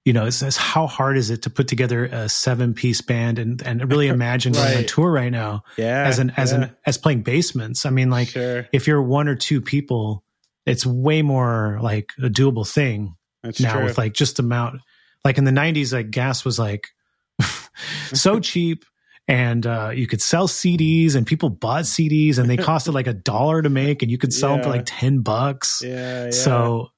you 0.04 0.12
know, 0.12 0.26
it's, 0.26 0.40
it's, 0.42 0.56
how 0.56 0.86
hard 0.86 1.18
is 1.18 1.30
it 1.30 1.42
to 1.42 1.50
put 1.50 1.68
together 1.68 2.06
a 2.06 2.28
seven 2.28 2.72
piece 2.72 3.00
band 3.00 3.38
and, 3.38 3.62
and 3.62 3.88
really 3.90 4.08
imagine 4.18 4.52
right. 4.52 4.64
going 4.64 4.78
on 4.78 4.84
tour 4.84 5.10
right 5.10 5.32
now 5.32 5.62
yeah, 5.76 6.04
as 6.06 6.18
an, 6.18 6.32
as 6.36 6.52
yeah. 6.52 6.62
an, 6.62 6.76
as 6.86 6.98
playing 6.98 7.22
basements. 7.22 7.84
I 7.84 7.90
mean, 7.90 8.10
like 8.10 8.28
sure. 8.28 8.66
if 8.72 8.86
you're 8.86 9.02
one 9.02 9.28
or 9.28 9.36
two 9.36 9.60
people, 9.60 10.24
it's 10.66 10.86
way 10.86 11.22
more 11.22 11.78
like 11.82 12.10
a 12.18 12.28
doable 12.28 12.68
thing 12.68 13.14
That's 13.42 13.60
now 13.60 13.74
true. 13.74 13.84
with 13.84 13.98
like 13.98 14.14
just 14.14 14.38
amount, 14.38 14.80
like 15.24 15.38
in 15.38 15.44
the 15.44 15.52
nineties, 15.52 15.92
like 15.92 16.10
gas 16.10 16.44
was 16.44 16.58
like 16.58 16.88
so 18.12 18.40
cheap 18.40 18.84
and 19.28 19.64
uh, 19.64 19.92
you 19.94 20.06
could 20.06 20.20
sell 20.20 20.48
CDs 20.48 21.14
and 21.14 21.26
people 21.26 21.50
bought 21.50 21.84
CDs 21.84 22.38
and 22.38 22.50
they 22.50 22.56
costed 22.56 22.94
like 22.94 23.06
a 23.06 23.12
dollar 23.12 23.62
to 23.62 23.70
make 23.70 24.02
and 24.02 24.10
you 24.10 24.18
could 24.18 24.32
sell 24.32 24.50
yeah. 24.50 24.56
them 24.56 24.64
for 24.64 24.70
like 24.70 24.82
10 24.86 25.20
bucks. 25.20 25.80
Yeah, 25.84 26.24
yeah. 26.24 26.30
So 26.30 26.88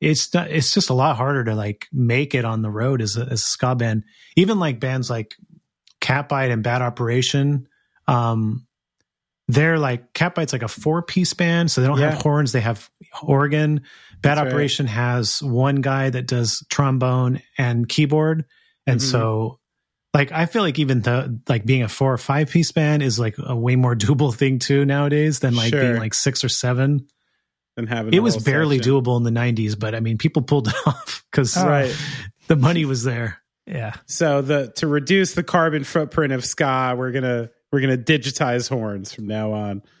it's 0.00 0.32
not, 0.34 0.50
it's 0.50 0.72
just 0.72 0.90
a 0.90 0.94
lot 0.94 1.16
harder 1.16 1.44
to 1.44 1.54
like 1.54 1.86
make 1.92 2.34
it 2.34 2.44
on 2.44 2.62
the 2.62 2.70
road 2.70 3.00
as 3.00 3.16
a, 3.16 3.22
as 3.22 3.32
a 3.40 3.46
ska 3.46 3.74
band. 3.74 4.04
Even 4.36 4.58
like 4.58 4.78
bands 4.80 5.08
like 5.08 5.34
Catbite 6.00 6.52
and 6.52 6.62
Bad 6.62 6.82
Operation, 6.82 7.66
um, 8.06 8.66
they're 9.48 9.78
like 9.78 10.12
Catbite's 10.12 10.52
like 10.52 10.62
a 10.62 10.68
four 10.68 11.02
piece 11.02 11.32
band, 11.34 11.70
so 11.70 11.80
they 11.80 11.86
don't 11.86 11.98
Yeah. 12.00 12.10
have 12.10 12.22
horns; 12.22 12.52
they 12.52 12.60
have 12.60 12.90
organ. 13.22 13.82
Bad 14.20 14.36
That's 14.36 14.40
right. 14.40 14.46
Operation 14.48 14.86
has 14.86 15.40
one 15.42 15.76
guy 15.76 16.10
that 16.10 16.26
does 16.26 16.64
trombone 16.68 17.40
and 17.56 17.88
keyboard, 17.88 18.44
and 18.86 18.98
Mhm. 19.00 19.04
so 19.04 19.60
like 20.14 20.32
I 20.32 20.46
feel 20.46 20.62
like 20.62 20.78
even 20.78 21.02
the 21.02 21.40
like 21.48 21.64
being 21.64 21.82
a 21.82 21.88
four 21.88 22.12
or 22.12 22.18
five 22.18 22.50
piece 22.50 22.72
band 22.72 23.02
is 23.02 23.18
like 23.18 23.36
a 23.38 23.54
way 23.54 23.76
more 23.76 23.94
doable 23.96 24.34
thing 24.34 24.58
too 24.58 24.84
nowadays 24.84 25.38
than 25.40 25.54
like 25.54 25.70
Sure. 25.70 25.80
being 25.80 25.96
like 25.98 26.14
six 26.14 26.42
or 26.42 26.48
seven 26.48 27.06
and 27.76 27.88
having 27.88 28.14
it 28.14 28.20
was 28.22 28.36
barely 28.42 28.78
section. 28.78 28.92
doable 28.94 29.16
in 29.16 29.22
the 29.22 29.30
90s 29.30 29.78
but 29.78 29.94
i 29.94 30.00
mean 30.00 30.18
people 30.18 30.42
pulled 30.42 30.68
it 30.68 30.74
off 30.86 31.24
because 31.30 31.56
Oh. 31.56 31.66
Right. 31.66 31.96
the 32.48 32.56
money 32.56 32.84
was 32.84 33.04
there 33.04 33.42
Yeah. 33.66 33.94
So 34.06 34.42
the 34.42 34.72
to 34.76 34.86
reduce 34.86 35.34
the 35.34 35.42
carbon 35.42 35.82
footprint 35.84 36.32
of 36.32 36.44
ska, 36.44 36.94
we're 36.96 37.10
gonna 37.12 37.50
we're 37.72 37.80
gonna 37.80 37.98
digitize 37.98 38.68
horns 38.68 39.12
from 39.12 39.26
now 39.26 39.52
on. 39.52 39.82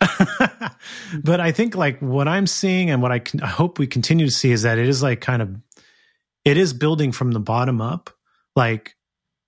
but 1.22 1.40
i 1.40 1.52
think 1.52 1.74
like 1.74 1.98
what 2.00 2.28
i'm 2.28 2.46
seeing 2.46 2.90
and 2.90 3.02
what 3.02 3.12
I, 3.12 3.18
can, 3.18 3.42
I 3.42 3.48
hope 3.48 3.78
we 3.78 3.86
continue 3.86 4.26
to 4.26 4.32
see 4.32 4.52
is 4.52 4.62
that 4.62 4.78
it 4.78 4.88
is 4.88 5.02
like 5.02 5.20
kind 5.20 5.42
of 5.42 5.54
it 6.44 6.56
is 6.56 6.72
building 6.72 7.12
from 7.12 7.32
the 7.32 7.40
bottom 7.40 7.80
up 7.80 8.10
like 8.54 8.94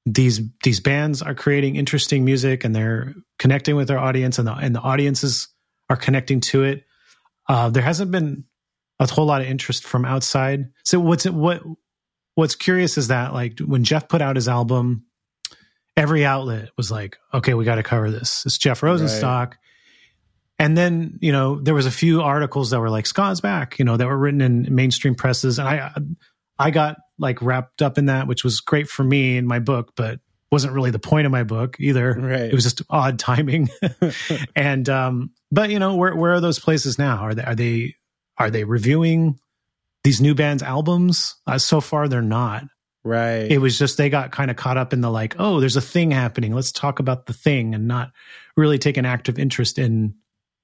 these 0.04 0.40
these 0.64 0.80
bands 0.80 1.22
are 1.22 1.34
creating 1.34 1.76
interesting 1.76 2.24
music 2.24 2.64
and 2.64 2.74
they're 2.74 3.14
connecting 3.38 3.76
with 3.76 3.88
their 3.88 3.98
audience 3.98 4.38
and 4.38 4.48
the, 4.48 4.52
and 4.54 4.74
the 4.74 4.80
audiences 4.80 5.48
are 5.90 5.96
connecting 5.96 6.40
to 6.40 6.64
it 6.64 6.84
uh, 7.48 7.70
there 7.70 7.82
hasn't 7.82 8.10
been 8.10 8.44
a 9.00 9.06
whole 9.06 9.26
lot 9.26 9.40
of 9.40 9.46
interest 9.46 9.84
from 9.84 10.04
outside. 10.04 10.66
So 10.84 11.00
what's 11.00 11.24
what 11.24 11.62
what's 12.34 12.54
curious 12.54 12.98
is 12.98 13.08
that 13.08 13.32
like 13.32 13.58
when 13.58 13.82
jeff 13.82 14.08
put 14.08 14.22
out 14.22 14.36
his 14.36 14.46
album 14.46 15.04
every 15.96 16.24
outlet 16.24 16.68
was 16.76 16.88
like 16.88 17.16
okay 17.34 17.54
we 17.54 17.64
got 17.64 17.76
to 17.76 17.82
cover 17.82 18.10
this. 18.10 18.42
It's 18.46 18.58
jeff 18.58 18.80
rosenstock 18.80 19.54
and 20.58 20.76
then 20.76 21.18
you 21.20 21.32
know 21.32 21.60
there 21.60 21.74
was 21.74 21.86
a 21.86 21.90
few 21.90 22.22
articles 22.22 22.70
that 22.70 22.80
were 22.80 22.90
like 22.90 23.06
ska's 23.06 23.40
back 23.40 23.78
you 23.78 23.84
know 23.84 23.96
that 23.96 24.06
were 24.06 24.18
written 24.18 24.40
in 24.40 24.74
mainstream 24.74 25.14
presses. 25.14 25.58
And 25.58 25.68
i 25.68 25.92
i 26.58 26.70
got 26.70 26.96
like 27.18 27.42
wrapped 27.42 27.82
up 27.82 27.98
in 27.98 28.06
that 28.06 28.26
which 28.26 28.44
was 28.44 28.60
great 28.60 28.88
for 28.88 29.02
me 29.04 29.36
in 29.36 29.46
my 29.46 29.58
book 29.58 29.92
but 29.96 30.20
wasn't 30.50 30.72
really 30.72 30.90
the 30.90 30.98
point 30.98 31.26
of 31.26 31.32
my 31.32 31.42
book 31.42 31.76
either. 31.78 32.14
Right. 32.14 32.40
it 32.40 32.54
was 32.54 32.64
just 32.64 32.82
odd 32.88 33.18
timing. 33.18 33.68
And 34.56 34.88
um 34.88 35.30
but 35.50 35.70
you 35.70 35.78
know 35.78 35.96
where 35.96 36.14
where 36.14 36.32
are 36.34 36.40
those 36.40 36.58
places 36.58 36.98
now? 36.98 37.18
Are 37.18 37.34
they 37.34 37.42
are 37.44 37.54
they 37.54 37.94
are 38.36 38.50
they 38.50 38.64
reviewing 38.64 39.38
these 40.04 40.20
new 40.20 40.34
bands 40.34 40.62
albums? 40.62 41.36
Uh, 41.46 41.58
so 41.58 41.80
far 41.80 42.08
they're 42.08 42.22
not. 42.22 42.64
Right. 43.04 43.50
it 43.50 43.58
was 43.58 43.78
just 43.78 43.96
they 43.96 44.10
got 44.10 44.32
kind 44.32 44.50
of 44.50 44.56
caught 44.56 44.76
up 44.76 44.92
in 44.92 45.00
the 45.00 45.10
like 45.10 45.36
oh 45.38 45.60
there's 45.60 45.76
a 45.76 45.80
thing 45.80 46.10
happening. 46.10 46.52
Let's 46.54 46.72
talk 46.72 46.98
about 46.98 47.26
the 47.26 47.32
thing 47.32 47.74
and 47.74 47.88
not 47.88 48.10
really 48.56 48.78
take 48.78 48.96
an 48.96 49.06
active 49.06 49.38
interest 49.38 49.78
in 49.78 50.14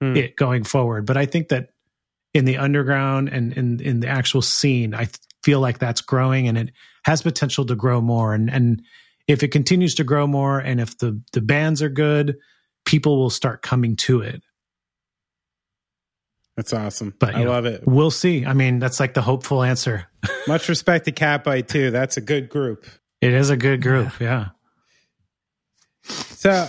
Hmm. 0.03 0.17
it 0.17 0.35
going 0.35 0.65
forward. 0.65 1.07
But 1.07 1.17
i 1.17 1.25
think 1.25 1.49
that 1.51 1.69
in 2.35 2.45
the 2.45 2.57
underground 2.59 3.29
and 3.29 3.53
in 3.53 3.81
in 3.81 4.01
the 4.01 4.09
actual 4.09 4.43
scene 4.43 4.93
i 4.93 5.05
th- 5.05 5.17
feel 5.45 5.61
like 5.61 5.79
that's 5.79 6.01
growing 6.01 6.49
and 6.49 6.59
it 6.59 6.73
has 7.05 7.23
potential 7.23 7.65
to 7.67 7.77
grow 7.77 8.01
more. 8.01 8.35
And 8.35 8.51
and 8.51 8.83
if 9.29 9.45
it 9.45 9.49
continues 9.53 9.95
to 9.95 10.05
grow 10.05 10.27
more 10.27 10.59
and 10.59 10.81
if 10.81 10.99
the 10.99 11.23
the 11.33 11.41
bands 11.41 11.81
are 11.81 11.89
good 11.89 12.37
people 12.85 13.17
will 13.19 13.31
start 13.31 13.63
coming 13.63 13.95
to 13.97 14.21
it 14.21 14.43
That's 16.57 16.73
awesome. 16.73 17.15
But, 17.19 17.35
I 17.35 17.43
know, 17.43 17.51
love 17.51 17.67
it. 17.67 17.83
we'll 17.87 18.11
see 18.13 18.47
i 18.47 18.53
mean 18.53 18.79
that's 18.79 19.01
like 19.01 19.15
the 19.15 19.23
hopeful 19.23 19.63
answer 19.63 20.07
Much 20.47 20.69
respect 20.69 21.05
to 21.07 21.13
Catbite 21.13 21.69
too. 21.69 21.91
That's 21.91 22.17
a 22.17 22.21
good 22.21 22.49
group. 22.49 22.87
it 23.21 23.33
is 23.33 23.51
a 23.51 23.57
good 23.57 23.83
group 23.83 24.19
yeah, 24.21 24.49
So, 26.03 26.69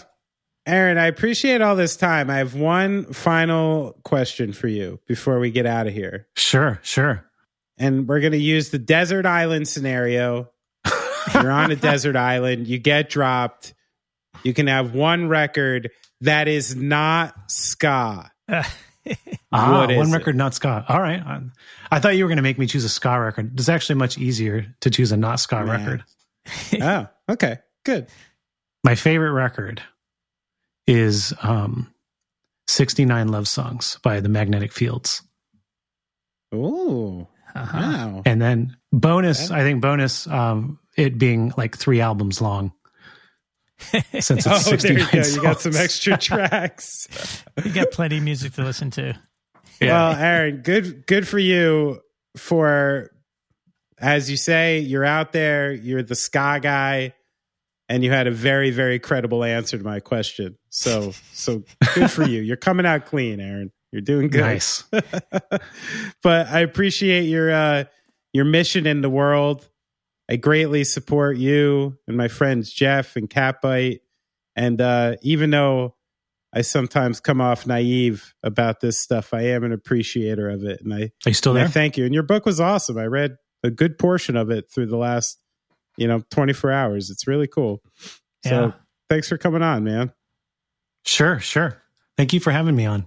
Aaron, 0.65 0.97
I 0.97 1.05
appreciate 1.07 1.61
all 1.61 1.75
this 1.75 1.95
time. 1.95 2.29
I 2.29 2.37
have 2.37 2.55
one 2.55 3.05
final 3.13 3.99
question 4.03 4.51
for 4.53 4.67
you 4.67 4.99
before 5.07 5.39
we 5.39 5.51
get 5.51 5.65
out 5.65 5.87
of 5.87 5.93
here. 5.93 6.27
sure 6.35 6.79
sure 6.83 7.25
And 7.77 8.07
we're 8.07 8.19
going 8.21 8.31
to 8.31 8.37
use 8.39 8.69
the 8.69 8.79
desert 8.79 9.25
island 9.25 9.67
scenario. 9.67 10.49
You're 11.33 11.51
on 11.51 11.71
a 11.71 11.75
desert 11.75 12.15
island, 12.15 12.67
you 12.67 12.77
get 12.79 13.09
dropped. 13.09 13.73
You 14.43 14.53
can 14.53 14.67
have 14.67 14.93
one 14.93 15.27
record 15.27 15.91
that 16.21 16.47
is 16.47 16.75
not 16.75 17.33
ska. 17.47 18.31
Ah, 19.57 19.79
What 19.79 19.91
is 19.91 19.97
one 19.97 20.09
it? 20.09 20.13
record, 20.17 20.35
not 20.35 20.53
ska. 20.53 20.85
All 20.87 21.01
right. 21.01 21.19
I, 21.21 21.41
I 21.91 21.99
thought 21.99 22.15
you 22.15 22.23
were 22.23 22.27
going 22.29 22.37
to 22.37 22.41
make 22.43 22.57
me 22.59 22.67
choose 22.67 22.83
a 22.83 22.89
ska 22.89 23.19
record. 23.19 23.57
It's 23.59 23.69
actually 23.69 23.95
much 23.95 24.17
easier 24.17 24.65
to 24.81 24.89
choose 24.89 25.11
a 25.11 25.17
not 25.17 25.39
ska 25.39 25.63
Man. 25.63 25.67
record. 25.67 26.03
oh, 26.81 27.07
okay. 27.29 27.57
Good. 27.85 28.07
My 28.83 28.95
favorite 28.95 29.31
record 29.31 29.81
is 30.87 31.33
um, 31.41 31.91
69 32.67 33.27
Love 33.29 33.47
Songs 33.47 33.99
by 34.03 34.19
the 34.19 34.29
Magnetic 34.29 34.71
Fields. 34.71 35.21
Oh, 36.51 37.27
Uh-huh. 37.55 37.77
Wow. 37.77 38.21
And 38.25 38.41
then 38.41 38.77
bonus, 38.91 39.51
I 39.51 39.61
think 39.61 39.81
bonus, 39.81 40.27
um, 40.27 40.79
it 40.97 41.17
being 41.17 41.53
like 41.57 41.77
three 41.77 42.01
albums 42.01 42.41
long. 42.41 42.71
Since 44.19 44.31
it's 44.31 44.47
Oh, 44.47 44.57
69 44.57 45.07
there 45.11 45.25
you 45.27 45.35
go. 45.35 45.35
You 45.35 45.41
got 45.41 45.61
some 45.61 45.75
extra 45.75 46.17
tracks. 46.17 47.43
You 47.63 47.71
got 47.71 47.91
plenty 47.91 48.17
of 48.17 48.23
music 48.23 48.53
to 48.53 48.63
listen 48.63 48.91
to. 48.91 49.17
Yeah. 49.79 50.09
Well, 50.09 50.15
Aaron, 50.17 50.61
good 50.61 51.05
good 51.05 51.27
for 51.27 51.39
you 51.39 52.01
for 52.37 53.11
as 53.97 54.29
you 54.29 54.37
say, 54.37 54.79
you're 54.79 55.05
out 55.05 55.31
there, 55.31 55.71
you're 55.71 56.03
the 56.03 56.15
ska 56.15 56.59
guy, 56.61 57.13
and 57.87 58.03
you 58.03 58.11
had 58.11 58.27
a 58.27 58.31
very, 58.31 58.71
very 58.71 58.99
credible 58.99 59.43
answer 59.43 59.77
to 59.77 59.83
my 59.83 59.99
question. 59.99 60.57
So 60.69 61.13
so 61.31 61.63
good 61.93 62.11
for 62.11 62.23
you. 62.23 62.41
You're 62.41 62.57
coming 62.57 62.85
out 62.85 63.05
clean, 63.05 63.39
Aaron. 63.39 63.71
You're 63.91 64.01
doing 64.01 64.29
good. 64.29 64.41
Nice. 64.41 64.83
but 66.23 66.47
I 66.47 66.59
appreciate 66.59 67.23
your 67.23 67.51
uh 67.51 67.83
your 68.33 68.45
mission 68.45 68.85
in 68.85 69.01
the 69.01 69.09
world. 69.09 69.67
I 70.29 70.35
greatly 70.35 70.83
support 70.83 71.37
you 71.37 71.97
and 72.07 72.17
my 72.17 72.27
friends 72.27 72.73
Jeff 72.73 73.15
and 73.15 73.29
Catbite. 73.29 74.01
And 74.55 74.81
uh 74.81 75.15
even 75.21 75.51
though 75.51 75.94
I 76.57 76.61
sometimes 76.61 77.19
come 77.19 77.41
off 77.41 77.67
naive 77.67 78.33
about 78.41 78.79
this 78.79 78.97
stuff, 78.97 79.33
I 79.33 79.41
am 79.41 79.65
an 79.65 79.73
appreciator 79.73 80.49
of 80.49 80.63
it. 80.63 80.79
And 80.81 80.93
I, 80.93 81.01
Are 81.25 81.29
you 81.29 81.33
still 81.33 81.51
and 81.51 81.59
I 81.59 81.63
there? 81.63 81.71
thank 81.71 81.97
you. 81.97 82.05
And 82.05 82.13
your 82.13 82.23
book 82.23 82.45
was 82.45 82.61
awesome. 82.61 82.97
I 82.97 83.05
read 83.05 83.35
a 83.61 83.69
good 83.69 83.97
portion 83.99 84.37
of 84.37 84.49
it 84.49 84.71
through 84.71 84.85
the 84.85 84.95
last, 84.95 85.37
you 85.97 86.07
know, 86.07 86.23
24 86.31 86.71
hours. 86.71 87.09
It's 87.09 87.27
really 87.27 87.47
cool. 87.47 87.81
So 88.45 88.67
Yeah. 88.67 88.71
thanks 89.09 89.27
for 89.27 89.37
coming 89.37 89.61
on, 89.63 89.83
man. 89.83 90.13
Sure, 91.05 91.39
sure. 91.39 91.81
Thank 92.15 92.31
you 92.31 92.39
for 92.39 92.51
having 92.51 92.75
me 92.75 92.85
on. 92.85 93.05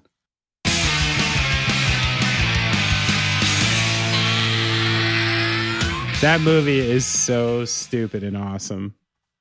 That 6.20 6.40
movie 6.40 6.80
is 6.80 7.06
so 7.06 7.64
stupid 7.64 8.24
and 8.24 8.36
awesome. 8.36 8.96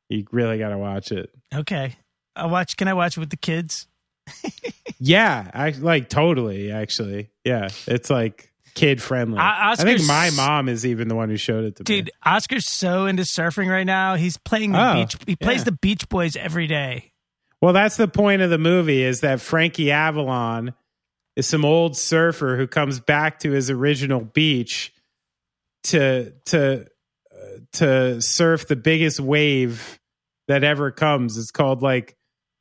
You 0.10 0.28
really 0.32 0.60
got 0.60 0.70
to 0.70 0.78
watch 0.78 1.12
it. 1.12 1.32
Okay. 1.54 1.96
I 2.36 2.46
watch. 2.46 2.78
Can 2.78 2.88
I 2.88 2.94
watch 2.94 3.18
it 3.18 3.20
with 3.20 3.32
the 3.32 3.36
kids? 3.38 3.88
Yeah, 5.00 5.50
I 5.54 5.70
like 5.72 6.10
totally. 6.10 6.72
Actually, 6.72 7.30
yeah, 7.44 7.70
it's 7.88 8.10
like 8.10 8.52
kid 8.76 9.02
friendly. 9.02 9.40
I 9.40 9.76
think 9.76 10.06
my 10.06 10.30
mom 10.32 10.70
is 10.70 10.86
even 10.86 11.08
the 11.08 11.16
one 11.16 11.30
who 11.30 11.38
showed 11.38 11.66
it 11.66 11.76
to 11.78 11.84
dude, 11.84 11.96
me. 11.96 12.02
Dude, 12.04 12.12
Oscar's 12.26 12.68
so 12.68 13.06
into 13.06 13.24
surfing 13.24 13.70
right 13.70 13.86
now. 13.86 14.16
He's 14.16 14.38
playing 14.38 14.72
the 14.72 14.92
oh, 14.92 14.94
beach. 14.96 15.16
He 15.26 15.36
plays 15.36 15.60
yeah. 15.60 15.66
the 15.66 15.72
Beach 15.74 16.08
Boys 16.10 16.36
every 16.36 16.68
day. 16.68 17.12
Well, 17.62 17.74
that's 17.74 17.98
the 17.98 18.08
point 18.08 18.42
of 18.42 18.50
the 18.50 18.60
movie 18.60 19.04
is 19.04 19.22
that 19.22 19.42
Frankie 19.42 19.92
Avalon 19.92 20.74
is 21.36 21.48
some 21.48 21.66
old 21.66 21.96
surfer 21.96 22.58
who 22.58 22.68
comes 22.68 23.00
back 23.00 23.40
to 23.40 23.52
his 23.52 23.70
original 23.70 24.22
beach 24.22 24.94
to 25.84 26.34
to 26.46 26.88
uh, 27.32 27.60
to 27.74 28.22
surf 28.22 28.68
the 28.68 28.76
biggest 28.76 29.20
wave 29.20 30.00
that 30.48 30.64
ever 30.64 30.92
comes. 30.92 31.38
It's 31.38 31.52
called 31.52 31.82
like 31.82 32.17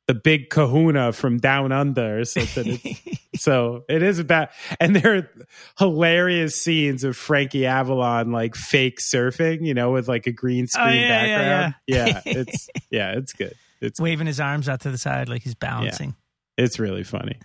the 0.07 0.13
big 0.13 0.49
kahuna 0.49 1.11
from 1.11 1.37
down 1.37 1.71
under 1.71 2.19
or 2.19 2.25
something. 2.25 2.79
so 3.35 3.83
it 3.89 4.01
is 4.01 4.19
about, 4.19 4.49
and 4.79 4.95
there 4.95 5.17
are 5.17 5.29
hilarious 5.77 6.61
scenes 6.61 7.03
of 7.03 7.15
Frankie 7.15 7.65
Avalon 7.65 8.31
like 8.31 8.55
fake 8.55 8.99
surfing, 8.99 9.65
you 9.65 9.73
know, 9.73 9.91
with 9.91 10.07
like 10.07 10.25
a 10.25 10.31
green 10.31 10.63
oh, 10.63 10.67
screen 10.67 10.87
oh, 10.87 10.91
yeah, 10.91 11.09
background. 11.09 11.75
Yeah, 11.85 12.05
yeah. 12.05 12.21
yeah, 12.25 12.33
it's, 12.39 12.69
yeah, 12.89 13.11
it's 13.11 13.33
good. 13.33 13.55
It's 13.81 13.99
waving 13.99 14.27
his 14.27 14.39
arms 14.39 14.67
out 14.67 14.81
to 14.81 14.91
the 14.91 14.97
side 14.97 15.29
like 15.29 15.43
he's 15.43 15.55
balancing. 15.55 16.15
It's 16.57 16.79
really 16.79 17.03
funny. 17.03 17.37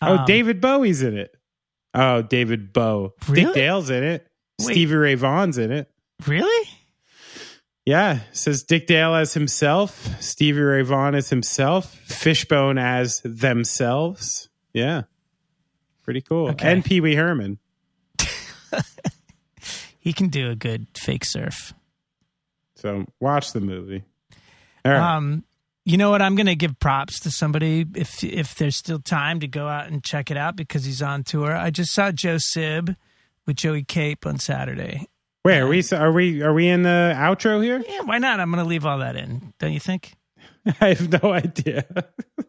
Oh, 0.00 0.18
um, 0.18 0.24
David 0.26 0.60
Bowie's 0.60 1.02
in 1.02 1.16
it. 1.16 1.36
Oh, 1.94 2.22
David 2.22 2.72
Bowie. 2.72 3.10
Really? 3.28 3.44
Dick 3.44 3.54
Dale's 3.54 3.90
in 3.90 4.02
it. 4.02 4.26
Wait. 4.60 4.72
Stevie 4.72 4.94
Ray 4.94 5.14
Vaughan's 5.14 5.58
in 5.58 5.70
it. 5.70 5.90
Really? 6.26 6.68
Yeah, 7.84 8.20
says 8.30 8.62
Dick 8.62 8.86
Dale 8.86 9.14
as 9.14 9.34
himself, 9.34 10.08
Stevie 10.20 10.60
Ray 10.60 10.82
Vaughan 10.82 11.16
as 11.16 11.30
himself, 11.30 11.92
Fishbone 11.92 12.78
as 12.78 13.20
themselves. 13.24 14.48
Yeah, 14.72 15.02
pretty 16.02 16.20
cool. 16.20 16.50
Okay. 16.50 16.70
And 16.70 16.84
Pee 16.84 17.00
Wee 17.00 17.16
Herman. 17.16 17.58
he 19.98 20.12
can 20.12 20.28
do 20.28 20.50
a 20.50 20.54
good 20.54 20.86
fake 20.94 21.24
surf. 21.24 21.74
So 22.76 23.04
watch 23.20 23.52
the 23.52 23.60
movie. 23.60 24.04
Um, 24.84 25.44
you 25.84 25.96
know 25.96 26.10
what? 26.10 26.22
I'm 26.22 26.34
going 26.34 26.46
to 26.46 26.56
give 26.56 26.78
props 26.78 27.20
to 27.20 27.30
somebody 27.30 27.86
if 27.94 28.22
if 28.22 28.54
there's 28.54 28.76
still 28.76 28.98
time 29.00 29.40
to 29.40 29.48
go 29.48 29.68
out 29.68 29.86
and 29.88 30.02
check 30.02 30.30
it 30.30 30.36
out 30.36 30.56
because 30.56 30.84
he's 30.84 31.02
on 31.02 31.24
tour. 31.24 31.56
I 31.56 31.70
just 31.70 31.92
saw 31.92 32.12
Joe 32.12 32.38
Sib 32.38 32.94
with 33.46 33.56
Joey 33.56 33.82
Cape 33.84 34.26
on 34.26 34.38
Saturday, 34.38 35.06
Wait, 35.44 35.58
are 35.58 35.66
we 35.66 35.82
are 35.92 36.12
we 36.12 36.42
are 36.42 36.54
we 36.54 36.68
in 36.68 36.84
the 36.84 37.12
outro 37.16 37.62
here? 37.62 37.82
Yeah, 37.88 38.02
why 38.02 38.18
not? 38.18 38.38
I'm 38.38 38.50
going 38.52 38.62
to 38.62 38.68
leave 38.68 38.86
all 38.86 38.98
that 38.98 39.16
in. 39.16 39.52
Don't 39.58 39.72
you 39.72 39.80
think? 39.80 40.14
I 40.80 40.94
have 40.94 41.22
no 41.22 41.32
idea. 41.32 41.84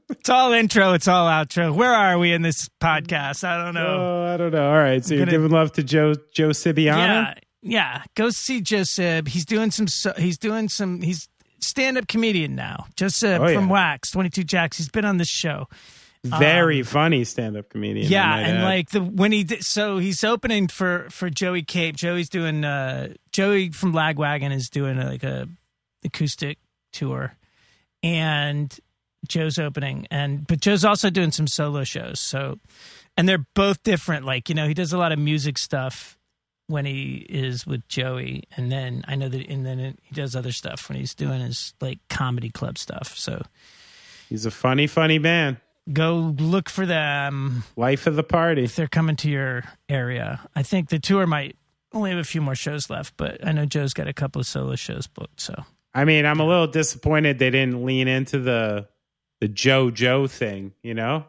it's 0.10 0.30
all 0.30 0.54
intro. 0.54 0.94
It's 0.94 1.08
all 1.08 1.28
outro. 1.28 1.76
Where 1.76 1.92
are 1.92 2.20
we 2.20 2.32
in 2.34 2.44
this 2.44 2.70
podcast? 2.80 3.44
I 3.44 3.64
don't 3.64 3.74
know. 3.74 3.98
Oh, 4.00 4.34
I 4.34 4.38
don't 4.38 4.52
know. 4.52 4.70
All 4.70 4.78
right, 4.78 5.04
so 5.04 5.14
I'm 5.14 5.18
you're 5.18 5.26
gonna, 5.26 5.38
giving 5.38 5.52
love 5.52 5.72
to 5.74 5.84
Joe 5.84 6.14
Joe 6.34 6.50
Sibiana. 6.50 6.96
Yeah, 6.96 7.34
yeah. 7.64 8.04
Go 8.16 8.30
see 8.30 8.62
Joe 8.62 8.84
Sib. 8.84 9.28
He's 9.28 9.46
doing 9.46 9.72
some. 9.72 9.88
He's 10.18 10.38
doing 10.38 10.70
some. 10.70 11.02
He's 11.02 11.28
stand 11.62 11.98
up 11.98 12.08
comedian 12.08 12.54
now. 12.54 12.86
Joe 12.96 13.08
Sib 13.08 13.42
oh, 13.42 13.52
from 13.52 13.68
yeah. 13.68 13.74
Wax 13.74 14.12
Twenty 14.12 14.30
Two 14.30 14.44
Jacks. 14.44 14.78
He's 14.78 14.90
been 14.90 15.06
on 15.06 15.18
this 15.18 15.30
show. 15.30 15.68
Very 16.26 16.80
um, 16.80 16.86
funny 16.86 17.26
stand-up 17.26 17.68
comedian. 17.68 18.08
Yeah, 18.10 18.38
and 18.38 18.60
add. 18.60 18.64
like 18.64 18.90
the 18.92 19.02
when 19.02 19.34
he 19.34 19.44
did, 19.44 19.66
so 19.66 19.98
he's 19.98 20.24
opening 20.24 20.70
for 20.70 21.08
for 21.10 21.30
Joey 21.30 21.64
Cape. 21.64 21.98
Joey's 21.98 22.30
doing 22.30 22.64
uh 22.64 23.10
Joey 23.34 23.72
from 23.72 23.92
Lagwagon 23.92 24.54
is 24.54 24.70
doing 24.70 24.98
a, 25.00 25.06
like 25.06 25.24
a 25.24 25.50
acoustic 26.06 26.60
tour, 26.94 27.36
and 28.04 28.74
Joe's 29.28 29.60
opening, 29.60 30.08
and 30.12 30.48
but 30.48 30.62
Joe's 30.62 30.86
also 30.86 31.10
doing 31.10 31.32
some 31.32 31.46
solo 31.46 31.84
shows. 31.84 32.22
So, 32.22 32.58
and 33.18 33.28
they're 33.28 33.46
both 33.54 33.84
different. 33.84 34.26
Like 34.26 34.48
you 34.48 34.56
know, 34.56 34.66
he 34.66 34.74
does 34.74 34.94
a 34.94 34.98
lot 34.98 35.12
of 35.12 35.20
music 35.20 35.58
stuff 35.58 36.18
when 36.68 36.86
he 36.86 37.26
is 37.28 37.68
with 37.68 37.86
Joey, 37.90 38.44
and 38.56 38.72
then 38.72 39.04
I 39.10 39.16
know 39.16 39.28
that, 39.28 39.50
and 39.50 39.66
then 39.66 39.98
he 40.02 40.16
does 40.16 40.38
other 40.38 40.54
stuff 40.54 40.88
when 40.88 40.98
he's 40.98 41.16
doing 41.16 41.42
his 41.42 41.74
like 41.82 42.00
comedy 42.10 42.50
club 42.50 42.78
stuff. 42.78 43.14
So. 43.18 43.44
He's 44.30 44.48
a 44.48 44.52
funny, 44.52 44.88
funny 44.88 45.20
man 45.20 45.60
go 45.92 46.36
look 46.38 46.70
for 46.70 46.86
them. 46.86 47.64
Life 47.76 48.08
of 48.08 48.16
the 48.16 48.24
party. 48.24 48.64
If 48.64 48.76
they're 48.76 48.88
coming 48.88 49.16
to 49.18 49.30
your 49.30 49.64
area. 49.90 50.42
I 50.56 50.64
think 50.64 50.90
the 50.90 51.00
tour 51.00 51.28
might 51.28 51.56
only 51.92 52.12
have 52.12 52.20
a 52.20 52.24
few 52.24 52.42
more 52.42 52.56
shows 52.56 52.90
left, 52.90 53.16
but 53.18 53.46
I 53.46 53.52
know 53.52 53.66
Joe's 53.66 53.94
got 53.94 54.08
a 54.08 54.14
couple 54.14 54.40
of 54.40 54.48
solo 54.48 54.76
shows 54.76 55.08
booked. 55.08 55.42
So 55.42 55.64
I 55.94 56.06
mean, 56.06 56.26
I'm 56.26 56.40
a 56.40 56.48
little 56.48 56.68
disappointed 56.68 57.40
they 57.40 57.50
didn't 57.50 57.86
lean 57.86 58.08
into 58.08 58.40
the 58.40 58.88
the 59.42 59.48
Joe 59.48 59.92
Joe 59.92 60.28
thing, 60.28 60.74
you 60.84 60.94
know? 60.94 61.26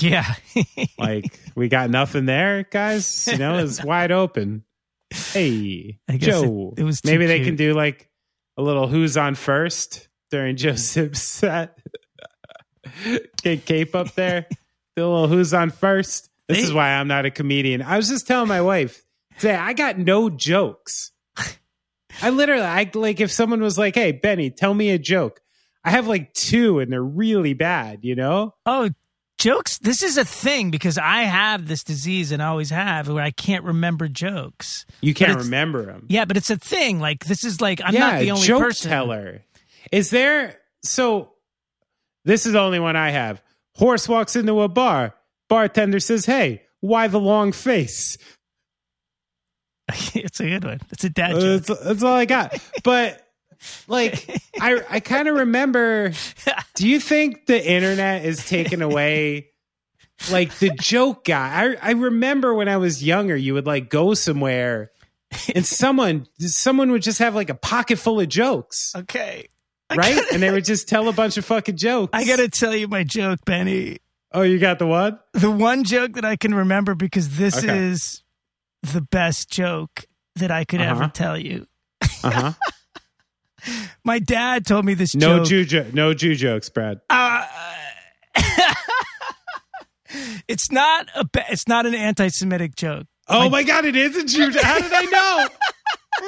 Yeah. 0.00 0.34
like 0.98 1.38
we 1.54 1.68
got 1.68 1.90
nothing 1.90 2.24
there, 2.26 2.64
guys. 2.64 3.28
You 3.30 3.38
know, 3.38 3.58
it's 3.58 3.84
wide 3.84 4.10
open. 4.10 4.64
Hey, 5.10 5.98
Joe. 6.16 6.72
It, 6.76 6.80
it 6.80 6.84
was 6.84 7.04
maybe 7.04 7.26
cute. 7.26 7.28
they 7.28 7.44
can 7.44 7.56
do 7.56 7.74
like 7.74 8.08
a 8.56 8.62
little 8.62 8.88
who's 8.88 9.16
on 9.16 9.34
first 9.34 10.08
during 10.30 10.56
Joe 10.56 10.76
Sib's 10.76 11.22
set. 11.22 11.78
Get 13.42 13.64
cape 13.64 13.94
up 13.94 14.14
there. 14.14 14.46
Do 14.96 15.04
a 15.04 15.08
little 15.08 15.28
who's 15.28 15.54
on 15.54 15.70
first. 15.70 16.30
This 16.48 16.64
is 16.64 16.72
why 16.72 16.90
I'm 16.90 17.08
not 17.08 17.24
a 17.24 17.30
comedian. 17.30 17.82
I 17.82 17.96
was 17.96 18.08
just 18.08 18.26
telling 18.26 18.48
my 18.48 18.60
wife 18.60 19.02
today, 19.38 19.54
I 19.54 19.72
got 19.72 19.98
no 19.98 20.28
jokes. 20.28 21.12
I 22.20 22.30
literally, 22.30 22.62
I 22.62 22.90
like 22.94 23.20
if 23.20 23.32
someone 23.32 23.62
was 23.62 23.78
like, 23.78 23.94
"Hey, 23.94 24.12
Benny, 24.12 24.50
tell 24.50 24.74
me 24.74 24.90
a 24.90 24.98
joke." 24.98 25.40
I 25.84 25.90
have 25.90 26.06
like 26.06 26.32
two, 26.34 26.78
and 26.78 26.92
they're 26.92 27.02
really 27.02 27.54
bad. 27.54 28.00
You 28.02 28.14
know? 28.14 28.54
Oh, 28.66 28.90
jokes. 29.38 29.78
This 29.78 30.02
is 30.02 30.16
a 30.18 30.24
thing 30.24 30.70
because 30.70 30.98
I 30.98 31.22
have 31.22 31.66
this 31.66 31.82
disease 31.82 32.30
and 32.30 32.42
always 32.42 32.70
have, 32.70 33.08
where 33.08 33.22
I 33.24 33.30
can't 33.30 33.64
remember 33.64 34.08
jokes. 34.08 34.84
You 35.00 35.14
can't 35.14 35.38
remember 35.38 35.86
them. 35.86 36.06
Yeah, 36.08 36.26
but 36.26 36.36
it's 36.36 36.50
a 36.50 36.56
thing. 36.56 37.00
Like 37.00 37.24
this 37.24 37.44
is 37.44 37.60
like 37.60 37.80
I'm 37.82 37.94
yeah, 37.94 38.00
not 38.10 38.20
the 38.20 38.30
only 38.32 38.46
joke 38.46 38.62
person. 38.62 38.90
teller. 38.90 39.42
Is 39.90 40.10
there? 40.10 40.58
So 40.82 41.31
this 42.24 42.46
is 42.46 42.52
the 42.52 42.60
only 42.60 42.78
one 42.78 42.96
I 42.96 43.10
have. 43.10 43.42
Horse 43.76 44.08
walks 44.08 44.36
into 44.36 44.60
a 44.60 44.68
bar. 44.68 45.14
Bartender 45.48 46.00
says, 46.00 46.24
Hey, 46.24 46.62
why 46.80 47.08
the 47.08 47.20
long 47.20 47.52
face? 47.52 48.18
it's 50.14 50.40
a 50.40 50.44
good 50.44 50.64
one. 50.64 50.80
It's 50.90 51.04
a 51.04 51.10
dad 51.10 51.32
uh, 51.32 51.40
joke. 51.40 51.62
That's, 51.64 51.84
that's 51.84 52.02
all 52.02 52.14
I 52.14 52.24
got. 52.24 52.58
But 52.84 53.26
like 53.86 54.42
I 54.60 54.82
I 54.90 55.00
kind 55.00 55.28
of 55.28 55.36
remember 55.36 56.12
do 56.74 56.88
you 56.88 56.98
think 56.98 57.46
the 57.46 57.64
internet 57.64 58.24
is 58.24 58.44
taken 58.44 58.82
away 58.82 59.50
like 60.30 60.58
the 60.58 60.70
joke 60.70 61.24
guy? 61.24 61.76
I 61.82 61.90
I 61.90 61.92
remember 61.92 62.54
when 62.54 62.68
I 62.68 62.78
was 62.78 63.04
younger 63.04 63.36
you 63.36 63.54
would 63.54 63.66
like 63.66 63.88
go 63.88 64.14
somewhere 64.14 64.90
and 65.54 65.64
someone 65.64 66.26
someone 66.38 66.90
would 66.92 67.02
just 67.02 67.18
have 67.20 67.34
like 67.34 67.50
a 67.50 67.54
pocket 67.54 67.98
full 67.98 68.20
of 68.20 68.28
jokes. 68.28 68.92
Okay 69.02 69.48
right? 69.96 70.32
and 70.32 70.42
they 70.42 70.50
would 70.50 70.64
just 70.64 70.88
tell 70.88 71.08
a 71.08 71.12
bunch 71.12 71.36
of 71.36 71.44
fucking 71.44 71.76
jokes. 71.76 72.10
I 72.12 72.24
got 72.24 72.36
to 72.36 72.48
tell 72.48 72.74
you 72.74 72.88
my 72.88 73.04
joke, 73.04 73.40
Benny. 73.44 73.98
Oh, 74.32 74.42
you 74.42 74.58
got 74.58 74.78
the 74.78 74.86
what? 74.86 75.26
The 75.34 75.50
one 75.50 75.84
joke 75.84 76.14
that 76.14 76.24
I 76.24 76.36
can 76.36 76.54
remember 76.54 76.94
because 76.94 77.36
this 77.36 77.58
okay. 77.58 77.76
is 77.76 78.22
the 78.82 79.02
best 79.02 79.50
joke 79.50 80.06
that 80.36 80.50
I 80.50 80.64
could 80.64 80.80
uh-huh. 80.80 81.02
ever 81.02 81.12
tell 81.12 81.38
you. 81.38 81.66
Uh 82.24 82.30
huh. 82.30 82.52
my 84.04 84.20
dad 84.20 84.64
told 84.64 84.84
me 84.84 84.94
this 84.94 85.14
no 85.14 85.38
joke. 85.38 85.48
Jew 85.48 85.64
jo- 85.64 85.86
no 85.92 86.14
Jew 86.14 86.36
jokes, 86.36 86.68
Brad. 86.68 87.00
Uh, 87.10 87.44
it's 90.46 90.70
not 90.70 91.08
a. 91.16 91.26
It's 91.50 91.66
not 91.66 91.84
an 91.86 91.96
anti-Semitic 91.96 92.76
joke. 92.76 93.06
Oh 93.28 93.44
my, 93.44 93.48
my 93.48 93.62
God! 93.64 93.84
It 93.86 93.96
is 93.96 94.16
a 94.16 94.24
Jew. 94.24 94.52
How 94.60 94.78
did 94.78 94.92
I 94.92 95.04
know? 95.04 95.48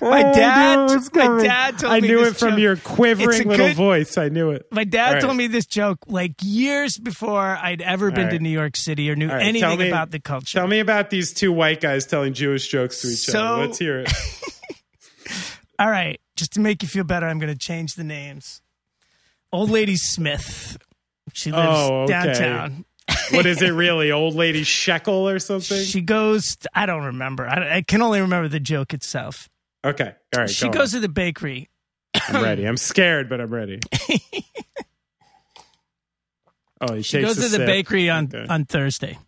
My 0.00 0.22
dad, 0.34 0.90
oh, 0.90 1.00
my 1.14 1.42
dad 1.42 1.78
told 1.78 1.92
I 1.92 2.00
me 2.00 2.08
knew 2.08 2.24
it 2.24 2.36
from 2.36 2.50
joke. 2.50 2.58
your 2.58 2.76
quivering 2.76 3.48
little 3.48 3.68
good, 3.68 3.76
voice. 3.76 4.18
I 4.18 4.28
knew 4.28 4.50
it. 4.50 4.66
My 4.72 4.84
dad 4.84 5.14
right. 5.14 5.22
told 5.22 5.36
me 5.36 5.46
this 5.46 5.66
joke 5.66 5.98
like 6.08 6.34
years 6.42 6.98
before 6.98 7.40
I'd 7.40 7.80
ever 7.80 8.10
been 8.10 8.24
right. 8.24 8.32
to 8.32 8.38
New 8.40 8.50
York 8.50 8.76
City 8.76 9.08
or 9.10 9.16
knew 9.16 9.28
right. 9.28 9.42
anything 9.42 9.78
me, 9.78 9.88
about 9.88 10.10
the 10.10 10.18
culture. 10.18 10.58
Tell 10.58 10.66
me 10.66 10.80
about 10.80 11.10
these 11.10 11.32
two 11.32 11.52
white 11.52 11.80
guys 11.80 12.06
telling 12.06 12.34
Jewish 12.34 12.66
jokes 12.68 13.02
to 13.02 13.08
each 13.08 13.20
so, 13.20 13.40
other. 13.40 13.66
Let's 13.66 13.78
hear 13.78 14.00
it. 14.00 14.12
all 15.78 15.90
right, 15.90 16.20
just 16.34 16.52
to 16.54 16.60
make 16.60 16.82
you 16.82 16.88
feel 16.88 17.04
better, 17.04 17.26
I'm 17.26 17.38
going 17.38 17.52
to 17.52 17.58
change 17.58 17.94
the 17.94 18.04
names. 18.04 18.62
Old 19.52 19.70
Lady 19.70 19.96
Smith. 19.96 20.76
She 21.34 21.52
lives 21.52 21.90
oh, 21.90 22.02
okay. 22.02 22.12
downtown 22.12 22.84
what 23.30 23.46
is 23.46 23.62
it 23.62 23.70
really? 23.70 24.10
Old 24.10 24.34
lady 24.34 24.62
shekel 24.62 25.28
or 25.28 25.38
something? 25.38 25.82
She 25.82 26.00
goes. 26.00 26.56
I 26.74 26.86
don't 26.86 27.04
remember. 27.04 27.46
I, 27.46 27.76
I, 27.76 27.82
can 27.82 28.02
only 28.02 28.20
remember 28.20 28.48
the 28.48 28.60
joke 28.60 28.94
itself. 28.94 29.48
Okay. 29.84 30.14
All 30.34 30.40
right. 30.40 30.50
She 30.50 30.66
go 30.66 30.72
goes 30.72 30.94
on. 30.94 31.00
to 31.00 31.06
the 31.06 31.12
bakery. 31.12 31.68
I'm 32.28 32.42
ready. 32.42 32.64
I'm 32.64 32.76
scared, 32.76 33.28
but 33.28 33.40
I'm 33.40 33.52
ready. 33.52 33.80
oh, 36.80 37.00
she 37.02 37.20
goes 37.20 37.36
to 37.36 37.48
the 37.48 37.64
bakery 37.64 38.10
on 38.10 38.24
okay. 38.24 38.46
on 38.48 38.64
Thursday. 38.64 39.18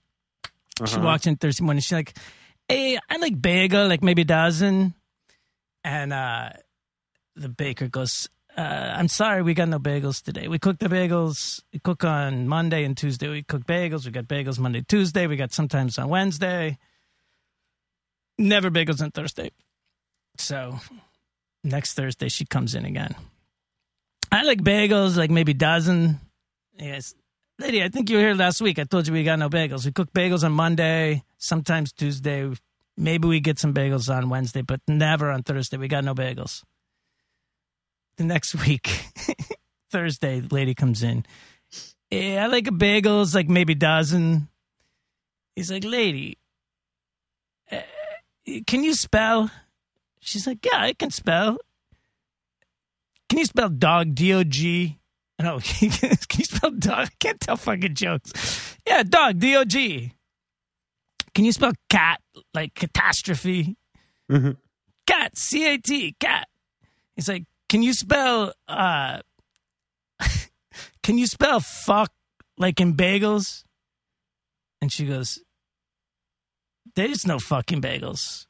Uh-huh. 0.81 0.87
She 0.87 0.99
walks 0.99 1.27
in 1.27 1.37
Thursday 1.37 1.65
morning. 1.65 1.81
She's 1.81 1.93
like, 1.93 2.17
Hey, 2.69 2.99
I 3.09 3.17
like 3.17 3.41
bagel, 3.41 3.89
like 3.89 4.03
maybe 4.03 4.23
a 4.23 4.27
dozen. 4.27 4.95
And 5.85 6.13
uh, 6.13 6.51
the 7.37 7.49
baker 7.49 7.89
goes, 7.89 8.29
uh, 8.59 8.95
I'm 8.97 9.07
sorry, 9.07 9.43
we 9.43 9.55
got 9.55 9.69
no 9.69 9.79
bagels 9.79 10.21
today. 10.21 10.49
We 10.49 10.59
cook 10.59 10.81
the 10.81 10.89
bagels. 10.89 11.63
We 11.73 11.79
cook 11.79 12.03
on 12.03 12.49
Monday 12.49 12.83
and 12.83 12.97
Tuesday. 12.97 13.29
We 13.29 13.45
cook 13.45 13.65
bagels. 13.65 14.05
We 14.05 14.11
got 14.11 14.25
bagels 14.25 14.59
Monday, 14.59 14.83
Tuesday. 14.83 15.29
We 15.29 15.37
got 15.37 15.53
sometimes 15.53 15.97
on 15.97 16.09
Wednesday. 16.09 16.77
Never 18.37 18.69
bagels 18.69 19.01
on 19.01 19.13
Thursday. 19.13 19.53
So 20.39 20.81
next 21.63 21.95
Thursday, 21.95 22.29
she 22.29 22.47
comes 22.47 22.75
in 22.75 22.85
again. 22.85 23.15
I 24.33 24.43
like 24.43 24.61
bagels, 24.61 25.17
like 25.17 25.31
maybe 25.31 25.55
dozen. 25.55 26.19
Yes. 26.77 27.15
Lady, 27.61 27.83
I 27.85 27.89
think 27.89 28.11
you 28.11 28.17
were 28.17 28.23
here 28.23 28.35
last 28.35 28.61
week. 28.61 28.81
I 28.81 28.85
told 28.85 29.07
you 29.07 29.13
we 29.13 29.23
got 29.23 29.39
no 29.39 29.49
bagels. 29.49 29.85
We 29.87 29.93
cook 29.93 30.13
bagels 30.13 30.43
on 30.43 30.51
Monday, 30.51 31.23
sometimes 31.39 31.93
Tuesday. 31.93 32.53
Maybe 32.97 33.29
we 33.29 33.39
get 33.39 33.61
some 33.61 33.73
bagels 33.73 34.13
on 34.13 34.31
Wednesday, 34.31 34.63
but 34.63 34.81
never 34.89 35.31
on 35.31 35.45
Thursday. 35.45 35.77
We 35.77 35.87
got 35.87 36.03
no 36.03 36.15
bagels. 36.15 36.65
The 38.19 38.25
next 38.25 38.55
week, 38.67 38.89
Thursday, 39.91 40.41
the 40.41 40.53
lady 40.53 40.75
comes 40.75 41.05
in. 41.05 41.25
Yeah, 42.11 42.45
I 42.45 42.47
like 42.49 42.67
a 42.67 42.73
bagels, 42.73 43.33
like 43.35 43.49
maybe 43.49 43.77
dozen. 43.77 44.49
He's 45.55 45.71
like, 45.71 45.85
lady, 45.85 46.37
uh, 47.71 47.79
can 48.67 48.83
you 48.83 48.95
spell? 48.95 49.51
She's 50.21 50.49
like, 50.49 50.65
yeah, 50.65 50.81
I 50.81 50.95
can 50.95 51.11
spell. 51.11 51.59
Can 53.29 53.39
you 53.39 53.45
spell 53.45 53.69
dog? 53.69 54.15
D 54.15 54.35
O 54.35 54.45
G. 54.45 54.99
No, 55.41 55.61
can 55.63 55.91
you 56.39 56.45
spell 56.45 56.73
dog? 56.73 57.07
I 57.07 57.11
can't 57.21 57.39
tell 57.39 57.57
fucking 57.57 57.95
jokes. 57.95 58.77
Yeah, 58.85 59.05
dog. 59.05 59.39
D 59.39 59.55
O 59.55 59.65
G. 59.65 60.13
Can 61.33 61.45
you 61.45 61.53
spell 61.53 61.71
cat 61.89 62.21
like 62.53 62.75
catastrophe? 62.75 63.77
Mm-hmm. 64.29 64.51
Cat. 65.07 65.39
C 65.39 65.65
A 65.73 65.79
T. 65.79 66.17
Cat. 66.19 66.49
He's 67.15 67.29
like, 67.29 67.45
can 67.69 67.83
you 67.83 67.93
spell? 67.93 68.53
uh 68.67 69.21
Can 71.03 71.17
you 71.17 71.27
spell 71.27 71.61
fuck 71.61 72.13
like 72.59 72.81
in 72.81 72.95
bagels? 72.95 73.65
And 74.83 74.93
she 74.93 75.07
goes, 75.07 75.39
There's 76.95 77.27
no 77.27 77.39
fucking 77.39 77.81
bagels. 77.81 78.45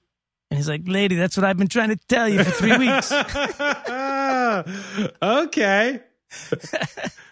And 0.50 0.58
he's 0.58 0.68
like, 0.68 0.82
Lady, 0.86 1.14
that's 1.14 1.36
what 1.36 1.44
I've 1.44 1.58
been 1.58 1.68
trying 1.68 1.90
to 1.90 1.98
tell 2.08 2.28
you 2.28 2.42
for 2.42 2.50
three 2.50 2.76
weeks. 2.76 3.12
okay. 5.22 6.00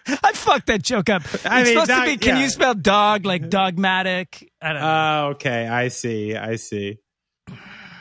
I 0.07 0.31
fucked 0.33 0.67
that 0.67 0.83
joke 0.83 1.09
up. 1.09 1.23
I 1.45 1.61
it's 1.61 1.69
mean, 1.69 1.75
supposed 1.75 1.87
dog- 1.89 2.05
to 2.05 2.11
be, 2.11 2.17
can 2.17 2.37
yeah. 2.37 2.43
you 2.43 2.49
spell 2.49 2.75
dog 2.75 3.25
like 3.25 3.49
dogmatic? 3.49 4.51
I 4.61 4.73
don't 4.73 4.81
know. 4.81 4.87
Oh, 4.87 5.29
okay. 5.31 5.67
I 5.67 5.87
see. 5.89 6.35
I 6.35 6.55
see. 6.57 6.99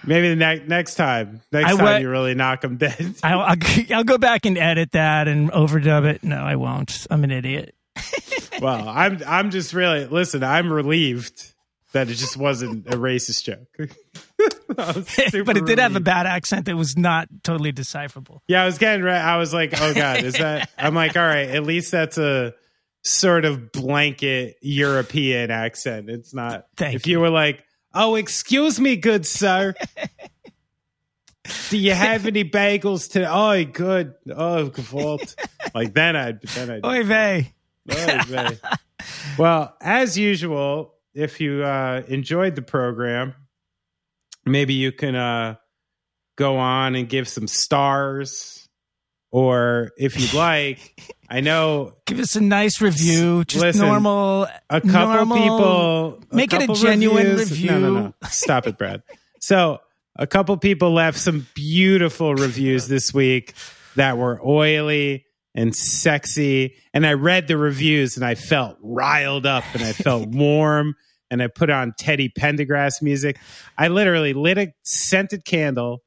Maybe 0.06 0.28
the 0.28 0.36
ne- 0.36 0.64
next 0.66 0.94
time. 0.94 1.42
Next 1.52 1.72
I 1.72 1.76
time 1.76 2.02
you 2.02 2.08
really 2.10 2.34
knock 2.34 2.60
them 2.60 2.76
dead. 2.76 3.14
I'll, 3.22 3.40
I'll, 3.40 3.56
I'll 3.92 4.04
go 4.04 4.18
back 4.18 4.46
and 4.46 4.56
edit 4.56 4.92
that 4.92 5.28
and 5.28 5.50
overdub 5.50 6.04
it. 6.04 6.22
No, 6.22 6.38
I 6.38 6.56
won't. 6.56 7.06
I'm 7.10 7.24
an 7.24 7.30
idiot. 7.30 7.74
well, 8.60 8.88
I'm 8.88 9.20
I'm 9.26 9.50
just 9.50 9.72
really 9.72 10.06
listen. 10.06 10.44
I'm 10.44 10.72
relieved 10.72 11.54
that 11.92 12.08
it 12.08 12.14
just 12.14 12.36
wasn't 12.36 12.86
a 12.88 12.96
racist 12.96 13.44
joke. 13.44 13.90
I 14.78 14.92
was 14.92 15.08
super 15.08 15.44
but 15.44 15.56
it 15.56 15.64
did 15.64 15.78
have 15.78 15.96
a 15.96 16.00
bad 16.00 16.26
accent 16.26 16.66
that 16.66 16.76
was 16.76 16.96
not 16.96 17.28
totally 17.42 17.72
decipherable. 17.72 18.42
Yeah, 18.48 18.62
I 18.62 18.66
was 18.66 18.76
getting 18.76 19.02
right. 19.02 19.20
I 19.20 19.38
was 19.38 19.54
like, 19.54 19.72
oh 19.80 19.94
god, 19.94 20.22
is 20.22 20.34
that? 20.34 20.68
I'm 20.78 20.94
like, 20.94 21.16
all 21.16 21.26
right. 21.26 21.48
At 21.48 21.62
least 21.62 21.92
that's 21.92 22.18
a 22.18 22.54
sort 23.02 23.44
of 23.44 23.72
blanket 23.72 24.56
European 24.60 25.50
accent. 25.50 26.10
It's 26.10 26.34
not. 26.34 26.66
Thank 26.76 26.96
if 26.96 27.06
you 27.06 27.20
were 27.20 27.30
like, 27.30 27.64
oh, 27.96 28.14
excuse 28.14 28.78
me, 28.78 28.96
good 28.96 29.26
sir. 29.26 29.74
Do 31.70 31.78
you 31.78 31.92
have 31.92 32.26
any 32.26 32.44
bagels 32.44 33.10
today? 33.10 33.26
Oh, 33.28 33.64
good. 33.64 34.14
Oh, 34.34 34.66
vault. 34.66 35.34
Like 35.74 35.94
then 35.94 36.16
I'd 36.16 36.42
then 36.42 36.70
I'd. 36.70 36.86
Oy 36.86 37.04
vey. 37.04 37.52
Oy 37.92 38.18
vey. 38.26 38.58
well, 39.38 39.76
as 39.80 40.16
usual, 40.18 40.94
if 41.14 41.40
you 41.40 41.64
uh, 41.64 42.02
enjoyed 42.08 42.54
the 42.54 42.62
program, 42.62 43.34
maybe 44.44 44.74
you 44.74 44.92
can 44.92 45.14
uh, 45.14 45.56
go 46.36 46.56
on 46.56 46.94
and 46.94 47.08
give 47.08 47.28
some 47.28 47.46
stars, 47.46 48.68
or 49.30 49.92
if 49.98 50.20
you'd 50.20 50.34
like, 50.34 51.00
I 51.28 51.40
know 51.40 51.94
Give 52.06 52.18
us 52.20 52.36
a 52.36 52.40
nice 52.40 52.80
review. 52.80 53.44
Just 53.44 53.62
Listen, 53.64 53.86
normal. 53.86 54.46
a 54.70 54.80
couple 54.80 55.26
normal- 55.26 55.36
people 55.36 56.22
Make 56.32 56.52
it 56.52 56.62
a 56.68 56.72
genuine 56.74 57.36
reviews- 57.36 57.64
No, 57.64 57.78
no, 57.80 57.92
no. 57.92 58.14
Stop 58.28 58.66
it, 58.66 58.78
Brad. 58.78 59.02
So 59.40 59.78
a 60.16 60.26
couple 60.26 60.56
people 60.56 60.92
left 60.92 61.18
some 61.18 61.46
beautiful 61.54 62.34
reviews 62.34 62.88
this 62.88 63.12
week 63.14 63.54
that 63.94 64.18
were 64.18 64.40
oily 64.44 65.24
and 65.54 65.74
sexy. 65.76 66.74
And 66.92 67.06
I 67.06 67.12
read 67.12 67.46
the 67.46 67.56
reviews 67.56 68.16
and 68.16 68.24
I 68.24 68.34
felt 68.34 68.76
riled 68.82 69.46
up 69.46 69.62
and 69.74 69.82
I 69.84 69.92
felt 69.92 70.28
warm. 70.30 70.94
And 71.30 71.42
I 71.42 71.46
put 71.48 71.70
on 71.70 71.92
Teddy 71.98 72.28
Pendergrass 72.36 73.02
music. 73.02 73.36
I 73.78 73.88
literally 73.88 74.32
lit 74.32 74.58
a 74.58 74.72
scented 74.84 75.44
candle, 75.44 76.02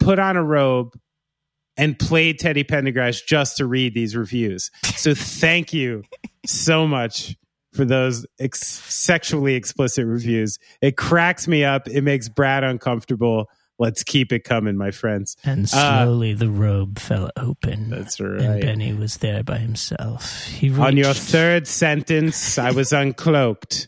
put 0.00 0.18
on 0.18 0.36
a 0.36 0.42
robe, 0.42 0.96
and 1.80 1.98
played 1.98 2.38
Teddy 2.38 2.62
Pendergrass 2.62 3.24
just 3.26 3.56
to 3.56 3.66
read 3.66 3.94
these 3.94 4.14
reviews. 4.14 4.70
So 4.96 5.14
thank 5.14 5.72
you 5.72 6.04
so 6.46 6.86
much 6.86 7.34
for 7.72 7.84
those 7.84 8.26
ex- 8.38 8.60
sexually 8.66 9.54
explicit 9.54 10.06
reviews. 10.06 10.58
It 10.82 10.96
cracks 10.96 11.48
me 11.48 11.64
up. 11.64 11.88
It 11.88 12.02
makes 12.02 12.28
Brad 12.28 12.64
uncomfortable. 12.64 13.48
Let's 13.78 14.02
keep 14.04 14.30
it 14.30 14.44
coming, 14.44 14.76
my 14.76 14.90
friends. 14.90 15.36
And 15.42 15.64
Uh, 15.72 16.04
slowly 16.04 16.34
the 16.34 16.50
robe 16.50 16.98
fell 16.98 17.30
open. 17.36 17.88
That's 17.88 18.20
right. 18.20 18.40
And. 18.42 18.60
Benny 18.60 18.92
was 18.92 19.16
there 19.18 19.42
by 19.42 19.56
himself. 19.58 20.44
He 20.48 20.68
reached, 20.68 20.80
On 20.80 20.96
your 20.98 21.14
third 21.14 21.66
sentence, 21.66 22.58
I 22.58 22.72
was 22.72 22.90
uncloaked. 22.90 23.86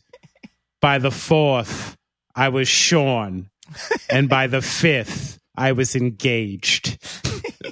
By 0.81 0.98
the 0.98 1.10
fourth, 1.10 1.97
I 2.35 2.48
was 2.48 2.69
shorn. 2.69 3.51
And 4.09 4.28
by 4.28 4.47
the 4.47 4.62
fifth, 4.62 5.39
I 5.56 5.73
was 5.73 5.94
engaged. 5.94 6.98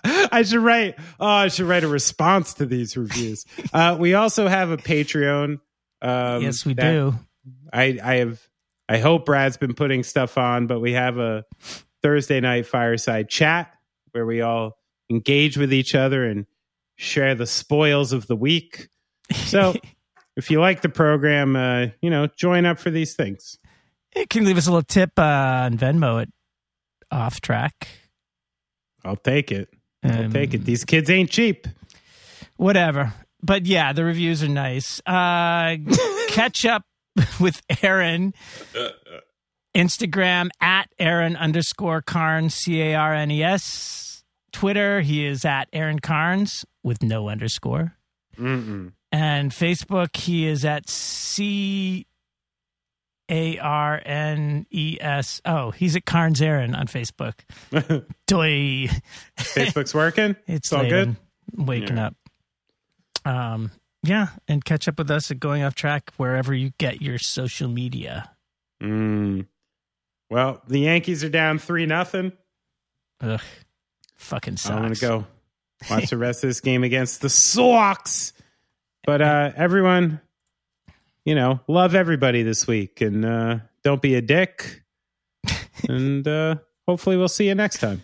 I 0.32 0.42
should 0.42 0.60
write. 0.60 0.98
Oh, 1.20 1.26
I 1.26 1.48
should 1.48 1.66
write 1.66 1.84
a 1.84 1.88
response 1.88 2.54
to 2.54 2.66
these 2.66 2.96
reviews. 2.96 3.44
Uh, 3.72 3.96
we 3.98 4.12
also 4.12 4.48
have 4.48 4.70
a 4.70 4.76
Patreon. 4.76 5.58
Um, 6.02 6.42
yes, 6.42 6.66
we 6.66 6.74
do. 6.74 7.14
I, 7.72 7.98
I 8.02 8.16
have. 8.16 8.40
I 8.88 8.98
hope 8.98 9.24
Brad's 9.24 9.56
been 9.56 9.72
putting 9.72 10.02
stuff 10.02 10.36
on, 10.36 10.66
but 10.66 10.80
we 10.80 10.92
have 10.92 11.16
a 11.16 11.44
Thursday 12.02 12.40
night 12.40 12.66
fireside 12.66 13.30
chat 13.30 13.72
where 14.10 14.26
we 14.26 14.42
all 14.42 14.76
engage 15.10 15.56
with 15.56 15.72
each 15.72 15.94
other 15.94 16.24
and 16.24 16.44
share 16.96 17.34
the 17.34 17.46
spoils 17.46 18.12
of 18.12 18.26
the 18.26 18.36
week. 18.36 18.88
So, 19.32 19.74
if 20.36 20.50
you 20.50 20.60
like 20.60 20.82
the 20.82 20.90
program, 20.90 21.56
uh, 21.56 21.86
you 22.02 22.10
know, 22.10 22.26
join 22.26 22.66
up 22.66 22.78
for 22.78 22.90
these 22.90 23.14
things. 23.14 23.58
You 24.14 24.26
can 24.26 24.44
leave 24.44 24.58
us 24.58 24.66
a 24.66 24.70
little 24.70 24.82
tip 24.82 25.18
uh, 25.18 25.22
on 25.64 25.78
Venmo 25.78 26.20
at 26.20 26.28
off 27.10 27.40
track. 27.40 27.88
I'll 29.04 29.16
take 29.16 29.50
it. 29.50 29.68
I'll 30.02 30.24
Um, 30.24 30.32
take 30.32 30.54
it. 30.54 30.64
These 30.64 30.84
kids 30.84 31.08
ain't 31.10 31.30
cheap. 31.30 31.66
whatever. 32.56 33.12
But 33.42 33.66
yeah, 33.66 33.92
the 33.92 34.04
reviews 34.04 34.42
are 34.42 34.48
nice. 34.48 35.00
Uh, 35.06 35.76
catch 36.28 36.64
up 36.64 36.84
with 37.40 37.60
Aaron. 37.82 38.34
Instagram 39.74 40.50
at 40.60 40.88
Aaron 40.98 41.34
underscore 41.36 42.02
Carnes, 42.02 42.54
C 42.54 42.80
A 42.82 42.94
R 42.94 43.14
N 43.14 43.30
E 43.30 43.42
S. 43.42 44.22
Twitter, 44.52 45.00
he 45.00 45.24
is 45.26 45.44
at 45.46 45.68
Aaron 45.72 45.98
Carnes 45.98 46.64
with 46.82 47.02
no 47.02 47.28
underscore. 47.30 47.96
Mm-mm. 48.38 48.92
And 49.10 49.50
Facebook, 49.50 50.14
he 50.16 50.46
is 50.46 50.64
at 50.64 50.88
C 50.90 52.06
A 53.32 53.58
R 53.58 54.00
N 54.04 54.66
E 54.70 54.98
S. 55.00 55.40
Oh, 55.46 55.70
he's 55.70 55.96
at 55.96 56.04
Carnes 56.04 56.42
Aaron 56.42 56.74
on 56.74 56.86
Facebook. 56.86 57.32
Doy. 58.26 58.88
Facebook's 59.38 59.94
working. 59.94 60.36
It's 60.46 60.70
all 60.72 60.86
good? 60.86 61.16
Waking 61.56 61.96
Yeah. 61.96 62.06
up. 62.08 62.14
Um, 63.24 63.70
yeah, 64.02 64.28
and 64.48 64.64
catch 64.64 64.86
up 64.88 64.98
with 64.98 65.10
us 65.10 65.30
at 65.30 65.40
Going 65.40 65.62
Off 65.62 65.74
Track 65.74 66.10
wherever 66.16 66.52
you 66.52 66.72
get 66.78 67.00
your 67.00 67.18
social 67.18 67.68
media. 67.68 68.30
Mm. 68.82 69.46
Well, 70.28 70.60
the 70.66 70.80
Yankees 70.80 71.22
are 71.24 71.28
down 71.28 71.58
three 71.58 71.86
nothing. 71.86 72.32
Ugh, 73.22 73.40
fucking 74.16 74.56
sucks. 74.56 74.74
I'm 74.74 74.82
gonna 74.82 74.94
go 74.96 75.26
watch 75.90 76.10
the 76.10 76.18
rest 76.18 76.42
of 76.44 76.50
this 76.50 76.60
game 76.62 76.84
against 76.84 77.20
the 77.22 77.30
Sox. 77.30 78.32
But 79.04 79.22
uh, 79.22 79.52
everyone, 79.56 80.20
you 81.24 81.34
know, 81.34 81.60
love 81.68 81.94
everybody 81.94 82.42
this 82.42 82.66
week, 82.66 83.00
and 83.00 83.24
uh, 83.24 83.58
don't 83.84 84.02
be 84.02 84.14
a 84.14 84.22
dick. 84.22 84.82
and 85.88 86.26
uh, 86.26 86.56
hopefully, 86.86 87.16
we'll 87.16 87.28
see 87.28 87.48
you 87.48 87.54
next 87.54 87.78
time. 87.78 88.02